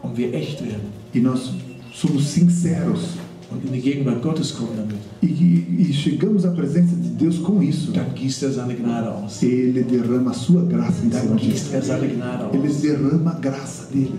und 0.03 0.15
wir 0.17 0.33
echt 0.33 0.61
werden 0.61 0.87
e 1.13 1.19
nós 1.19 1.51
somos 1.93 2.27
sinceros 2.27 3.15
und 3.51 3.65
in 3.65 3.71
die 3.73 3.81
Gegenwart 3.81 4.21
Gottes 4.21 4.51
kommen 4.55 4.75
damit, 4.77 4.97
e, 5.23 5.27
e 5.89 5.93
chegamos 5.93 6.45
à 6.45 6.51
presença 6.51 6.95
de 6.95 7.09
Deus 7.09 7.39
com 7.39 7.61
isso, 7.63 7.91
dann 7.91 8.13
gießt 8.13 8.43
er 8.43 8.51
seine 8.51 8.75
Gnade 8.75 9.07
aus. 9.09 9.41
Ele 9.41 9.83
derrama 9.83 10.31
a 10.31 10.33
sua 10.33 10.61
graça 10.63 11.03
em 11.05 11.09
Dann 11.09 11.21
cima 11.21 11.35
gießt 11.37 11.73
er 11.73 11.81
seine 11.81 12.07
Gnade 12.07 12.45
Ele 12.53 12.67
aus. 12.67 12.81
derrama 12.81 13.31
a 13.31 13.39
graça 13.39 13.87
dele. 13.91 14.13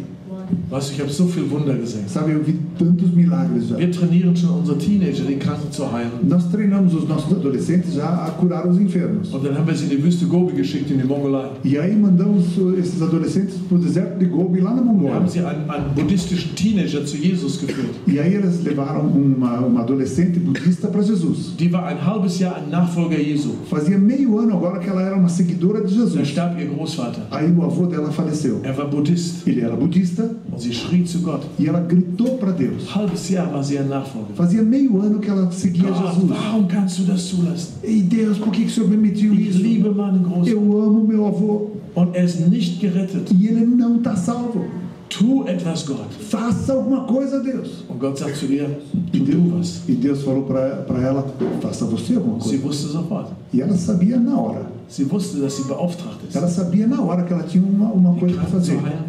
Weißt 0.70 0.90
du, 0.90 0.92
ich 0.94 1.00
habe 1.00 1.10
so 1.10 1.26
viel 1.26 1.50
Wunder 1.50 1.74
gesehen. 1.74 2.04
Sabe, 2.06 2.32
eu 2.32 2.40
vi 2.44 2.54
tantos 2.78 3.10
milagres 3.14 3.68
já. 3.70 3.78
Wir 3.78 3.90
trainieren 3.90 4.36
schon 4.36 4.50
unsere 4.50 4.78
Teenager, 4.78 5.24
die 5.24 5.36
Kranken 5.36 5.70
zu 5.70 5.90
heilen. 5.90 6.10
Nós 6.28 6.50
treinamos 6.50 6.94
os 6.94 7.08
nossos 7.08 7.32
adolescentes 7.32 7.94
já 7.94 8.08
a 8.26 8.30
curar 8.32 8.66
os 8.66 8.78
enfermos. 8.78 9.32
Und 9.32 9.44
dann 9.44 9.56
haben 9.56 9.66
wir 9.66 9.74
sie 9.74 9.84
in 9.84 9.90
die 9.90 10.02
Wüste 10.04 10.26
Gobi 10.26 10.54
geschickt, 10.54 10.90
in 10.90 10.98
die 10.98 11.06
Mongolei. 11.06 11.48
E 11.64 11.78
aí 11.78 11.94
mandamos 11.96 12.44
esses 12.78 13.00
adolescentes 13.00 13.54
para 13.68 13.76
o 13.76 13.80
deserto 13.80 14.18
de 14.18 14.26
Gobi, 14.26 14.60
lá 14.60 14.70
na 14.74 14.82
Wir 14.82 14.84
Mongólia. 14.84 15.14
haben 15.14 15.28
sie 15.28 15.40
einen, 15.40 15.68
einen 15.70 15.94
buddhistischen 15.94 16.54
Teenager 16.54 17.04
zu 17.04 17.16
Jesus 17.16 17.58
geführt. 17.60 17.94
E 18.06 18.18
aí 18.20 18.34
eles 18.34 18.62
levaram 18.62 19.06
uma, 19.08 19.60
uma 19.60 19.80
adolescente 19.80 20.38
budista 20.38 20.88
para 20.88 21.02
Jesus. 21.02 21.56
Die 21.58 21.72
war 21.72 21.86
ein 21.86 22.04
halbes 22.04 22.38
Jahr 22.38 22.56
ein 22.56 22.70
Nachfolger 22.70 23.18
Jesu. 23.20 23.54
Fazia 23.70 23.98
meio 23.98 24.38
ano 24.38 24.54
agora 24.54 24.78
que 24.78 24.88
ela 24.88 25.02
era 25.02 25.16
uma 25.16 25.28
seguidora 25.28 25.82
de 25.82 25.94
Jesus. 25.94 26.28
starb 26.28 26.60
ihr 26.60 26.66
Großvater. 26.68 27.22
Aí 27.30 27.50
o 27.50 27.62
avô 27.64 27.86
dela 27.86 28.10
faleceu. 28.10 28.60
Er 28.62 28.76
war 28.76 28.86
Buddhist 28.88 29.46
Ele 29.46 29.60
era 29.62 29.74
budista 29.76 30.28
und 30.50 30.60
sie 30.60 30.72
schrie 30.72 31.04
zu 31.04 31.20
Gott. 31.20 31.42
e 31.58 31.66
ela 31.66 31.80
gritou 31.80 32.38
para 32.38 32.52
Deus. 32.52 32.94
Halbes 32.94 33.28
Jahr 33.30 33.52
war 33.52 33.62
sie 33.62 33.78
ein 33.78 33.88
Nachfolger. 33.88 34.34
Fazia 34.34 34.62
meio 34.62 35.00
ano 35.00 35.18
que 35.18 35.28
ela 35.30 35.50
seguia 35.50 35.90
Gott, 35.90 36.14
Jesus. 36.16 36.30
warum 36.30 36.68
kannst 36.68 36.98
du 36.98 37.04
das 37.04 37.26
zulassen? 37.28 37.74
Ei 37.82 38.02
Deus, 38.02 38.38
por 38.38 38.52
que, 38.52 38.62
que 38.62 38.68
o 38.68 38.70
Senhor 38.70 38.88
permitiu 38.88 39.32
Ich 39.34 39.48
isso? 39.50 39.58
liebe 39.62 39.90
meinen 39.90 40.22
Großvater 40.22 40.52
Eu 40.52 40.82
amo 40.82 41.04
meu 41.06 41.26
avô 41.26 41.70
und 41.94 42.14
er 42.14 42.24
ist 42.24 42.40
nicht 42.48 42.80
gerettet. 42.80 43.30
e 43.32 43.46
ele 43.48 43.64
não 43.66 43.96
está 43.96 44.14
salvo. 44.16 44.64
tu 45.10 45.44
etwas 45.48 45.84
Gott. 45.86 46.12
Faça 46.20 46.74
alguma 46.74 47.04
coisa, 47.04 47.40
Deus. 47.42 47.82
Und 47.88 47.98
Gott 47.98 48.18
sagt 48.18 48.36
zu 48.36 48.44
ihr, 48.46 48.78
E 49.12 49.18
Deus, 49.20 49.52
was. 49.52 49.82
e 49.88 49.92
Deus 49.92 50.22
falou 50.22 50.42
para 50.42 51.00
ela: 51.02 51.24
faça 51.62 51.86
você 51.86 52.16
alguma 52.16 52.38
Sie 52.40 52.58
coisa. 52.58 52.66
wusste 52.66 52.86
sofort. 52.92 53.28
E 53.52 53.62
ela 53.62 53.74
sabia 53.74 54.18
na 54.20 54.38
hora. 54.38 54.66
Sie 54.86 55.04
wusste, 55.10 55.38
dass 55.40 55.56
sie 55.56 55.64
beauftragt 55.66 56.18
ist, 56.28 56.36
Ela 56.36 56.46
sabia 56.48 56.86
na 56.86 57.00
hora 57.02 57.22
que 57.22 57.32
ela 57.32 57.42
tinha 57.44 57.64
uma, 57.64 57.86
uma 57.90 58.14
coisa 58.16 58.36
para 58.36 58.46
fazer. 58.48 58.72
heilen, 58.72 59.07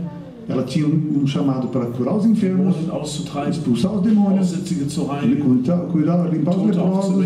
Ela 0.49 0.63
tinha 0.63 0.87
um, 0.87 1.21
um 1.23 1.27
chamado 1.27 1.67
para 1.67 1.85
curar 1.85 2.15
os 2.15 2.25
enfermos, 2.25 2.75
expulsar 3.49 3.93
os 3.93 4.01
demônios, 4.01 4.51
cuidar, 5.41 5.77
cuidar 5.91 6.27
limpar 6.33 6.57
os 6.57 6.65
leprosos, 6.65 7.25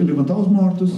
levantar 0.00 0.36
os 0.36 0.48
mortos 0.48 0.90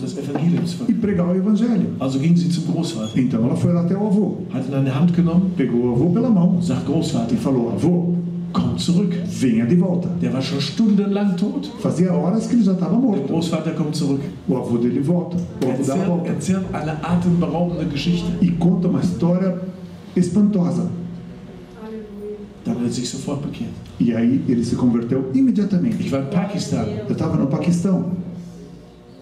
e 0.89 0.95
pregar 0.95 1.29
o 1.29 1.37
evangelho. 1.37 1.91
Also 2.01 2.19
ging 2.19 2.35
sie 2.35 2.49
zum 2.51 2.73
Großvater, 2.73 3.23
Então 3.23 3.45
ela 3.45 3.55
foi 3.55 3.75
lá 3.75 3.83
até 3.83 3.95
o 3.95 4.07
avô, 4.07 4.39
hat 4.55 4.67
ihn 4.67 4.75
an 4.75 4.85
die 4.85 4.91
Hand 4.91 5.13
genommen 5.15 5.51
pegou 5.55 5.91
o 5.91 5.93
avô 5.95 6.11
pela 6.11 6.31
mão 6.31 6.57
und 6.57 6.65
sagt, 6.65 6.87
Großvater, 6.87 7.35
e 7.35 7.37
falou: 7.37 7.69
Avô, 7.71 8.15
komm 8.55 8.79
zurück. 8.79 9.15
venha 9.27 9.67
de 9.67 9.77
volta. 9.77 10.09
Der 10.23 10.33
war 10.33 10.41
schon 10.41 10.61
stundenlang 10.63 11.37
tot. 11.37 11.71
Fazia 11.81 12.11
horas 12.15 12.47
que 12.47 12.55
ele 12.55 12.63
já 12.65 12.73
estava 12.73 12.93
Der 12.93 13.01
morto. 13.03 13.29
Großvater 13.29 13.75
kommt 13.75 13.95
zurück. 13.95 14.23
O 14.49 14.57
avô 14.57 14.79
dele 14.79 15.01
volta, 15.01 15.37
o 15.37 15.67
avô 15.69 15.79
Erzählt, 15.79 16.07
volta 16.07 16.29
erzählt 16.31 16.65
eine 16.73 16.93
atemberaubende 17.03 17.85
Geschichte. 17.85 18.33
e 18.41 18.51
conta 18.53 18.89
uma 18.89 19.01
história 19.01 19.61
espantosa. 20.17 20.89
Sofort 23.05 23.43
bekehrt. 23.43 23.71
E 23.99 24.15
aí 24.15 24.45
ele 24.49 24.65
se 24.65 24.77
converteu 24.77 25.31
imediatamente. 25.35 26.11
Eu 26.13 27.13
estava 27.13 27.37
no 27.37 27.47
Paquistão. 27.47 28.13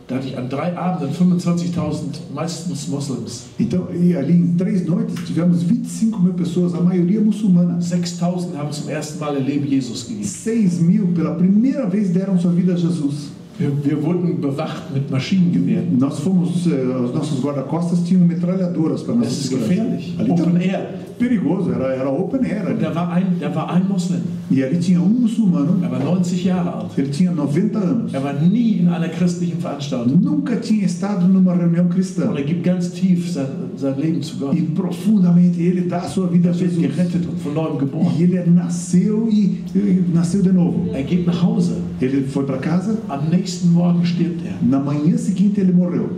Da 0.08 0.16
hatte 0.16 0.28
ich 0.28 0.38
an 0.38 0.48
drei 0.48 0.74
Abenden 0.74 1.12
25.000 1.12 2.32
meistens 2.34 2.88
Moslems. 2.88 3.44
Então, 3.60 3.88
e 3.94 4.16
ali 4.16 4.32
em 4.32 4.54
três 4.54 4.86
noites 4.86 5.14
tivemos 5.26 5.62
25 5.62 6.18
mil 6.18 6.32
pessoas, 6.32 6.74
a 6.74 6.80
maioria 6.80 7.20
muçulmana. 7.20 7.78
6.000 7.78 8.56
haben 8.56 8.72
zum 8.72 8.88
ersten 8.88 9.18
Mal 9.18 9.34
ihr 9.34 9.44
Leben 9.44 9.68
Jesus 9.68 10.04
gegeben. 10.04 10.24
6 10.24 10.78
mil 10.80 11.08
pela 11.08 11.34
primeira 11.34 11.86
vez 11.86 12.08
deram 12.08 12.38
sua 12.38 12.52
vida 12.52 12.72
a 12.72 12.76
Jesus. 12.76 13.28
Wir, 13.58 13.72
wir 13.84 14.02
wurden 14.04 14.40
bewacht 14.40 14.94
mit 14.94 15.10
Maschinengewehren. 15.10 15.98
Nós 15.98 16.20
fomos, 16.20 16.64
eh, 16.66 16.70
os 17.04 17.12
nossos 17.12 17.40
guarda-costas 17.42 18.04
tinham 18.04 18.24
metralhadoras 18.26 19.02
para 19.02 19.14
nossa 19.16 19.30
Das 19.30 19.40
ist 19.40 19.50
gefährlich. 19.50 20.14
Ali 20.18 20.30
Open 20.30 20.56
Air. 20.60 20.94
perigoso, 21.18 21.72
era, 21.72 21.92
era 21.92 22.08
open 22.08 22.44
air. 22.44 22.76
Da 22.80 22.94
war, 22.94 23.12
ein, 23.12 23.26
da 23.40 23.52
war 23.52 23.72
ein 23.74 23.88
Moslem. 23.88 24.20
E 24.50 24.62
ali 24.62 24.78
tinha 24.78 25.00
um 25.00 25.08
muçulmano, 25.22 25.82
Er 25.82 25.90
war 25.90 25.98
90 25.98 26.44
Jahre 26.44 26.72
alt. 26.72 26.96
ele 26.96 27.08
tinha 27.10 27.32
90 27.32 27.76
anos. 27.76 28.14
Er 28.14 28.22
war 28.22 28.34
nie 28.34 28.78
in 28.78 28.88
einer 28.88 29.08
christlichen 29.08 29.58
Veranstaltung. 29.60 30.20
Nunca 30.22 30.54
tinha 30.56 30.86
estado 30.86 31.26
numa 31.26 31.54
reunião 31.54 31.88
cristã. 31.88 32.30
Und 32.30 32.36
er 32.36 32.44
gibt 32.44 32.62
ganz 32.62 32.92
tief 32.92 33.28
sein, 33.32 33.46
sein 33.76 33.98
Leben 33.98 34.22
zu 34.22 34.36
Gott. 34.36 34.56
E 34.56 34.62
profundamente 34.62 35.60
ele 35.60 35.82
dá 35.88 35.98
a 36.02 36.08
sua 36.08 36.28
vida 36.28 36.50
a 36.50 36.52
Er 36.52 36.58
Jesus. 36.60 36.78
gerettet 36.80 37.26
und 37.28 37.40
von 37.42 37.52
neuem 37.52 37.74
E 37.74 37.78
geboren. 37.80 38.12
ele 38.20 38.44
nasceu 38.50 39.28
e, 39.28 39.58
e 39.74 40.04
nasceu 40.14 40.40
de 40.42 40.52
novo. 40.52 40.86
Er 40.94 41.02
geht 41.02 41.26
nach 41.26 41.42
Hause. 41.42 41.78
Ele 42.00 42.22
foi 42.28 42.44
para 42.44 42.58
casa, 42.58 42.96
Am 43.08 43.28
nächsten 43.28 43.47
Morgen 43.64 44.04
stirbt 44.04 44.44
er. 44.44 44.54
na 44.62 44.78
manhã 44.78 45.16
seguinte 45.16 45.60
ele 45.60 45.72
morreu. 45.72 46.08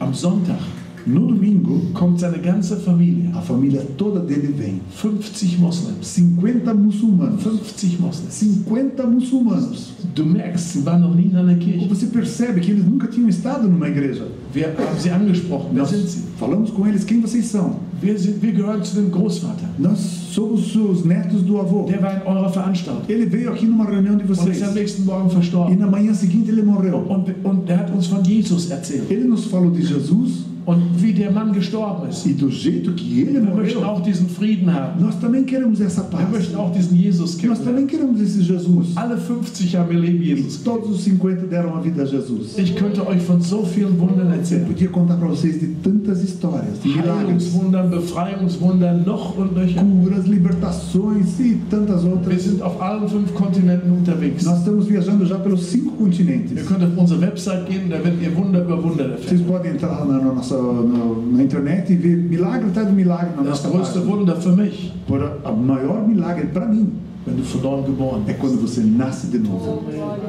Am 0.00 0.12
Sonntag 0.14 0.58
No 1.06 1.26
domingo, 1.26 1.82
kommt 1.92 2.18
seine 2.18 2.38
ganze 2.38 2.76
Familie. 2.76 3.30
a 3.34 3.42
família 3.42 3.82
toda 3.98 4.20
dele 4.20 4.54
vem. 4.56 4.80
50 4.96 5.58
Moslems. 5.58 6.06
50 6.06 6.72
muçulmanos. 6.72 7.42
50 7.42 8.00
Moslems. 8.00 8.32
50 8.34 9.06
muçulmanos. 9.06 9.92
Du 10.14 10.24
merkst, 10.24 10.72
sie 10.72 10.82
waren 10.86 11.02
noch 11.02 11.14
nie 11.14 11.26
in 11.26 11.36
einer 11.36 11.56
Kirche. 11.58 11.86
você 11.88 12.06
percebe 12.06 12.58
que 12.60 12.70
eles 12.70 12.86
nunca 12.86 13.06
tinham 13.06 13.28
estado 13.28 13.68
numa 13.68 13.86
igreja. 13.88 14.26
Wir 14.54 14.68
haben 14.68 14.98
sie 14.98 15.10
angesprochen. 15.10 15.70
Wer 15.72 15.82
Nós 15.82 15.90
sind 15.90 16.08
sie? 16.08 16.22
falamos 16.38 16.70
com 16.70 16.86
eles 16.86 17.04
quem 17.04 17.20
vocês 17.20 17.46
são. 17.46 17.76
Wir, 18.00 18.16
sind, 18.18 18.40
wir 18.42 18.52
gehören 18.52 18.82
zu 18.84 18.94
dem 18.96 19.10
Großvater. 19.10 19.68
Nós 19.78 19.98
somos 20.32 20.74
os 20.76 21.04
netos 21.04 21.42
do 21.42 21.58
avô. 21.58 21.86
Der 21.86 22.00
war 22.02 22.14
in 22.14 22.22
eurer 22.26 22.50
Veranstaltung. 22.52 23.02
Ele 23.08 23.26
veio 23.26 23.50
aqui 23.50 23.66
numa 23.66 23.84
reunião 23.84 24.16
de 24.16 24.22
Und 24.24 24.28
vocês. 24.36 24.56
ist 24.58 24.62
am 24.62 24.74
nächsten 24.74 25.04
Morgen 25.04 25.28
E 25.28 25.32
verstorben. 25.32 25.76
na 25.78 25.86
manhã 25.88 26.14
seguinte 26.14 26.50
ele 26.50 26.62
morreu. 26.62 26.98
Und, 27.08 27.26
und 27.44 27.68
er 27.68 27.78
hat 27.80 27.90
uns 27.94 28.06
von 28.06 28.22
Jesus 28.22 28.70
erzählt. 28.70 29.10
Ele 29.10 29.24
nos 29.24 29.46
falou 29.46 29.70
de 29.72 29.82
Jesus 29.82 30.44
Und 30.66 31.02
wie 31.02 31.12
der 31.12 31.30
Mann 31.30 31.52
gestorben 31.52 32.08
ist. 32.08 32.24
e 32.26 32.32
do 32.32 32.48
jeito 32.48 32.92
que 32.92 33.20
ele 33.20 33.34
Wir 33.42 33.54
möchten 33.54 33.84
auch 33.84 34.00
diesen 34.02 34.28
Frieden 34.28 34.72
haben. 34.72 35.00
Nós 35.04 35.18
também 35.20 35.44
queremos 35.44 35.80
essa 35.80 36.02
Wir 36.02 36.10
paz. 36.10 36.30
möchten 36.32 36.56
auch 36.56 36.72
diesen 36.72 36.96
Jesus 36.96 37.36
Nós 37.42 37.58
também 37.60 37.86
queremos 37.86 38.20
esse 38.20 38.40
Jesus. 38.42 38.96
Alle 38.96 39.16
50 39.18 39.76
haben 39.76 39.92
ihr 39.92 40.00
Leben 40.00 40.22
E 40.22 40.26
Jesus. 40.34 40.62
todos 40.62 40.88
os 40.90 41.00
50 41.04 41.46
deram 41.48 41.76
a 41.76 41.80
vida 41.80 42.02
a 42.02 42.06
Jesus. 42.06 42.56
Ich 42.58 42.74
könnte 42.76 43.06
euch 43.06 43.20
von 43.22 43.40
so 43.42 43.64
vielen 43.64 43.98
Wundern 43.98 44.28
Eu 44.30 44.36
erzählen. 44.38 44.64
podia 44.66 44.88
contar 44.88 45.16
para 45.16 45.28
vocês 45.28 45.60
de 45.60 45.66
tantas 45.82 46.22
histórias, 46.24 46.80
de 46.82 46.88
milagres, 46.88 47.44
Heilungswundern, 47.54 47.90
Befreiungswundern, 47.90 49.04
noch 49.04 49.36
und 49.36 49.52
nöcher. 49.54 49.82
curas, 49.84 50.26
libertações 50.26 51.38
e 51.40 51.60
tantas 51.70 52.02
Wir 52.04 52.12
outras. 52.12 52.42
sind 52.42 52.62
auf 52.62 52.80
allen 52.80 53.08
fünf 53.08 53.32
Kontinenten 53.34 53.90
unterwegs. 53.92 54.44
Nós 54.44 54.58
estamos 54.60 54.86
viajando 54.86 55.26
já 55.26 55.38
pelos 55.38 55.66
cinco 55.66 55.90
continentes. 55.92 56.52
Ihr 56.52 56.64
könnt 56.64 56.82
auf 56.82 56.96
unsere 56.96 57.20
Website 57.20 57.66
gehen, 57.68 57.88
da 57.90 57.96
werdet 58.02 58.22
ihr 58.22 58.34
Wunder 58.36 58.62
über 58.62 58.82
Wunder 58.82 59.04
Vocês 59.18 59.40
erfahren. 59.40 59.44
podem 59.46 59.72
entrar 59.72 60.04
na, 60.06 60.18
na 60.18 60.32
nossa, 60.54 60.82
na, 60.82 61.36
na 61.36 61.42
internet 61.42 61.92
e 61.92 61.96
ver 61.96 62.16
milagre 62.16 62.68
atrás 62.68 62.86
de 62.86 62.92
milagre 62.92 63.30
na 63.36 63.42
Das 63.42 63.62
nossa 63.62 63.68
größte. 63.68 64.06
Wunder 64.06 64.36
für 64.36 64.52
mich, 64.52 64.92
Por 65.06 65.22
a, 65.22 65.48
a 65.48 65.52
maior 65.52 66.06
milagre 66.06 66.46
para 66.46 66.66
mim 66.66 66.92
wenn 67.26 67.42
von 67.42 67.84
geboren 67.84 68.22
é 68.26 68.34
quando 68.34 68.60
você 68.60 68.80
nasce 68.82 69.28
de 69.28 69.38
novo. 69.38 69.82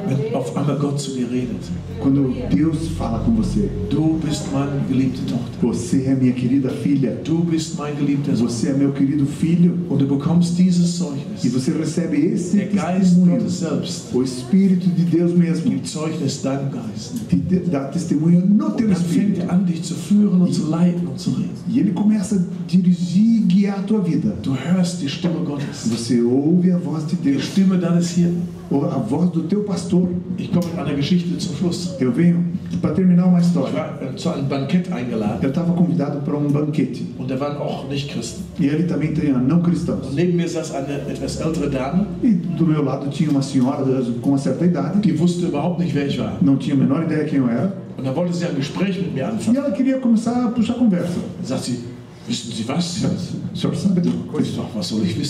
Wenn 0.08 0.34
auf 0.34 0.56
einmal 0.56 0.78
Gott 0.78 0.98
zu 1.00 1.12
dir 1.12 1.30
redet. 1.30 1.60
Quando 2.00 2.32
Deus 2.50 2.88
fala 2.96 3.18
com 3.20 3.32
você. 3.34 3.68
Du 3.90 4.18
bist 4.24 4.44
meine 4.52 4.80
geliebte 4.88 5.20
Tochter. 5.22 5.60
Você 5.62 6.04
é 6.04 6.14
minha 6.14 6.32
querida 6.32 6.70
filha. 6.70 7.20
Du 7.24 7.38
bist 7.38 7.76
mein 7.78 7.96
geliebter 7.96 8.36
Sohn. 8.36 8.48
Você 8.48 8.68
é 8.68 8.72
meu 8.74 8.92
querido 8.92 9.26
filho. 9.26 9.78
Und 9.90 9.98
du 9.98 10.06
bekommst 10.06 10.56
dieses 10.56 10.94
E 10.94 10.98
Zeugnis. 10.98 11.52
você 11.52 11.72
recebe 11.72 12.16
esse 12.16 12.56
Der 12.56 12.66
Geist 12.68 13.00
testemunho. 13.00 13.36
Gottes 13.38 13.52
selbst 13.54 14.14
O 14.14 14.22
Espírito 14.22 14.88
de 14.88 15.04
Deus 15.04 15.32
mesmo 15.32 15.70
gibt 15.70 15.86
Zeugnis 15.88 16.40
deinem 16.42 16.70
Geist. 16.70 17.14
te 17.28 17.36
dá 17.70 17.84
testemunho 17.88 18.40
no 18.46 18.70
teu 18.70 18.88
fängt 18.88 19.00
espírito. 19.00 19.40
er 19.42 19.52
an, 19.52 19.64
dich 19.66 19.82
zu 19.82 19.94
führen 19.94 20.40
und 20.40 20.52
zu 20.54 20.68
leiten 20.68 21.06
und 21.06 21.18
zu 21.18 21.30
reden. 21.30 21.50
E 21.68 21.78
ele 21.80 21.92
começa 21.92 22.36
a 22.36 22.66
dirigir 22.66 23.36
e 23.36 23.40
guiar 23.40 23.78
a 23.80 23.82
tua 23.82 24.00
vida. 24.00 24.34
Du 24.42 24.54
hörst 24.54 25.00
die 25.00 25.08
Stimme 25.08 25.44
Gottes. 25.44 25.86
Você 25.90 26.22
ouve 26.22 26.70
a 26.72 26.78
voz 26.90 27.06
de 27.06 27.16
Deus, 27.16 27.44
Stimme 27.44 27.76
deines 27.78 28.10
Hirten. 28.16 28.42
ou 28.70 28.84
a 28.84 28.98
voz 28.98 29.30
do 29.30 29.42
teu 29.42 29.62
pastor. 29.64 30.08
Ich 30.38 30.50
komme 30.52 30.66
mit 30.66 30.78
einer 30.78 30.94
Geschichte 30.96 31.36
zum 31.38 31.54
Schluss. 31.56 31.94
Eu 32.00 32.12
venho 32.12 32.38
para 32.82 32.92
terminar 32.94 33.26
uma 33.26 33.38
Ich 33.38 33.46
história. 33.46 33.72
war 33.74 33.98
äh, 34.02 34.16
zu 34.16 34.28
einem 34.30 34.48
Bankett 34.48 34.90
eingeladen 34.92 35.38
Eu 35.42 35.48
estava 35.50 35.72
convidado 35.72 36.20
para 36.20 36.36
um 36.36 36.48
banquete. 36.48 37.02
und 37.18 37.30
da 37.30 37.38
waren 37.38 37.58
auch 37.58 37.88
Nicht-Christen. 37.88 38.42
E 38.58 38.66
ele 38.66 38.84
também 38.84 39.12
tem 39.14 39.32
não 39.32 39.58
Und 39.58 39.62
cristãos. 39.64 40.12
neben 40.14 40.36
mir 40.36 40.48
saß 40.48 40.72
eine 40.74 40.94
etwas 41.08 41.40
ältere 41.40 41.68
Dame, 41.70 42.06
E 42.22 42.30
do 42.32 42.66
meu 42.66 42.82
lado 42.82 43.08
tinha 43.10 43.30
uma 43.30 43.42
senhora 43.42 43.84
com 44.20 44.30
uma 44.30 44.38
certa 44.38 44.64
idade, 44.64 45.00
die 45.00 45.18
wusste 45.18 45.46
überhaupt 45.46 45.78
nicht, 45.80 45.94
wer 45.94 46.06
ich 46.08 46.18
war. 46.18 46.32
não 46.42 46.56
tinha 46.56 46.74
a 46.74 46.78
menor 46.78 47.02
ideia 47.04 47.24
quem 47.24 47.38
eu 47.40 47.48
era. 47.48 47.72
Und 47.98 48.04
da 48.04 48.14
wollte 48.14 48.34
sie 48.34 48.44
ein 48.46 48.54
Gespräch 48.56 48.98
mit 49.00 49.14
mir 49.14 49.20
E 49.22 49.24
anfangen. 49.24 49.56
ela 49.56 49.70
queria 49.70 49.98
começar 49.98 50.44
a 50.44 50.48
puxar 50.48 50.74
conversa. 50.74 51.18
Dann 51.38 51.46
sagt 51.46 51.64
sie? 51.64 51.78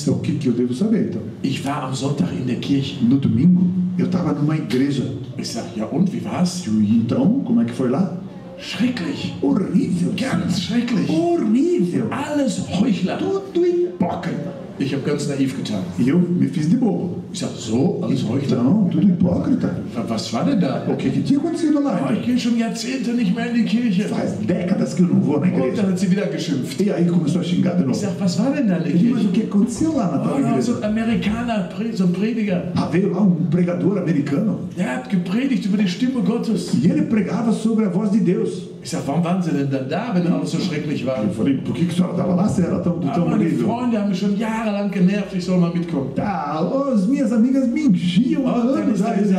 O 0.08 0.18
que, 0.20 0.32
que 0.36 0.48
eu 0.48 0.52
devo 0.54 0.74
saber 0.74 1.08
então? 1.08 1.22
Ich 1.42 1.62
war 1.62 1.84
am 1.84 1.94
Sonntag 1.94 2.34
in 2.34 2.46
der 2.46 2.56
Kirche. 2.56 3.04
No 3.04 3.18
domingo, 3.18 3.66
eu 3.98 4.06
estava 4.06 4.32
numa 4.32 4.56
igreja. 4.56 5.12
Ich 5.36 5.48
sag, 5.48 5.66
ja 5.76 5.84
und, 5.84 6.10
wie 6.10 6.24
war's? 6.24 6.66
E 6.66 6.96
então, 6.96 7.40
como 7.44 7.60
é 7.60 7.66
que 7.66 7.72
foi 7.72 7.90
lá? 7.90 8.16
Schrecklich. 8.58 9.34
Horrível. 9.42 10.14
Ganz 10.16 10.62
schrecklich. 10.62 11.10
Horrível. 11.10 12.08
Alles 12.10 12.62
Heuchler. 12.70 13.18
Tudo 13.18 13.66
hipócrita. 13.66 14.65
Ich 14.78 14.92
habe 14.92 15.02
ganz 15.04 15.26
naiv 15.28 15.56
getan. 15.56 15.80
E 15.98 16.08
eu 16.10 16.18
me 16.18 16.46
fiz 16.48 16.68
de 16.68 16.76
bobo. 16.76 17.22
Ich 17.32 17.38
sag, 17.40 17.50
so, 17.56 18.00
alles 18.02 18.22
Heuchler? 18.28 18.62
Não, 18.62 18.88
tudo 18.90 19.06
hipócrita. 19.06 19.74
Was 20.08 20.32
war 20.34 20.44
denn 20.44 20.60
da? 20.60 20.84
O 20.86 20.96
que, 20.96 21.08
que 21.10 21.22
tinha 21.22 21.38
acontecido 21.38 21.78
Oh, 21.78 21.82
lá? 21.82 22.12
ich 22.12 22.26
gehe 22.26 22.38
schon 22.38 22.58
Jahrzehnte 22.58 23.12
nicht 23.14 23.34
mehr 23.34 23.46
in 23.50 23.54
die 23.54 23.64
Kirche. 23.64 24.04
Faz 24.04 24.34
décadas 24.46 24.94
que 24.94 25.02
eu 25.02 25.08
não 25.08 25.20
vou 25.20 25.40
na 25.40 25.46
Und 25.46 25.52
dann 25.52 25.68
igreja. 25.68 25.82
hat 25.88 25.98
sie 25.98 26.10
wieder 26.10 26.26
geschimpft. 26.26 26.78
E 26.82 26.90
aí 26.92 27.06
começou 27.06 27.40
a 27.40 27.44
xingar 27.44 27.74
de 27.76 27.80
Ich 27.82 27.86
novo. 27.88 27.98
sag, 27.98 28.20
was 28.20 28.38
war 28.38 28.52
denn 28.52 28.66
da 28.68 28.76
in 28.76 28.82
der 28.84 28.92
disse, 28.92 29.04
mas 29.14 29.24
o 29.24 29.28
Kirche? 29.28 29.32
que 29.32 29.42
aconteceu 29.44 29.92
lá 29.96 30.10
na 30.12 30.20
Oh, 30.22 30.28
tua 30.28 30.42
da 30.42 30.50
war 30.52 30.62
so 30.62 30.72
igreja? 30.72 30.86
ein 30.86 30.90
Amerikaner, 30.98 31.68
so 31.94 32.04
ein 32.04 32.12
Prediger. 32.12 32.62
Ah, 32.76 32.86
veio 32.92 33.12
lá 33.12 33.20
um 33.22 33.34
pregador 33.50 33.98
americano 33.98 34.60
Der 34.76 34.96
hat 34.96 35.08
gepredigt 35.08 35.64
über 35.64 35.78
die 35.78 35.88
Stimme 35.88 36.20
Gottes. 36.20 36.72
e 36.74 36.86
ele 36.90 37.02
pregava 37.02 37.50
sobre 37.52 37.86
a 37.86 37.88
voz 37.88 38.10
de 38.10 38.20
Deus. 38.20 38.68
Ich 38.86 38.92
sag, 38.92 39.04
warum 39.04 39.24
waren 39.24 39.42
Sie 39.42 39.50
denn 39.50 39.68
dann 39.68 39.88
da, 39.88 40.14
wenn 40.14 40.32
alles 40.32 40.52
so 40.52 40.60
schrecklich 40.60 41.04
war? 41.04 41.20
Eu 41.20 41.30
falei, 41.30 41.54
por 41.54 41.74
que, 41.74 41.86
que 41.86 42.00
a 42.00 42.06
estava 42.06 42.36
lá 42.36 42.46
se 42.46 42.62
era 42.62 42.78
tão, 42.78 43.00
tão 43.00 43.28
meine 43.28 43.44
horrível? 43.44 43.66
Freunde 43.66 43.98
haben 43.98 44.10
mich 44.10 44.20
schon 44.20 44.36
jahrelang 44.36 44.92
genervt, 44.92 45.34
ich 45.34 45.44
soll 45.44 45.58
mal 45.58 45.72
mitkommen. 45.74 46.12
Ah, 46.20 46.60
as 46.94 47.04
minhas 47.08 47.32
amigas 47.32 47.66
me 47.66 47.80
enchiam 47.80 48.46
há 48.46 48.54
Oh, 48.54 48.74
anos 48.76 49.00
Dennis, 49.00 49.32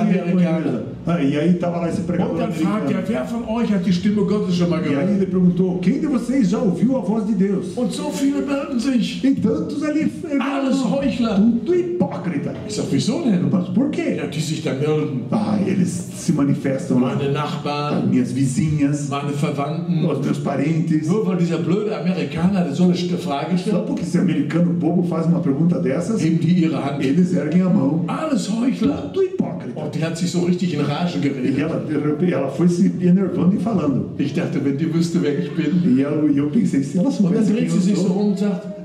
Ah, 1.08 1.24
e 1.24 1.38
aí 1.38 1.52
estava 1.52 1.78
lá 1.78 1.88
esse 1.88 2.02
Und 2.02 2.08
pregador 2.08 2.38
dann 2.38 2.52
er, 2.52 3.04
wer 3.08 3.26
von 3.26 3.48
euch 3.48 3.72
hat 3.74 3.86
die 3.86 3.94
Stimme 3.94 4.24
Gottes 4.26 4.56
schon 4.58 4.70
mal 4.70 4.82
E 4.82 4.88
aí 4.88 4.90
gehört? 4.90 5.10
ele 5.10 5.26
perguntou: 5.26 5.80
quem 5.80 6.00
de 6.02 6.08
vocês 6.08 6.50
já 6.50 6.60
ouviu 6.60 6.98
a 6.98 7.00
voz 7.00 7.26
de 7.26 7.34
Deus? 7.34 7.78
Und 7.78 7.94
so 7.94 8.12
viele 8.12 8.42
melden 8.42 8.78
sich. 8.80 9.24
E 9.24 9.34
tantos 9.36 9.82
ali, 9.84 10.12
Alles 10.40 10.84
Heuchler. 10.84 11.36
tudo 11.38 11.74
hipócrita. 11.74 12.54
Ich 12.68 12.76
sag, 12.76 12.88
wieso 12.92 13.22
denn? 13.24 13.48
Mas 13.50 13.70
por 13.70 13.90
quê? 13.90 14.18
Ja, 14.18 14.28
die 14.28 14.42
sich 14.42 14.62
da 14.64 14.74
melden. 14.74 15.22
Ah, 15.32 15.58
eles 15.66 15.92
se 16.18 16.34
manifestam 16.34 17.00
lá. 17.02 17.16
Meine 17.16 17.32
Nachbarn, 17.32 18.10
minhas 18.10 18.34
vizinhas, 18.34 19.08
meine 19.08 19.32
Verwandten. 19.32 20.06
os 20.06 20.20
meus 20.26 20.40
parentes. 20.40 21.08
Nur 21.08 21.26
weil 21.26 21.38
dieser 21.38 21.60
blöde 21.60 21.96
Amerikaner 21.98 22.70
so 22.74 22.84
eine 22.84 22.96
Frage 22.96 23.52
Só 23.58 23.58
stellt, 23.58 23.86
porque 23.86 24.02
esse 24.04 24.18
americano 24.20 24.74
bobo 24.74 25.04
faz 25.04 25.26
uma 25.26 25.40
pergunta 25.40 25.80
dessas, 25.80 26.22
heben 26.22 26.40
die 26.40 26.64
ihre 26.66 26.76
Hand. 26.84 27.02
eles 27.02 27.34
erguem 27.34 27.62
a 27.62 27.70
mão. 27.70 28.04
Alles 28.08 28.50
Heuchler. 28.52 29.10
Tudo 29.14 29.22
hipócrita. 29.22 29.80
Und 29.80 29.96
die 29.96 30.04
hat 30.04 30.18
sich 30.18 30.30
so 30.30 30.40
richtig 30.44 30.74
in 30.74 30.82
Rage 30.82 30.97
E 31.06 31.22
geredet. 31.22 31.60
ela, 31.60 31.80
de 31.80 31.98
repente, 31.98 32.34
ela 32.34 32.50
foi 32.50 32.68
se 32.68 32.92
enervando 33.02 33.56
e 33.56 33.60
falando. 33.60 34.12
Ich 34.18 34.34
dachte, 34.34 34.64
wenn 34.64 34.78
die 34.78 34.94
wüsste, 34.94 35.22
wer 35.22 35.40
ich 35.40 35.52
bin. 35.52 35.98
E 35.98 36.02
eu, 36.02 36.30
e 36.30 36.38
eu 36.38 36.50
pensei, 36.50 36.84
se 36.84 36.98
ela 36.98 37.12
soubesse 37.12 37.54
quem 37.54 37.66
eu 37.66 37.96
sou. 37.96 38.36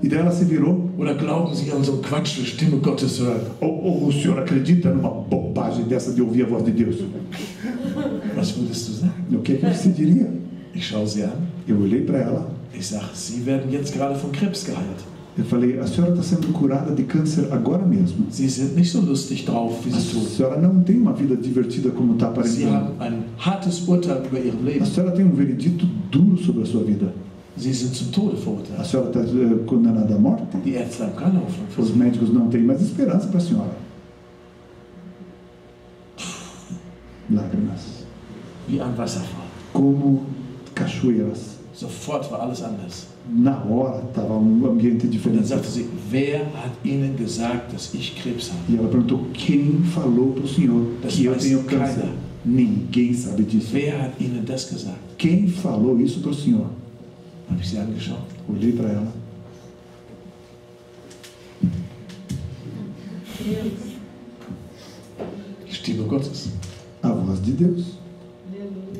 E 0.02 0.08
daí 0.08 0.18
ela 0.18 0.32
se 0.32 0.44
virou. 0.44 0.90
oder 0.98 1.14
glauben 1.14 1.54
Sie 1.54 1.70
an 1.72 1.82
so 1.82 1.92
einen 1.92 2.02
Quatsch, 2.02 2.38
die 2.38 2.46
Stimme 2.46 2.76
Gottes 2.78 3.18
hören? 3.20 3.40
Ou, 3.60 3.84
ou 3.84 4.06
o 4.06 4.12
senhor 4.12 4.38
acredita 4.38 4.90
numa 4.90 5.10
bobagem 5.10 5.84
dessa 5.84 6.12
de 6.12 6.22
ouvir 6.22 6.44
a 6.44 6.48
voz 6.48 6.64
de 6.64 6.70
Deus? 6.70 6.96
Was 8.36 8.56
würdest 8.56 8.88
du 8.88 8.92
sagen? 8.94 9.12
O 9.32 9.38
que, 9.38 9.52
é 9.52 9.56
que 9.56 9.66
você 9.66 9.88
diria? 9.90 10.28
Ich 10.74 10.86
schaue 10.86 11.06
sie 11.06 11.22
an. 11.22 11.32
Eu 11.66 11.80
olhei 11.80 12.02
para 12.02 12.18
ela. 12.18 12.50
Ich 12.74 12.86
sage, 12.86 13.10
Sie 13.14 13.44
werden 13.44 13.70
jetzt 13.70 13.92
gerade 13.92 14.14
von 14.14 14.32
Krebs 14.32 14.64
geheilt. 14.64 15.11
Eu 15.36 15.44
falei, 15.46 15.78
a 15.78 15.86
senhora 15.86 16.12
está 16.12 16.22
sendo 16.22 16.52
curada 16.52 16.94
de 16.94 17.04
câncer 17.04 17.48
agora 17.52 17.86
mesmo. 17.86 18.26
Sie 18.30 18.48
sind 18.50 18.74
nicht 18.76 18.92
so 18.92 19.00
lustig 19.00 19.44
drauf, 19.46 19.82
wie 19.86 19.90
A 19.94 19.98
Sie 19.98 20.10
tun. 20.14 20.26
senhora 20.26 20.60
não 20.60 20.82
tem 20.82 21.00
uma 21.00 21.14
vida 21.14 21.34
divertida 21.36 21.90
como 21.90 22.14
está 22.14 22.26
Sie 22.44 22.64
aparentando. 22.66 22.94
haben 23.00 23.00
ein 23.00 23.24
hartes 23.38 23.88
Urteil 23.88 24.22
über 24.26 24.38
Ihrem 24.38 24.82
A 24.82 24.84
senhora 24.84 25.12
tem 25.12 25.24
um 25.24 25.32
veredito 25.34 25.86
duro 26.10 26.36
sobre 26.36 26.62
a 26.62 26.66
sua 26.66 26.82
vida. 26.84 27.14
Sie 27.56 27.72
sind 27.72 27.94
zum 27.94 28.10
Tode 28.12 28.36
A 28.78 28.84
senhora 28.84 29.08
está 29.08 29.20
eh, 29.20 29.64
condenada 29.66 30.14
à 30.14 30.18
morte. 30.18 30.58
Die 30.64 30.72
Ärzte 30.74 31.04
haben 31.04 31.16
keine 31.16 31.38
Hoffnung 31.38 31.66
für 31.70 31.80
Os 31.82 31.94
médicos 31.94 32.30
não 32.30 32.48
têm 32.50 32.62
mais 32.64 32.82
esperança 32.82 33.26
para 33.28 33.38
a 33.38 33.40
senhora. 33.40 33.76
Lágrimas. 37.30 38.04
Wie 38.68 38.80
ein 38.80 38.96
Wasserfall. 38.98 39.46
Como 39.72 40.26
cachoeiras. 40.74 41.56
Sofort 41.72 42.30
war 42.30 42.40
alles 42.42 42.62
anders. 42.62 43.06
Na 43.30 43.64
hora 43.64 44.02
estava 44.08 44.34
um 44.34 44.66
ambiente 44.66 44.94
Und 44.94 45.02
dann 45.04 45.10
diferente. 45.10 45.46
sagte 45.46 45.68
sie, 45.70 45.86
wer 46.10 46.40
hat 46.40 46.72
Ihnen 46.84 47.16
gesagt, 47.16 47.72
dass 47.72 47.94
ich 47.94 48.16
Krebs 48.16 48.50
habe? 48.50 48.60
E 48.68 48.76
ela 48.76 48.88
perguntou: 48.88 49.26
quem 49.32 49.82
falou 49.84 50.32
para 50.32 50.44
o 50.44 50.48
senhor 50.48 50.86
Das 51.00 51.14
que 51.14 51.24
eu 51.26 51.36
tenho 51.36 51.62
câncer? 51.64 52.08
Ninguém 52.44 53.14
sabe 53.14 53.44
disso. 53.44 53.68
Wer 53.72 54.02
hat 54.02 54.20
Ihnen 54.20 54.44
das 54.44 54.68
gesagt? 54.68 54.98
Quem 55.16 55.46
falou 55.48 56.00
isso 56.00 56.20
para 56.20 56.30
o 56.30 56.34
senhor? 56.34 56.66
Habe 57.48 57.60
ich 57.60 57.68
sie 57.68 57.78
angeschaut. 57.78 58.22
Olhei 58.48 58.72
para 58.72 58.88
ela. 58.88 59.12
Die 65.66 65.74
Stimme 65.74 66.04
Gottes. 66.04 66.50
A 67.02 67.12
voz 67.12 67.40
de 67.40 67.52
Deus. 67.52 67.98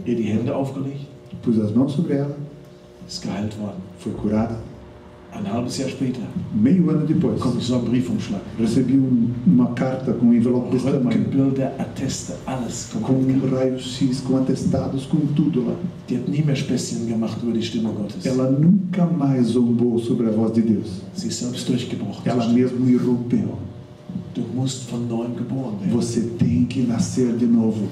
Ihr 0.05 0.17
die 0.17 0.25
Hände 0.25 0.55
aufgelegt, 0.55 1.07
Pus 1.43 1.59
as 1.59 1.73
mãos 1.73 1.93
sobre 1.93 2.15
ela. 2.15 2.37
Ist 3.13 3.23
geheilt 3.23 3.59
worden. 3.61 3.81
Foi 3.99 4.13
curada. 4.13 4.57
Ein 5.35 5.51
halbes 5.51 5.79
Jahr 5.79 5.89
später 5.89 6.21
Meio 6.55 6.91
ano 6.91 7.07
depois, 7.07 7.41
so 7.61 7.77
ein 7.77 7.85
Briefumschlag. 7.87 8.43
recebi 8.61 8.99
um- 8.99 9.31
uma 9.47 9.69
carta 9.73 10.13
com 10.13 10.27
um 10.27 10.33
envelope 10.35 10.71
desse 10.71 10.85
tamanho. 10.85 11.05
Röntgenbilder, 11.09 11.73
Atteste, 11.79 12.35
alles 12.45 12.91
Com 12.93 13.15
um 13.15 13.49
raio-x, 13.51 14.21
com 14.21 14.37
atestados, 14.37 15.07
com 15.07 15.21
tudo 15.35 15.65
lá. 15.69 15.75
Die 16.07 16.17
hat 16.19 16.29
nie 16.29 16.43
mehr 16.43 16.55
Späßchen 16.55 17.07
gemacht 17.09 17.39
über 17.43 17.53
die 17.53 17.63
Stimme 17.63 17.89
Gottes. 17.95 18.27
Ela 18.27 18.51
nunca 18.51 19.07
mais 19.07 19.49
zombou 19.53 19.99
sobre 19.99 20.27
a 20.29 20.33
voz 20.33 20.53
de 20.53 20.63
Deus. 20.65 21.01
Sie 21.15 21.29
ist 21.29 21.41
selbst 21.41 21.67
durchgebrochen. 21.67 22.23
Ela 22.27 22.47
mesmo 22.49 22.87
irrompeu. 22.87 23.57
Du 24.35 24.43
musst 24.55 24.91
von 24.91 25.09
neuem 25.09 25.35
geboren 25.35 25.81
werden. 25.81 25.93
Você 25.99 26.21
tem 26.39 26.67
que 26.67 26.83
nascer 26.83 27.33
de 27.39 27.47
novo. 27.47 27.89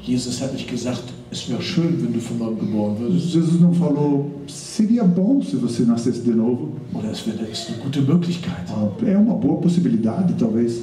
Jesus 0.00 0.40
hat 0.40 0.52
nicht 0.54 0.66
gesagt, 0.68 1.04
es 1.30 1.48
wäre 1.48 1.62
schön, 1.62 2.02
wenn 2.02 2.12
du 2.12 2.20
von 2.20 2.38
neuem 2.38 2.58
geboren 2.58 2.96
würdest. 2.98 3.32
Jesus 3.34 3.60
não 3.60 3.72
falou, 3.72 4.30
seria 4.48 5.04
bom 5.04 5.40
se 5.42 5.56
você 5.56 5.84
nascesse 5.84 6.20
de 6.22 6.32
novo. 6.32 6.70
Oder 6.92 7.10
es 7.12 7.26
wäre 7.26 7.46
ist 7.50 7.68
eine 7.68 7.78
gute 7.78 8.00
Möglichkeit. 8.02 8.64
Ah, 8.70 8.88
É 9.06 9.16
uma 9.16 9.34
boa 9.34 9.60
possibilidade, 9.60 10.34
talvez. 10.38 10.82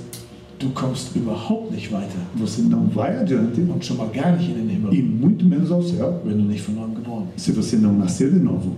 Du 0.60 0.70
kommst 0.70 1.16
überhaupt 1.16 1.72
nicht 1.72 1.92
weiter. 1.92 2.18
Você 2.36 2.62
não 2.64 2.88
vai 2.88 3.16
adiante 3.20 3.62
Und 3.62 3.86
schon 3.86 3.98
mal 3.98 4.10
gar 4.10 4.36
nicht 4.36 4.50
in 4.50 4.56
den 4.56 4.70
e 4.70 4.96
Himmel, 4.96 5.04
muito 5.04 5.46
menos 5.46 5.72
ao 5.72 5.84
céu 5.84 6.20
wenn 6.26 6.38
du 6.38 6.44
nicht 6.46 6.64
von 6.66 6.74
neuem 6.76 6.96
geboren 6.96 7.28
bist. 7.36 7.46
se 7.46 7.52
você 7.52 7.76
não 7.78 7.94
nascer 7.94 8.32
de 8.32 8.40
novo. 8.40 8.72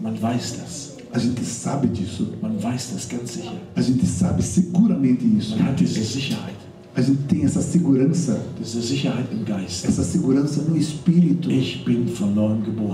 Man 0.00 0.20
weiß 0.20 0.58
das. 0.58 0.92
A 1.12 1.18
gente 1.18 1.42
sabe 1.44 1.86
disso. 1.88 2.26
Man 2.42 2.62
weiß 2.62 2.92
das 2.92 3.08
ganz 3.08 3.32
sicher. 3.32 3.52
A 3.76 3.80
gente 3.80 4.04
sabe 4.06 4.42
seguramente 4.42 5.24
isso. 5.24 5.56
Man 5.56 5.68
hat 5.68 5.78
diese 5.80 6.02
Sicherheit. 6.04 6.56
A 6.94 7.00
gente 7.00 7.22
tem 7.22 7.42
essa 7.44 7.62
segurança, 7.62 8.38
essa 8.60 10.02
segurança 10.02 10.62
no 10.62 10.76
espírito. 10.76 11.48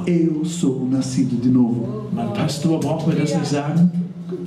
Eu 0.07 0.45
sou 0.45 0.89
nascido 0.89 1.41
de 1.41 1.51
novo. 1.51 2.09
Mein 2.13 2.33
Pastor 2.33 2.79
braucht 2.79 3.09
mir 3.09 3.17
das 3.17 3.35
nicht 3.35 3.49
sagen. 3.49 3.91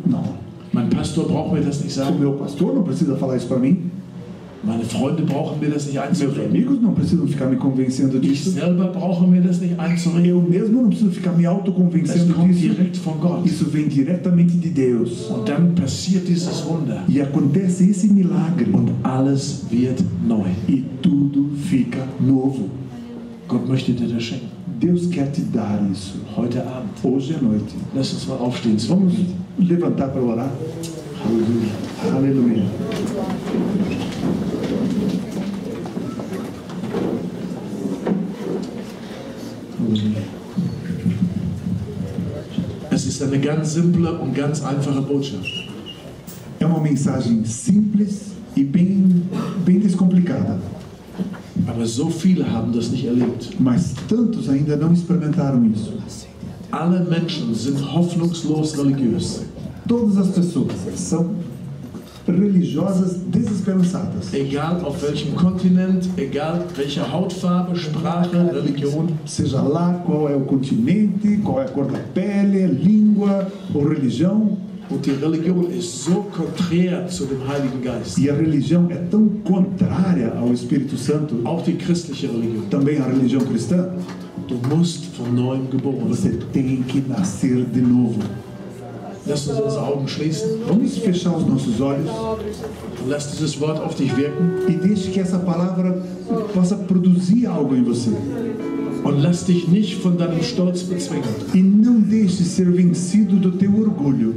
Não. 0.05 0.23
Mein 0.71 0.89
Pastor 0.89 1.25
braucht 1.27 1.51
mir 1.51 1.61
das 1.61 1.81
nicht 1.81 1.91
O 1.99 2.03
sagen. 2.05 2.17
meu 2.17 2.33
pastor 2.33 2.73
não 2.73 2.83
precisa 2.83 3.17
falar 3.17 3.35
isso 3.35 3.47
para 3.47 3.59
mim. 3.59 3.91
Meine 4.63 4.83
Freunde 4.83 5.23
brauchen 5.23 5.59
mir 5.59 5.71
das 5.71 5.85
nicht 5.87 5.95
Meus 5.95 6.07
einzureden. 6.09 6.45
amigos 6.51 6.79
não 6.79 6.93
precisam 6.93 7.27
ficar 7.27 7.49
me 7.49 7.55
convencendo 7.55 8.17
Ich 8.21 8.29
disso. 8.43 8.51
selber 8.51 8.89
brauche 8.93 9.25
mir 9.25 9.41
das 9.41 9.59
nicht 9.59 9.79
einzureden. 9.79 10.25
Eu 10.29 10.39
mesmo 10.41 10.81
não 10.83 10.89
preciso 10.89 11.09
ficar 11.11 11.31
me 11.31 11.43
Das 11.43 11.51
autoconvencendo 11.53 12.33
disso. 12.45 12.59
direkt 12.59 12.97
von 12.97 13.19
Gott. 13.19 13.43
Isso 13.45 13.65
vem 13.65 13.87
diretamente 13.89 14.55
de 14.57 14.69
Deus. 14.69 15.29
Und 15.31 15.49
dann 15.49 15.73
passiert 15.73 16.27
dieses 16.27 16.63
Wunder. 16.67 17.01
E 17.09 17.19
acontece 17.21 17.89
esse 17.89 18.07
milagre. 18.13 18.67
Und 18.71 18.91
alles 19.01 19.63
wird 19.71 20.03
neu. 20.27 20.45
E 20.69 20.83
tudo 21.01 21.49
fica 21.67 22.05
novo. 22.19 22.69
Gott 23.47 23.67
möchte 23.67 23.93
dir 23.93 24.07
das 24.13 24.21
schenken. 24.23 24.45
Deus 24.79 25.09
quer 25.09 25.31
te 25.31 25.41
dar 25.51 25.79
isso. 25.91 26.19
Heute 26.37 26.61
Abend. 26.67 26.91
Hoje 27.03 27.33
à 27.35 27.41
noite. 27.41 27.73
Lass 27.95 28.13
uns 28.13 28.27
mal 28.27 28.37
aufstehen. 28.37 28.77
Vamos 28.87 29.13
levantar 29.57 30.09
para 30.09 30.21
orar? 30.21 30.51
Aleluia. 31.25 32.15
Aleluia. 32.15 32.63
Es 42.89 43.05
ist 43.05 43.21
eine 43.21 43.39
ganz 43.39 43.73
simple 43.73 44.19
und 44.19 44.33
ganz 44.33 44.63
einfache 44.63 45.01
Botschaft. 45.01 45.67
É 46.59 46.65
uma 46.65 46.79
mensagem 46.79 47.43
simples 47.43 48.31
e 48.55 48.63
bem, 48.63 49.23
bem 49.65 49.79
descomplicada. 49.79 50.59
Aber 51.67 51.85
so 51.85 52.09
viele 52.09 52.49
haben 52.49 52.71
das 52.71 52.89
nicht 52.89 53.05
erlebt. 53.05 53.49
Mas 53.59 53.93
tantos 54.07 54.47
ainda 54.47 54.77
não 54.77 54.93
experimentaram 54.93 55.65
isso. 55.65 55.93
Alle 56.71 57.03
Menschen 57.03 57.53
sind 57.53 57.81
hoffnungslos 57.81 58.77
religiös. 58.77 59.41
Todas 59.87 60.17
as 60.17 60.29
pessoas 60.29 60.73
são 60.95 61.31
religiosas 62.27 63.15
desesperançadas. 63.27 64.33
Egal 64.33 64.81
auf 64.85 65.01
welchem 65.03 65.33
Kontinent, 65.33 66.07
egal 66.17 66.65
welche 66.77 67.01
Hautfarbe, 67.01 67.77
Sprache, 67.77 68.35
Religion. 68.53 69.07
Seja 69.25 69.61
lá 69.61 70.01
qual 70.05 70.29
é 70.29 70.35
o 70.35 70.41
continente, 70.41 71.37
qual 71.43 71.61
é 71.61 71.65
a 71.65 71.69
cor 71.69 71.85
da 71.85 71.99
pele, 72.13 72.65
língua 72.67 73.47
ou 73.73 73.87
religião. 73.87 74.57
Und 74.89 75.05
die 75.05 75.11
Religion 75.11 75.69
ist 75.71 76.03
so 76.03 76.25
konträr 76.35 77.07
zu 77.07 77.25
dem 77.25 77.39
Heiligen 77.47 77.81
Geist. 77.81 78.17
E 78.17 78.29
a 78.29 78.33
religião 78.33 78.87
é 78.89 78.95
tão 78.95 79.25
contrária 79.41 80.33
ao 80.37 80.51
Espírito 80.51 80.97
Santo, 80.97 81.35
Auch 81.45 81.63
die 81.63 81.75
christliche 81.75 82.27
Religion. 82.27 82.63
também 82.69 82.97
a 82.99 83.05
religião 83.05 83.39
cristã. 83.41 83.89
Du 84.49 84.55
musst 84.67 85.05
von 85.17 85.31
neuem 85.31 85.65
geboren 85.71 86.09
Você 86.09 86.31
tem 86.51 86.83
que 86.83 86.99
nascer 87.07 87.63
de 87.63 87.79
novo. 87.79 88.19
Lass 89.25 89.47
uns 89.47 89.59
unsere 89.59 89.85
Augen 89.85 90.07
schließen 90.07 90.49
Vamos 90.67 90.97
fechar 90.97 91.35
os 91.35 91.45
nossos 91.45 91.79
olhos 91.79 92.09
lass 93.07 93.31
dieses 93.31 93.59
Wort 93.59 93.79
auf 93.79 93.95
dich 93.95 94.15
wirken. 94.15 94.67
e 94.67 94.73
deixe 94.73 95.11
que 95.11 95.19
essa 95.19 95.39
palavra 95.39 96.01
possa 96.53 96.75
produzir 96.75 97.47
algo 97.47 97.75
em 97.75 97.83
você. 97.83 98.11
Und 99.03 99.21
lass 99.21 99.45
dich 99.45 99.67
nicht 99.67 99.95
von 99.95 100.17
deinem 100.17 100.43
Stolz 100.43 100.83
bezwingen. 100.83 101.23
E 101.53 101.61
não 101.61 101.99
deixe 101.99 102.43
ser 102.43 102.71
vencido 102.71 103.37
do 103.37 103.51
teu 103.51 103.75
orgulho. 103.79 104.35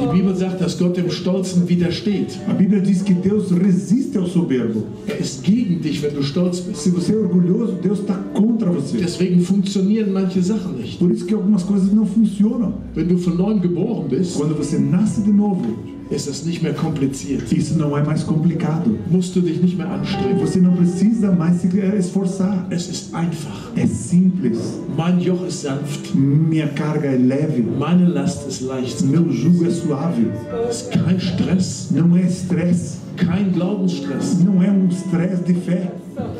Die 0.00 0.16
Bibel 0.16 0.34
sagt, 0.34 0.60
dass 0.60 0.76
Gott 0.76 0.96
dem 0.96 1.10
Stolzen 1.10 1.68
widersteht. 1.68 2.38
A 2.48 2.52
Bíblia 2.52 2.80
diz 2.80 3.04
que 3.04 3.14
Deus 3.14 3.52
resiste 3.52 4.18
ao 4.18 4.26
soberbo. 4.26 4.82
Er 5.06 5.18
ist 5.18 5.44
gegen 5.44 5.80
dich, 5.80 6.02
wenn 6.02 6.14
du 6.14 6.22
stolz 6.22 6.60
bist. 6.60 6.82
Se 6.82 6.90
você 6.90 7.12
é 7.14 7.16
orgulhoso, 7.16 7.72
Deus 7.80 8.00
está 8.00 8.14
contra 8.34 8.70
você. 8.70 8.98
Deswegen 8.98 9.40
funktionieren 9.40 10.12
manche 10.12 10.42
Sachen 10.42 10.76
nicht. 10.76 10.98
Por 10.98 11.10
isso 11.12 11.24
que 11.24 11.34
algumas 11.34 11.62
coisas 11.62 11.92
não 11.92 12.06
funcionam. 12.06 12.74
Wenn 12.94 13.06
du 13.06 13.16
von 13.18 13.36
neuem 13.36 13.60
geboren 13.60 14.08
bist, 14.08 14.36
Quando 14.36 14.56
você 14.56 14.78
nasce 14.78 15.20
de 15.20 15.30
novo, 15.32 15.64
ist 16.10 16.28
es 16.28 16.44
nicht 16.44 16.62
mehr 16.62 16.74
kompliziert. 16.74 17.50
isso 17.52 17.76
não 17.78 17.96
é 17.96 18.02
mais 18.04 18.22
complicado. 18.24 18.98
Musst 19.10 19.34
du 19.34 19.40
dich 19.40 19.60
nicht 19.62 19.76
mehr 19.76 19.88
anstrengen. 19.90 20.38
Você 20.38 20.60
não 20.60 20.72
precisa 20.76 21.32
mais 21.32 21.60
se 21.60 21.68
esforçar. 21.98 22.66
Es 22.70 22.88
ist 22.88 23.14
einfach. 23.14 23.72
É 23.76 23.86
simples. 23.86 24.58
Mein 24.96 25.20
Joch 25.20 25.46
ist 25.46 25.62
sanft, 25.62 26.14
Minha 26.14 26.68
carga 26.68 27.08
é 27.08 27.16
leve. 27.16 27.62
meine 27.62 28.06
Last 28.06 28.48
ist 28.48 28.60
leicht. 28.62 29.02
Meu 29.02 29.30
jugo 29.32 29.64
é 29.66 29.70
suave. 29.70 30.26
Es 30.68 30.82
ist 30.82 30.90
kein 30.92 31.18
Stress, 31.18 31.88
Não 31.90 32.16
é 32.16 32.22
estresse. 32.22 32.98
kein 33.16 33.50
Glaubensstress. 33.52 34.38
Não 34.44 34.62
é 34.62 34.70
um 34.70 34.88
estresse 34.88 35.42
de 35.44 35.54
fé. 35.54 35.92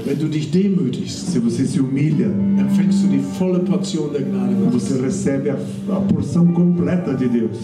Wenn 0.05 0.19
du 0.19 0.29
dich 0.29 0.51
demütigst, 0.51 1.33
Se 1.33 1.39
você 1.41 1.65
se 1.67 1.81
humilha, 1.81 2.27
empfängst 2.59 3.03
du 3.05 3.09
die 3.09 3.21
volle 3.39 3.61
Portion 3.61 4.11
der 4.13 4.23
Gnade 4.23 4.55
Gottes. 4.55 4.83
você 4.89 5.01
recebe 5.03 5.51
a, 5.51 5.57
a 5.91 6.01
porção 6.01 6.47
completa 6.49 7.15
de 7.15 7.29
Deus. 7.29 7.59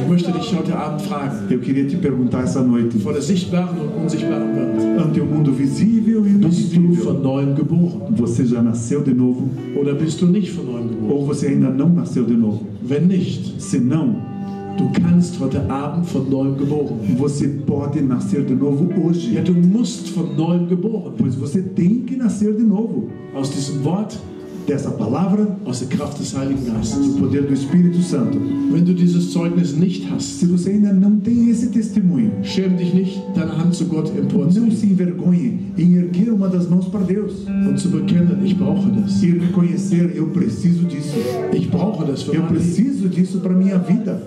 Ich 0.00 0.08
möchte 0.08 0.32
dich 0.32 0.54
heute 0.54 0.74
Abend 0.74 1.02
fragen, 1.02 1.50
Eu 1.50 1.58
queria 1.60 1.86
te 1.86 1.96
perguntar 1.96 2.44
essa 2.44 2.62
noite, 2.62 2.98
vor 2.98 3.12
der 3.12 3.20
sichtbaren 3.22 3.76
und 3.78 4.04
unsichtbaren 4.04 4.54
Welt, 4.56 5.00
ante 5.04 5.20
o 5.20 5.26
mundo 5.26 5.52
visível 5.52 6.26
e 6.26 6.34
o 6.36 6.38
bist 6.38 6.72
du 6.72 6.76
invisível, 6.80 7.04
von 7.04 7.20
neuem 7.22 7.54
geboren 7.54 8.00
você 8.16 8.44
já 8.46 8.62
nasceu 8.62 9.02
de 9.02 9.12
novo 9.12 9.48
oder 9.76 9.94
bist 9.94 10.20
du 10.20 10.26
nicht 10.26 10.52
von 10.52 10.64
neuem 10.64 10.88
geboren? 10.88 11.10
ou 11.12 11.26
você 11.26 11.48
ainda 11.48 11.68
não 11.70 11.88
nasceu 11.90 12.24
de 12.24 12.34
novo? 12.34 12.66
Wenn 12.88 13.06
nicht, 13.06 13.60
Se 13.60 13.78
não, 13.78 14.16
du 14.78 14.90
kannst 14.92 15.38
heute 15.40 15.60
Abend 15.70 16.06
von 16.06 16.28
neuem 16.30 16.56
geboren 16.56 16.98
werden. 17.00 17.16
você 17.18 17.48
pode 17.66 18.00
nascer 18.02 18.44
de 18.44 18.54
novo 18.54 18.88
hoje, 19.02 19.34
Ja, 19.34 19.42
du 19.42 19.52
musst 19.54 20.08
von 20.14 20.34
neuem 20.36 20.66
geboren 20.68 21.12
pois 21.18 21.34
você 21.34 21.60
tem 21.62 22.00
que 22.06 22.16
nascer 22.16 22.54
de 22.54 22.62
novo. 22.64 23.08
Aus 23.34 23.50
diesem 23.50 23.84
Wort, 23.84 24.18
Dessa 24.64 24.92
palavra, 24.92 25.56
aus 25.64 25.80
der 25.80 25.88
Kraft 25.88 26.20
des 26.20 26.36
Heiligen 26.36 26.64
Geistes. 26.64 27.04
do 27.04 27.18
poder 27.18 27.42
do 27.42 27.52
Espírito 27.52 28.00
Santo. 28.00 28.38
Wenn 28.70 28.84
du 28.84 28.94
dieses 28.94 29.32
Zeugnis 29.32 29.76
nicht 29.76 30.08
hast, 30.08 30.38
Se 30.38 30.46
você 30.46 30.70
ainda 30.70 30.92
não 30.92 31.18
tem 31.18 31.50
esse 31.50 31.66
testemunho, 31.70 32.30
schäm 32.44 32.76
dich 32.76 32.94
nicht, 32.94 33.20
deine 33.34 33.58
Hand 33.58 33.74
zu 33.74 33.86
Gott 33.86 34.12
não 34.14 34.22
emporzunehmen 34.22 34.70
se 34.76 34.86
envergonhe 34.86 35.58
em 35.76 35.96
erguer 35.96 36.30
uma 36.32 36.48
das 36.48 36.68
mãos 36.68 36.86
para 36.88 37.00
Deus 37.02 37.44
und 37.68 37.76
zu 37.80 37.88
bekennen, 37.90 38.38
ich 38.44 38.56
brauche 38.56 38.88
das. 38.92 39.20
e 39.20 39.32
reconhecer: 39.32 40.12
eu 40.16 40.28
preciso 40.28 40.84
disso. 40.84 41.16
Ich 41.52 41.68
brauche 41.68 42.04
das 42.06 42.22
für 42.22 42.32
Eu 42.36 42.42
preciso 42.44 43.08
disso 43.08 43.40
para 43.40 43.54
minha 43.56 43.78
vida. 43.78 44.22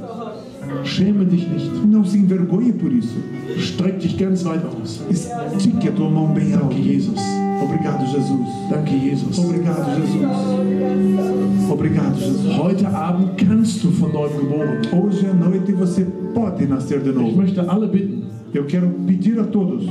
Schäme 0.84 1.26
dich 1.26 1.48
nicht. 1.48 1.72
Não 1.86 2.04
se 2.06 2.18
envergonhe 2.18 2.74
por 2.74 2.92
isso. 2.92 3.16
Streck 3.58 4.00
dich 4.00 4.18
ganz 4.18 4.44
weit 4.46 4.62
aus. 4.66 5.02
Estique 5.10 5.88
a 5.88 5.92
tua 5.92 6.10
mão 6.10 6.28
bem 6.34 6.54
alta. 6.54 6.66
Danke, 6.68 6.82
Jesus. 6.82 7.20
Obrigado, 7.64 8.06
Jesus. 8.06 8.48
Danke, 8.70 8.96
Jesus. 8.98 9.38
Obrigado, 9.40 10.00
Jesus. 10.00 11.70
Obrigado, 11.70 12.16
Jesus. 12.20 12.58
Heute 12.58 12.88
Abend 12.88 13.38
kannst 13.38 13.84
du 13.84 13.92
von 13.92 14.12
neuem 14.12 14.38
geboren. 14.38 14.82
Hoje 14.92 15.26
à 15.28 15.34
noite 15.34 15.72
você 15.72 16.06
pode 16.34 16.66
nascer 16.68 17.00
de 17.02 17.10
Ich 17.12 17.16
novo. 17.16 17.38
möchte 17.38 17.62
alle 17.70 17.88
bitten, 17.88 18.25
Eu 18.56 18.64
quero 18.64 18.88
pedir 19.06 19.38
a 19.38 19.44
todos 19.44 19.86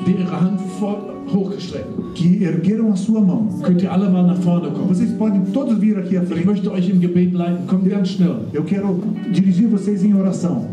que 2.14 2.42
ergueram 2.42 2.90
a 2.90 2.96
sua 2.96 3.20
mão. 3.20 3.46
Vocês 4.88 5.12
podem 5.12 5.42
todos 5.52 5.78
vir 5.78 5.98
aqui 5.98 6.16
à 6.16 6.22
frente. 6.22 6.48
Eu 8.54 8.64
quero 8.64 9.02
dirigir 9.30 9.68
vocês 9.68 10.02
em 10.02 10.14
oração. 10.14 10.70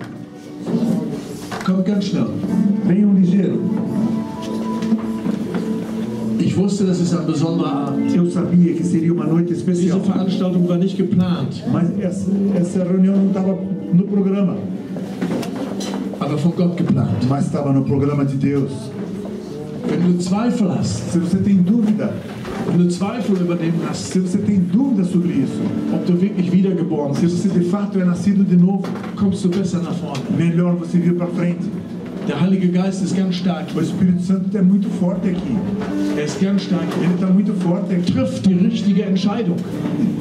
Kommt 1.65 1.83
ganz 1.83 2.05
schnell. 2.05 2.29
Venham 2.87 3.13
ligeiro. 3.13 3.59
Ich 6.39 6.57
wusste, 6.57 6.85
das 6.85 6.99
ist 6.99 7.13
ein 7.13 7.25
besonderer 7.25 7.71
Abend. 7.71 8.15
Eu 8.15 8.29
sabia 8.31 8.73
que 8.73 8.83
seria 8.83 9.13
uma 9.13 9.25
noite 9.25 9.53
Diese 9.53 9.59
especial. 9.59 9.99
Veranstaltung 9.99 10.67
war 10.67 10.77
nicht 10.77 10.97
geplant, 10.97 11.63
Mas 11.71 11.91
essa, 11.99 12.31
essa 12.55 12.83
reunião 12.83 13.15
não 13.15 13.27
estava 13.27 13.57
no 13.93 14.03
programa, 14.05 14.53
aber 14.53 14.57
von 14.57 14.69
Gott 15.69 15.85
geplant. 15.85 16.11
Mas 17.27 17.45
estava 17.45 17.73
no 17.73 17.83
programa 17.83 18.25
de 18.25 18.35
Deus. 18.35 18.71
Wenn 19.87 19.99
du 19.99 20.21
Zweifel 20.21 20.71
hast, 20.71 21.11
Se 21.11 21.19
você 21.19 21.37
tem 21.37 21.55
dúvida, 21.57 22.13
hast, 23.89 24.13
se 24.13 24.19
você 24.19 24.37
tem 24.37 24.59
dúvida 24.59 25.03
sobre 25.03 25.33
isso, 25.33 25.59
ob 25.93 26.05
du 26.05 26.13
wirklich 26.13 26.49
wiedergeboren 26.51 27.13
se 27.15 27.25
você 27.27 27.49
de 27.49 27.65
fato 27.65 27.99
é 27.99 28.05
nascido 28.05 28.43
de 28.43 28.55
novo, 28.55 28.83
kommst 29.15 29.43
du 29.43 29.49
besser 29.49 29.81
nach 29.81 29.95
vorne. 29.95 30.23
melhor 30.37 30.75
você 30.75 30.97
vir 30.97 31.15
para 31.15 31.27
frente. 31.27 31.65
Der 32.27 32.39
Heilige 32.39 32.69
Geist 32.69 33.03
ist 33.03 33.15
ganz 33.17 33.35
stark. 33.35 33.65
O 33.75 33.81
Espírito 33.81 34.21
Santo 34.21 34.55
é 34.57 34.61
muito 34.61 34.87
forte 34.99 35.29
aqui. 35.29 35.57
Er 36.17 36.25
ist 36.25 36.39
ganz 36.39 36.61
stark. 36.63 36.85
Ele 37.03 37.13
está 37.15 37.27
muito 37.27 37.53
forte 37.55 37.93
aqui. 37.95 38.11
Trifft 38.13 38.47
die 38.47 38.53
richtige 38.53 39.01
Entscheidung. 39.01 39.55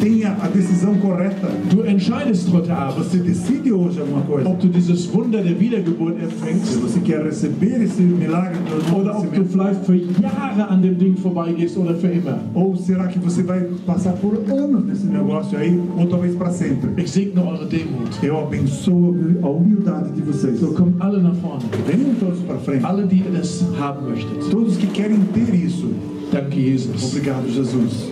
Tenha 0.00 0.36
a 0.40 0.48
decisão 0.48 0.94
correta. 0.96 1.48
Du 1.70 1.84
entscheidest 1.86 2.48
heute 2.52 2.72
Abend, 2.72 3.04
Você 3.04 3.18
decide 3.18 3.70
hoje 3.72 4.00
alguma 4.00 4.22
coisa. 4.22 4.48
ob 4.48 4.58
du 4.60 4.68
dieses 4.68 5.12
Wunder 5.12 5.42
der 5.42 5.58
Wiedergeburt 5.60 6.16
Se 6.16 6.24
empfängst 6.24 6.80
você 6.80 7.00
quer 7.00 7.22
receber 7.24 7.82
esse 7.82 8.02
milagre 8.02 8.58
do 8.88 8.96
oder 8.96 9.18
ob 9.18 9.30
du 9.32 9.44
vielleicht 9.44 9.84
für 9.84 9.94
Jahre 9.96 10.68
an 10.70 10.80
dem 10.82 10.96
Ding 10.96 11.16
vorbeigehst 11.16 11.76
oder 11.76 11.94
für 11.94 12.08
immer. 12.08 12.38
ou 12.54 12.74
será 12.76 13.06
que 13.08 13.18
você 13.18 13.42
vai 13.42 13.60
passar 13.86 14.14
por 14.14 14.38
anos 14.50 14.84
nesse 14.86 15.06
negócio 15.06 15.56
aí, 15.58 15.78
ou 15.98 16.06
talvez 16.06 16.34
para 16.34 16.50
sempre. 16.50 16.90
Ich 16.96 17.10
segne 17.10 17.38
eure 17.40 17.66
Demut. 17.66 18.18
Eu 18.22 18.38
abençoo 18.40 19.14
a 19.42 19.48
humildade 19.48 20.12
de 20.12 20.22
vocês. 20.22 20.58
So 20.58 20.68
kommt 20.72 21.00
alle 21.00 21.20
nach 21.22 21.36
vorne. 21.36 21.64
Venham 21.90 22.14
todos 22.14 22.38
para 22.42 22.56
frente. 22.58 22.84
Alle, 22.84 23.04
die 23.04 23.24
das 23.32 23.64
haben 23.76 24.08
möchtet. 24.08 24.48
Todos 24.48 24.76
que 24.76 24.86
querem 24.86 25.24
ter 25.34 25.52
isso. 25.52 25.88
Danke, 26.30 26.60
Jesus. 26.60 27.02
Obrigado, 27.02 27.48
Jesus. 27.48 28.10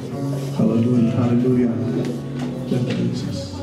Halleluja. 0.58 1.14
Aleluia. 1.16 1.70
Danke, 2.68 2.94
Jesus. 3.08 3.54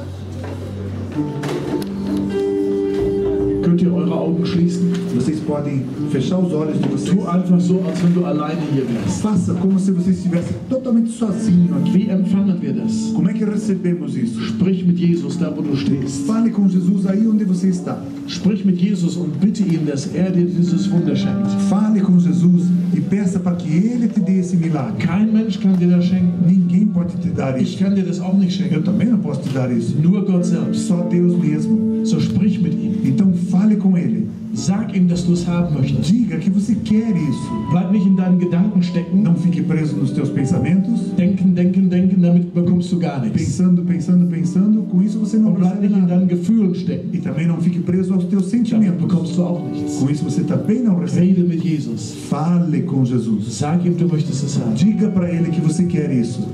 Könnt 3.62 3.82
ihr 3.82 3.94
eure 3.94 4.14
Augen 4.14 4.46
schließen? 4.46 4.85
Vocês 5.26 5.40
podem 5.40 5.82
fechar 6.12 6.38
os 6.38 6.54
olhos 6.54 6.80
de 6.80 6.88
vocês. 6.88 7.10
Tu 7.16 7.28
einfach 7.28 7.60
so, 7.60 7.82
als 7.88 8.00
wenn 8.04 8.14
du 8.14 8.24
alleine 8.28 8.62
hier 8.72 8.86
wärst. 8.86 9.22
Faça 9.24 9.56
como 9.56 9.80
se 9.80 9.92
você 9.92 10.12
estivesse 10.12 10.54
totalmente 10.70 11.10
sozinho 11.10 11.74
aqui. 11.78 11.98
Wie 11.98 12.12
empfangen 12.12 12.56
wir 12.62 12.74
das? 12.74 13.12
Como 13.12 13.28
é 13.28 13.34
que 13.34 13.44
recebemos 13.44 14.16
isso? 14.16 14.40
Sprich 14.44 14.84
mit 14.86 15.00
Jesus 15.00 15.36
da, 15.38 15.50
wo 15.50 15.64
du 15.64 15.76
stehst. 15.76 16.28
Fale 16.28 16.52
com 16.52 16.70
Jesus 16.70 17.08
aí 17.08 17.28
onde 17.28 17.44
você 17.44 17.70
está. 17.70 17.98
Sprich 18.28 18.64
mit 18.64 18.80
Jesus 18.80 19.18
und 19.18 19.40
bitte 19.42 19.64
ihn, 19.64 19.86
dass 19.88 20.06
er 20.14 20.30
dir 20.32 20.46
dieses 20.46 20.92
Wunder 20.92 21.16
schenkt. 21.16 21.50
Fale 21.70 22.02
com 22.02 22.20
Jesus 22.20 22.66
e 22.96 23.02
peça 23.02 23.40
para 23.40 23.56
que 23.56 23.68
Ele 23.68 24.08
te 24.08 24.20
dê 24.20 24.38
esse 24.42 24.56
milagre. 24.56 24.98
Kein 25.00 25.34
Mensch 25.34 25.60
kann 25.60 25.76
dir 25.76 25.88
das 25.90 26.06
schenken. 26.06 26.34
Ninguém 26.46 26.86
pode 26.86 27.16
te 27.18 27.30
dar 27.30 27.58
Ich 27.60 27.74
isso. 27.74 27.84
kann 27.84 27.96
dir 27.96 28.04
das 28.06 28.20
auch 28.20 28.38
nicht 28.38 28.62
Eu 28.62 28.68
schenken. 28.68 28.84
também 28.84 29.08
não 29.10 29.18
posso 29.18 29.42
te 29.42 29.50
dar 29.50 29.72
isso. 29.76 29.96
Nur 30.00 30.24
Gott 30.24 30.46
selbst. 30.46 30.86
Só 30.88 30.98
Deus 31.10 31.36
mesmo. 31.36 32.06
So 32.06 32.20
sprich 32.20 32.60
mit 32.62 32.76
ihm. 32.76 32.92
Então 33.06 33.34
fale 33.50 33.76
com 33.78 33.98
Ele. 33.98 34.28
Sag 34.56 34.96
ihm, 34.96 35.08
dass 35.08 35.26
du 35.26 35.34
es 35.34 35.46
haben 35.46 35.76
möchtest. 35.76 36.10
Diga 36.10 36.38
que 36.38 36.50
você 36.50 36.76
quer 36.76 37.12
isso. 37.16 37.52
Bleib 37.72 37.92
nicht 37.92 38.08
in 38.08 38.16
deinen 38.16 38.40
Gedanken 38.40 38.82
stecken. 38.82 39.22
Não 39.22 39.36
fique 39.36 39.62
preso 39.62 39.96
nos 39.98 40.12
teus 40.12 40.30
pensamentos. 40.30 41.12
Denken, 41.18 41.54
denken, 41.54 41.90
denken, 41.90 42.22
damit 42.22 42.54
bekommst 42.54 42.92
du 42.92 42.98
gar 43.00 43.20
nichts. 43.22 43.38
Pensando, 43.44 43.84
pensando, 43.84 44.26
pensando. 44.28 44.84
Com 44.84 45.02
isso 45.02 45.20
você 45.20 45.38
não 45.38 45.50
Und 45.50 45.60
bleib 45.60 45.82
nicht 45.82 45.96
in 45.96 46.08
deinen 46.08 46.28
Gefühlen 46.28 46.74
stecken. 46.74 47.10
E 47.14 47.18
também 47.20 47.46
não 47.48 47.60
fique 47.60 47.80
preso 47.80 48.14
aos 48.14 48.24
teus 48.26 48.50
Damit 48.50 48.70
sentimentos. 48.70 49.02
bekommst 49.02 49.36
du 49.36 49.44
auch 49.44 49.62
nichts. 49.70 50.00
Com 50.00 50.10
isso 50.10 50.24
você 50.24 50.44
também 50.44 50.82
não 50.82 51.00
recebe. 51.00 51.28
Rede 51.28 51.44
mit 51.44 51.62
Jesus. 51.62 52.14
Fale 52.30 52.82
com 52.84 53.04
Jesus. 53.04 53.54
Sag 53.54 53.86
ihm, 53.86 53.94
du 53.96 54.08
möchtest 54.08 54.44
es 54.44 54.58
haben. 54.58 54.74
Diga 54.74 55.10
para 55.10 55.30
Ele 55.30 55.50
que 55.50 55.60
você 55.60 55.84
quer 55.86 56.12
isso. 56.12 56.48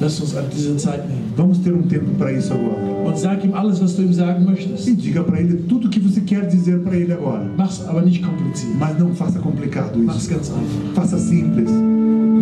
Lass 0.00 0.20
uns 0.20 0.34
an 0.36 0.44
diese 0.52 0.76
Zeit 0.76 1.08
nehmen. 1.08 1.32
Vamos 1.36 1.58
ter 1.58 1.72
um 1.72 1.82
tempo 1.82 2.10
para 2.18 2.32
isso 2.32 2.52
agora. 2.52 3.08
Und 3.08 3.16
sag 3.18 3.44
ihm 3.44 3.54
alles, 3.54 3.80
was 3.80 3.94
du 3.96 4.02
ihm 4.02 4.12
sagen 4.12 4.44
möchtest. 4.44 4.88
E 4.88 4.92
diga 4.94 5.22
para 5.22 5.40
Ele 5.40 5.56
tudo 5.68 5.86
o 5.86 5.90
que 5.90 6.00
você 6.00 6.20
quer 6.20 6.46
dizer 6.46 6.80
para 6.80 6.96
Ele 6.96 7.12
agora. 7.12 7.44
Mach's 7.56 7.82
aber 7.86 8.02
nicht 8.02 8.22
kompliziert. 8.22 8.74
Mas 8.78 8.98
não 8.98 9.14
faça 9.14 9.38
complicado 9.38 9.96
Mach's 9.98 10.22
isso. 10.22 10.30
ganz 10.30 10.50
einfach. 10.50 10.94
Faça 10.94 11.18
simples. 11.18 11.70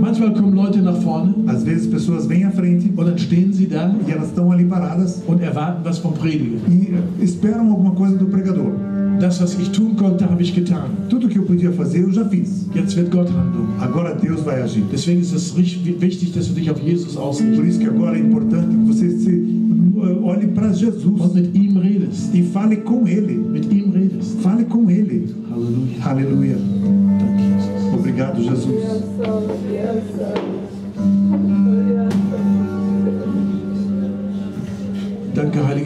Manchmal 0.01 0.33
kommen 0.33 0.55
Leute 0.55 0.81
nach 0.83 0.97
vorne 1.01 1.33
Às 1.47 1.63
vezes 1.63 1.87
pessoas 1.87 2.27
vêm 2.27 2.45
à 2.45 2.51
frente 2.51 2.89
und 2.97 3.07
dann 3.07 3.19
stehen 3.19 3.53
sie 3.53 3.67
da 3.67 3.95
e 4.07 4.11
elas 4.11 4.29
estão 4.29 4.51
ali 4.51 4.65
paradas 4.65 5.23
und 5.29 5.41
erwarten 5.41 5.85
was 5.85 5.99
vom 5.99 6.13
Prediger. 6.13 6.59
e 6.69 7.23
esperam 7.23 7.71
alguma 7.71 7.93
coisa 7.93 8.17
do 8.17 8.27
pregador. 8.27 8.73
Das, 9.21 9.41
was 9.41 9.57
ich 9.59 9.71
tun 9.71 9.97
konnte, 9.97 10.29
habe 10.29 10.43
ich 10.43 10.53
getan. 10.55 10.91
Tudo 11.09 11.29
que 11.29 11.39
eu 11.39 11.45
podia 11.45 11.71
fazer 11.73 12.01
eu 12.03 12.11
já 12.13 12.25
fiz. 12.25 12.67
Jetzt 12.75 12.97
wird 12.97 13.11
Gott 13.11 13.29
handeln. 13.29 13.69
Agora 13.81 14.15
Deus 14.15 14.41
vai 14.45 14.61
agir. 14.63 14.83
Deswegen 14.93 15.21
ist 15.21 15.33
es 15.33 15.57
richtig- 15.57 16.01
wichtig, 16.01 16.33
dass 16.33 16.49
du 16.49 16.55
dich 16.55 16.69
auf 16.71 16.81
Jesus 16.83 17.15
Por 17.15 17.23
ausrichtest 17.25 17.69
isso 17.69 17.79
que 17.81 17.87
agora 17.89 18.17
é 18.17 18.21
importante 18.21 18.69
que 18.69 18.85
você 18.93 19.11
se 19.11 19.31
uh, 19.95 20.25
olhe 20.25 20.49
para 20.49 20.73
Jesus 20.73 21.05
und 21.05 21.35
mit 21.35 21.55
ihm 21.55 21.79
redest. 21.79 22.35
e 22.35 22.43
fale 22.43 22.77
com 22.79 23.07
Ele. 23.07 23.35
Mit 23.35 23.73
ihm 23.73 23.91
redest. 23.93 24.41
Fale 24.43 24.65
com 24.65 24.91
Ele. 24.91 25.27
Halleluja. 26.01 26.57
Jesus. 26.59 27.95
Obrigado, 27.95 28.43
Jesus. 28.43 28.67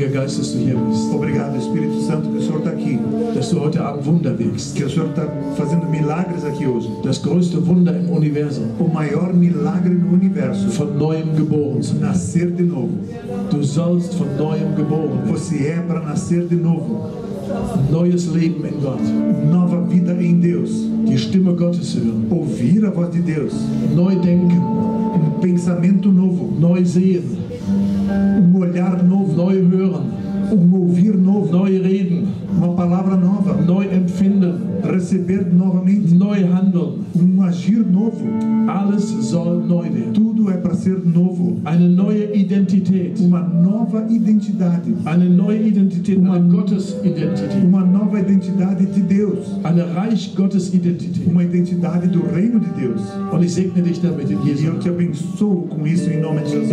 Heiliger 0.07 0.21
Geist, 0.21 0.39
dass 0.39 0.53
du 0.53 0.59
hier 0.59 0.77
bist. 0.77 1.13
Obrigado, 1.13 1.57
Espírito 1.57 2.01
Santo, 2.01 2.29
que 2.31 2.39
o 2.39 2.43
Senhor 2.43 2.59
está 2.59 2.71
aqui. 2.71 2.99
Dass 3.35 3.51
du 3.51 3.61
heute 3.61 3.83
Abend 3.83 4.07
Wunder 4.07 4.39
wirkst. 4.39 4.77
Que 4.77 4.85
o 4.85 4.91
Senhor 4.91 5.09
está 5.09 5.27
fazendo 5.57 5.87
milagres 5.87 6.45
aqui 6.45 6.67
hoje. 6.67 6.89
Das 7.03 7.23
größte 7.23 7.67
Wunder 7.67 7.95
im 7.97 8.11
Universum. 8.11 8.67
O 8.79 8.89
maior 8.89 9.33
milagre 9.33 9.95
no 9.95 10.15
universo. 10.15 10.69
Von 10.69 10.97
neuem 10.97 11.35
geboren. 11.37 11.81
Nascer 12.01 12.51
de 12.51 12.63
novo. 12.63 12.99
Du 13.51 13.65
sollst 13.65 14.15
von 14.15 14.29
neuem 14.37 14.75
geboren. 14.77 15.23
Você 15.27 15.69
é 15.69 15.81
para 15.87 16.01
nascer 16.01 16.47
de 16.47 16.57
novo. 16.57 17.11
Neues 17.91 18.27
Leben 18.27 18.65
in 18.65 18.81
Gott. 18.81 19.03
Nova 19.51 19.81
vida 19.83 20.13
em 20.13 20.39
Deus. 20.39 20.71
Die 21.07 21.19
Stimme 21.19 21.53
Gottes 21.55 21.95
hören. 21.95 22.27
Ouvir 22.31 22.85
a 22.87 22.91
voz 22.91 23.11
de 23.11 23.21
Deus. 23.21 23.53
Neu 23.95 24.21
denken. 24.21 24.61
Um 24.61 25.41
pensamento 25.41 26.11
novo. 26.13 26.53
Neu 26.61 26.85
sehen. 26.85 27.23
Um 28.09 28.61
olhar 28.61 29.03
novo. 29.03 29.06
Neu 29.37 29.69
hören. 29.69 30.07
Ouvir 30.51 31.17
novo. 31.17 31.53
Neu 31.53 31.83
reden. 31.83 32.25
Uma 32.57 32.75
palavra 32.75 33.17
nova. 33.17 33.55
Neu 33.55 33.83
empfinden. 33.83 34.26
receber 34.83 35.47
novamente 35.53 36.15
um 37.15 37.43
agir 37.43 37.85
novo. 37.87 38.25
Tudo 40.13 40.51
é 40.51 40.57
para 40.57 40.75
ser 40.75 40.99
novo. 41.05 41.59
Uma 43.21 43.41
nova 43.41 44.07
identidade. 44.09 44.95
Uma, 46.19 46.39
uma 47.65 47.85
nova 47.85 48.21
identidade 48.21 48.87
de 48.87 49.01
Deus. 49.01 49.47
Uma 51.31 51.45
identidade 51.45 52.09
do 52.09 52.23
reino 52.27 52.61
de 52.61 52.71
Deus. 52.71 53.01
E 54.63 54.67
eu 54.67 54.79
te 54.79 54.89
abençoo 54.89 55.63
com 55.69 55.87
isso 55.87 56.11
em 56.11 56.21
nome 56.21 56.43
de 56.43 56.51
Jesus. 56.51 56.71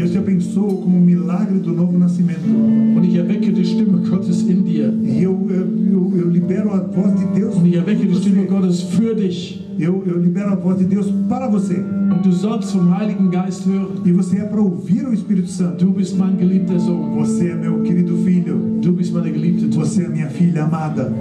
Eu 0.00 0.10
te 0.10 0.18
abençoo 0.18 0.78
com 0.82 0.88
o 0.90 1.00
milagre 1.00 1.58
do 1.58 1.72
novo 1.72 1.98
nascimento. 1.98 2.40
E 5.04 5.22
eu, 5.22 5.46
eh, 5.50 5.54
eu, 5.54 5.92
eu 5.92 6.07
eu 6.16 6.28
libero 6.28 6.72
a 6.72 6.78
voz 6.78 7.14
de 7.14 7.26
Deus. 7.38 7.56
Und 7.56 7.66
ich 7.66 7.76
erwecke 7.76 8.06
die 8.06 8.14
Stimme. 8.14 8.46
Gottes 8.46 8.82
für 8.82 9.14
dich. 9.14 9.64
Eu, 9.78 10.02
eu 10.06 10.18
libero 10.18 10.50
a 10.50 10.56
voz 10.56 10.78
de 10.78 10.84
Deus 10.84 11.06
para 11.28 11.48
você. 11.48 11.76
Und 11.76 12.24
du 12.24 12.32
sollst 12.32 12.72
vom 12.72 12.90
Heiligen 12.96 13.30
Geist 13.30 13.66
hören. 13.66 14.02
E 14.04 14.12
você 14.12 14.38
é 14.38 14.44
para 14.44 14.60
ouvir 14.60 15.06
o 15.06 15.12
Espírito 15.12 15.48
Santo. 15.48 15.84
Du 15.84 15.92
bist 15.92 16.16
mein 16.16 16.38
geliebter 16.38 16.80
Sohn. 16.80 17.14
Você 17.16 17.50
é 17.50 17.54
meu 17.54 17.82
querido 17.82 18.16
filho. 18.18 18.78
Du 18.80 18.92
bist 18.92 19.12
meine 19.12 19.32
geliebte 19.32 19.68
Tochter. 19.68 19.86
Você 19.86 20.04
é 20.04 20.08
minha 20.08 20.28
filha 20.28 20.64
amada. 20.64 21.12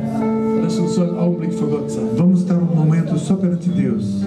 Lass 0.64 0.80
uns 0.80 0.92
so 0.92 1.04
einen 1.04 1.18
Augenblick 1.18 1.54
vor 1.54 1.70
Gott 1.70 1.92
sein. 1.92 2.06
Vamos 2.18 2.42
estar 2.42 2.58
um 2.58 2.76
momento 2.76 3.18
só 3.18 3.36
perante 3.36 3.70
Deus. 3.70 4.26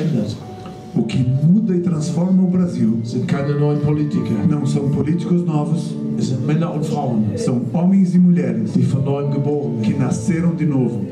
Verändert, 0.00 0.36
O 0.92 1.04
que 1.04 1.18
muda 1.18 1.72
e 1.76 1.80
transforma 1.80 2.42
o 2.42 2.48
Brasil 2.48 2.98
sind 3.04 3.26
keine 3.28 3.54
neuen 3.54 3.78
Politiker. 3.80 4.34
não 4.48 4.66
são 4.66 4.88
políticos 4.90 5.44
novos, 5.44 5.94
Es 6.18 6.26
sind 6.30 6.44
Männer 6.44 6.74
und 6.74 6.84
Frauen, 6.84 7.26
são 7.36 7.62
homens 7.72 8.12
e 8.14 8.18
mulheres 8.18 8.72
die 8.72 8.82
von 8.82 9.04
neuem 9.04 9.30
geboren 9.30 9.80
que 9.82 9.94
nasceram 9.94 10.56
de 10.56 10.66
novo. 10.66 11.06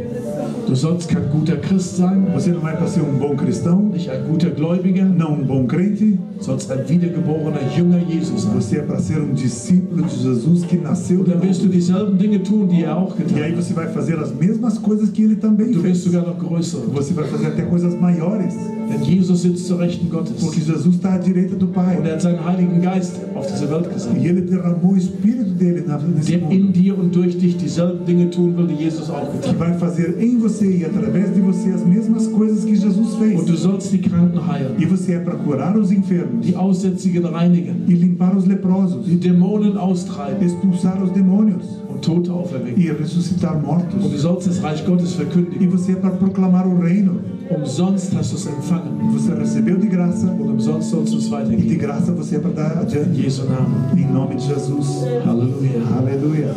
Du 0.66 0.74
sollst 0.74 1.08
kein 1.08 1.30
guter 1.30 1.58
Christ 1.60 1.96
sein, 1.96 2.26
Você 2.34 2.50
não 2.50 2.68
é 2.68 2.72
para 2.72 2.88
ser 2.88 3.02
um 3.02 3.18
bom 3.18 3.36
cristão, 3.36 3.82
nicht 3.92 4.10
ein 4.10 4.24
guter 4.28 4.50
Gläubiger, 4.50 5.04
não 5.06 5.34
um 5.34 5.44
bom 5.44 5.64
crente, 5.66 6.18
sollst 6.40 6.70
ein 6.70 6.88
wiedergeborener 6.88 7.60
Jünger 7.76 7.98
Jesus 8.08 8.42
sein. 8.42 8.52
você 8.54 8.76
é 8.78 8.82
para 8.82 8.98
ser 9.00 9.20
um 9.20 9.32
discípulo 9.34 10.02
de 10.04 10.16
Jesus 10.16 10.64
que 10.64 10.76
nasceu 10.76 11.20
Und 11.20 11.26
de 11.28 11.32
dann 11.34 11.42
wirst 11.42 11.60
du 11.62 11.66
novo. 11.66 11.72
dieselben 11.78 12.18
Dinge 12.18 12.42
tun, 12.42 12.68
die 12.68 12.82
er 12.84 12.96
auch 12.96 13.14
E 13.18 13.42
aí 13.42 13.52
você 13.54 13.74
vai 13.74 13.88
fazer 13.88 14.18
as 14.18 14.32
mesmas 14.34 14.78
coisas 14.78 15.10
que 15.10 15.22
ele 15.22 15.36
também 15.36 15.72
Du 15.72 15.82
wirst 15.82 16.02
fez. 16.02 16.14
sogar 16.14 16.26
noch 16.26 16.38
größere. 16.38 16.82
Você 16.94 17.12
vai 17.14 17.24
fazer 17.26 17.46
até 17.48 17.62
coisas 17.62 17.94
maiores, 18.00 18.54
Denn 18.88 19.02
Jesus 19.04 19.42
sitzt 19.42 19.66
zur 19.66 19.80
Rechten 19.80 20.08
Gottes. 20.08 20.32
porque 20.40 20.60
Jesus 20.60 20.94
está 20.94 21.14
à 21.14 21.18
direita 21.18 21.56
do 21.56 21.66
Und 21.66 21.74
Pai. 21.74 21.98
er 22.02 22.12
hat 22.14 22.22
seinen 22.22 22.42
Heiligen 22.44 22.80
Geist 22.80 23.16
auf 23.34 23.46
diese 23.46 23.68
Welt 23.70 23.86
E 24.16 24.26
ele 24.26 24.40
derramou 24.42 24.92
o 24.92 24.96
Espírito 24.96 25.50
dele 25.50 25.84
na- 25.86 25.98
nesse 25.98 26.30
der 26.30 26.40
mundo. 26.40 26.54
in 26.54 26.72
dir 26.72 26.96
und 26.98 27.14
durch 27.14 27.36
dich 27.36 27.56
dieselben 27.56 28.06
Dinge 28.06 28.30
tun 28.30 28.56
will, 28.56 28.66
die 28.66 28.82
Jesus 28.84 29.10
auch 29.10 29.30
Que 29.32 29.38
getan 29.38 29.50
hat. 29.50 29.58
vai 29.58 29.74
fazer 29.78 30.16
em 30.20 30.38
você 30.38 30.66
e 30.66 30.84
através 30.84 31.34
de 31.34 31.40
você 31.40 31.70
as 31.70 31.84
mesmas 31.84 32.26
coisas 32.28 32.64
que 32.64 32.74
Jesus 32.76 33.16
fez. 33.16 33.40
Und 33.40 33.48
du 33.50 33.56
sollst 33.56 33.92
die 33.92 33.98
Kranken 34.00 34.40
heilen, 34.40 34.72
E 34.78 34.86
você 34.86 35.14
é 35.14 35.18
para 35.18 35.34
curar 35.36 35.76
os 35.76 35.90
enfermos 35.92 36.27
die 36.42 36.54
Aussätzigen 36.56 37.24
reinigen, 37.24 37.84
e 37.88 37.94
limpar 37.94 38.36
os 38.36 38.46
leprosos, 38.46 39.04
die 39.06 39.16
Dämonen 39.18 39.76
austreiben 39.76 40.42
expulsar 40.42 41.02
os 41.02 41.10
demônios 41.10 41.64
und 41.88 42.02
Tote 42.02 42.32
auferwecken. 42.32 42.80
e 42.82 42.90
ressuscitar 42.92 43.56
Und 43.56 43.62
du 43.62 43.66
mortos. 43.98 44.22
sollst 44.22 44.46
das 44.48 44.62
Reich 44.62 44.84
Gottes 44.86 45.14
E 45.14 45.16
verkündigen. 45.16 45.68
você 45.70 45.92
é 45.92 45.96
para 45.96 46.10
proclamar 46.10 46.66
o 46.66 46.78
reino. 46.80 47.20
Umsonst 47.50 48.14
hast 48.14 48.32
du 48.32 48.36
es 48.36 48.46
empfangen 48.46 49.10
Você 49.12 49.32
recebeu 49.34 49.78
de 49.78 49.88
graça 49.88 50.26
und 50.30 50.50
umsonst 50.50 50.90
sollst 50.90 51.12
du 51.14 51.18
es 51.18 51.24
e 51.24 51.28
de 51.28 51.32
weitergeben. 51.34 51.78
graça 51.78 52.12
você 52.12 52.36
é 52.36 52.38
para 52.40 52.50
dar 52.52 52.76
In 52.76 52.78
adiante. 52.82 53.22
Jesu 53.22 53.44
Namen. 53.46 54.04
Em 54.04 54.12
nome 54.12 54.34
de 54.36 54.44
Jesus. 54.46 55.04
Halleluja. 55.24 55.80
Aleluia. 55.98 56.54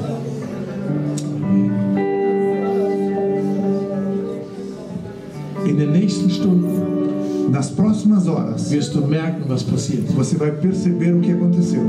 In 5.66 5.78
den 5.78 5.92
nächsten 5.92 6.30
Stunden 6.30 7.01
Nas 7.52 7.70
próximas 7.70 8.28
horas, 8.28 8.72
wirst 8.72 8.94
du 8.96 9.06
merken, 9.06 9.44
was 9.50 9.62
passiert. 9.64 10.04
você 10.16 10.36
vai 10.38 10.52
perceber 10.52 11.14
o 11.14 11.20
que 11.20 11.32
aconteceu. 11.32 11.82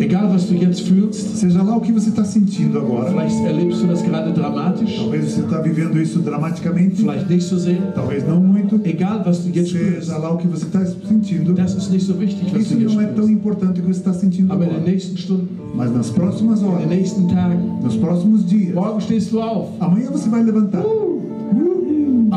Egal, 0.00 0.30
was 0.32 0.44
du 0.44 0.54
jetzt 0.54 0.80
fühlst, 0.82 1.36
Seja 1.36 1.62
lá 1.62 1.76
o 1.76 1.80
que 1.80 1.92
você 1.92 2.08
está 2.08 2.24
sentindo 2.24 2.78
agora. 2.78 3.10
vielleicht 3.10 3.38
erlebst 3.44 3.82
du 3.82 3.86
das 3.88 4.00
gerade 4.00 4.32
dramatisch, 4.32 4.96
Talvez 4.96 5.24
você 5.32 5.40
está 5.42 5.60
vivendo 5.60 6.00
isso 6.00 6.20
dramaticamente, 6.20 7.02
vielleicht 7.02 7.28
nicht 7.28 7.42
so 7.46 7.58
sehr. 7.58 7.92
talvez 7.94 8.26
não 8.26 8.40
muito. 8.40 8.80
Egal, 8.84 9.22
was 9.26 9.40
du 9.40 9.50
jetzt 9.50 9.70
spürst, 9.72 10.06
Seja 10.06 10.16
lá 10.18 10.32
o 10.32 10.38
que 10.38 10.46
você 10.46 10.64
está 10.64 10.84
sentindo. 10.86 11.52
das 11.52 11.74
ist 11.74 11.90
nicht 11.90 12.06
so 12.06 12.14
wichtig, 12.18 12.50
was 12.52 12.62
Isso 12.62 12.74
du 12.76 12.80
jetzt 12.80 12.94
não 12.94 13.00
é 13.02 13.06
tão 13.06 13.24
spürst. 13.24 13.30
importante 13.32 13.80
o 13.80 13.82
que 13.84 13.92
você 13.92 13.98
está 14.00 14.14
sentindo 14.14 14.52
Aber 14.52 14.64
in 14.64 14.68
den 14.68 14.76
agora. 14.78 14.90
nächsten 14.90 15.16
Stunden, 15.18 15.48
Mas 15.74 15.92
nas 15.92 16.08
próximas 16.10 16.62
in 16.62 16.66
horas, 16.66 16.88
den 16.88 16.96
nächsten 16.98 17.26
Tagen, 17.28 17.60
nos 17.82 17.96
próximos 17.96 18.46
dias, 18.46 18.74
morgen 18.74 19.00
stehst 19.02 19.30
du 19.32 19.40
auf. 19.42 19.68
amanhã 19.80 20.08
você 20.10 20.28
vai 20.30 20.42
levantar. 20.42 20.82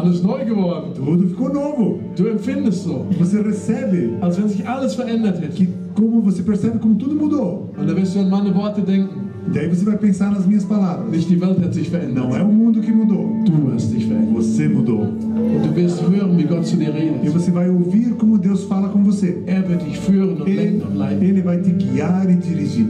Alles 0.03 0.21
neu 0.23 0.45
geworden. 0.45 0.91
Tudo 0.95 1.27
ficou 1.27 1.53
novo. 1.53 1.99
Du 2.15 2.27
empfindest 2.27 2.83
so, 2.83 3.05
Você 3.19 3.41
recebe 3.41 4.17
als 4.21 4.37
wenn 4.37 4.49
sich 4.49 4.67
alles 4.67 4.95
verändert 4.95 5.39
hätte. 5.41 5.55
que 5.55 5.67
como 5.95 6.21
você 6.21 6.41
percebe 6.43 6.79
como 6.79 6.95
tudo 6.95 7.15
mudou. 7.15 7.69
Und 7.77 7.87
da 7.89 7.95
wirst 7.95 8.15
du 8.15 8.19
an 8.19 8.29
meine 8.29 8.53
Worte 8.55 8.81
denken. 8.81 9.23
E 9.53 9.59
aí 9.59 9.67
você 9.67 9.83
vai 9.85 9.97
pensar 9.97 10.31
nas 10.31 10.45
minhas 10.47 10.63
palavras. 10.63 11.09
Nicht 11.11 11.29
die 11.29 11.39
Welt 11.39 11.59
hat 11.63 11.73
sich 11.73 11.89
verändert. 11.89 12.15
Não 12.15 12.35
é 12.35 12.41
o 12.41 12.47
mundo 12.47 12.79
que 12.81 12.91
mudou. 12.91 13.43
Du 13.45 13.71
hast 13.73 13.91
dich 13.93 14.05
verändert. 14.07 14.33
Você 14.35 14.67
mudou. 14.69 15.01
Und 15.01 15.63
du 15.65 15.75
wirst 15.75 16.01
hören, 16.01 16.37
wie 16.37 16.43
Gott 16.45 16.65
zu 16.65 16.77
dir 16.77 16.89
E 16.89 16.91
redet. 16.91 17.29
você 17.33 17.51
vai 17.51 17.69
ouvir 17.69 18.11
como 18.17 18.37
Deus 18.37 18.63
fala 18.63 18.87
com 18.89 19.03
você. 19.03 19.43
Er 19.45 19.67
wird 19.67 19.81
dich 19.85 19.99
führen 19.99 20.37
und 20.41 20.47
Ele, 20.47 20.55
lenken 20.63 20.87
und 20.87 20.95
leiten. 20.97 21.23
ele 21.23 21.41
vai 21.43 21.57
te 21.61 21.71
guiar 21.71 22.25
e 22.29 22.35
dirigir. 22.35 22.85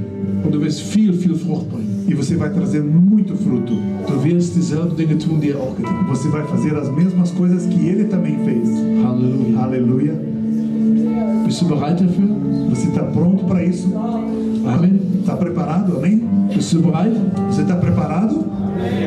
Und 0.46 0.54
du 0.54 0.62
wirst 0.62 0.82
viel, 0.82 1.14
viel 1.14 1.36
Frucht 1.36 1.70
bringen. 1.70 1.83
E 2.08 2.14
você 2.14 2.36
vai 2.36 2.50
trazer 2.50 2.82
muito 2.84 3.36
fruto. 3.36 3.74
Du 4.08 4.24
wirst 4.24 4.54
dieselben 4.54 4.96
Dinge 4.96 5.16
tun, 5.16 5.40
die 5.40 5.52
er 5.52 5.58
auch 5.58 5.76
getan 5.78 6.00
hat. 6.02 6.10
Você 6.10 6.30
vai 6.30 6.46
fazer 6.46 6.76
as 6.76 6.90
mesmas 6.90 7.32
coisas 7.32 7.66
que 7.66 7.88
ele 7.88 8.06
também 8.06 8.38
fez. 8.44 8.70
Halleluja. 9.04 9.60
Aleluia. 9.60 10.14
Bist 11.46 11.62
du 11.62 11.68
bereit 11.68 12.02
dafür? 12.02 12.28
Você 12.70 12.88
está 12.88 13.04
pronto 13.04 13.46
para 13.46 13.64
isso? 13.64 13.90
Amen. 14.66 15.00
Está 15.20 15.36
preparado? 15.36 15.98
Amém? 15.98 16.24
Bist 16.54 16.74
du 16.74 16.82
bereit? 16.82 17.16
Você 17.50 17.62
está 17.62 17.76
preparado? 17.76 18.46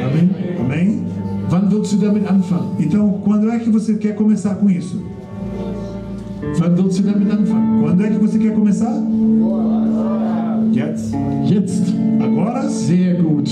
Amen. 0.07 0.31
Amém? 0.61 1.07
Wann 1.51 1.69
willst 1.71 1.93
du 1.93 1.99
damit 1.99 2.29
anfangen? 2.29 2.73
Então, 2.79 3.21
quando 3.25 3.51
é 3.51 3.59
que 3.59 3.71
você 3.71 3.95
quer 3.95 4.15
começar 4.15 4.57
com 4.57 4.69
isso? 4.69 5.01
Wann 6.61 6.75
willst 6.77 7.01
du 7.01 7.13
damit 7.13 7.31
anfangen? 7.31 7.83
Quando 7.83 8.05
é 8.05 8.11
que 8.11 8.19
você 8.19 8.39
quer 8.39 8.55
começar? 8.55 8.93
Jetzt. 10.77 11.15
Jetzt. 11.47 11.83
Agora? 12.21 12.69
Sehr 12.69 13.15
gut. 13.15 13.49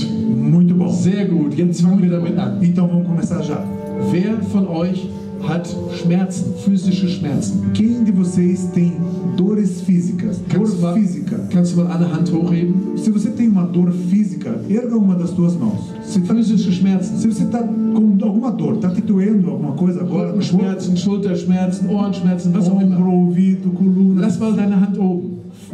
Muito 0.51 0.75
bom. 0.75 0.89
Sehr 0.89 1.25
gut. 1.25 1.53
Jetzt 1.57 1.81
fangen 1.81 2.01
wir 2.01 2.09
damit 2.11 2.37
an. 2.37 2.59
Então 2.61 2.87
vamos 2.87 3.07
começar 3.07 3.41
já. 3.43 3.63
Wer 4.11 4.37
von 4.51 4.67
euch 4.67 5.09
hat 5.47 5.67
Schmerzen, 6.01 6.53
physische 6.63 7.07
Schmerzen? 7.07 7.71
Quem 7.73 8.03
de 8.03 8.11
vocês 8.11 8.67
tem 8.73 8.93
dores 9.37 9.81
físicas? 9.81 10.37
Dor 10.49 10.59
Kannst 10.59 10.75
du 10.77 10.81
mal, 10.81 10.93
física. 10.95 11.39
kannst 11.51 11.73
du 11.73 11.77
mal 11.83 11.91
eine 11.91 12.05
Hand 12.13 12.31
hochheben? 12.31 12.73
Se 12.97 13.09
você 13.11 13.29
tem 13.31 13.47
uma 13.49 13.63
dor 13.63 13.91
física, 13.91 14.59
erga 14.69 14.95
uma 14.95 15.15
das 15.15 15.31
duas 15.31 15.55
mãos. 15.55 15.81
Se, 16.03 16.19
tá- 16.21 16.33
Physische 16.35 16.71
Schmerzen. 16.71 17.17
se 17.17 17.27
você 17.31 17.43
está 17.43 17.59
com 17.59 18.17
alguma 18.23 18.51
dor, 18.51 18.75
está 18.75 18.89
te 18.89 19.01
doendo 19.01 19.49
alguma 19.51 19.73
coisa 19.73 20.01
agora, 20.01 20.29
Rückenschmerzen, 20.31 20.95
Schulterschmerzen, 20.97 21.89
Ohrenschmerzen, 21.89 22.53
was 22.53 22.67
auch 22.67 22.73
ombro, 22.81 22.85
immer. 22.85 23.07
ouvido, 23.07 23.69
coluna, 23.71 24.21
Lass 24.21 24.39
mal 24.39 24.53
deine 24.53 24.79
Hand 24.79 24.97
oben. 24.97 25.24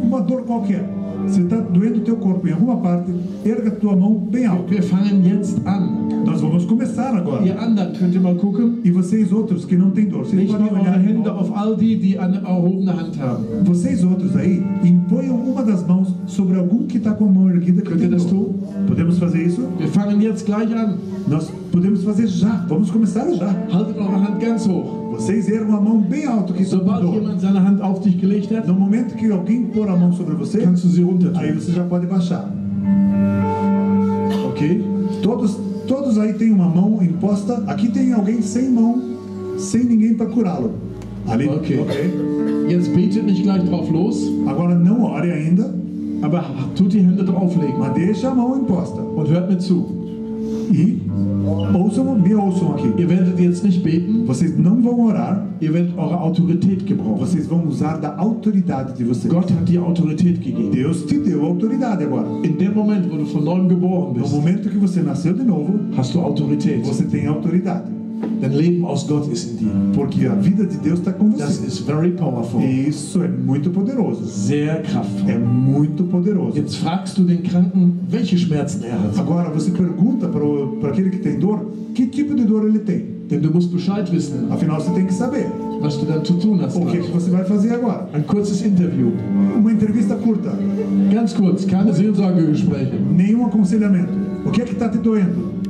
Uma 0.02 0.22
dor 0.22 0.44
qualquer. 0.44 0.88
Você 1.28 1.42
está 1.42 1.58
doendo 1.58 2.00
o 2.00 2.02
teu 2.02 2.16
corpo 2.18 2.48
em 2.48 2.52
alguma 2.52 2.78
parte, 2.78 3.12
erga 3.46 3.70
a 3.70 3.76
tua 3.76 3.96
mão 3.96 4.16
bem 4.16 4.46
alto. 4.46 4.74
Jetzt 4.74 4.92
an. 5.66 6.02
Nós 6.26 6.42
vamos 6.42 6.66
começar 6.66 7.16
agora. 7.16 7.44
E 8.84 8.92
vocês 8.92 9.32
outros 9.32 9.66
que 9.66 9.76
não 9.76 9.92
têm 9.92 10.06
dor, 10.06 10.26
vocês 10.26 10.50
mal 10.50 10.60
podem 10.60 10.82
olhar. 10.82 11.00
Hände 11.00 11.30
auf 11.30 11.52
all 11.56 11.76
die, 11.76 11.96
die 11.96 12.18
eine 12.18 12.38
erhobene 12.38 12.92
Hand 12.92 13.20
haben. 13.20 13.64
Vocês 13.64 14.04
outros 14.04 14.36
aí, 14.36 14.64
imponham 14.84 15.36
uma 15.36 15.64
das 15.64 15.86
mãos 15.86 16.14
sobre 16.28 16.58
algum 16.58 16.86
que 16.86 16.98
está 16.98 17.14
com 17.14 17.26
a 17.26 17.30
mão 17.30 17.50
erguida 17.50 17.82
que 17.82 18.08
das 18.08 18.26
tun? 18.26 18.54
Podemos 18.88 19.18
fazer 19.18 19.46
isso? 19.46 19.62
Wir 19.80 19.88
fangen 19.88 20.22
jetzt 20.22 20.46
gleich 20.46 20.74
an. 20.74 20.98
Nós 21.28 21.52
podemos 21.72 22.04
fazer 22.04 22.28
já. 22.28 22.66
Vamos 22.68 22.92
começar 22.92 23.32
já. 23.34 23.50
Haltet 23.72 23.98
eure 23.98 24.16
Hand 24.16 24.40
ganz 24.40 24.68
hoch. 24.68 25.01
Vocês 25.12 25.50
ergam 25.50 25.76
a 25.78 25.82
mão 25.82 26.00
bem 26.00 26.26
alto 26.26 26.54
que 26.54 26.64
Sobald 26.66 27.06
jemand 27.14 27.40
seine 27.40 27.60
Hand 27.60 27.82
auf 27.82 28.00
dich 28.02 28.18
gelegt 28.20 28.52
hat, 28.52 28.66
No 28.68 28.74
momento 28.74 29.16
que 29.16 29.30
alguém 29.32 29.64
pôr 29.66 29.88
a 29.90 29.96
mão 29.96 30.12
sobre 30.14 30.36
você, 30.36 30.60
kannst 30.60 30.84
du 30.86 30.90
sie 30.90 31.04
runter 31.04 31.32
aí 31.36 31.52
você 31.52 31.72
já 31.72 31.84
pode 31.84 32.06
baixar. 32.08 32.50
Okay? 34.52 34.84
Todos, 35.22 35.58
todos 35.88 36.18
aí 36.18 36.34
têm 36.34 36.52
uma 36.52 36.68
mão 36.70 37.02
imposta. 37.04 37.64
Aqui 37.68 37.90
tem 37.90 38.14
alguém 38.14 38.42
sem 38.42 38.70
mão, 38.70 39.02
sem 39.58 39.84
ninguém 39.84 40.14
para 40.14 40.28
curá-lo. 40.28 40.72
Ali, 41.28 41.48
Okay. 41.50 41.80
ok. 41.80 41.94
Jetzt 42.70 42.90
betet 42.96 43.24
nicht 43.24 43.44
gleich 43.44 43.64
drauf 43.66 43.90
los, 43.92 44.18
Agora 44.48 44.74
não 44.76 45.04
ore 45.04 45.32
ainda, 45.32 45.74
aber 46.22 46.44
tut 46.76 46.92
die 46.94 47.00
Hände 47.02 47.24
drauflegen 47.24 47.78
mas 47.78 47.94
deixa 47.94 48.30
a 48.30 48.36
mão 48.36 48.58
imposta. 48.58 49.02
und 49.02 49.30
hört 49.30 49.50
mir 49.50 49.60
zu. 49.60 49.86
E 50.72 51.00
ouçam, 51.46 52.16
me 52.16 52.36
ouçam 52.36 52.74
aqui. 52.74 52.88
Ihr 52.98 53.08
werdet 53.08 53.40
jetzt 53.40 53.64
nicht 53.64 53.82
beten, 53.84 54.26
Vocês 54.26 54.58
não 54.58 54.82
vão 54.82 55.08
orar, 55.08 55.48
ihr 55.62 55.72
werdet 55.72 55.94
eure 55.98 56.14
Autorität 56.14 56.86
gebrauchen. 56.88 57.18
vocês 57.20 57.48
vão 57.48 57.66
usar 57.68 57.98
da 57.98 58.16
autoridade 58.18 58.94
de 58.98 59.04
vocês. 59.04 59.32
Gott 59.34 59.52
hat 59.52 59.64
dir 59.66 59.80
Autorität 59.80 60.40
gegeben. 60.40 60.72
Deus 60.72 61.04
te 61.06 61.18
deu 61.20 61.46
autoridade 61.46 62.04
agora. 62.04 62.28
In 62.44 62.58
dem 62.58 62.74
Moment, 62.74 63.08
wo 63.10 63.18
du 63.18 63.26
von 63.26 63.44
neuem 63.44 63.68
geboren 63.68 64.14
No 64.14 64.22
bist, 64.22 64.34
momento 64.34 64.70
que 64.70 64.78
você 64.78 65.02
nasceu 65.02 65.34
de 65.34 65.44
novo, 65.44 65.74
hast 65.98 66.14
du 66.14 66.20
Autorität. 66.20 66.86
você 66.86 67.06
tem 67.06 67.28
autoridade. 67.28 68.01
Dein 68.42 68.54
Leben 68.54 68.86
aus 68.86 69.08
Gott 69.08 69.32
ist 69.32 69.52
in 69.52 69.58
dir. 69.58 69.72
Porque 69.94 70.26
a 70.28 70.34
vida 70.36 70.66
de 70.66 70.78
Deus 70.78 71.00
está 71.00 71.12
com 71.14 71.30
Das 71.30 71.58
você. 71.58 71.68
ist 71.68 71.86
very 71.86 72.12
powerful. 72.12 72.60
E 72.62 72.88
isso 72.90 73.22
é 73.22 73.28
muito 73.28 73.70
poderoso. 73.70 74.26
Sehr 74.26 74.80
É 74.80 74.82
kraftvoll. 74.82 75.40
muito 75.40 76.04
poderoso. 76.06 76.58
Jetzt 76.58 76.78
fragst 76.78 77.18
du 77.18 77.24
den 77.24 77.42
Kranken, 77.44 77.94
welche 78.10 78.38
Schmerzen 78.38 78.84
er 78.84 78.94
hat. 79.00 79.18
Agora 79.20 79.50
você 79.50 79.72
pergunta 79.72 80.28
para 80.28 80.90
aquele 80.90 81.10
que 81.10 81.20
tem 81.20 81.38
dor, 81.40 81.66
que 81.94 82.08
tipo 82.08 82.34
de 82.36 82.44
dor 82.46 82.66
ele 82.68 82.80
tem? 82.80 83.22
Denn 83.30 83.40
du 83.40 83.50
musst 83.54 83.72
Bescheid 83.72 84.12
wissen, 84.12 84.48
Afinal, 84.52 84.82
você 84.82 84.92
tem 84.92 85.06
que 85.06 85.14
saber 85.14 85.46
was 85.82 85.96
du 85.98 86.06
dann 86.06 86.24
zu 86.26 86.34
tun 86.34 86.60
hast. 86.62 86.76
o 86.78 86.86
que, 86.86 86.98
que 87.00 87.12
você 87.12 87.30
vai 87.32 87.46
fazer 87.46 87.74
agora. 87.74 88.08
Ein 88.14 88.24
kurzes 88.24 88.62
Interview. 88.66 89.14
Uma 89.58 89.72
entrevista 89.72 90.16
curta, 90.16 90.52
Ganz 91.14 91.34
kurz, 91.34 91.66
keine 91.66 91.94
Seelsorgegespräche. 91.94 92.94
nenhum 93.16 93.46
aconselhamento. 93.46 94.12
O 94.46 94.52
que 94.52 94.62
é 94.62 94.66
que 94.66 94.74
está 94.74 94.90
te 94.90 94.98
doendo? 94.98 95.61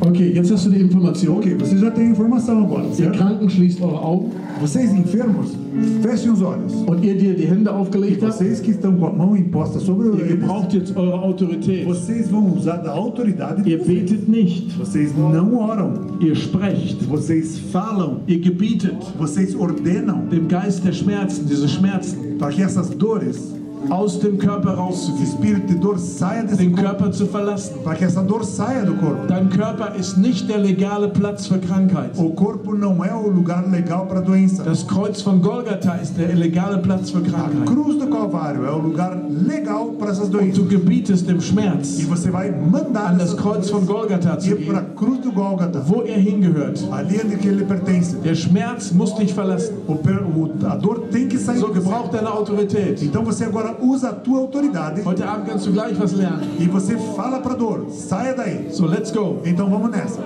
Okay, 0.00 0.32
jetzt 0.32 0.50
hast 0.52 0.66
du 0.66 0.70
die 0.70 0.80
Information. 0.80 1.36
Ok, 1.38 1.54
você 1.58 1.76
já 1.76 1.90
tem 1.90 2.06
a 2.06 2.10
informação 2.10 2.62
agora, 2.64 2.84
Ihr? 2.98 3.10
Kranken 3.10 3.48
schließt 3.50 3.80
eure 3.80 3.96
Augen. 3.96 4.30
Vocês 4.60 4.92
enfermos, 4.92 5.52
fechem 6.02 6.32
os 6.32 6.40
olhos. 6.42 6.72
und 6.86 7.04
ihr, 7.04 7.16
die 7.16 7.26
ihr 7.26 7.34
die 7.34 7.46
Hände 7.46 7.70
aufgelegt 7.70 8.22
habt, 8.22 8.34
Vocês 8.34 8.60
que 8.60 8.70
estão 8.70 8.96
com 8.96 9.06
a 9.06 9.12
mão 9.12 9.36
imposta 9.36 9.78
sobre 9.80 10.08
ihr 10.08 10.14
eles, 10.14 10.28
gebraucht 10.30 10.72
jetzt 10.74 10.96
eure 10.96 11.12
Autorität. 11.12 11.84
vocês 11.84 12.28
vão 12.28 12.54
usar 12.56 12.76
da 12.78 12.92
autoridade 12.92 13.62
de 13.62 13.70
Ihr 13.70 13.78
vocês. 13.78 14.02
betet 14.02 14.28
nicht, 14.28 14.70
Vocês 14.78 15.12
não 15.16 15.56
oram, 15.58 15.92
ihr 16.20 16.32
sprecht, 16.36 17.04
vocês 17.04 17.58
falam, 17.72 18.20
ihr 18.28 18.38
gebietet. 18.40 18.96
Vocês 19.18 19.54
ordenam 19.54 20.26
dem 20.30 20.46
Geist 20.46 20.84
der 20.84 20.92
Schmerzen, 20.92 21.44
diese 21.44 21.66
Schmerzen, 21.68 22.36
para 22.38 22.52
que 22.52 22.62
essas 22.62 22.88
dores, 22.90 23.52
aus 23.90 24.18
dem 24.20 24.38
Körper 24.38 24.74
rauszugehen, 24.74 25.62
den 26.58 26.74
Körper 26.74 27.10
zu 27.12 27.26
verlassen. 27.26 27.78
para 27.84 27.94
que 27.94 28.04
essa 28.04 28.22
dor 28.22 28.44
saia 28.44 28.84
do 28.84 28.94
corpo. 28.94 29.26
Dein 29.26 29.48
Körper 29.50 29.94
ist 29.98 30.16
nicht 30.18 30.48
der 30.48 30.58
legale 30.58 31.08
Platz 31.08 31.46
für 31.46 31.58
Krankheit. 31.58 32.10
O 32.16 32.30
corpo 32.30 32.74
não 32.74 33.04
é 33.04 33.14
o 33.14 33.28
lugar 33.28 33.64
legal 33.70 34.06
para 34.06 34.20
doença. 34.20 34.62
Das 34.62 34.86
Kreuz 34.86 35.22
von 35.22 35.40
Golgatha 35.40 35.96
ist 36.02 36.16
der 36.16 36.34
legale 36.34 36.78
Platz 36.78 37.10
für 37.10 37.18
A 37.18 37.22
Krankheit. 37.22 37.66
cruz 37.66 37.98
do 37.98 38.06
Calvário 38.08 38.64
é 38.64 38.70
o 38.70 38.78
lugar 38.78 39.16
legal 39.46 39.86
para 39.98 40.10
essas 40.10 40.28
Und 40.28 40.56
du 40.56 40.68
gebietest 40.68 41.26
dem 41.26 41.40
Schmerz, 41.40 41.98
E 41.98 42.04
você 42.04 42.30
vai 42.30 42.50
mandar 42.50 43.10
an 43.10 43.18
das 43.18 43.36
Kreuz 43.36 43.70
von 43.70 43.86
Golgatha 43.86 44.38
zu 44.38 44.52
a 44.52 44.56
gehen, 44.56 44.94
cruz 44.96 45.20
do 45.20 45.32
Gólgota, 45.32 45.82
wo 45.86 46.02
er 46.02 46.18
hingehört. 46.18 46.84
ali 46.90 47.20
onde 47.24 47.36
que 47.36 47.48
ele 47.48 47.64
pertence. 47.64 48.16
Der 48.16 48.34
Schmerz 48.34 48.92
muss 48.92 49.14
dich 49.14 49.32
verlassen. 49.32 49.74
O, 49.86 49.98
a 50.66 50.76
dor 50.76 51.08
tem 51.10 51.28
que 51.28 51.38
sair. 51.38 51.58
So 51.58 51.72
gebraucht 51.72 52.12
deine 52.12 52.28
Autorität. 52.30 53.02
Então 53.02 53.24
você 53.24 53.44
agora 53.44 53.67
usa 53.72 54.10
a 54.10 54.12
tua 54.12 54.40
autoridade 54.40 55.02
Heute 55.04 55.24
Abend 55.24 55.46
kannst 55.48 55.66
du 55.66 55.72
gleich 55.72 55.98
was 56.00 56.12
lernen. 56.12 56.48
e 56.58 56.66
você 56.66 56.96
fala 57.16 57.40
para 57.40 57.52
a 57.54 57.56
dor, 57.56 57.86
saia 57.90 58.34
daí. 58.34 58.68
So, 58.72 58.86
let's 58.86 59.10
go. 59.10 59.40
Então 59.44 59.68
vamos 59.70 59.90
nessa. 59.90 60.20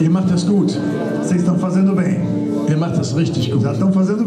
Ihr 0.00 0.10
macht 0.10 0.30
das 0.30 0.44
gut. 0.46 0.78
Vocês 1.22 1.40
estão 1.40 1.58
fazendo 1.58 1.94
bem. 1.94 2.20
Ihr 2.68 2.76
macht 2.76 2.96
das 2.98 3.16
richtig 3.16 3.50
gut. 3.52 3.62
Já 3.62 3.72
estão 3.72 3.92
fazendo 3.92 4.23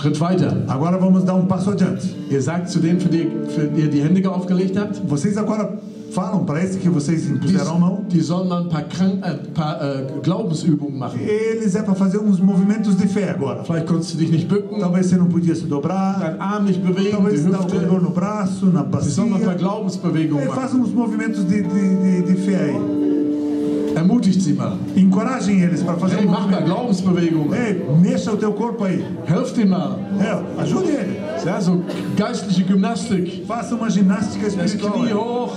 Schritt 0.00 0.18
weiter. 0.20 0.56
Agora 0.66 0.98
vamos 0.98 1.24
dar 1.24 1.34
um 1.34 1.46
passo 1.46 1.70
adiante. 1.70 2.08
Ihr 2.30 2.40
sagt 2.40 2.70
zu 2.70 2.80
denen, 2.80 3.00
für 3.00 3.08
die, 3.08 3.30
für 3.54 3.66
die 3.66 3.82
ihr 3.82 3.90
die 3.90 4.02
Hände 4.02 4.28
aufgelegt 4.30 4.78
habt, 4.78 5.00
Vocês 5.08 5.36
agora 5.36 5.78
falam 6.10 6.44
para 6.44 6.60
esse 6.62 6.78
que 6.78 6.88
vocês 6.88 7.28
impuseram 7.28 7.76
a 7.76 7.78
mão. 7.78 8.04
die 8.10 8.20
sollen 8.20 8.48
mal 8.48 8.62
ein 8.62 8.68
paar, 8.68 8.82
Krank 8.82 9.22
äh, 9.22 9.34
paar 9.54 9.80
äh, 9.80 10.06
Glaubensübungen 10.22 10.98
machen. 10.98 11.20
Eles 11.20 11.74
é 11.74 11.82
para 11.82 11.94
fazer 11.94 12.18
uns 12.18 12.40
movimentos 12.40 12.96
de 12.96 13.06
fé 13.06 13.30
agora. 13.30 13.62
Vielleicht 13.64 13.86
konntest 13.86 14.14
du 14.14 14.18
dich 14.18 14.30
nicht 14.30 14.48
bücken, 14.48 14.80
Talvez 14.80 15.06
você 15.06 15.16
não 15.16 15.26
podia 15.26 15.54
se 15.54 15.66
dobrar, 15.66 16.18
deinen 16.18 16.40
Arm 16.40 16.64
nicht 16.64 16.82
bewegen, 16.82 17.12
talvez 17.12 17.44
dá 17.44 17.60
uma 17.60 17.80
dor 17.80 18.00
no 18.00 18.10
braço, 18.10 18.66
na 18.66 18.84
Sie 19.00 19.10
sollen 19.10 19.30
mal 19.30 19.38
ein 19.38 19.44
paar 19.44 19.54
bacia. 19.54 19.68
Glaubensbewegungen 19.68 20.46
machen. 20.48 20.80
Uns 20.80 20.92
movimentos 20.94 21.46
de, 21.46 21.62
de, 21.62 21.96
de, 21.96 22.22
de 22.22 22.34
fé 22.36 22.56
aí. 22.56 23.19
Ermutigt 24.10 24.42
sie 24.42 24.54
mal. 24.54 24.76
Eles 24.96 25.82
para 25.84 25.94
fazer 25.96 26.16
Hey, 26.18 26.26
um 26.26 26.30
mach 26.30 26.40
movimento. 26.42 26.64
Glaubensbewegungen. 26.64 27.54
Ei, 27.54 27.84
mexa 28.02 28.32
o 28.32 28.36
teu 28.36 28.52
corpo 28.52 28.84
aí. 28.84 29.04
Helft 29.26 29.56
ihm 29.58 29.66
mal. 29.68 29.98
É, 30.18 30.60
ajude 30.62 30.90
ele. 30.90 31.20
Ja, 31.44 31.60
so 31.60 31.82
geistliche 32.16 32.64
Gymnastik. 32.64 33.44
Faça 33.46 33.74
uma 33.74 33.88
ginástica 33.88 34.46
Das 34.46 34.54
Knie 34.54 34.66
espiritual. 34.66 35.14
hoch, 35.16 35.52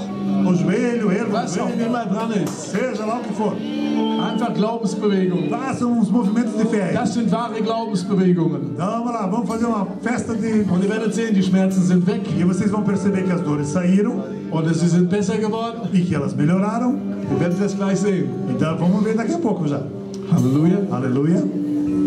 O 0.46 0.54
joelho, 0.56 1.12
erva 1.12 1.44
was 1.44 1.58
auch 1.58 1.70
immer 1.70 2.06
dran 2.06 2.30
ist. 2.44 2.72
Seja 2.72 3.06
lá 3.06 3.20
o 3.20 3.24
que 3.24 3.34
for. 3.34 3.54
Einfach 3.54 4.54
Glaubensbewegungen. 4.54 5.50
Faça 5.50 5.86
uns 5.86 6.10
movimentos 6.10 6.56
de 6.56 6.66
fé. 6.66 6.94
Das 6.94 7.14
sind 7.14 7.32
wahre 7.32 7.62
Glaubensbewegungen. 7.62 8.72
Então 8.76 8.88
vamos 8.88 9.12
lá, 9.14 9.26
vamos 9.28 9.48
fazer 9.48 9.66
uma 9.66 9.88
festa 10.02 10.36
de. 10.36 10.66
Und 10.70 10.84
ihr 10.84 10.90
werdet 10.90 11.14
sehen, 11.14 11.34
die 11.34 11.44
Schmerzen 11.44 11.82
sind 11.84 12.06
weg 12.06 12.22
E 12.38 12.44
vocês 12.44 12.70
vão 12.72 12.84
perceber 12.84 13.24
que 13.24 13.32
as 13.32 13.42
dores 13.42 13.68
saíram 13.70 14.24
und 14.54 14.74
sie 14.76 14.88
sind 14.88 15.10
besser 15.10 15.38
geworden. 15.38 15.82
e 15.94 16.02
que 16.02 16.16
elas 16.16 16.36
melhoraram. 16.36 16.96
Ihr 17.32 17.40
werdet 17.40 17.60
das 17.60 17.76
gleich 17.76 17.98
sehen. 18.00 18.30
Então 18.50 18.78
vamos 18.78 19.04
ver 19.04 19.16
daqui 19.16 19.34
a 19.34 19.40
pouco 19.40 19.68
já. 19.68 19.82
Halleluja. 20.32 20.80
Aleluia. 20.92 21.44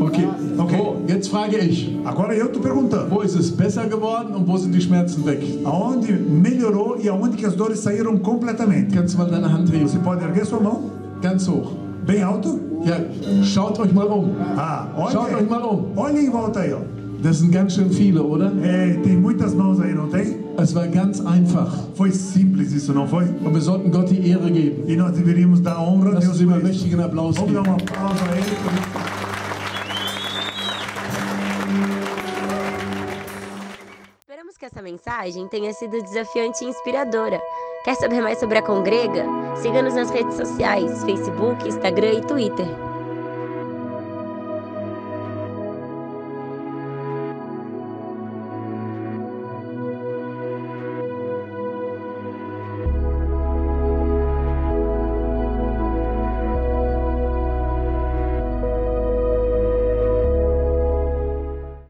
Okay. 0.00 0.28
Okay. 0.58 0.78
Wo, 0.78 0.96
jetzt 1.08 1.28
frage 1.30 1.56
ich, 1.58 1.96
Agora 2.04 2.34
eu 2.34 2.46
estou 2.46 2.60
perguntando. 2.62 3.10
wo 3.10 3.22
ist 3.22 3.34
es 3.34 3.50
besser 3.50 3.86
geworden 3.88 4.34
und 4.34 4.46
wo 4.46 4.56
sind 4.58 4.72
die 4.74 4.80
Schmerzen 4.80 5.24
weg? 5.24 5.40
Aonde 5.64 6.12
melhorou 6.12 6.96
e 7.02 7.08
aonde 7.08 7.36
que 7.36 7.46
as 7.46 7.54
dores 7.56 7.80
saíram 7.80 8.18
completamente? 8.18 8.94
Kannst 8.94 9.14
du 9.14 9.18
mal 9.18 9.30
deine 9.30 9.46
Hand 9.50 9.70
heben? 9.72 9.88
Você 9.88 9.98
pode 9.98 10.22
erguer 10.22 10.44
sua 10.44 10.60
mão 10.60 10.90
Ganz 11.22 11.48
hoch. 11.48 11.72
bem 12.06 12.22
alto. 12.22 12.60
Ja, 12.84 13.00
schaut 13.42 13.78
euch 13.80 13.92
mal 13.92 14.06
um. 14.12 14.34
Ah, 14.56 14.86
Schaut 15.10 15.30
euch 15.30 15.36
olha, 15.36 15.48
mal 15.48 15.74
um. 15.74 15.86
olha 15.96 16.20
em 16.20 16.30
volta 16.30 16.60
aí, 16.60 16.72
ó. 16.74 16.80
Das 17.22 17.38
sind 17.38 17.50
ganz 17.50 17.72
schön 17.74 17.88
viele, 17.90 18.20
oder? 18.20 18.52
É, 18.62 18.98
tem 19.02 19.16
muitas 19.16 19.54
mãos 19.54 19.80
aí, 19.80 19.94
não 19.94 20.08
tem? 20.08 20.36
Es 20.58 20.74
war 20.74 20.88
ganz 20.88 21.20
einfach. 21.20 21.70
Foi 21.94 22.10
simples 22.10 22.72
isso, 22.72 22.92
não 22.92 23.06
foi? 23.06 23.24
Und 23.44 23.52
wir 23.52 23.60
sollten 23.60 23.90
Gott 23.90 24.08
die 24.10 24.30
Ehre 24.30 24.50
geben. 24.50 24.84
E 24.88 24.96
nós 24.96 25.12
deveríamos 25.12 25.60
dar 25.60 25.78
honra 25.78 26.10
a 26.10 26.14
Lass 26.14 26.24
Deus 26.24 26.34
uns 26.36 26.40
ihm 26.40 26.46
por 26.48 26.54
einen 26.54 26.66
isso. 26.70 26.84
mächtigen 26.84 27.00
Applaus 27.00 27.36
Vamos 27.36 27.52
dar 27.52 27.60
um 27.68 27.74
aplauso 27.74 28.24
a 28.24 28.32
Ele. 28.36 29.56
Esperamos 34.20 34.56
que 34.56 34.64
essa 34.64 34.82
mensagem 34.82 35.46
tenha 35.48 35.72
sido 35.72 36.02
desafiante 36.02 36.64
e 36.64 36.68
inspiradora. 36.68 37.40
Quer 37.84 37.94
saber 37.96 38.20
mais 38.20 38.38
sobre 38.38 38.58
a 38.58 38.62
Congrega? 38.62 39.24
Siga-nos 39.56 39.94
nas 39.94 40.10
redes 40.10 40.34
sociais, 40.36 41.04
Facebook, 41.04 41.68
Instagram 41.68 42.14
e 42.14 42.20
Twitter. 42.22 42.66